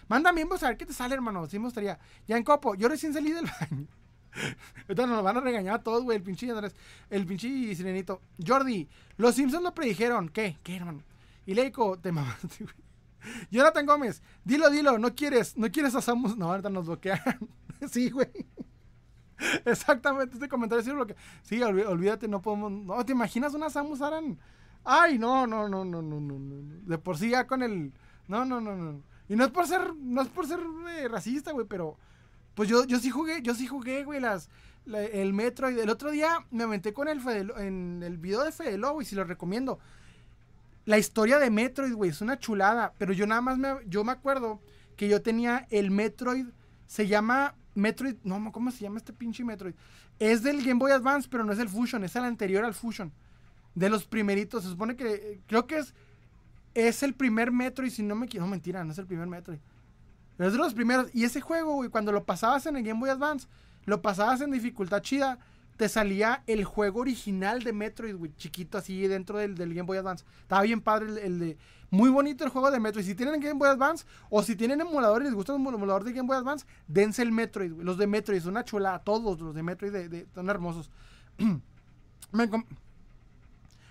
[0.07, 1.47] mándame a ver qué te sale, hermano.
[1.47, 1.99] Sí me gustaría.
[2.27, 3.87] Ya en copo, yo recién salí del baño.
[4.83, 6.17] Ahorita nos van a regañar a todos, güey.
[6.17, 6.75] El pinche Andrés.
[7.09, 8.21] El pinche sirenito.
[8.45, 10.29] Jordi, los Simpsons lo predijeron.
[10.29, 10.57] ¿Qué?
[10.63, 11.01] ¿Qué, hermano?
[11.45, 12.75] Y Leico, te mamaste, güey.
[13.51, 16.37] Jonathan Gómez, dilo, dilo, no quieres, no quieres a Samus.
[16.37, 17.19] No, ahorita nos bloquean.
[17.91, 18.29] sí, güey.
[19.65, 21.15] Exactamente, este comentario sí lo que.
[21.43, 22.71] Sí, olvídate, no podemos.
[22.71, 24.37] No, ¿te imaginas una Samus Aran?
[24.83, 26.79] Ay, no, no, no, no, no, no, no.
[26.85, 27.93] De por sí ya con el.
[28.27, 29.01] No, no, no, no.
[29.29, 30.59] Y no es por ser, no es por ser
[30.97, 31.97] eh, racista, güey, pero.
[32.55, 34.49] Pues yo, yo sí jugué, yo sí jugué, güey, las.
[34.85, 35.77] el Metroid.
[35.77, 37.21] El otro día me aventé con el
[37.57, 39.79] en el video de Fede Lobo y si lo recomiendo.
[40.85, 42.93] La historia de Metroid, güey, es una chulada.
[42.97, 44.61] Pero yo nada más me, yo me acuerdo
[44.95, 46.47] que yo tenía el Metroid.
[46.85, 48.15] Se llama Metroid.
[48.23, 49.75] No, ¿cómo se llama este pinche Metroid?
[50.19, 53.11] Es del Game Boy Advance, pero no es el Fusion, es el anterior al Fusion.
[53.75, 54.63] De los primeritos.
[54.63, 55.39] Se supone que.
[55.47, 55.93] Creo que es.
[56.73, 58.45] Es el primer Metroid, si no me quiero.
[58.45, 59.59] No, mentira, no es el primer Metroid.
[60.37, 61.09] Pero es de los primeros.
[61.13, 63.47] Y ese juego, güey, cuando lo pasabas en el Game Boy Advance,
[63.85, 65.39] lo pasabas en dificultad chida,
[65.77, 70.25] te salía el juego original de Metroid, güey, chiquito así dentro del, Game Boy Advance.
[70.41, 71.57] Estaba bien padre el, de...
[71.89, 73.05] Muy bonito el juego de Metroid.
[73.05, 76.11] Si tienen Game Boy Advance o si tienen emuladores y les gusta el emulador de
[76.11, 77.71] Game Boy Advance, dense el Metroid.
[77.71, 78.99] Los de Metroid son una chulada.
[78.99, 80.91] Todos los de Metroid de, son hermosos.
[82.31, 82.49] me,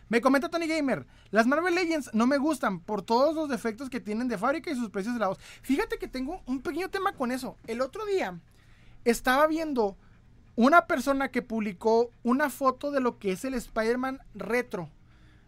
[0.08, 3.98] me comenta Tony Gamer, las Marvel Legends no me gustan por todos los defectos que
[3.98, 5.38] tienen de fábrica y sus precios elevados.
[5.62, 7.56] Fíjate que tengo un pequeño tema con eso.
[7.66, 8.38] El otro día
[9.04, 9.96] estaba viendo
[10.54, 14.90] una persona que publicó una foto de lo que es el Spider-Man retro.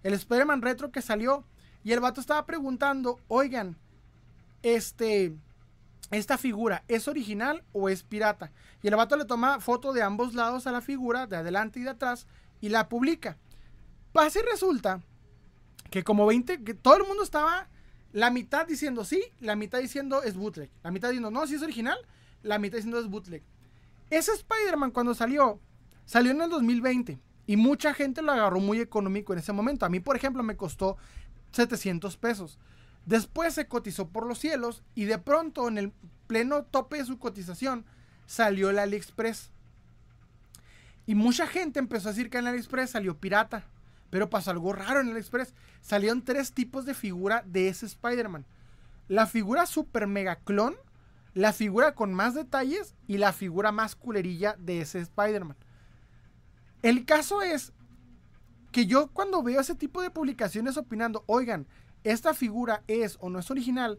[0.03, 1.45] El Spider-Man retro que salió.
[1.85, 3.77] Y el vato estaba preguntando, oigan,
[4.63, 5.35] este,
[6.11, 8.51] esta figura, ¿es original o es pirata?
[8.83, 11.83] Y el vato le toma foto de ambos lados a la figura, de adelante y
[11.85, 12.27] de atrás,
[12.61, 13.37] y la publica.
[14.13, 15.03] Pasa y resulta
[15.91, 17.69] que como 20, que todo el mundo estaba
[18.13, 20.71] la mitad diciendo sí, la mitad diciendo es bootleg.
[20.83, 21.99] La mitad diciendo no, sí es original,
[22.43, 23.43] la mitad diciendo es bootleg.
[24.11, 25.61] Ese Spider-Man cuando salió,
[26.07, 29.85] salió en el 2020 y mucha gente lo agarró muy económico en ese momento.
[29.85, 30.97] A mí, por ejemplo, me costó
[31.53, 32.59] 700 pesos.
[33.07, 35.93] Después se cotizó por los cielos y de pronto en el
[36.27, 37.85] pleno tope de su cotización
[38.27, 39.51] salió el AliExpress.
[41.07, 43.65] Y mucha gente empezó a decir que en el AliExpress salió pirata.
[44.11, 45.55] Pero pasó algo raro en el Express.
[45.81, 48.47] Salieron tres tipos de figura de ese Spider-Man.
[49.09, 50.77] La figura super mega clon,
[51.35, 55.57] la figura con más detalles y la figura más culerilla de ese Spider-Man.
[56.83, 57.73] El caso es
[58.73, 61.67] que yo cuando veo ese tipo de publicaciones opinando, oigan,
[62.05, 63.99] esta figura es o no es original,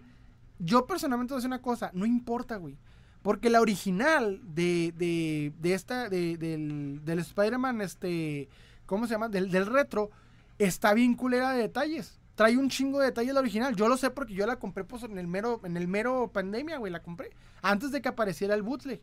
[0.59, 2.77] yo personalmente voy a una cosa, no importa, güey.
[3.21, 8.47] Porque la original de, de, de esta, de, del, del Spider-Man, este,
[8.85, 9.27] ¿cómo se llama?
[9.27, 10.09] Del, retro,
[10.57, 12.19] está bien culera de detalles.
[12.35, 13.75] Trae un chingo de detalles la original.
[13.75, 16.77] Yo lo sé porque yo la compré pues, en el mero, en el mero pandemia,
[16.77, 17.31] güey, la compré.
[17.61, 19.01] Antes de que apareciera el bootleg.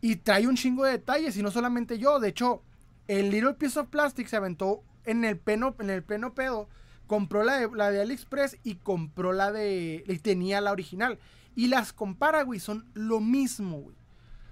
[0.00, 1.36] Y trae un chingo de detalles.
[1.36, 2.20] Y no solamente yo.
[2.20, 2.62] De hecho,
[3.08, 6.68] el Little Piece of Plastic se aventó en el peno, en el pleno pedo.
[7.06, 10.04] Compró la de, la de AliExpress y compró la de.
[10.06, 11.18] Y tenía la original.
[11.54, 12.58] Y las compara, güey.
[12.58, 13.96] Son lo mismo, güey.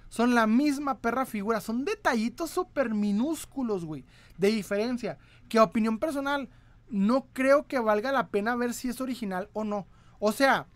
[0.09, 1.61] Son la misma perra figura.
[1.61, 4.05] Son detallitos súper minúsculos, güey.
[4.39, 5.19] De diferencia.
[5.49, 6.49] Que a opinión personal,
[6.89, 9.89] no creo que valga la pena ver si es original o no.
[10.21, 10.69] O sea,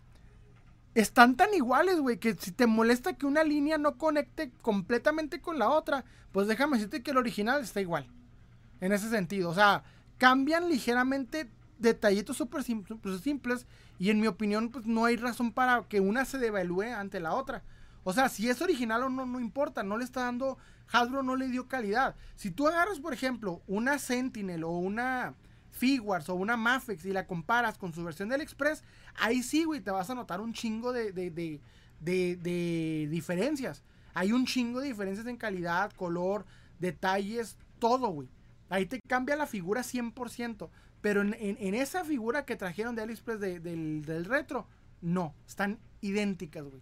[0.95, 5.59] están tan iguales, güey, que si te molesta que una línea no conecte completamente con
[5.59, 8.07] la otra, pues déjame decirte que el original está igual.
[8.81, 9.49] En ese sentido.
[9.49, 9.83] O sea,
[10.17, 13.67] cambian ligeramente detallitos súper simples.
[13.97, 17.33] Y en mi opinión, pues no hay razón para que una se devalúe ante la
[17.33, 17.63] otra.
[18.03, 20.57] O sea, si es original o no, no importa, no le está dando,
[20.91, 22.15] Hasbro no le dio calidad.
[22.35, 25.35] Si tú agarras, por ejemplo, una Sentinel o una
[25.71, 28.83] Figuarts o una Mafex y la comparas con su versión del Express,
[29.19, 31.59] ahí sí, güey, te vas a notar un chingo de, de, de,
[31.99, 33.83] de, diferencias.
[34.13, 36.45] Hay un chingo de diferencias en calidad, color,
[36.79, 38.27] detalles, todo, güey.
[38.69, 40.69] Ahí te cambia la figura 100%.
[41.01, 44.67] Pero en, en, esa figura que trajeron de AliExpress del, del retro,
[45.01, 46.81] no, están idénticas, güey.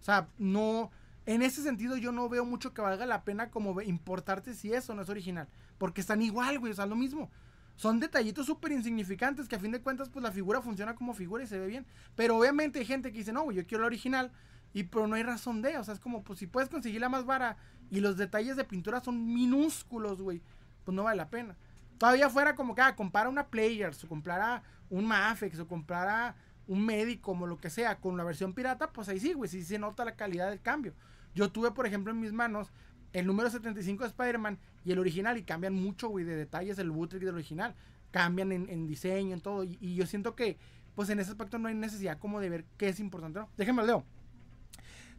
[0.00, 0.90] O sea, no.
[1.24, 4.94] En ese sentido, yo no veo mucho que valga la pena como importarte si eso
[4.94, 5.48] no es original.
[5.78, 6.72] Porque están igual, güey.
[6.72, 7.28] O sea, lo mismo.
[7.76, 11.44] Son detallitos súper insignificantes que a fin de cuentas, pues la figura funciona como figura
[11.44, 11.86] y se ve bien.
[12.14, 14.32] Pero obviamente hay gente que dice, no, yo quiero la original.
[14.72, 15.76] Y pero no hay razón de.
[15.78, 17.56] O sea, es como, pues si puedes conseguir la más vara
[17.90, 20.42] y los detalles de pintura son minúsculos, güey.
[20.84, 21.56] Pues no vale la pena.
[21.98, 26.34] Todavía fuera como que, ah, compara una Players, o comprara un Mafex, o comprara
[26.66, 29.62] un médico, como lo que sea, con la versión pirata, pues ahí sí, güey, sí
[29.62, 30.94] se nota la calidad del cambio.
[31.34, 32.72] Yo tuve, por ejemplo, en mis manos
[33.12, 36.92] el número 75 de Spider-Man y el original y cambian mucho, güey, de detalles el
[36.92, 37.74] bootleg del original.
[38.12, 39.64] Cambian en, diseño, en todo.
[39.64, 40.58] Y, yo siento que,
[40.94, 43.40] pues en ese aspecto no hay necesidad como de ver qué es importante.
[43.40, 44.04] No, déjenme leo.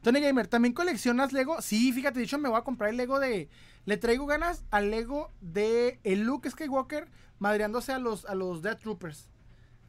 [0.01, 1.61] Tony Gamer, ¿también coleccionas Lego?
[1.61, 3.49] Sí, fíjate, de hecho me voy a comprar el Lego de...
[3.83, 8.79] Le traigo ganas al Lego de el Luke Skywalker madreándose a los, a los Death
[8.79, 9.29] Troopers.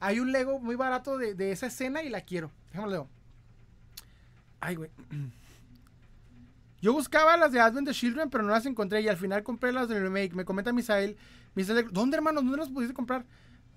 [0.00, 2.50] Hay un Lego muy barato de, esa escena y la quiero.
[2.73, 3.08] Déjame leo.
[4.58, 4.90] Ay, güey.
[6.81, 9.00] Yo buscaba las de Advent the Children, pero no las encontré.
[9.00, 10.34] Y al final compré las del remake.
[10.34, 11.16] Me comenta Misael.
[11.55, 12.44] Misael ¿Dónde, hermanos?
[12.44, 13.24] ¿Dónde las pudiste comprar?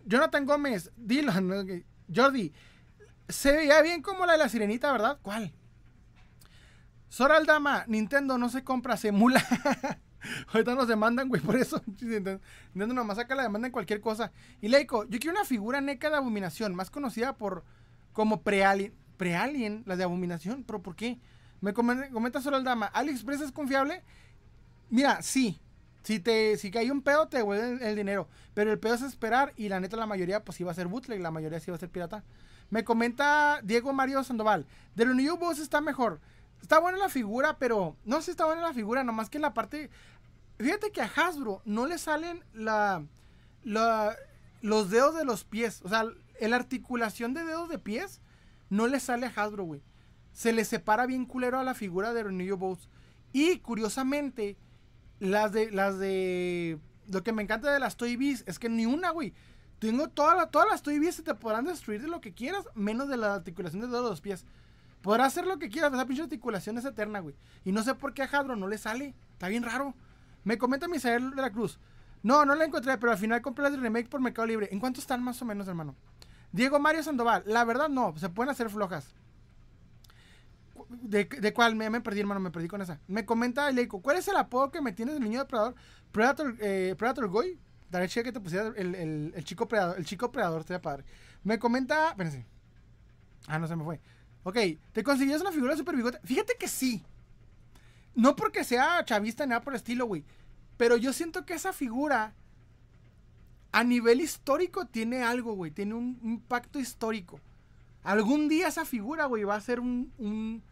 [0.05, 0.91] Jonathan Gómez.
[0.97, 1.83] Dylan.
[2.13, 2.53] Jordi.
[3.27, 5.17] Se veía bien como la de la sirenita, ¿verdad?
[5.21, 5.53] ¿Cuál?
[7.11, 9.43] Sora Aldama, Nintendo no se compra, se emula.
[10.53, 11.81] Ahorita nos demandan, güey, por eso.
[12.01, 12.39] Nintendo
[12.93, 14.31] nomás saca la demanda en cualquier cosa.
[14.61, 17.65] Y Leico, yo quiero una figura NECA de abominación, más conocida por
[18.13, 18.93] como pre-alien.
[19.17, 21.19] Pre-alien, la de abominación, pero ¿por qué?
[21.61, 24.03] Me comenta, Sora Aldama, ¿AliExpress es confiable?
[24.89, 25.61] Mira, sí.
[26.03, 28.27] Si te si hay un pedo, te devuelven el dinero.
[28.55, 31.21] Pero el pedo es esperar y la neta la mayoría pues iba a ser bootleg,
[31.21, 32.23] la mayoría sí iba a ser pirata.
[32.71, 34.65] Me comenta Diego Mario Sandoval,
[34.95, 36.19] de los New Boss está mejor.
[36.61, 39.91] Está buena la figura, pero no sé está buena la figura, nomás que la parte.
[40.57, 43.03] Fíjate que a Hasbro no le salen la,
[43.63, 44.15] la,
[44.61, 45.81] los dedos de los pies.
[45.83, 46.05] O sea,
[46.39, 48.21] la articulación de dedos de pies
[48.69, 49.81] no le sale a Hasbro, güey.
[50.31, 52.89] Se le separa bien culero a la figura de New Boss.
[53.33, 54.57] Y curiosamente,
[55.19, 55.71] las de.
[55.71, 56.79] Las de.
[57.07, 59.33] Lo que me encanta de las Toy Biz es que ni una, güey.
[59.79, 63.09] Tengo todas todas las Toy Biz se te podrán destruir de lo que quieras, menos
[63.09, 64.45] de la articulación de de los pies.
[65.01, 67.35] Podrá hacer lo que quieras, esa pinche articulación es eterna, güey.
[67.65, 69.15] Y no sé por qué a Hadro no le sale.
[69.33, 69.95] Está bien raro.
[70.43, 71.79] Me comenta Misael de la Cruz.
[72.23, 74.69] No, no la encontré, pero al final compré las de remake por Mercado Libre.
[74.71, 75.95] ¿En cuánto están más o menos, hermano?
[76.51, 77.43] Diego Mario Sandoval.
[77.47, 78.13] La verdad, no.
[78.17, 79.15] Se pueden hacer flojas.
[81.01, 81.75] ¿De, de cuál?
[81.75, 82.39] Me, me, perdí, hermano.
[82.39, 82.99] Me perdí con esa.
[83.07, 84.01] Me comenta Leico.
[84.01, 85.75] ¿Cuál es el apodo que me tienes del niño depredador?
[86.11, 87.59] Predator, eh, Predator Goy.
[87.89, 89.97] Daré que te pusiera el, el, el, chico predador.
[89.97, 91.03] El chico predador, estaría padre.
[91.43, 92.09] Me comenta.
[92.09, 92.45] Espérense.
[93.47, 93.99] Ah, no se me fue.
[94.43, 94.57] Ok,
[94.91, 96.19] ¿te conseguías una figura de super bigote?
[96.23, 97.03] Fíjate que sí.
[98.15, 100.23] No porque sea chavista ni nada por el estilo, güey.
[100.77, 102.33] Pero yo siento que esa figura,
[103.71, 105.71] a nivel histórico, tiene algo, güey.
[105.71, 107.39] Tiene un impacto histórico.
[108.03, 110.63] Algún día esa figura, güey, va a ser un...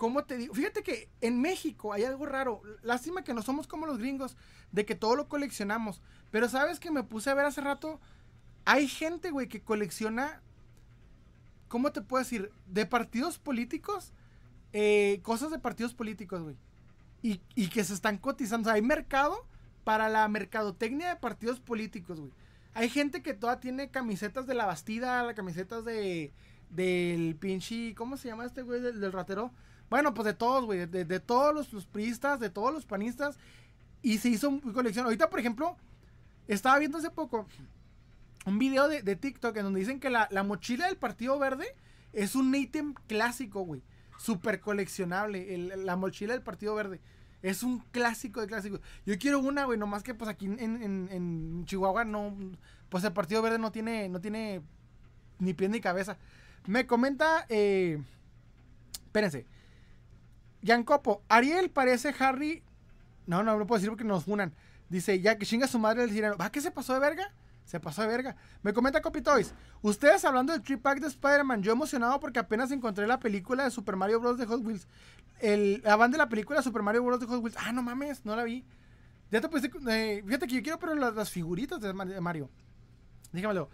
[0.00, 0.54] ¿Cómo te digo?
[0.54, 2.62] Fíjate que en México hay algo raro.
[2.80, 4.34] Lástima que no somos como los gringos,
[4.72, 6.00] de que todo lo coleccionamos.
[6.30, 8.00] Pero sabes que me puse a ver hace rato.
[8.64, 10.40] Hay gente, güey, que colecciona
[11.68, 12.50] ¿cómo te puedo decir?
[12.66, 14.14] De partidos políticos,
[14.72, 16.56] eh, cosas de partidos políticos, güey.
[17.20, 18.62] Y, y, que se están cotizando.
[18.62, 19.46] O sea, hay mercado
[19.84, 22.32] para la mercadotecnia de partidos políticos, güey.
[22.72, 26.32] Hay gente que toda tiene camisetas de la Bastida, camisetas de
[26.70, 29.52] del pinche, ¿cómo se llama este güey del, ratero?
[29.90, 33.38] Bueno, pues de todos, güey, de, todos los, los priistas, de todos los panistas.
[34.02, 35.04] Y se hizo una colección.
[35.04, 35.76] Ahorita, por ejemplo,
[36.46, 37.46] estaba viendo hace poco
[38.46, 41.66] un video de, TikTok en donde dicen que la, mochila del Partido Verde
[42.12, 43.82] es un ítem clásico, güey.
[44.18, 45.76] Súper coleccionable.
[45.76, 47.00] la mochila del Partido Verde.
[47.42, 48.80] Es un clásico de clásicos.
[49.06, 52.36] Yo quiero una, güey, nomás que pues aquí en, Chihuahua no.
[52.88, 54.08] Pues el Partido Verde no tiene.
[54.08, 54.62] No tiene
[55.38, 56.18] ni pie ni cabeza.
[56.66, 57.46] Me comenta.
[57.48, 58.02] Eh,
[59.06, 59.46] espérense.
[60.84, 62.62] Copo, Ariel parece Harry.
[63.26, 64.52] No, no, no puedo decir porque nos funan.
[64.88, 66.36] Dice, ya que chinga su madre el sireno.
[66.36, 67.32] ¿Va que se pasó de verga?
[67.64, 68.36] Se pasó de verga.
[68.62, 69.54] Me comenta Copitoys.
[69.82, 71.62] Ustedes hablando del trip pack de Spider-Man.
[71.62, 74.38] Yo emocionado porque apenas encontré la película de Super Mario Bros.
[74.38, 74.88] de Hot Wheels.
[75.38, 77.20] El, la banda de la película Super Mario Bros.
[77.20, 77.56] de Hot Wheels.
[77.60, 78.64] Ah, no mames, no la vi.
[79.30, 79.70] Ya te puse.
[79.88, 82.50] Eh, fíjate que yo quiero pero las, figuritas de Mario.
[83.32, 83.70] Dígamelo.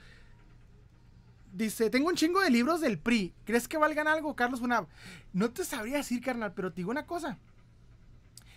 [1.57, 3.33] Dice, tengo un chingo de libros del PRI.
[3.47, 4.87] ¿Crees que valgan algo, Carlos Funab?
[5.33, 7.39] No te sabría decir, carnal, pero te digo una cosa.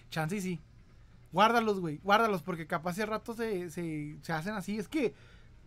[0.09, 0.59] Chance y sí.
[1.31, 1.99] Guárdalos, güey.
[2.03, 4.77] Guárdalos, porque capaz de rato se, se, se, hacen así.
[4.77, 5.13] Es que,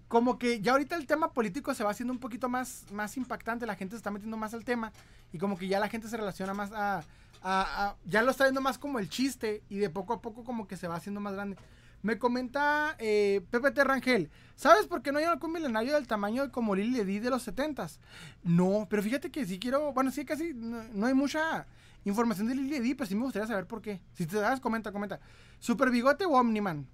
[0.09, 3.65] como que ya ahorita el tema político se va haciendo un poquito más, más impactante.
[3.65, 4.93] La gente se está metiendo más al tema.
[5.33, 7.03] Y como que ya la gente se relaciona más a,
[7.43, 9.63] a, ya lo está viendo más como el chiste.
[9.71, 11.57] Y de poco a poco, como que se va haciendo más grande.
[12.03, 14.31] Me comenta eh, Pepe Terrangel.
[14.57, 17.47] ¿Sabes por qué no hay algún milenario del tamaño de como Lily Ledy de los
[17.47, 17.99] 70s?
[18.43, 19.93] No, pero fíjate que sí quiero.
[19.93, 21.67] Bueno, sí, casi no, hay mucha
[22.05, 24.01] información de Lily Ledy, pero sí me gustaría saber por qué.
[24.15, 25.21] Si te das, comenta, comenta.
[25.61, 26.87] ¿Super Bigote o Omniman?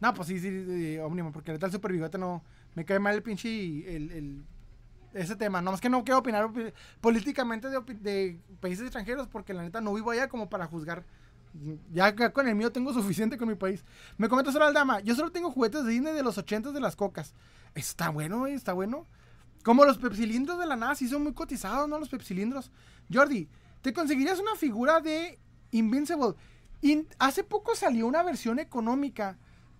[0.00, 2.42] No, pues sí, sí, Omniman, porque el tal Super Bigote no.
[2.74, 3.48] Me cae mal el pinche.
[3.96, 4.44] El,
[5.14, 5.62] ese tema.
[5.62, 6.50] No más que no quiero opinar
[7.00, 11.04] políticamente de, países extranjeros, porque la neta no vivo allá como para juzgar.
[11.92, 13.84] Ya con el mío tengo suficiente con mi país.
[14.16, 15.00] Me comenta solo dama.
[15.00, 17.34] Yo solo tengo juguetes de Disney de los 80 de las cocas.
[17.74, 19.06] Está bueno, está bueno.
[19.64, 21.98] Como los pepsilindros de la NASA, sí son muy cotizados, ¿no?
[21.98, 22.70] Los pepsilindros.
[23.12, 23.48] Jordi,
[23.82, 25.38] ¿te conseguirías una figura de
[25.72, 26.34] Invincible?
[27.18, 29.36] Hace poco salió una versión económica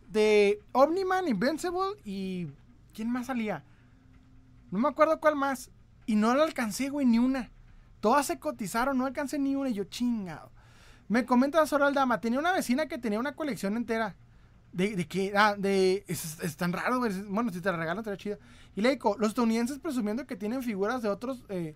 [0.08, 2.48] de Omniman, Invincible y.
[2.92, 3.64] ¿Quién más salía?
[4.70, 5.70] No me acuerdo cuál más.
[6.06, 7.50] Y no la alcancé, güey, ni una.
[8.00, 9.70] Todas se cotizaron, no alcancé ni una.
[9.70, 10.50] Y yo, chingado.
[11.08, 14.14] Me comenta Soral Dama, tenía una vecina que tenía una colección entera.
[14.72, 15.32] ¿De, qué?
[15.34, 16.04] Ah, de.
[16.06, 17.12] Es, tan raro, güey.
[17.22, 18.38] Bueno, si te la regalan, estaría chido.
[18.76, 21.44] Y le digo, los estadounidenses presumiendo que tienen figuras de otros.
[21.48, 21.74] Eh,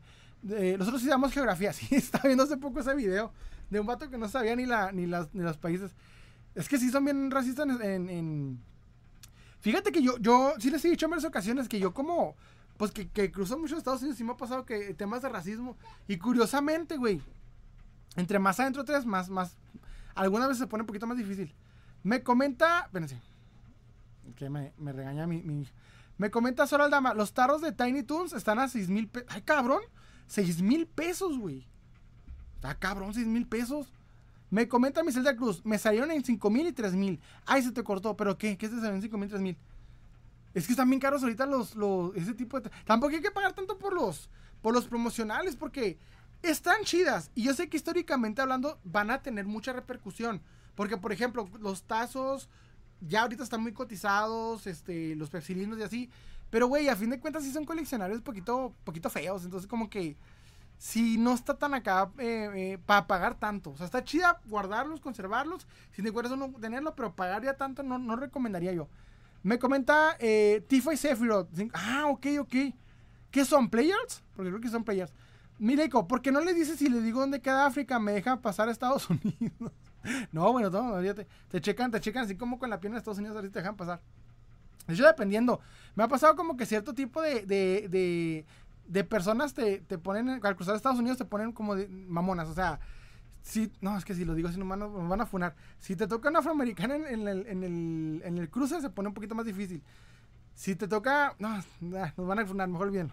[0.78, 1.72] nosotros sí damos geografía.
[1.72, 3.32] Sí, estaba viendo hace poco ese video
[3.70, 5.92] de un vato que no sabía ni, la, ni, las, ni los países.
[6.54, 8.60] Es que sí son bien racistas en,
[9.60, 12.34] Fíjate que yo, yo sí les he dicho en varias ocasiones que yo como,
[12.76, 15.76] pues que, que cruzo muchos Estados Unidos y me ha pasado que temas de racismo.
[16.08, 17.22] Y curiosamente, güey,
[18.16, 19.56] Entre más adentro tres, más, más.
[20.14, 21.54] Algunas veces se pone un poquito más difícil.
[22.02, 22.80] Me comenta.
[22.80, 23.20] Espérense.
[24.36, 25.66] Que me, me regaña mi, mi.
[26.18, 27.14] Me comenta Sora Aldama.
[27.14, 29.28] Los tarros de Tiny Toons están a 6 mil pesos.
[29.30, 29.80] Ay, cabrón.
[30.26, 31.66] 6 mil pesos, güey.
[32.56, 33.92] Está cabrón, 6 mil pesos.
[34.50, 35.64] Me comenta Miselda Cruz.
[35.64, 37.20] Me salieron en 5 mil y 3 mil.
[37.46, 38.16] Ay, se te cortó.
[38.16, 38.58] ¿Pero qué?
[38.58, 39.58] ¿Qué te salió en 5 mil y 3 mil?
[40.54, 42.70] Es que están bien caros ahorita los, los, ese tipo de...
[42.84, 44.28] Tampoco hay que pagar tanto por los,
[44.60, 45.98] por los promocionales porque
[46.42, 47.30] están chidas.
[47.34, 50.42] Y yo sé que históricamente hablando van a tener mucha repercusión.
[50.74, 52.48] Porque, por ejemplo, los tazos
[53.00, 56.10] ya ahorita están muy cotizados, este, los pepsilinos y así.
[56.50, 59.44] Pero, güey, a fin de cuentas sí son coleccionables poquito, poquito feos.
[59.44, 60.16] Entonces, como que
[60.78, 63.70] si no está tan acá eh, eh, para pagar tanto.
[63.70, 67.82] O sea, está chida guardarlos, conservarlos, sin de acuerdo no tenerlo, pero pagar ya tanto
[67.82, 68.88] no, no recomendaría yo.
[69.42, 71.48] Me comenta eh, Tifa y Sephiroth.
[71.72, 72.54] Ah, ok, ok.
[73.30, 73.70] ¿Qué son?
[73.70, 74.22] ¿Players?
[74.34, 75.12] Porque creo que son players.
[75.62, 78.68] Mireiko, ¿por qué no le dices si le digo dónde queda África me deja pasar
[78.68, 79.72] a Estados Unidos?
[80.32, 83.18] no, bueno, no, te, te, checan, te checan así como con la pierna de Estados
[83.18, 84.00] Unidos, así te dejan pasar.
[84.88, 85.60] Yo dependiendo.
[85.94, 88.44] Me ha pasado como que cierto tipo de, de, de,
[88.88, 92.48] de personas te, te, ponen, al cruzar Estados Unidos te ponen como de mamonas.
[92.48, 92.80] O sea,
[93.42, 95.54] si, no, es que si lo digo así no me van a funar.
[95.78, 99.14] Si te toca una afroamericana en, el, en, el, en el cruce se pone un
[99.14, 99.80] poquito más difícil.
[100.56, 103.12] Si te toca, no, nos van a funar, mejor bien.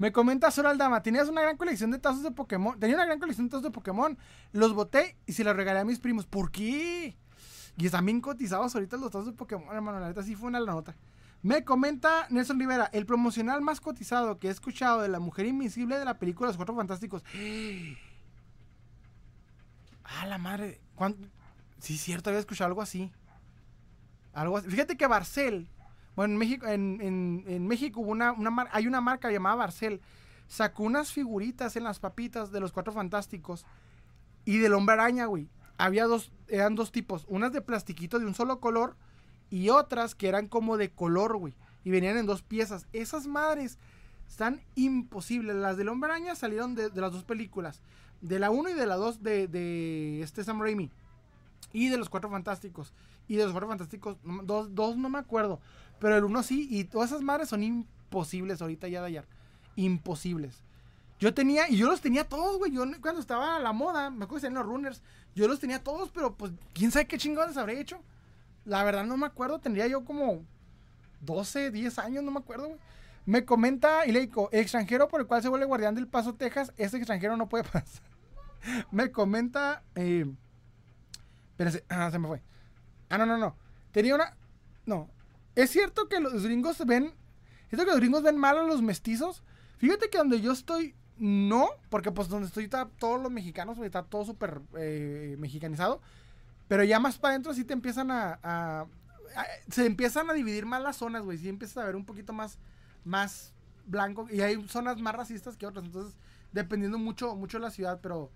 [0.00, 2.80] Me comenta Sora Aldama, tenías una gran colección de tazos de Pokémon.
[2.80, 4.16] Tenía una gran colección de tazos de Pokémon.
[4.50, 6.24] Los boté y se los regalé a mis primos.
[6.24, 7.18] ¿Por qué?
[7.76, 10.00] Y están bien cotizados ahorita los tazos de Pokémon, hermano.
[10.00, 10.96] La neta sí fue una nota.
[11.42, 15.98] Me comenta Nelson Rivera, el promocional más cotizado que he escuchado de la mujer invisible
[15.98, 17.22] de la película Los Cuatro Fantásticos.
[20.12, 20.80] Ah, la madre.
[21.78, 23.12] Sí, cierto, había escuchado algo así.
[24.32, 24.68] Algo así.
[24.68, 25.70] Fíjate que Barcel,
[26.24, 28.34] en México, en, México una,
[28.72, 30.00] hay una marca llamada Barcel.
[30.48, 33.66] Sacó unas figuritas en las papitas de los cuatro fantásticos
[34.44, 35.48] y del hombre araña, güey.
[35.78, 37.24] Había dos, eran dos tipos.
[37.28, 38.96] Unas de plastiquito de un solo color
[39.48, 41.54] y otras que eran como de color, güey.
[41.84, 42.86] Y venían en dos piezas.
[42.92, 43.78] Esas madres
[44.28, 45.56] están imposibles.
[45.56, 47.80] Las del hombre araña salieron de, de las dos películas
[48.20, 50.90] de la 1 y de la 2 de, de, este Sam Raimi.
[51.72, 52.92] Y de los Cuatro Fantásticos.
[53.28, 55.60] Y de los Cuatro Fantásticos, dos, dos no me acuerdo.
[56.00, 56.66] Pero el uno sí.
[56.70, 59.26] Y todas esas madres son imposibles ahorita ya de hallar.
[59.76, 60.64] Imposibles.
[61.20, 62.72] Yo tenía, y yo los tenía todos, güey.
[62.72, 65.02] Yo cuando estaba a la moda, me acuerdo que los runners.
[65.34, 68.02] Yo los tenía todos, pero pues, quién sabe qué chingados habré hecho.
[68.64, 69.58] La verdad no me acuerdo.
[69.58, 70.42] Tendría yo como
[71.20, 72.80] 12, 10 años, no me acuerdo, güey.
[73.26, 77.36] Me comenta Ileico, extranjero por el cual se vuelve guardián del Paso, Texas, ese extranjero
[77.36, 78.02] no puede pasar.
[78.90, 79.82] me comenta.
[79.94, 80.26] Eh,
[81.50, 82.42] espérense, ah, se me fue.
[83.10, 83.56] Ah, no, no, no.
[83.92, 84.36] Tenía una.
[84.86, 85.10] No.
[85.54, 87.14] Es cierto que los gringos ven.
[87.62, 89.42] Es cierto que los gringos ven mal a los mestizos.
[89.78, 91.68] Fíjate que donde yo estoy, no.
[91.88, 96.00] Porque pues donde estoy está todos los mexicanos, está todo súper eh, mexicanizado.
[96.68, 98.86] Pero ya más para adentro sí te empiezan a,
[99.68, 101.38] Se empiezan a dividir más las zonas, güey.
[101.38, 102.58] Sí empiezas a ver un poquito más.
[103.04, 103.52] Más
[103.86, 104.28] blanco.
[104.30, 105.84] Y hay zonas más racistas que otras.
[105.84, 106.16] Entonces,
[106.52, 108.00] dependiendo mucho, mucho de la ciudad.
[108.02, 108.30] Pero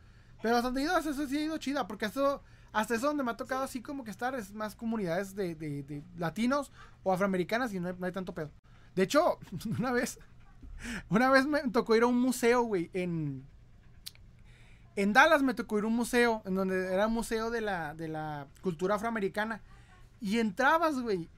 [0.45, 2.43] pero hasta ido, eso sí ha ido chida, porque esto,
[2.75, 6.73] hasta eso donde me ha tocado así como que estar es más comunidades de, latinos
[7.05, 8.51] o afroamericanas y no hay, tanto pedo.
[8.97, 9.39] De hecho,
[9.79, 10.19] una vez,
[11.09, 13.47] una vez me tocó ir a un museo, güey, en,
[14.97, 17.95] en Dallas me tocó ir a un museo, en donde era un museo de la,
[17.95, 19.63] de la cultura afroamericana.
[20.21, 21.29] Y entrabas, güey.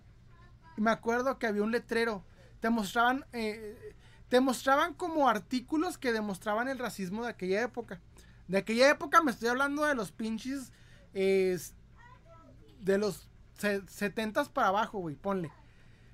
[0.78, 2.24] Y me acuerdo que había un letrero.
[2.60, 3.94] Te mostraban, eh,
[4.30, 8.00] te mostraban como artículos que demostraban el racismo de aquella época.
[8.48, 10.72] De aquella época me estoy hablando de los pinches.
[11.12, 15.50] De los 70 para abajo, güey, ponle.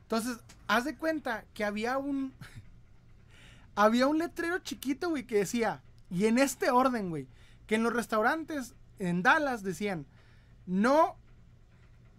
[0.02, 2.32] Entonces, haz de cuenta que había un.
[3.74, 5.82] había un letrero chiquito, güey, que decía.
[6.10, 7.26] Y en este orden, güey.
[7.66, 10.06] Que en los restaurantes en Dallas decían.
[10.66, 11.16] No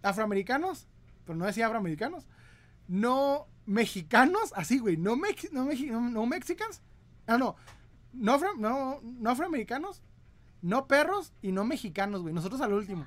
[0.02, 0.88] afroamericanos.
[1.26, 2.26] Pero no decía afroamericanos.
[2.88, 4.54] No mexicanos.
[4.56, 4.98] Así, güey.
[4.98, 5.16] No,
[5.52, 6.82] no, no, no mexicanos.
[7.28, 7.56] Ah, no
[8.14, 10.02] no, no, no afroamericanos,
[10.64, 12.34] no perros y no mexicanos, güey.
[12.34, 13.06] Nosotros al último.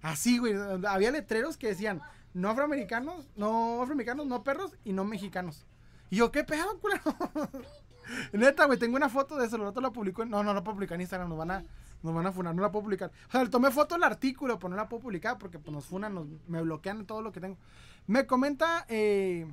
[0.00, 0.54] Así, güey.
[0.88, 2.00] Había letreros que decían,
[2.32, 5.66] no afroamericanos, no afroamericanos, no perros y no mexicanos.
[6.08, 7.02] Y yo, ¿qué pedo, culero?
[8.32, 10.24] Neta, güey, tengo una foto de eso, lo la publico.
[10.24, 11.64] No, no la publicar en Instagram, nos van a,
[12.02, 13.10] nos van a funar, no la puedo publicar.
[13.28, 15.84] O sea, le tomé foto del artículo, pero no la puedo publicar porque pues, nos
[15.84, 17.58] funan, nos, me bloquean todo lo que tengo.
[18.06, 19.46] Me comenta eh,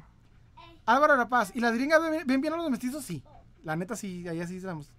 [0.85, 3.03] Álvaro La Paz, ¿y las gringas ven bien a los mestizos?
[3.03, 3.23] Sí.
[3.63, 4.91] La neta sí, ahí así estamos.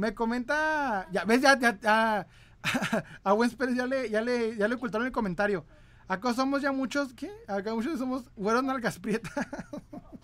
[0.00, 1.06] Me comenta.
[1.12, 1.42] Ya, ¿ves?
[1.42, 2.26] Ya, ya,
[3.24, 5.66] a Wens Pérez ya le, ya le, ya le ocultaron el comentario.
[6.08, 7.30] Acá somos ya muchos, ¿qué?
[7.46, 9.46] Acá muchos somos, fueron algas prietas.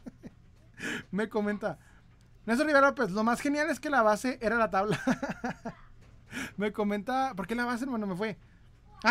[1.10, 1.78] Me comenta.
[2.46, 4.98] Néstor Rivera pues lo más genial es que la base era la tabla.
[6.56, 8.06] me comenta, ¿por qué la base, hermano?
[8.06, 8.38] Me fue.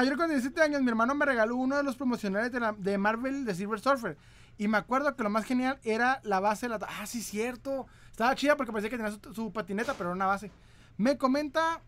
[0.03, 2.98] Yo con 17 años mi hermano me regaló uno de los promocionales de, la- de
[2.98, 4.18] Marvel de Silver Surfer.
[4.58, 6.88] Y me acuerdo que lo más genial era la base de la...
[6.88, 7.85] Ah, sí, cierto.
[8.16, 10.50] Estaba chida porque parecía que tenía su, patineta, pero era una base.
[10.95, 11.82] Me comenta...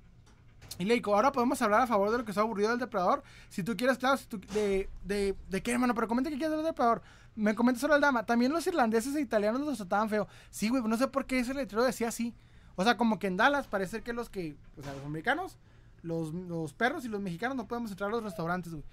[0.78, 3.24] Y le digo, ahora podemos hablar a favor de lo que está aburrido del depredador.
[3.48, 6.66] Si tú quieres, claro, si tú- de, de, qué, hermano, pero comenta que quieres del
[6.66, 7.02] depredador.
[7.34, 8.26] Me comenta solo el dama.
[8.26, 10.28] También los irlandeses e italianos los trataban feo.
[10.50, 12.36] Sí, güey, no sé por qué ese letrero decía así.
[12.76, 15.58] O sea, como que en Dallas parece que los que, o sea, los americanos,
[16.02, 18.84] los, los perros y los mexicanos no podemos entrar a los restaurantes, güey.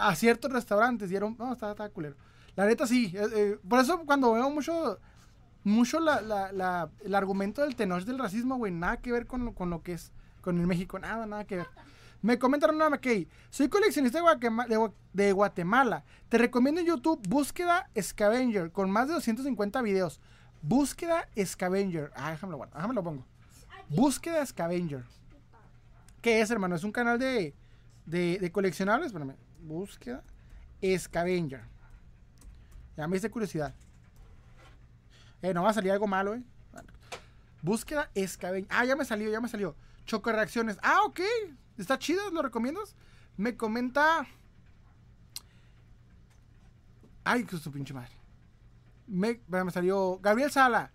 [0.00, 2.16] A ciertos restaurantes un, no, estaba culero.
[2.56, 4.98] La neta sí, eh, eh, por eso cuando veo mucho,
[5.64, 9.44] mucho la, la- la- el argumento del tenor del racismo, güey, nada que ver con,
[9.44, 10.12] lo- con lo que es,
[10.42, 11.66] con el México, nada, nada que ver.
[12.22, 14.18] Me comentaron nada McKay, soy coleccionista
[15.12, 16.04] de, Guatemala.
[16.30, 20.20] Te recomiendo en YouTube búsqueda Scavenger con más de 250 videos.
[20.62, 22.10] Búsqueda Scavenger.
[22.16, 23.26] Ah, déjame lo guardo, déjame lo pongo.
[23.90, 25.04] Búsqueda Scavenger.
[26.22, 26.74] ¿Qué es, hermano?
[26.76, 27.54] Es un canal de,
[28.06, 29.08] de, de coleccionables.
[29.08, 29.34] Espérame.
[29.60, 30.22] Búsqueda
[30.98, 31.60] Scavenger.
[32.96, 33.74] Ya me hice curiosidad.
[35.44, 36.42] Eh, no va a salir algo malo, eh.
[37.60, 38.68] Búsqueda Scavenger.
[38.70, 39.76] Ah, ya me salió, ya me salió.
[40.06, 40.78] Choco reacciones.
[40.82, 41.20] Ah, ok.
[41.76, 42.94] Está chido, ¿lo recomiendas?
[43.36, 44.26] Me comenta.
[47.24, 48.10] Ay, que su pinche madre.
[49.06, 50.18] Me, me salió.
[50.22, 50.90] Gabriel Sala.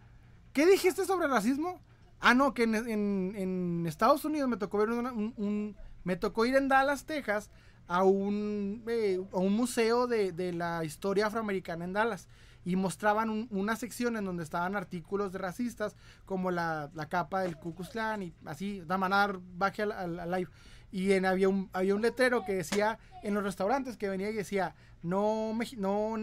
[0.53, 1.80] ¿Qué dijiste sobre racismo?
[2.19, 6.16] Ah, no, que en, en- en Estados Unidos me tocó ver una- un, un- Me
[6.16, 7.50] tocó ir en Dallas, Texas,
[7.88, 12.28] a un, eh, a un museo de, de la historia afroamericana en Dallas.
[12.69, 17.41] Y mostraban un- una sección en donde estaban artículos de racistas, como la, la capa
[17.41, 17.73] del Ku
[18.22, 20.51] y así, Damanar, baje al, al- live.
[20.91, 24.33] Y en, había, un, había un letrero que decía en los restaurantes que venía y
[24.33, 26.15] decía, no, no,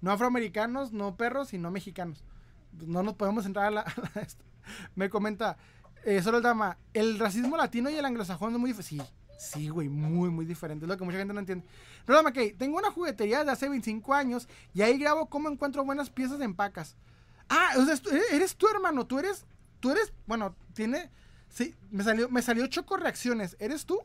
[0.00, 2.24] no afroamericanos, no perros y no mexicanos.
[2.72, 3.84] No nos podemos entrar a la...
[4.96, 5.56] Me comenta,
[6.04, 8.74] eh, solo el dama, el racismo latino y el anglosajón es muy.
[8.74, 9.00] Sí,
[9.38, 10.84] sí, güey, muy, muy diferente.
[10.84, 11.64] Es lo que mucha gente no entiende.
[12.06, 16.10] Rola McKay, tengo una juguetería de hace 25 años y ahí grabo cómo encuentro buenas
[16.10, 16.96] piezas en pacas.
[17.48, 19.06] Ah, o tú- eres, tú, hermano.
[19.06, 19.46] Tú eres,
[19.80, 21.10] tú eres, bueno, tiene,
[21.48, 23.56] sí, me salió, me salió choco reacciones.
[23.58, 23.98] ¿Eres tú?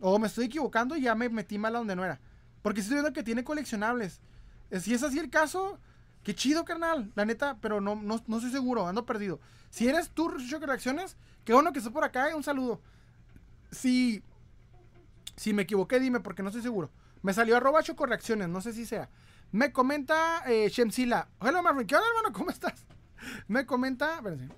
[0.00, 2.20] O me estoy equivocando y ya me metí mal a donde no era.
[2.62, 4.20] Porque estoy viendo que tiene coleccionables.
[4.70, 5.78] Eh, Si es así el caso,
[6.22, 7.10] qué chido, carnal.
[7.14, 9.40] La neta, pero no, no, no estoy seguro, ando perdido.
[9.70, 12.80] Si eres tú, Choco Reacciones, qué bueno que estés por acá, eh, un saludo.
[13.76, 14.22] Si,
[15.36, 16.90] si me equivoqué, dime, porque no estoy seguro.
[17.22, 19.10] Me salió arroba Choco Reacciones, no sé si sea.
[19.52, 21.28] Me comenta eh, Shemsila.
[21.40, 21.86] Hola, Marvin.
[21.86, 22.32] ¿Qué onda, hermano?
[22.32, 22.86] ¿Cómo estás?
[23.48, 24.16] Me comenta.
[24.16, 24.48] espérense.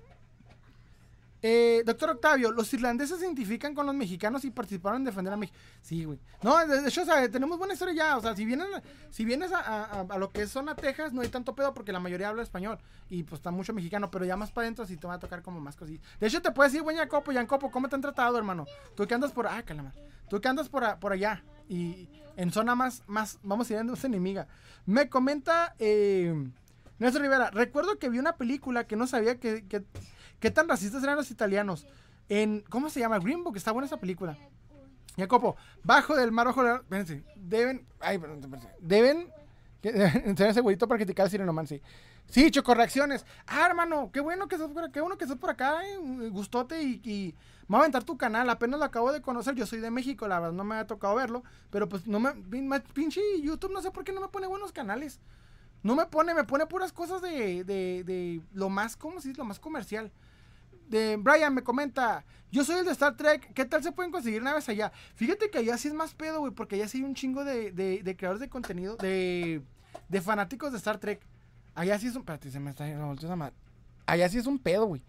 [1.41, 5.37] Eh, doctor Octavio, los irlandeses se identifican con los mexicanos y participaron en defender a
[5.37, 5.57] México.
[5.81, 6.19] Sí, güey.
[6.43, 8.17] No, de, hecho, o sea, tenemos buena historia ya.
[8.17, 8.67] O sea, si vienes,
[9.09, 12.29] si vienes a, lo que es zona Texas, no hay tanto pedo porque la mayoría
[12.29, 12.77] habla español.
[13.09, 15.41] Y pues está mucho mexicano, pero ya más para adentro sí te va a tocar
[15.41, 16.01] como más cosillas.
[16.19, 18.65] De hecho, te puedes decir, buen Jacopo, Jacopo, ¿cómo te han tratado, hermano?
[18.95, 19.47] Tú que andas por.
[19.47, 19.93] Ah, calma.
[20.29, 21.43] Tú que andas por, por allá.
[21.69, 24.47] Y en zona más, más, vamos a ir a enemiga.
[24.85, 26.33] Me comenta eh,
[26.99, 29.65] Nelson Rivera, recuerdo que vi una película que no sabía que-
[30.39, 31.87] qué tan racistas eran los italianos.
[32.29, 33.19] En, ¿cómo se llama?
[33.19, 34.37] Green Book, está buena esa película.
[35.17, 39.33] Jacopo, bajo del mar, bajo del mar, espérense, deben, ay, perdón, espérense, deben,
[39.81, 41.81] que- deben enseñar ese güeyito para criticar el sirenomancy.
[42.27, 43.25] Sí, chocorreacciones.
[43.47, 45.97] Ah, hermano, qué bueno que estás por acá, qué bueno que estás por acá, eh,
[46.29, 47.35] gustote y, y
[47.67, 50.39] voy a aventar tu canal, apenas lo acabo de conocer, yo soy de México, la
[50.39, 52.31] verdad no me ha tocado verlo, pero pues no me,
[52.93, 55.19] pinche YouTube, no sé por qué no me pone buenos canales.
[55.81, 59.39] No me pone, me pone puras cosas de, de lo más, ¿cómo se dice?
[59.39, 60.11] Lo más comercial.
[60.89, 64.41] De Brian me comenta, yo soy el de Star Trek, ¿qué tal se pueden conseguir
[64.41, 64.91] naves allá?
[65.15, 67.71] Fíjate que allá sí es más pedo, güey, porque allá sí hay un chingo de,
[67.71, 69.61] de, creadores de contenido, de,
[70.07, 71.21] de fanáticos de Star Trek.
[71.75, 73.53] Allá sí es un, espérate, se me está la.
[74.07, 75.03] Allá sí es un pedo, güey.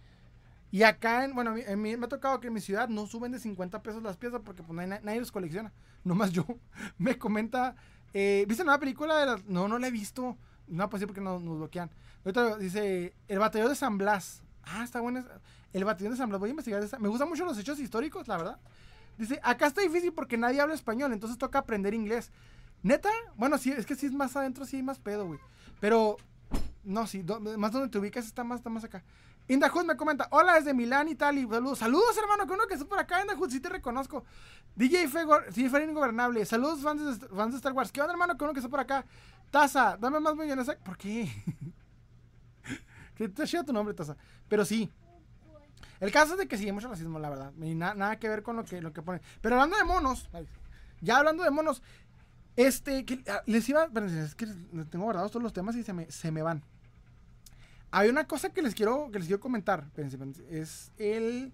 [0.70, 3.32] Y acá, en, bueno, en mí me ha tocado que en mi ciudad no suben
[3.32, 5.72] de 50 pesos las piezas porque pues, nadie, los colecciona.
[6.04, 6.44] Nomás yo.
[6.98, 7.74] Me comenta,
[8.14, 9.18] eh, ¿viste nueva película?
[9.18, 10.36] De las- No, no la he visto.
[10.68, 11.90] No, pues sí, porque nos, bloquean.
[12.24, 14.42] Ahorita dice, el batallón de San Blas.
[14.62, 15.24] Ah, está bueno.
[15.72, 16.40] El batallón de San Blas.
[16.40, 16.98] Voy a investigar esa.
[16.98, 18.58] Me gustan mucho los hechos históricos, la verdad.
[19.18, 22.32] Dice, acá está difícil porque nadie habla español, entonces toca aprender inglés.
[22.82, 23.10] ¿Neta?
[23.36, 25.38] Bueno, sí, es que sí es más adentro, sí hay más pedo, güey.
[25.78, 26.16] Pero,
[26.84, 27.22] no, sí,
[27.58, 29.04] más donde te ubicas está más, está más acá.
[29.46, 31.46] Indahud me comenta, hola desde Milán, Italia.
[31.50, 34.24] Saludos, saludos hermano, que uno que está por acá, Indahud, sí te reconozco.
[34.76, 36.46] DJ Fegor, sí, Fer Ingobernable.
[36.46, 37.92] Saludos fans de, fans de Star Wars.
[37.92, 38.38] ¿Qué onda, hermano?
[38.38, 39.04] Que uno que está por acá.
[39.50, 40.76] Taza, dame más mayonesa.
[40.78, 41.30] ¿Por qué?
[43.16, 44.16] que te chido tu nombre, Taza.
[44.48, 44.90] Pero sí.
[46.00, 47.52] El caso es de que sí hay mucho racismo, la verdad.
[47.62, 49.20] Y na- nada que ver con lo que, lo que ponen.
[49.40, 50.28] Pero hablando de monos,
[51.00, 51.82] ya hablando de monos,
[52.56, 54.46] este, ah, les iba, es que
[54.90, 56.62] tengo guardados todos los temas y se me, se me van.
[57.90, 59.86] Hay una cosa que les quiero, que les quiero comentar,
[60.50, 61.52] es el,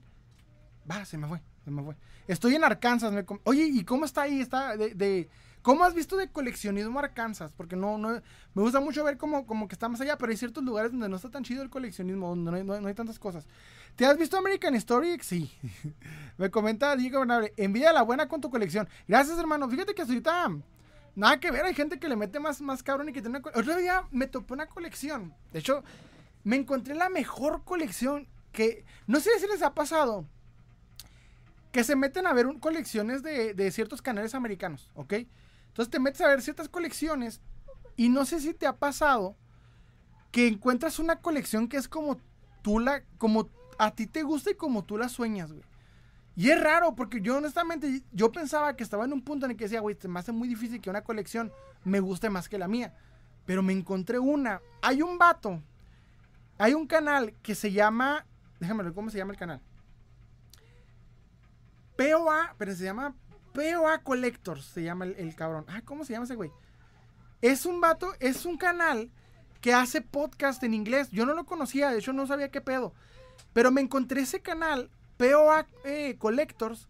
[0.88, 1.96] Va, se me fue, se me fue.
[2.28, 3.12] Estoy en Arkansas.
[3.44, 4.40] Oye, ¿y cómo está ahí?
[4.40, 5.28] Está de,
[5.66, 7.50] ¿Cómo has visto de coleccionismo Arkansas?
[7.50, 8.22] Porque no, no,
[8.54, 11.08] me gusta mucho ver como, como que está más allá, pero hay ciertos lugares donde
[11.08, 13.48] no está tan chido el coleccionismo, donde no hay, tantas cosas.
[13.96, 15.18] ¿Te has visto American Story?
[15.22, 15.50] Sí.
[16.38, 18.88] me comenta Diego Bernabé, envidia la buena con tu colección.
[19.08, 19.68] Gracias, hermano.
[19.68, 20.52] Fíjate que ahorita
[21.16, 23.48] nada que ver, hay gente que le mete más, más cabrón y que tiene una...
[23.52, 25.34] Otro día me topé una colección.
[25.52, 25.82] De hecho,
[26.44, 28.84] me encontré la mejor colección que...
[29.08, 30.26] No sé si les ha pasado
[31.72, 35.14] que se meten a ver colecciones de, ciertos canales americanos, ¿ok?
[35.76, 37.42] Entonces te metes a ver ciertas colecciones
[37.96, 39.36] y no sé si te ha pasado
[40.30, 42.16] que encuentras una colección que es como
[42.62, 45.62] tú la, como a ti te gusta y como tú la sueñas, güey.
[46.34, 49.58] Y es raro porque yo honestamente, yo pensaba que estaba en un punto en el
[49.58, 51.52] que decía, güey, se me hace muy difícil que una colección
[51.84, 52.94] me guste más que la mía.
[53.44, 54.62] Pero me encontré una.
[54.80, 55.62] Hay un vato,
[56.56, 58.24] hay un canal que se llama,
[58.60, 59.60] déjame ver cómo se llama el canal.
[61.98, 63.14] POA, pero se llama
[63.56, 65.64] POA Collectors, se llama el, cabrón.
[65.68, 66.50] Ah, ¿cómo se llama ese güey?
[67.40, 69.10] Es un vato, es un canal
[69.62, 71.08] que hace podcast en inglés.
[71.10, 72.92] Yo no lo conocía, de hecho no sabía qué pedo.
[73.54, 76.88] Pero me encontré ese canal, POA eh, Collectors,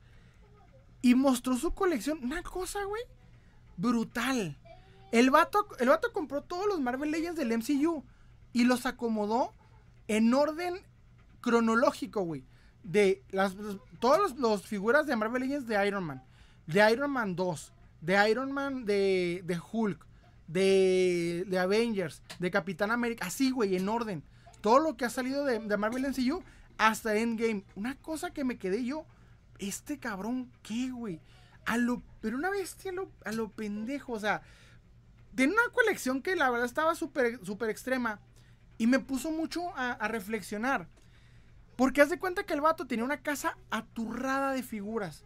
[1.02, 2.18] y mostró su colección.
[2.22, 3.02] Una cosa, güey,
[3.76, 4.58] brutal.
[5.12, 8.04] El vato, el vato compró todos los Marvel Legends del MCU
[8.52, 9.54] y los acomodó
[10.08, 10.80] en orden
[11.40, 12.44] cronológico, güey
[12.86, 13.56] de las,
[13.98, 16.22] todas las figuras de Marvel Legends de Iron Man,
[16.66, 20.06] de Iron Man 2, de Iron Man de, de Hulk,
[20.48, 24.22] de, de, Avengers, de Capitán América, así, güey, en orden.
[24.60, 26.42] Todo lo que ha salido de, de Marvel MCU
[26.78, 27.64] hasta Endgame.
[27.74, 29.04] Una cosa que me quedé yo,
[29.58, 31.20] este cabrón, ¿qué, güey?
[31.64, 34.42] A lo, pero una bestia a lo, a lo pendejo, o sea,
[35.32, 38.20] de una colección que la verdad estaba súper super extrema
[38.78, 40.88] y me puso mucho a, a reflexionar.
[41.76, 45.24] Porque haz de cuenta que el vato tenía una casa aturrada de figuras.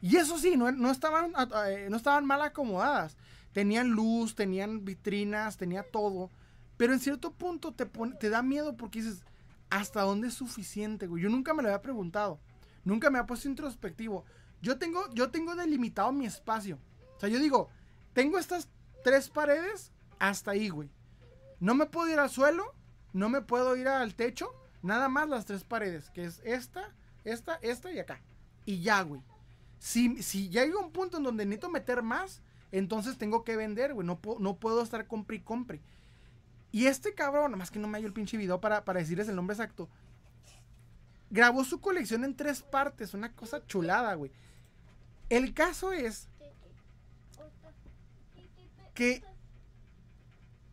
[0.00, 1.32] Y eso sí, no, no, estaban,
[1.66, 3.16] eh, no estaban mal acomodadas.
[3.52, 6.30] Tenían luz, tenían vitrinas, tenía todo.
[6.76, 9.24] Pero en cierto punto te, te da miedo porque dices,
[9.70, 11.22] ¿hasta dónde es suficiente, güey?
[11.22, 12.38] Yo nunca me lo había preguntado.
[12.84, 14.24] Nunca me ha puesto introspectivo.
[14.62, 16.78] Yo tengo, yo tengo delimitado mi espacio.
[17.16, 17.70] O sea, yo digo,
[18.12, 18.68] tengo estas
[19.02, 20.90] tres paredes hasta ahí, güey.
[21.58, 22.74] No me puedo ir al suelo,
[23.12, 24.52] no me puedo ir al techo
[24.86, 26.94] Nada más las tres paredes, que es esta,
[27.24, 28.20] esta, esta y acá.
[28.64, 29.20] Y ya, güey.
[29.78, 33.94] Si, si ya llega un punto en donde necesito meter más, entonces tengo que vender,
[33.94, 34.06] güey.
[34.06, 35.80] No, no puedo estar compre y compre.
[36.72, 39.28] Y este cabrón, nada más que no me hallo el pinche video para, para decirles
[39.28, 39.88] el nombre exacto.
[41.30, 44.30] Grabó su colección en tres partes, una cosa chulada, güey.
[45.28, 46.28] El caso es
[48.94, 49.22] que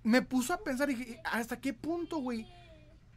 [0.03, 2.47] me puso a pensar dije, ¿hasta qué punto, güey?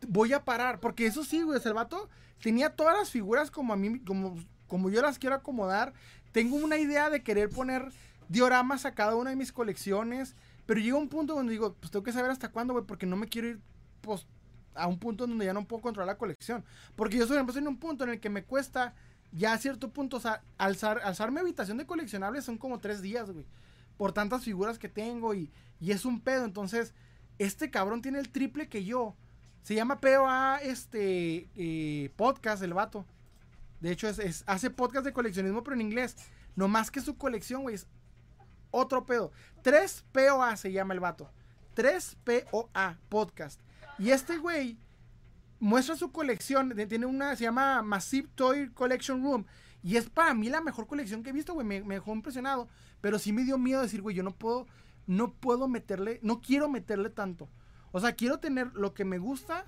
[0.06, 0.80] voy a parar.
[0.80, 2.08] Porque eso sí, güey, el
[2.42, 5.92] tenía todas las figuras como a mí, como, como yo las quiero acomodar.
[6.32, 7.90] Tengo una idea de querer poner
[8.28, 10.34] dioramas a cada una de mis colecciones.
[10.66, 13.16] Pero llega un punto donde digo, pues tengo que saber hasta cuándo, güey, porque no
[13.16, 13.60] me quiero ir,
[14.00, 14.26] pues,
[14.74, 16.64] a un punto donde ya no puedo controlar la colección.
[16.96, 18.94] Porque yo soy en un punto en el que me cuesta
[19.32, 23.02] ya a cierto punto, o sea, alzar, alzar mi habitación de coleccionables son como tres
[23.02, 23.46] días, güey.
[23.96, 26.44] Por tantas figuras que tengo y, y es un pedo.
[26.44, 26.94] Entonces,
[27.38, 29.16] este cabrón tiene el triple que yo.
[29.62, 33.06] Se llama POA este eh, podcast el vato.
[33.80, 36.16] De hecho, es, hace podcast de coleccionismo, pero en inglés.
[36.54, 37.74] No más que su colección, güey.
[37.74, 37.86] Es
[38.70, 39.32] otro pedo.
[39.62, 41.30] 3 POA se llama el vato.
[41.74, 43.60] 3 POA podcast.
[43.98, 44.78] Y este güey
[45.58, 46.74] muestra su colección.
[46.88, 49.46] Tiene una, se llama Massive Toy Collection Room.
[49.82, 51.66] Y es para mí la mejor colección que he visto, güey.
[51.66, 52.68] Me, me dejó impresionado.
[53.00, 54.66] Pero sí me dio miedo decir, güey, yo no puedo,
[55.06, 57.48] no puedo meterle, no quiero meterle tanto.
[57.92, 59.66] O sea, quiero tener lo que me gusta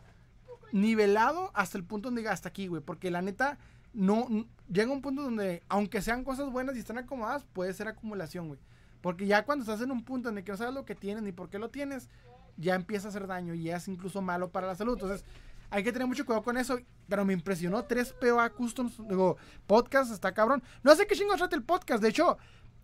[0.72, 2.82] nivelado hasta el punto donde diga hasta aquí, güey.
[2.82, 3.58] Porque la neta,
[3.92, 4.26] no,
[4.70, 8.60] llega un punto donde, aunque sean cosas buenas y están acomodadas, puede ser acumulación, güey.
[9.00, 11.22] Porque ya cuando estás en un punto en el que no sabes lo que tienes
[11.22, 12.08] ni por qué lo tienes,
[12.56, 14.94] ya empieza a hacer daño y ya es incluso malo para la salud.
[14.94, 15.24] Entonces,
[15.70, 16.78] hay que tener mucho cuidado con eso.
[17.08, 19.36] Pero me impresionó 3 POA Customs, digo,
[19.66, 20.62] podcast, está cabrón.
[20.82, 22.02] No sé qué chingo trata el podcast.
[22.02, 22.38] De hecho,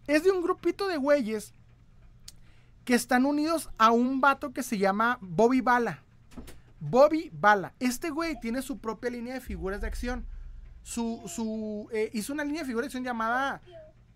[0.07, 1.53] es de un grupito de güeyes
[2.85, 6.03] que están unidos a un vato que se llama Bobby Bala.
[6.81, 7.75] Bobby Bala.
[7.81, 10.27] Este güey tiene su propia línea de figuras de acción.
[10.85, 13.63] Su, su, eh, hizo una línea de figuras de acción llamada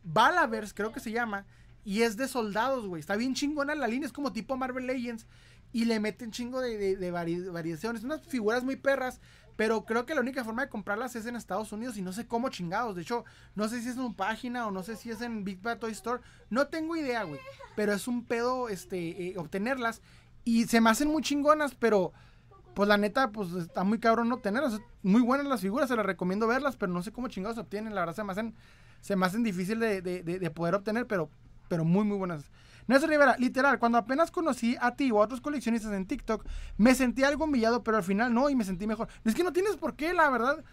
[0.05, 1.47] Balaverse, creo que se llama.
[1.83, 3.01] Y es de soldados, güey.
[3.01, 4.07] Está bien chingona la línea.
[4.07, 5.27] Es como tipo Marvel Legends.
[5.73, 8.05] Y le meten chingo de, de variaciones.
[8.05, 9.21] Unas figuras muy perras.
[9.57, 12.29] Pero creo que la única forma de comprarlas es en Estados Unidos y no sé
[12.29, 12.95] cómo chingados.
[12.95, 13.25] De hecho,
[13.57, 15.79] no sé si es en una página o no sé si es en Big Bad
[15.79, 16.23] Toy Store.
[16.51, 17.41] No tengo idea, güey.
[17.75, 20.01] Pero es un pedo este, eh, obtenerlas.
[20.45, 22.13] Y se me hacen muy chingonas, pero
[22.75, 24.81] pues la neta, pues está muy cabrón no tenerlas.
[25.03, 27.95] Muy buenas las figuras, se las recomiendo verlas, pero no sé cómo chingados se obtienen.
[27.95, 28.55] La verdad se me hacen,
[29.01, 31.31] se hacen difícil de, de, de, poder obtener, pero,
[31.69, 32.51] pero muy, muy buenas.
[32.87, 36.45] Nelson Rivera, literal, cuando apenas conocí a ti o a otros coleccionistas en TikTok,
[36.79, 39.09] me sentí algo humillado, pero al final no, y me sentí mejor.
[39.25, 40.65] Es que no tienes por qué, la verdad.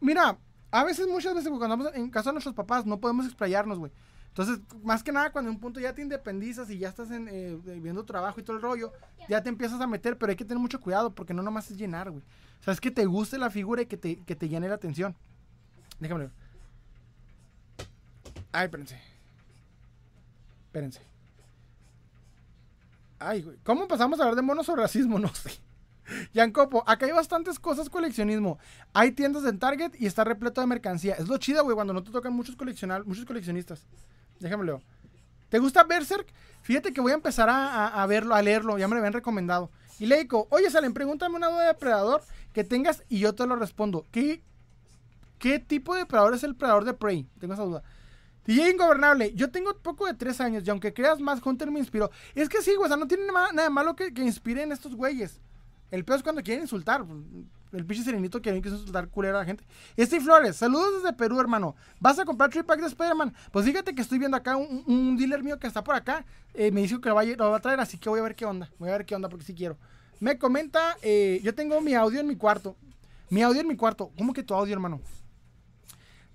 [0.00, 0.38] Mira,
[0.72, 3.92] a veces, muchas veces, cuando andamos en casa de nuestros papás, no podemos explayarnos, güey.
[4.36, 7.28] Entonces, más que nada, cuando en un punto ya te independizas y ya estás en,
[7.30, 8.92] eh, viendo trabajo y todo el rollo,
[9.28, 11.76] ya te empiezas a meter, pero hay que tener mucho cuidado porque no nomás es
[11.76, 12.24] llenar, güey.
[12.60, 14.74] O sea, es que te guste la figura y que te, que te llene la
[14.74, 15.14] atención.
[16.00, 16.32] Déjame ver.
[18.50, 19.00] Ay, espérense.
[20.66, 21.00] Espérense.
[23.20, 23.56] Ay, güey.
[23.62, 25.18] ¿Cómo pasamos a hablar de monos o racismo?
[25.20, 25.52] No sé.
[26.32, 28.58] Yancopo, acá hay bastantes cosas coleccionismo.
[28.92, 31.14] Hay tiendas en Target y está repleto de mercancía.
[31.14, 32.56] Es lo chido, güey, cuando no te tocan muchos,
[33.06, 33.86] muchos coleccionistas.
[34.40, 34.80] Déjame leer.
[35.48, 36.26] ¿Te gusta Berserk?
[36.62, 38.78] Fíjate que voy a empezar a, verlo, a leerlo.
[38.78, 39.70] Ya me lo habían recomendado.
[39.98, 42.22] Y le digo, oye, Salen, pregúntame una duda de depredador
[42.52, 44.06] que tengas y yo te lo respondo.
[44.10, 44.42] ¿Qué,
[45.38, 47.28] qué tipo de depredador es el predador de Prey?
[47.38, 47.82] Tengo esa duda.
[48.46, 52.10] DJ Ingobernable, yo tengo poco de tres años y aunque creas más, Hunter me inspiró.
[52.34, 54.94] Es que sí, güey, o sea, no tiene nada, nada malo que, que inspiren estos
[54.94, 55.40] güeyes.
[55.90, 57.04] El peor es cuando quieren insultar.
[57.74, 59.64] El pinche serenito quiere insultar culera a la gente.
[59.98, 61.74] Steve Flores, saludos desde Perú, hermano.
[61.98, 63.34] ¿Vas a comprar tripack de Spider-Man?
[63.50, 66.24] Pues fíjate que estoy viendo acá un, dealer mío que está por acá.
[66.54, 68.70] Eh, me dijo que lo va, a, traer, así que voy a ver qué onda.
[68.78, 69.76] Voy a ver qué onda porque sí quiero.
[70.20, 72.76] Me comenta, eh, yo tengo mi audio en mi cuarto.
[73.28, 74.12] Mi audio en mi cuarto.
[74.16, 75.00] ¿Cómo que tu audio, hermano?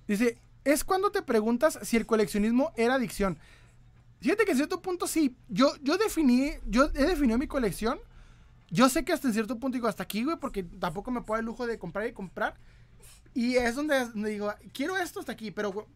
[0.08, 3.38] Dice, es cuando te preguntas si el coleccionismo era adicción.
[4.19, 5.38] Fíjate que en cierto punto sí.
[5.48, 8.00] Yo, yo definí, yo he definido mi colección
[8.72, 11.39] yo sé que hasta en cierto punto digo, hasta aquí, güey, porque tampoco me puedo
[11.39, 12.56] el lujo de comprar y comprar.
[13.33, 15.88] Y es donde, digo, quiero esto hasta aquí, pero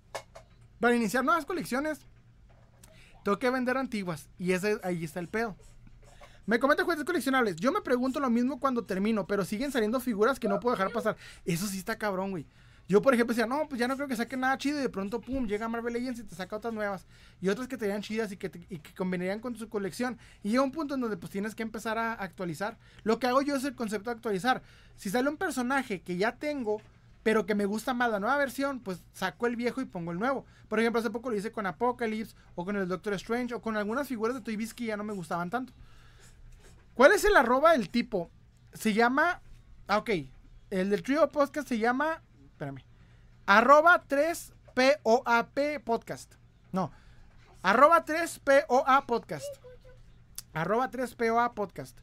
[0.79, 1.99] para iniciar nuevas colecciones,
[3.23, 4.29] tengo que vender antiguas.
[4.37, 5.55] Y ese, ahí está el pedo.
[6.45, 7.55] Me comenta juguetes coleccionables.
[7.55, 10.91] Yo me pregunto lo mismo cuando termino, pero siguen saliendo figuras que no puedo dejar
[10.91, 11.15] pasar.
[11.45, 12.45] Eso sí está cabrón, güey.
[12.87, 14.79] Yo, por ejemplo, decía, no, pues ya no creo que saque nada chido.
[14.79, 17.05] Y de pronto, pum, llega Marvel Legends y te saca otras nuevas.
[17.41, 20.17] Y otras que te vean chidas y que, y que convenirían con tu colección.
[20.43, 22.77] Y llega un punto en donde pues tienes que empezar a actualizar.
[23.03, 24.61] Lo que hago yo es el concepto de actualizar.
[24.97, 26.81] Si sale un personaje que ya tengo,
[27.23, 30.19] pero que me gusta más la nueva versión, pues saco el viejo y pongo el
[30.19, 30.45] nuevo.
[30.67, 33.77] Por ejemplo, hace poco lo hice con Apocalypse, o con el Doctor Strange, o con
[33.77, 35.71] algunas figuras de Toy Biz que ya no me gustaban tanto.
[36.93, 38.29] ¿Cuál es el arroba del tipo?
[38.73, 39.41] Se llama.
[39.87, 40.09] Ah, ok.
[40.69, 42.21] El del trio podcast se llama
[42.53, 42.83] espérame.
[43.45, 46.35] Arroba 3POAP podcast.
[46.71, 46.91] No.
[47.61, 49.45] Arroba 3POA podcast.
[50.53, 51.97] Arroba 3POA podcast.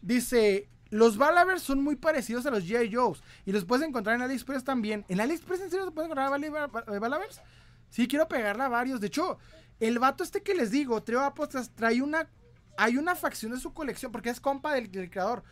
[0.00, 2.94] Dice, los Balavers son muy parecidos a los G.I.
[2.94, 3.22] Joes.
[3.44, 5.04] Y los puedes encontrar en AliExpress también.
[5.08, 6.30] ¿En AliExpress en serio se pueden encontrar
[7.00, 7.40] Balavers?
[7.90, 9.00] Sí, quiero pegarla a varios.
[9.00, 9.38] De hecho,
[9.80, 12.28] el vato este que les digo, Trio Podcast, trae una...
[12.78, 15.42] Hay una facción de su colección, porque es compa del, creador.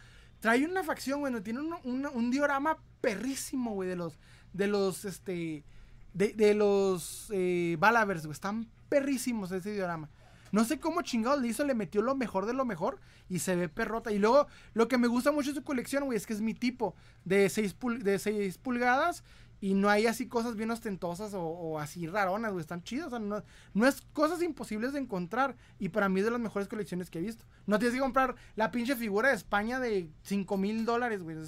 [0.44, 4.18] Trae una facción, bueno, tiene un, diorama perrísimo, güey, de los
[4.52, 5.64] de los, este,
[6.12, 10.10] de, los eh, Balavers, Están perrísimos ese diorama.
[10.52, 13.00] No sé cómo chingado le hizo, le metió lo mejor de lo mejor
[13.30, 14.12] y se ve perrota.
[14.12, 16.52] Y luego, lo que me gusta mucho de su colección, güey, es que es mi
[16.52, 19.24] tipo de 6 de seis pulgadas
[19.64, 22.60] y no hay así cosas bien ostentosas o, así raronas, güey.
[22.60, 23.18] Están chidas.
[23.18, 25.56] No, no, es cosas imposibles de encontrar.
[25.78, 27.46] Y para mí es de las mejores colecciones que he visto.
[27.64, 31.38] No tienes que comprar la pinche figura de España de 5 mil dólares, güey.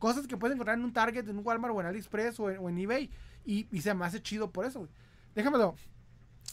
[0.00, 2.76] cosas que puedes encontrar en un Target, en un Walmart o en AliExpress o en,
[2.76, 3.08] eBay.
[3.44, 4.90] Y, se me hace chido por eso, güey.
[5.36, 5.76] Déjamelo.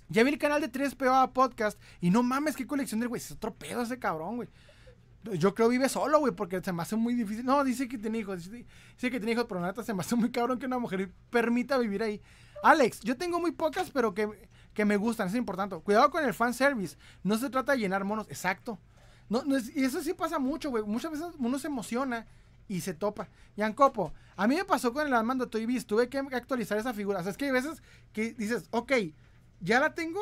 [0.07, 1.81] Ya vi el canal de 3PA Podcast.
[1.99, 3.19] Y no mames, qué colección de, güey.
[3.19, 4.49] Es otro pedo ese cabrón, güey.
[5.23, 7.45] Yo creo vive solo, güey, porque se me hace muy difícil.
[7.45, 8.49] No, dice que tiene hijos.
[8.49, 8.65] Dice,
[8.97, 12.01] que tiene hijos, pero neta se me hace muy cabrón que una mujer permita vivir
[12.01, 12.21] ahí.
[12.63, 15.75] Alex, yo tengo muy pocas, pero que, que me gustan, es importante.
[15.77, 16.97] Cuidado con el fanservice.
[17.23, 18.79] No se trata de llenar monos, exacto.
[19.29, 20.83] No, no y eso sí pasa mucho, güey.
[20.83, 22.27] Muchas veces uno se emociona
[22.67, 23.29] y se topa.
[23.55, 25.85] Yancopo, a mí me pasó con el Armando Toy Biz.
[25.85, 27.19] Tuve que actualizar esa figura.
[27.19, 28.93] O sea, es que hay veces que dices, ok,
[29.59, 30.19] ya la tengo,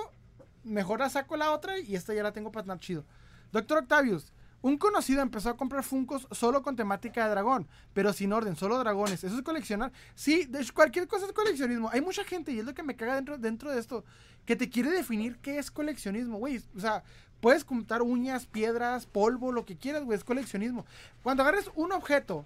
[0.63, 3.05] mejor la saco la otra y esta ya la tengo para estar chido.
[3.51, 8.33] Doctor Octavius, un conocido empezó a comprar Funcos solo con temática de dragón, pero sin
[8.33, 9.23] orden, solo dragones.
[9.23, 9.91] ¿Eso es coleccionar?
[10.15, 11.89] Sí, de cualquier cosa es coleccionismo.
[11.91, 14.03] Hay mucha gente, y es lo que me caga dentro, dentro de esto,
[14.45, 16.61] que te quiere definir qué es coleccionismo, güey.
[16.75, 17.03] O sea,
[17.39, 20.85] puedes contar uñas, piedras, polvo, lo que quieras, güey, es coleccionismo.
[21.23, 22.45] Cuando agarres un objeto,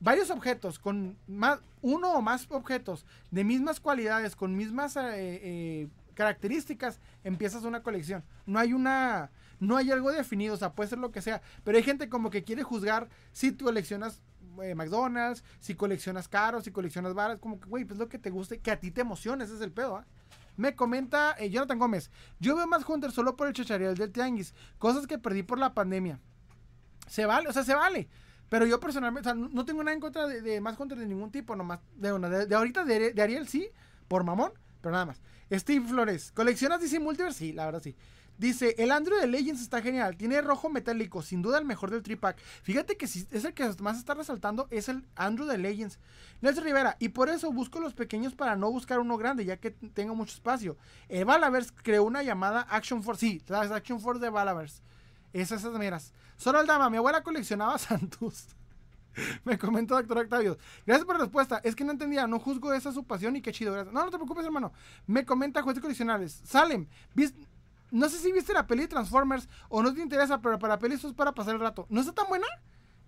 [0.00, 5.88] varios objetos, con más, uno o más objetos de mismas cualidades, con mismas eh, eh,
[6.14, 8.24] características, empiezas una colección.
[8.44, 11.76] No hay una no hay algo definido, o sea, puede ser lo que sea, pero
[11.76, 14.20] hay gente como que quiere juzgar si tú coleccionas
[14.62, 18.30] eh, McDonald's, si coleccionas caros, si coleccionas baras, como que, güey, pues lo que te
[18.30, 20.06] guste, que a ti te emocione, ese es el pedo, ¿ah?
[20.56, 24.54] Me comenta eh, Jonathan Gómez, yo veo más Hunter solo por el chacharial del tianguis,
[24.78, 26.18] cosas que perdí por la pandemia.
[27.06, 28.08] Se vale, o sea, se vale.
[28.48, 31.30] Pero yo personalmente, o sea, no tengo nada en contra de, más contra de ningún
[31.30, 31.80] tipo, nomás.
[31.94, 33.68] De, de, de ahorita de, de, Ariel sí,
[34.08, 35.20] por mamón, pero nada más.
[35.52, 37.38] Steve Flores, ¿coleccionas DC Multiverse?
[37.38, 37.94] Sí, la verdad sí.
[38.38, 42.04] Dice, el Android de Legends está genial, tiene rojo metálico, sin duda el mejor del
[42.04, 42.38] tripack.
[42.62, 45.98] Fíjate que si es el que más está resaltando, es el Android de Legends.
[46.40, 49.72] Nelson Rivera, y por eso busco los pequeños para no buscar uno grande, ya que
[49.72, 50.76] tengo mucho espacio.
[51.08, 54.82] El Valaverse creó una llamada Action Force, sí, las Action Force de Valaverse.
[55.32, 56.12] Esas, esas miras.
[56.36, 58.46] Solo Aldama, mi abuela coleccionaba Santos.
[59.44, 60.58] Me comentó doctor Octavio.
[60.86, 61.60] Gracias por la respuesta.
[61.64, 63.72] Es que no entendía, no juzgo esa su pasión y qué chido.
[63.72, 63.92] Gracias.
[63.92, 64.72] No, no te preocupes, hermano.
[65.08, 66.40] Me comenta juguetes coleccionables.
[66.44, 66.86] Salem,
[67.90, 70.94] no sé si viste la peli de Transformers o no te interesa, pero para peli
[70.94, 71.86] esto es para pasar el rato.
[71.88, 72.46] ¿No está tan buena?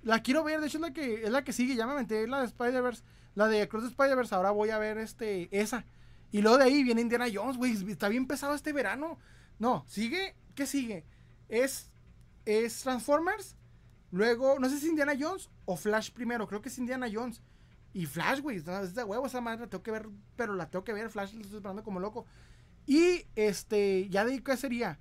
[0.03, 2.27] La quiero ver, de hecho es la que, es la que sigue, ya me aventé
[2.27, 3.03] la de Spider-Verse,
[3.35, 5.85] la de Cross Spider-Verse, ahora voy a ver este, esa.
[6.33, 9.19] Y luego de ahí viene Indiana Jones, güey, está bien pesado este verano.
[9.59, 11.05] No, sigue, ¿qué sigue?
[11.49, 11.91] Es,
[12.47, 13.57] es Transformers,
[14.11, 17.43] luego, no sé si Indiana Jones o Flash primero, creo que es Indiana Jones.
[17.93, 20.85] Y Flash, güey, es de huevo esa madre, la tengo que ver, pero la tengo
[20.85, 22.25] que ver, Flash la estoy esperando como loco.
[22.91, 24.99] Y este, ya de qué sería.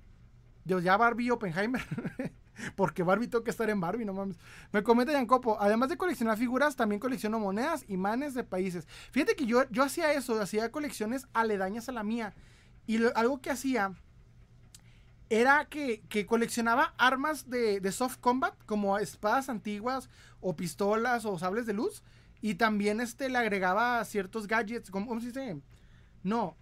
[0.64, 1.82] Yo ya Barbie y Oppenheimer.
[2.76, 4.38] Porque Barbie tengo que estar en Barbie, no mames.
[4.70, 8.86] Me comenta Yancopo, además de coleccionar figuras, también colecciono monedas, imanes de países.
[9.10, 12.32] Fíjate que yo, yo hacía eso, hacía colecciones aledañas a la mía.
[12.86, 13.92] Y algo que hacía
[15.28, 20.08] era que, coleccionaba armas de, de, soft combat, como espadas antiguas,
[20.40, 22.04] o pistolas, o sables de luz.
[22.40, 25.60] Y también este, le agregaba ciertos gadgets, ¿cómo, cómo se dice?
[26.22, 26.56] No,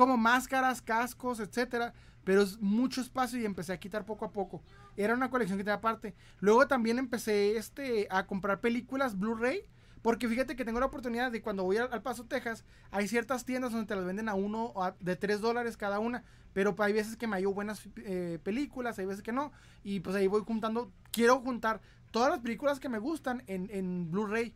[0.00, 1.92] como máscaras, cascos, etcétera,
[2.24, 4.62] pero es mucho espacio y empecé a quitar poco a poco.
[4.96, 6.14] Era una colección que tenía aparte.
[6.38, 9.60] Luego también empecé este, a comprar películas Blu-ray.
[10.00, 13.72] Porque fíjate que tengo la oportunidad de cuando voy al, Paso, Texas, hay ciertas tiendas
[13.72, 16.24] donde te las venden a uno de tres dólares cada una.
[16.54, 19.52] Pero hay veces que me hallo buenas eh, películas, hay veces que no.
[19.84, 24.10] Y pues ahí voy juntando, quiero juntar todas las películas que me gustan en, en
[24.10, 24.54] Blu-ray.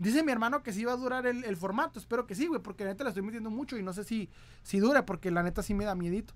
[0.00, 1.98] Dice mi hermano que sí va a durar el, formato.
[1.98, 4.30] Espero que sí, güey, porque la neta la estoy metiendo mucho y no sé si,
[4.62, 6.32] si dura, porque la neta sí me da miedito.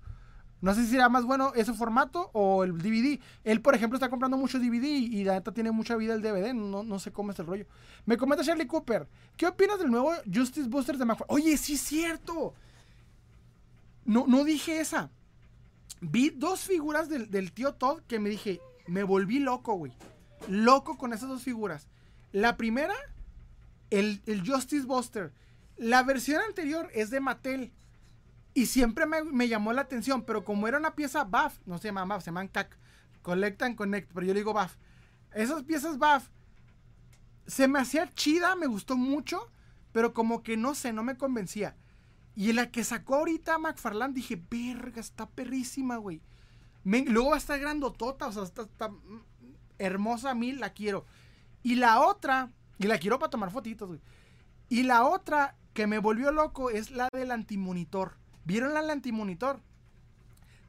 [0.61, 3.19] No sé si será más bueno ese formato o el DVD.
[3.43, 6.53] Él, por ejemplo, está comprando mucho DVD y, la neta tiene mucha vida el DVD.
[6.53, 7.65] No, no sé cómo es el rollo.
[8.05, 9.07] Me comenta Charlie Cooper.
[9.35, 11.33] ¿Qué opinas del nuevo Justice Booster de McFarlane?
[11.33, 12.53] Oye, sí es cierto.
[14.05, 15.09] No, no dije esa.
[16.01, 19.91] Vi dos figuras del, del tío Todd que me dije, me volví loco, güey.
[20.47, 21.87] Loco con esas dos figuras.
[22.31, 22.93] La primera
[23.99, 25.33] el, Justice Buster.
[25.77, 27.73] La versión anterior es de Mattel.
[28.53, 32.07] Y siempre me, llamó la atención, pero como era una pieza BAF, no se llaman
[32.07, 32.77] BAF, se llaman CAC,
[33.21, 34.77] Collect and Connect, pero yo le digo BAF.
[35.33, 36.29] Esas piezas BAF
[37.47, 39.51] se me hacía chida, me gustó mucho,
[39.91, 41.75] pero como que no sé, no me convencía.
[42.35, 46.21] Y la que sacó ahorita McFarlane dije, verga, está perrísima, güey.
[46.83, 48.91] luego va a estar grandotota, o sea, está, está
[49.77, 51.05] hermosa a mí, la quiero.
[51.63, 53.99] Y la otra, y la quiero para tomar fotitos, güey.
[54.69, 58.13] Y la otra que me volvió loco es la del antimonitor.
[58.45, 59.59] ¿Vieron la del antimonitor?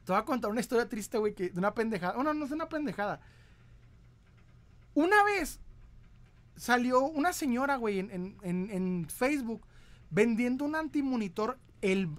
[0.05, 2.13] Te voy a contar una historia triste, güey, que de una pendejada.
[2.13, 3.19] Bueno, no es una pendejada.
[4.93, 5.59] Una vez
[6.55, 9.65] salió una señora, güey, en, Facebook
[10.09, 12.09] vendiendo un antimonitor, el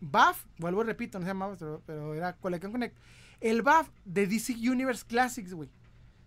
[0.00, 2.96] BAF, vuelvo y repito, no se llamaba, pero, pero era Collection Connect.
[3.40, 5.70] El BAF de DC Universe Classics, güey.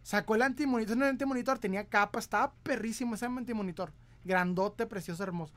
[0.03, 3.93] Sacó el antimonitor, el antimonitor tenía capa, estaba perrísimo ese antimonitor.
[4.23, 5.53] Grandote, precioso, hermoso.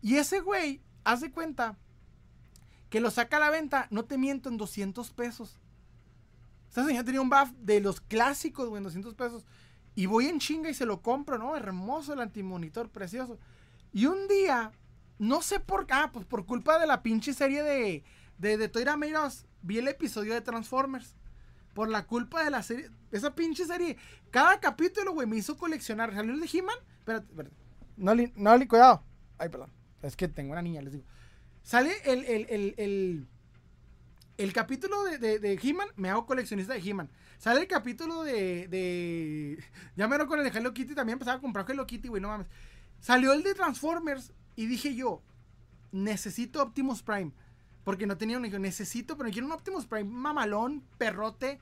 [0.00, 1.76] Y ese güey, hace cuenta
[2.90, 5.58] que lo saca a la venta, no te miento, en 200 pesos.
[6.68, 9.44] Esta señora tenía un buff de los clásicos, güey, en 200 pesos.
[9.94, 11.56] Y voy en chinga y se lo compro, ¿no?
[11.56, 13.38] Hermoso el antimonitor, precioso.
[13.92, 14.72] Y un día,
[15.18, 18.04] no sé por qué, ah, pues por culpa de la pinche serie de,
[18.38, 18.84] de, de Toy
[19.62, 21.14] vi el episodio de Transformers.
[21.74, 22.90] Por la culpa de la serie.
[23.10, 23.96] Esa pinche serie.
[24.30, 26.14] Cada capítulo, güey, me hizo coleccionar.
[26.14, 26.76] ¿Salió el de He-Man?
[26.98, 27.56] Espérate, espérate.
[27.96, 29.04] No, no, cuidado.
[29.38, 29.70] Ay, perdón.
[30.02, 31.04] Es que tengo una niña, les digo.
[31.62, 33.28] Sale el, el, el, el,
[34.36, 37.10] el capítulo de, de, de He-Man, me hago coleccionista de He-Man.
[37.38, 39.64] Sale el capítulo de, de.
[39.96, 42.28] Ya me con el de Hello Kitty, también empezaba a comprar Hello Kitty, güey, no
[42.28, 42.46] mames.
[43.00, 45.22] Salió el de Transformers y dije yo,
[45.90, 47.32] necesito Optimus Prime.
[47.84, 48.58] Porque no tenía un hijo.
[48.58, 51.58] Necesito, pero quiero un Optimus Prime mamalón, perrote,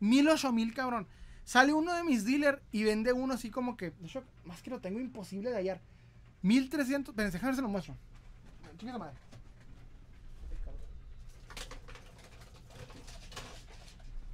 [0.00, 1.06] mil ocho mil, cabrón.
[1.44, 3.92] Sale uno de mis dealers y vende uno así como que.
[4.44, 5.80] Más que lo tengo imposible de hallar.
[6.42, 7.14] 1300.
[7.14, 7.94] Pero déjame se lo muestro.
[8.78, 9.16] Chiquita madre.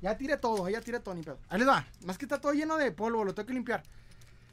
[0.03, 1.39] Ya tiré todo, ya tiré todo, ni pedo.
[1.51, 1.87] Ahí les va.
[2.07, 3.83] Más que está todo lleno de polvo, lo tengo que limpiar.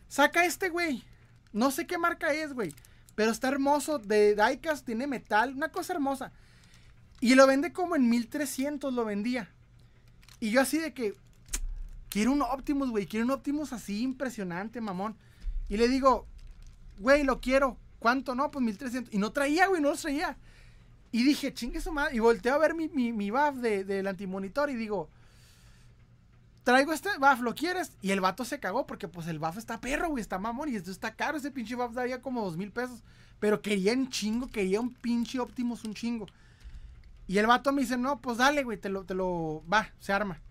[0.10, 1.04] Saca este, güey.
[1.54, 2.74] No sé qué marca es, güey.
[3.16, 3.98] Pero está hermoso.
[3.98, 5.54] De diecast, tiene metal.
[5.54, 6.32] Una cosa hermosa.
[7.20, 9.50] Y lo vende como en 1300 lo vendía.
[10.40, 11.16] Y yo así de que
[12.10, 15.16] quiero un Optimus, güey, quiero un Optimus así impresionante, mamón.
[15.70, 16.28] Y le digo,
[17.00, 17.78] güey, lo quiero.
[18.00, 18.36] ¿Cuánto?
[18.36, 19.14] No, pues 1300.
[19.14, 20.38] Y no traía, güey, no los traía.
[21.12, 22.16] Y dije, chingue su madre.
[22.16, 25.10] Y volteé a ver mi, mi, mi buff de, del antimonitor y digo,
[26.64, 27.94] traigo este buff, ¿lo quieres?
[28.02, 30.76] Y el vato se cagó porque pues el buff está perro, güey, está mamón y
[30.76, 31.38] esto está caro.
[31.38, 33.04] Ese pinche buff daría como dos mil pesos.
[33.40, 36.28] Pero quería un chingo, quería un pinche Optimus, un chingo.
[37.28, 40.14] Y el vato me dice, no, pues dale, güey, te lo, te lo, va, se
[40.14, 40.42] arma.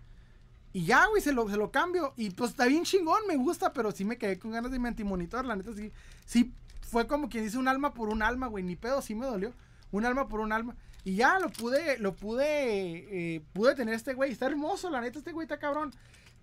[0.73, 2.13] Y ya, güey, se lo, se lo cambio.
[2.17, 4.87] Y pues está bien chingón, me gusta, pero sí me quedé con ganas de mi
[4.87, 5.91] antimonitor, la neta sí.
[6.25, 9.25] Sí, fue como quien dice un alma por un alma, güey, ni pedo, sí me
[9.25, 9.53] dolió.
[9.91, 10.75] Un alma por un alma.
[11.03, 14.31] Y ya lo pude, lo pude, eh, pude tener este güey.
[14.31, 15.91] Está hermoso, la neta, este güey está cabrón.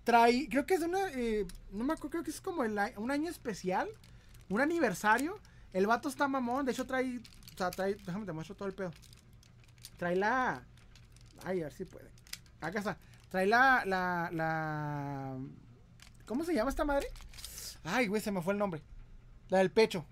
[0.03, 3.29] Trae, creo que es una, eh, no me acuerdo, creo que es como un año
[3.29, 3.87] especial,
[4.49, 5.39] un aniversario.
[5.71, 7.19] El vato está mamón, de hecho trae,
[7.53, 8.91] o sea, trae, déjame te muestro todo el pedo.
[9.97, 10.63] Trae la,
[11.43, 12.09] ay, a ver si puede.
[12.61, 12.97] Acá está.
[13.29, 15.37] Trae la, la, la,
[16.25, 17.07] ¿cómo se llama esta madre?
[17.83, 18.81] Ay, güey, se me fue el nombre.
[19.49, 20.05] La del pecho.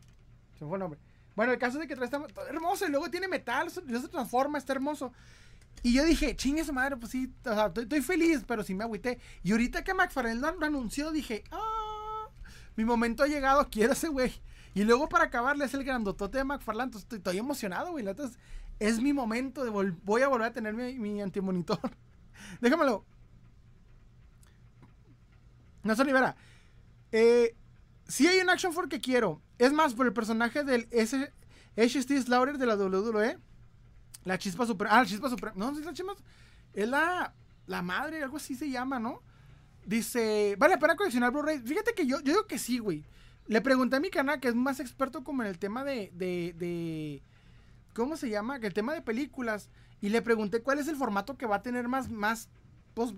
[0.58, 1.00] Se me fue el nombre.
[1.35, 4.08] Bueno, el caso es de que trae esta hermoso y luego tiene metal, se, se
[4.08, 5.11] transforma, está hermoso.
[5.82, 8.85] Y yo dije, chingue su madre, pues sí, o sea, estoy, feliz, pero sí me
[8.85, 9.19] agüité.
[9.43, 12.27] Y ahorita que McFarlane lo, anunció, dije, ah,
[12.77, 14.32] mi momento ha llegado, quiero ese güey.
[14.74, 18.08] Y luego para acabarle es el grandotote de McFarlane, entonces estoy, emocionado, güey.
[18.08, 18.40] Entonces,
[18.80, 21.80] es mi momento de voy a volver a tener mi, mi antimonitor.
[22.61, 23.06] Déjamelo.
[25.84, 26.35] No se libera.
[27.11, 27.56] Eh,
[28.08, 29.42] si hay un Action 4 que quiero.
[29.58, 33.38] Es más, por el personaje del HST Slaughter de la WWE.
[34.24, 34.95] La chispa suprema.
[34.95, 35.56] Ah, la chispa suprema.
[35.56, 36.14] No, es la chispa.
[36.74, 37.34] Es la,
[37.68, 39.22] la madre, algo así se llama, ¿no?
[39.85, 41.60] Dice, vale para coleccionar Blu-ray.
[41.60, 43.03] Fíjate que yo, yo digo que sí, güey.
[43.48, 46.53] Le pregunté a mi canal, que es más experto como en el tema de, de,
[46.58, 47.22] de
[47.93, 48.59] ¿cómo se llama?
[48.59, 49.69] Que el tema de películas.
[50.01, 52.49] Y le pregunté cuál es el formato que va a tener más, más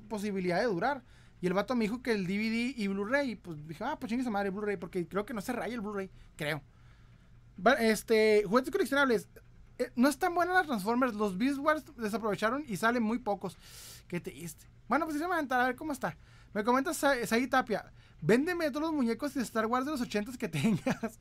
[0.08, 1.04] posibilidad de durar.
[1.42, 3.36] Y el vato me dijo que el DVD y Blu-ray.
[3.36, 4.78] Pues dije, ah, pues chingue esa madre Blu-ray.
[4.78, 6.10] Porque creo que no se raya el Blu-ray.
[6.36, 6.62] Creo.
[7.80, 9.28] Este, juguetes coleccionables.
[9.78, 11.16] Eh, no están buenas las Transformers.
[11.16, 13.58] Los Beast Wars desaprovecharon y salen muy pocos.
[14.08, 14.66] Qué triste.
[14.88, 16.18] Bueno, pues sí, a a ver cómo está.
[16.54, 17.92] Me comenta Saí Tapia.
[18.22, 21.20] Véndeme todos los muñecos de Star Wars de los 80 que tengas.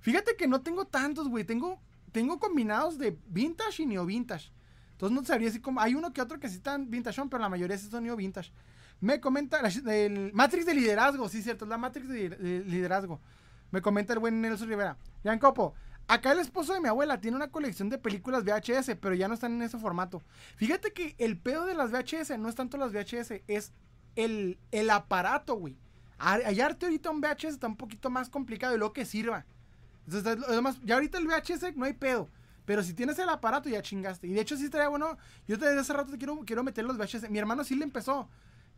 [0.00, 1.44] Fíjate que no tengo tantos, güey.
[1.44, 1.80] Tengo,
[2.12, 4.50] tengo combinados de vintage y neo vintage.
[4.92, 5.60] Entonces no sabría si.
[5.78, 8.50] Hay uno que otro que sí están vintage, pero la mayoría sí son neo vintage.
[9.00, 13.20] Me comenta el Matrix de liderazgo, sí, cierto, es la Matrix de, liderazgo.
[13.70, 14.96] Me comenta el buen Nelson Rivera.
[15.22, 15.74] Jan Copo,
[16.08, 19.34] acá el esposo de mi abuela tiene una colección de películas VHS, pero ya no
[19.34, 20.22] están en ese formato.
[20.56, 23.72] Fíjate que el pedo de las VHS no es tanto las VHS, es
[24.14, 25.76] el, el aparato, güey.
[26.18, 29.44] Hallarte ahorita un VHS está un poquito más complicado y lo que sirva.
[30.06, 32.28] Entonces, ya ahorita el VHS no hay pedo.
[32.64, 34.26] Pero si tienes el aparato, ya chingaste.
[34.26, 35.16] Y de hecho, sí estaría bueno.
[35.46, 37.30] Yo desde hace rato quiero, quiero meter los VHS.
[37.30, 38.28] Mi hermano sí le empezó.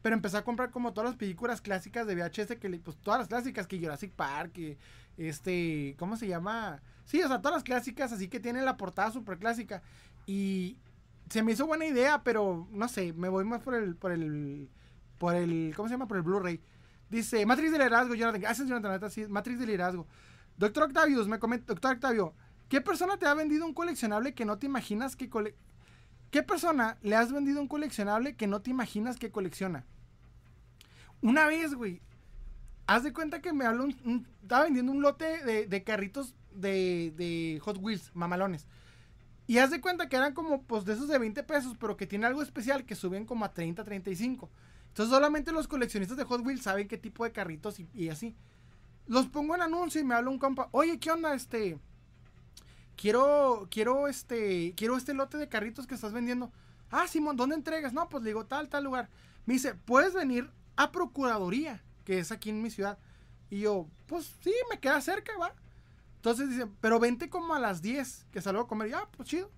[0.02, 3.28] Pero empecé a comprar como todas las películas clásicas de VHS, que pues todas las
[3.28, 4.78] clásicas, que Jurassic Park, que
[5.16, 6.80] este, ¿cómo se llama?
[7.04, 9.82] Sí, o sea, todas las clásicas, así que tienen la portada súper clásica.
[10.26, 10.76] Y
[11.30, 14.68] se me hizo buena idea, pero no sé, me voy más por el, por el,
[15.18, 16.06] por el, ¿cómo se llama?
[16.06, 16.60] Por el Blu-ray.
[17.10, 18.40] Dice, Matrix del liderazgo, Jonathan.
[18.40, 19.10] Gracias, Jonathan.
[19.10, 20.06] Sí, Matrix del liderazgo.
[20.58, 22.34] Doctor Octavius, me comenta, Doctor Octavio,
[22.68, 25.30] ¿qué persona te ha vendido un coleccionable que no te imaginas que
[26.30, 29.86] ¿Qué persona le has vendido un coleccionable que no te imaginas que colecciona?
[31.22, 32.02] Una vez, güey,
[32.86, 37.60] haz de cuenta que me habló un, estaba vendiendo un lote de, carritos de, de,
[37.62, 38.66] Hot Wheels, mamalones.
[39.46, 42.06] Y haz de cuenta que eran como, pues, de esos de 20 pesos, pero que
[42.06, 44.50] tiene algo especial que suben como a 30, 35.
[44.88, 48.36] Entonces solamente los coleccionistas de Hot Wheels saben qué tipo de carritos y así.
[49.08, 51.34] Los pongo en anuncio y me habla un compa, oye, ¿qué onda?
[51.34, 51.78] Este,
[52.94, 56.52] quiero, quiero este, quiero este lote de carritos que estás vendiendo.
[56.90, 57.92] Ah, Simón, ¿dónde entregas?
[57.92, 59.08] No, pues le digo, tal, tal lugar.
[59.46, 62.98] Me dice, puedes venir a Procuraduría, que es aquí en mi ciudad.
[63.50, 65.54] Y yo, pues sí, me queda cerca, va.
[66.16, 68.88] Entonces dice, pero vente como a las 10, que salgo a comer.
[68.88, 69.50] Y, ah, pues chido.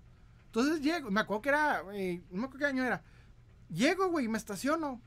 [0.45, 3.03] Entonces llego, me acuerdo que era, eh, no me acuerdo qué año era.
[3.69, 5.01] Llego, güey, me estaciono.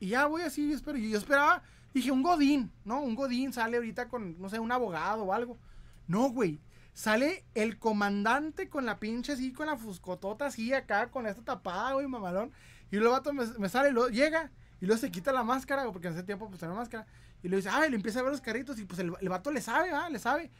[0.00, 0.98] Y ya voy así, y espero.
[0.98, 1.62] Y yo esperaba,
[1.94, 3.00] dije, un Godín, ¿no?
[3.00, 5.58] Un Godín sale ahorita con, no sé, un abogado o algo.
[6.06, 6.60] No, güey.
[6.94, 11.94] Sale el comandante con la pinche así, con la fuscotota así acá, con esta tapada,
[11.94, 12.52] güey, mamalón.
[12.90, 16.14] Y luego me, me sale, lo, llega y luego se quita la máscara, porque en
[16.14, 17.06] ese tiempo pues tenía máscara.
[17.42, 19.50] Y le dice, ay, le empieza a ver los carritos y pues el, el vato
[19.50, 20.50] le sabe, ah, le sabe.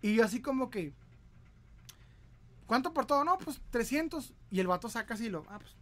[0.00, 0.92] Y yo así como que,
[2.66, 3.24] ¿cuánto por todo?
[3.24, 4.32] No, pues 300.
[4.50, 5.76] Y el vato saca así lo, ah, pues,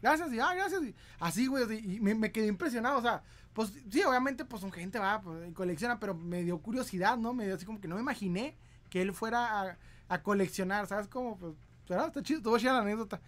[0.00, 0.82] gracias, y ah, gracias.
[0.82, 4.98] Y así, güey, y me, quedé impresionado, o sea, pues sí, obviamente, pues un gente
[4.98, 7.32] va, pues, colecciona, pero me dio curiosidad, ¿no?
[7.32, 8.56] Me dio así como que no me imaginé
[8.90, 11.08] que él fuera a, coleccionar, ¿sabes?
[11.08, 11.54] Como, pues,
[11.88, 13.20] está chido, te voy a la anécdota.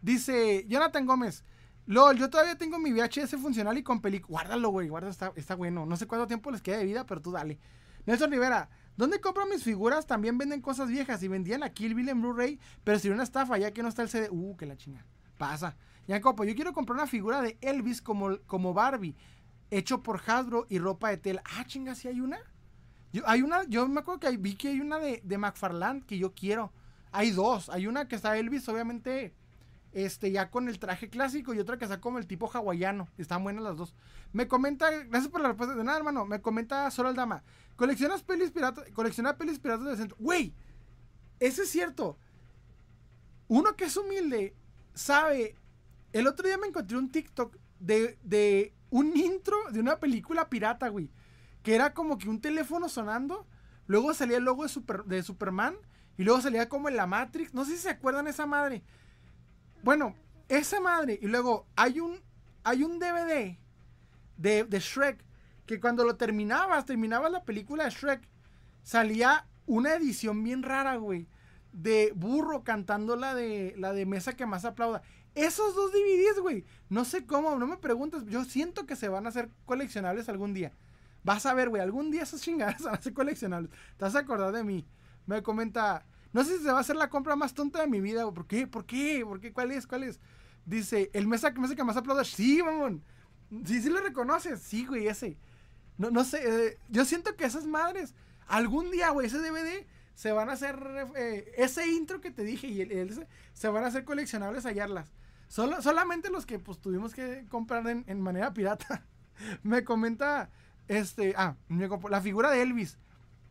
[0.00, 1.44] Dice Jonathan Gómez,
[1.86, 4.40] LOL, yo todavía tengo mi VHS funcional y con película.
[4.40, 5.84] Guárdalo, güey, guarda, está, está bueno.
[5.84, 7.58] No sé cuánto tiempo les queda de vida, pero tú dale.
[8.06, 10.06] Nelson Rivera, ¿dónde compro mis figuras?
[10.06, 13.58] También venden cosas viejas y vendían a Kill Bill en Blu-ray, pero si una estafa,
[13.58, 14.28] ya que no está el CD.
[14.30, 15.04] Uh, que la chinga.
[15.38, 15.76] Pasa.
[16.06, 19.16] Ya, copo, yo quiero comprar una figura de Elvis como, como Barbie,
[19.70, 21.42] hecho por Hasbro y ropa de tela.
[21.44, 22.38] Ah, chinga, ¿sí hay una?
[23.12, 26.18] Yo, hay una, yo me acuerdo que vi que hay una de, de McFarland que
[26.18, 26.72] yo quiero.
[27.12, 27.70] Hay dos.
[27.70, 29.34] Hay una que está Elvis, obviamente
[29.94, 33.08] este, ya con el traje clásico y otra que está como el tipo hawaiano.
[33.16, 33.94] Están buenas las dos.
[34.32, 36.26] Me comenta, gracias por la respuesta de nada, hermano.
[36.26, 37.44] Me comenta solo el dama.
[37.76, 40.16] Coleccionas pelis piratas, colecciona pelis piratas del centro.
[40.18, 40.52] Güey,
[41.38, 42.18] eso es cierto.
[43.46, 44.54] Uno que es humilde
[44.92, 45.56] sabe.
[46.14, 50.88] El otro día me encontré un TikTok de, de un intro de una película pirata,
[50.88, 51.10] güey.
[51.64, 53.48] Que era como que un teléfono sonando.
[53.88, 55.74] Luego salía el logo de, Super, de Superman.
[56.16, 57.52] Y luego salía como en la Matrix.
[57.52, 58.84] No sé si se acuerdan esa madre.
[59.82, 60.14] Bueno,
[60.48, 61.18] esa madre.
[61.20, 62.20] Y luego hay un,
[62.62, 63.58] hay un DVD
[64.36, 65.24] de, de Shrek
[65.66, 68.28] que cuando lo terminabas, terminabas la película de Shrek,
[68.84, 71.26] salía una edición bien rara, güey.
[71.72, 75.02] De burro cantando la de, la de mesa que más aplauda.
[75.34, 76.64] Esos dos DVDs, güey.
[76.88, 78.24] No sé cómo, no me preguntes.
[78.26, 80.72] Yo siento que se van a hacer coleccionables algún día.
[81.22, 81.82] Vas a ver, güey.
[81.82, 83.70] Algún día esas chingadas van a ser coleccionables.
[83.96, 84.86] Te vas a acordar de mí.
[85.26, 86.04] Me comenta
[86.34, 88.28] no sé si se va a hacer la compra más tonta de mi vida.
[88.28, 88.66] ¿Por qué?
[88.66, 89.22] ¿Por qué?
[89.24, 89.52] ¿Por qué?
[89.52, 89.86] ¿Cuál es?
[89.86, 90.18] ¿Cuál es?
[90.66, 92.24] Dice, el mesa, mesa que más aplauda.
[92.24, 93.04] Sí, mamón.
[93.64, 94.60] Sí, sí lo reconoces.
[94.60, 95.38] Sí, güey, ese.
[95.96, 96.40] No, no sé.
[96.42, 98.16] Eh, yo siento que esas madres,
[98.48, 100.76] algún día, güey, ese DVD se van a hacer.
[101.14, 105.12] Eh, ese intro que te dije y el, se van a hacer coleccionables hallarlas.
[105.54, 109.06] Solo, solamente los que pues tuvimos que comprar en, manera pirata.
[109.62, 110.50] me comenta.
[110.88, 111.32] Este.
[111.36, 111.54] Ah,
[112.10, 112.98] la figura de Elvis.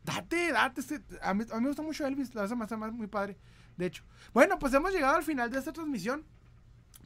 [0.03, 0.81] Date, date.
[0.81, 3.37] Este, a, mí, me gusta mucho Elvis, la verdad más, más muy padre.
[3.77, 4.03] De hecho.
[4.33, 6.25] Bueno, pues hemos llegado al final de esta transmisión.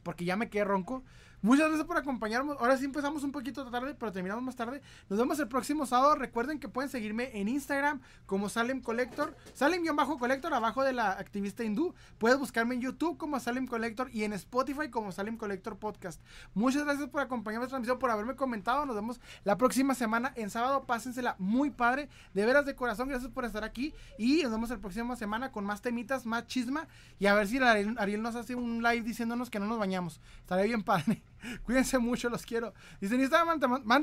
[0.02, 1.04] Porque ya me quedé ronco.
[1.40, 2.56] Muchas gracias por acompañarnos.
[2.58, 4.82] Ahora sí empezamos un poquito tarde, pero terminamos más tarde.
[5.08, 6.16] Nos vemos el próximo sábado.
[6.16, 9.36] Recuerden que pueden seguirme en Instagram como Salem Collector.
[9.54, 11.94] Salem-Collector abajo de la activista hindú.
[12.18, 16.20] Puedes buscarme en YouTube como Salem Collector y en Spotify como Salem Collector Podcast.
[16.54, 18.84] Muchas gracias por acompañarme en transmisión, por haberme comentado.
[18.84, 20.84] Nos vemos la próxima semana en sábado.
[20.86, 22.08] Pásensela muy padre.
[22.34, 23.94] De veras de corazón, gracias por estar aquí.
[24.18, 26.88] Y nos vemos la próxima semana con más temitas, más chisma.
[27.20, 30.20] Y a ver si Ariel nos hace un live diciéndonos que no nos bañamos.
[30.40, 31.22] Estaré bien padre.
[31.64, 32.74] Cuídense mucho, los quiero.
[33.00, 33.20] Dicen,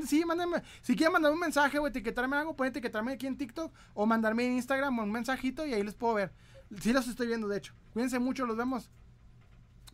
[0.06, 0.62] sí, mándenme.
[0.82, 4.46] Si quieren mandarme un mensaje o etiquetarme algo, pueden etiquetarme aquí en TikTok o mandarme
[4.46, 6.32] en Instagram un mensajito y ahí les puedo ver.
[6.80, 7.74] Sí los estoy viendo, de hecho.
[7.92, 8.90] Cuídense mucho, los vemos.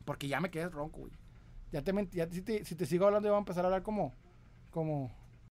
[0.04, 1.12] Porque ya me quedé ronco, güey.
[1.70, 4.14] Ya te, ya, si, te, si te sigo hablando, voy a empezar a hablar como,
[4.70, 5.10] como,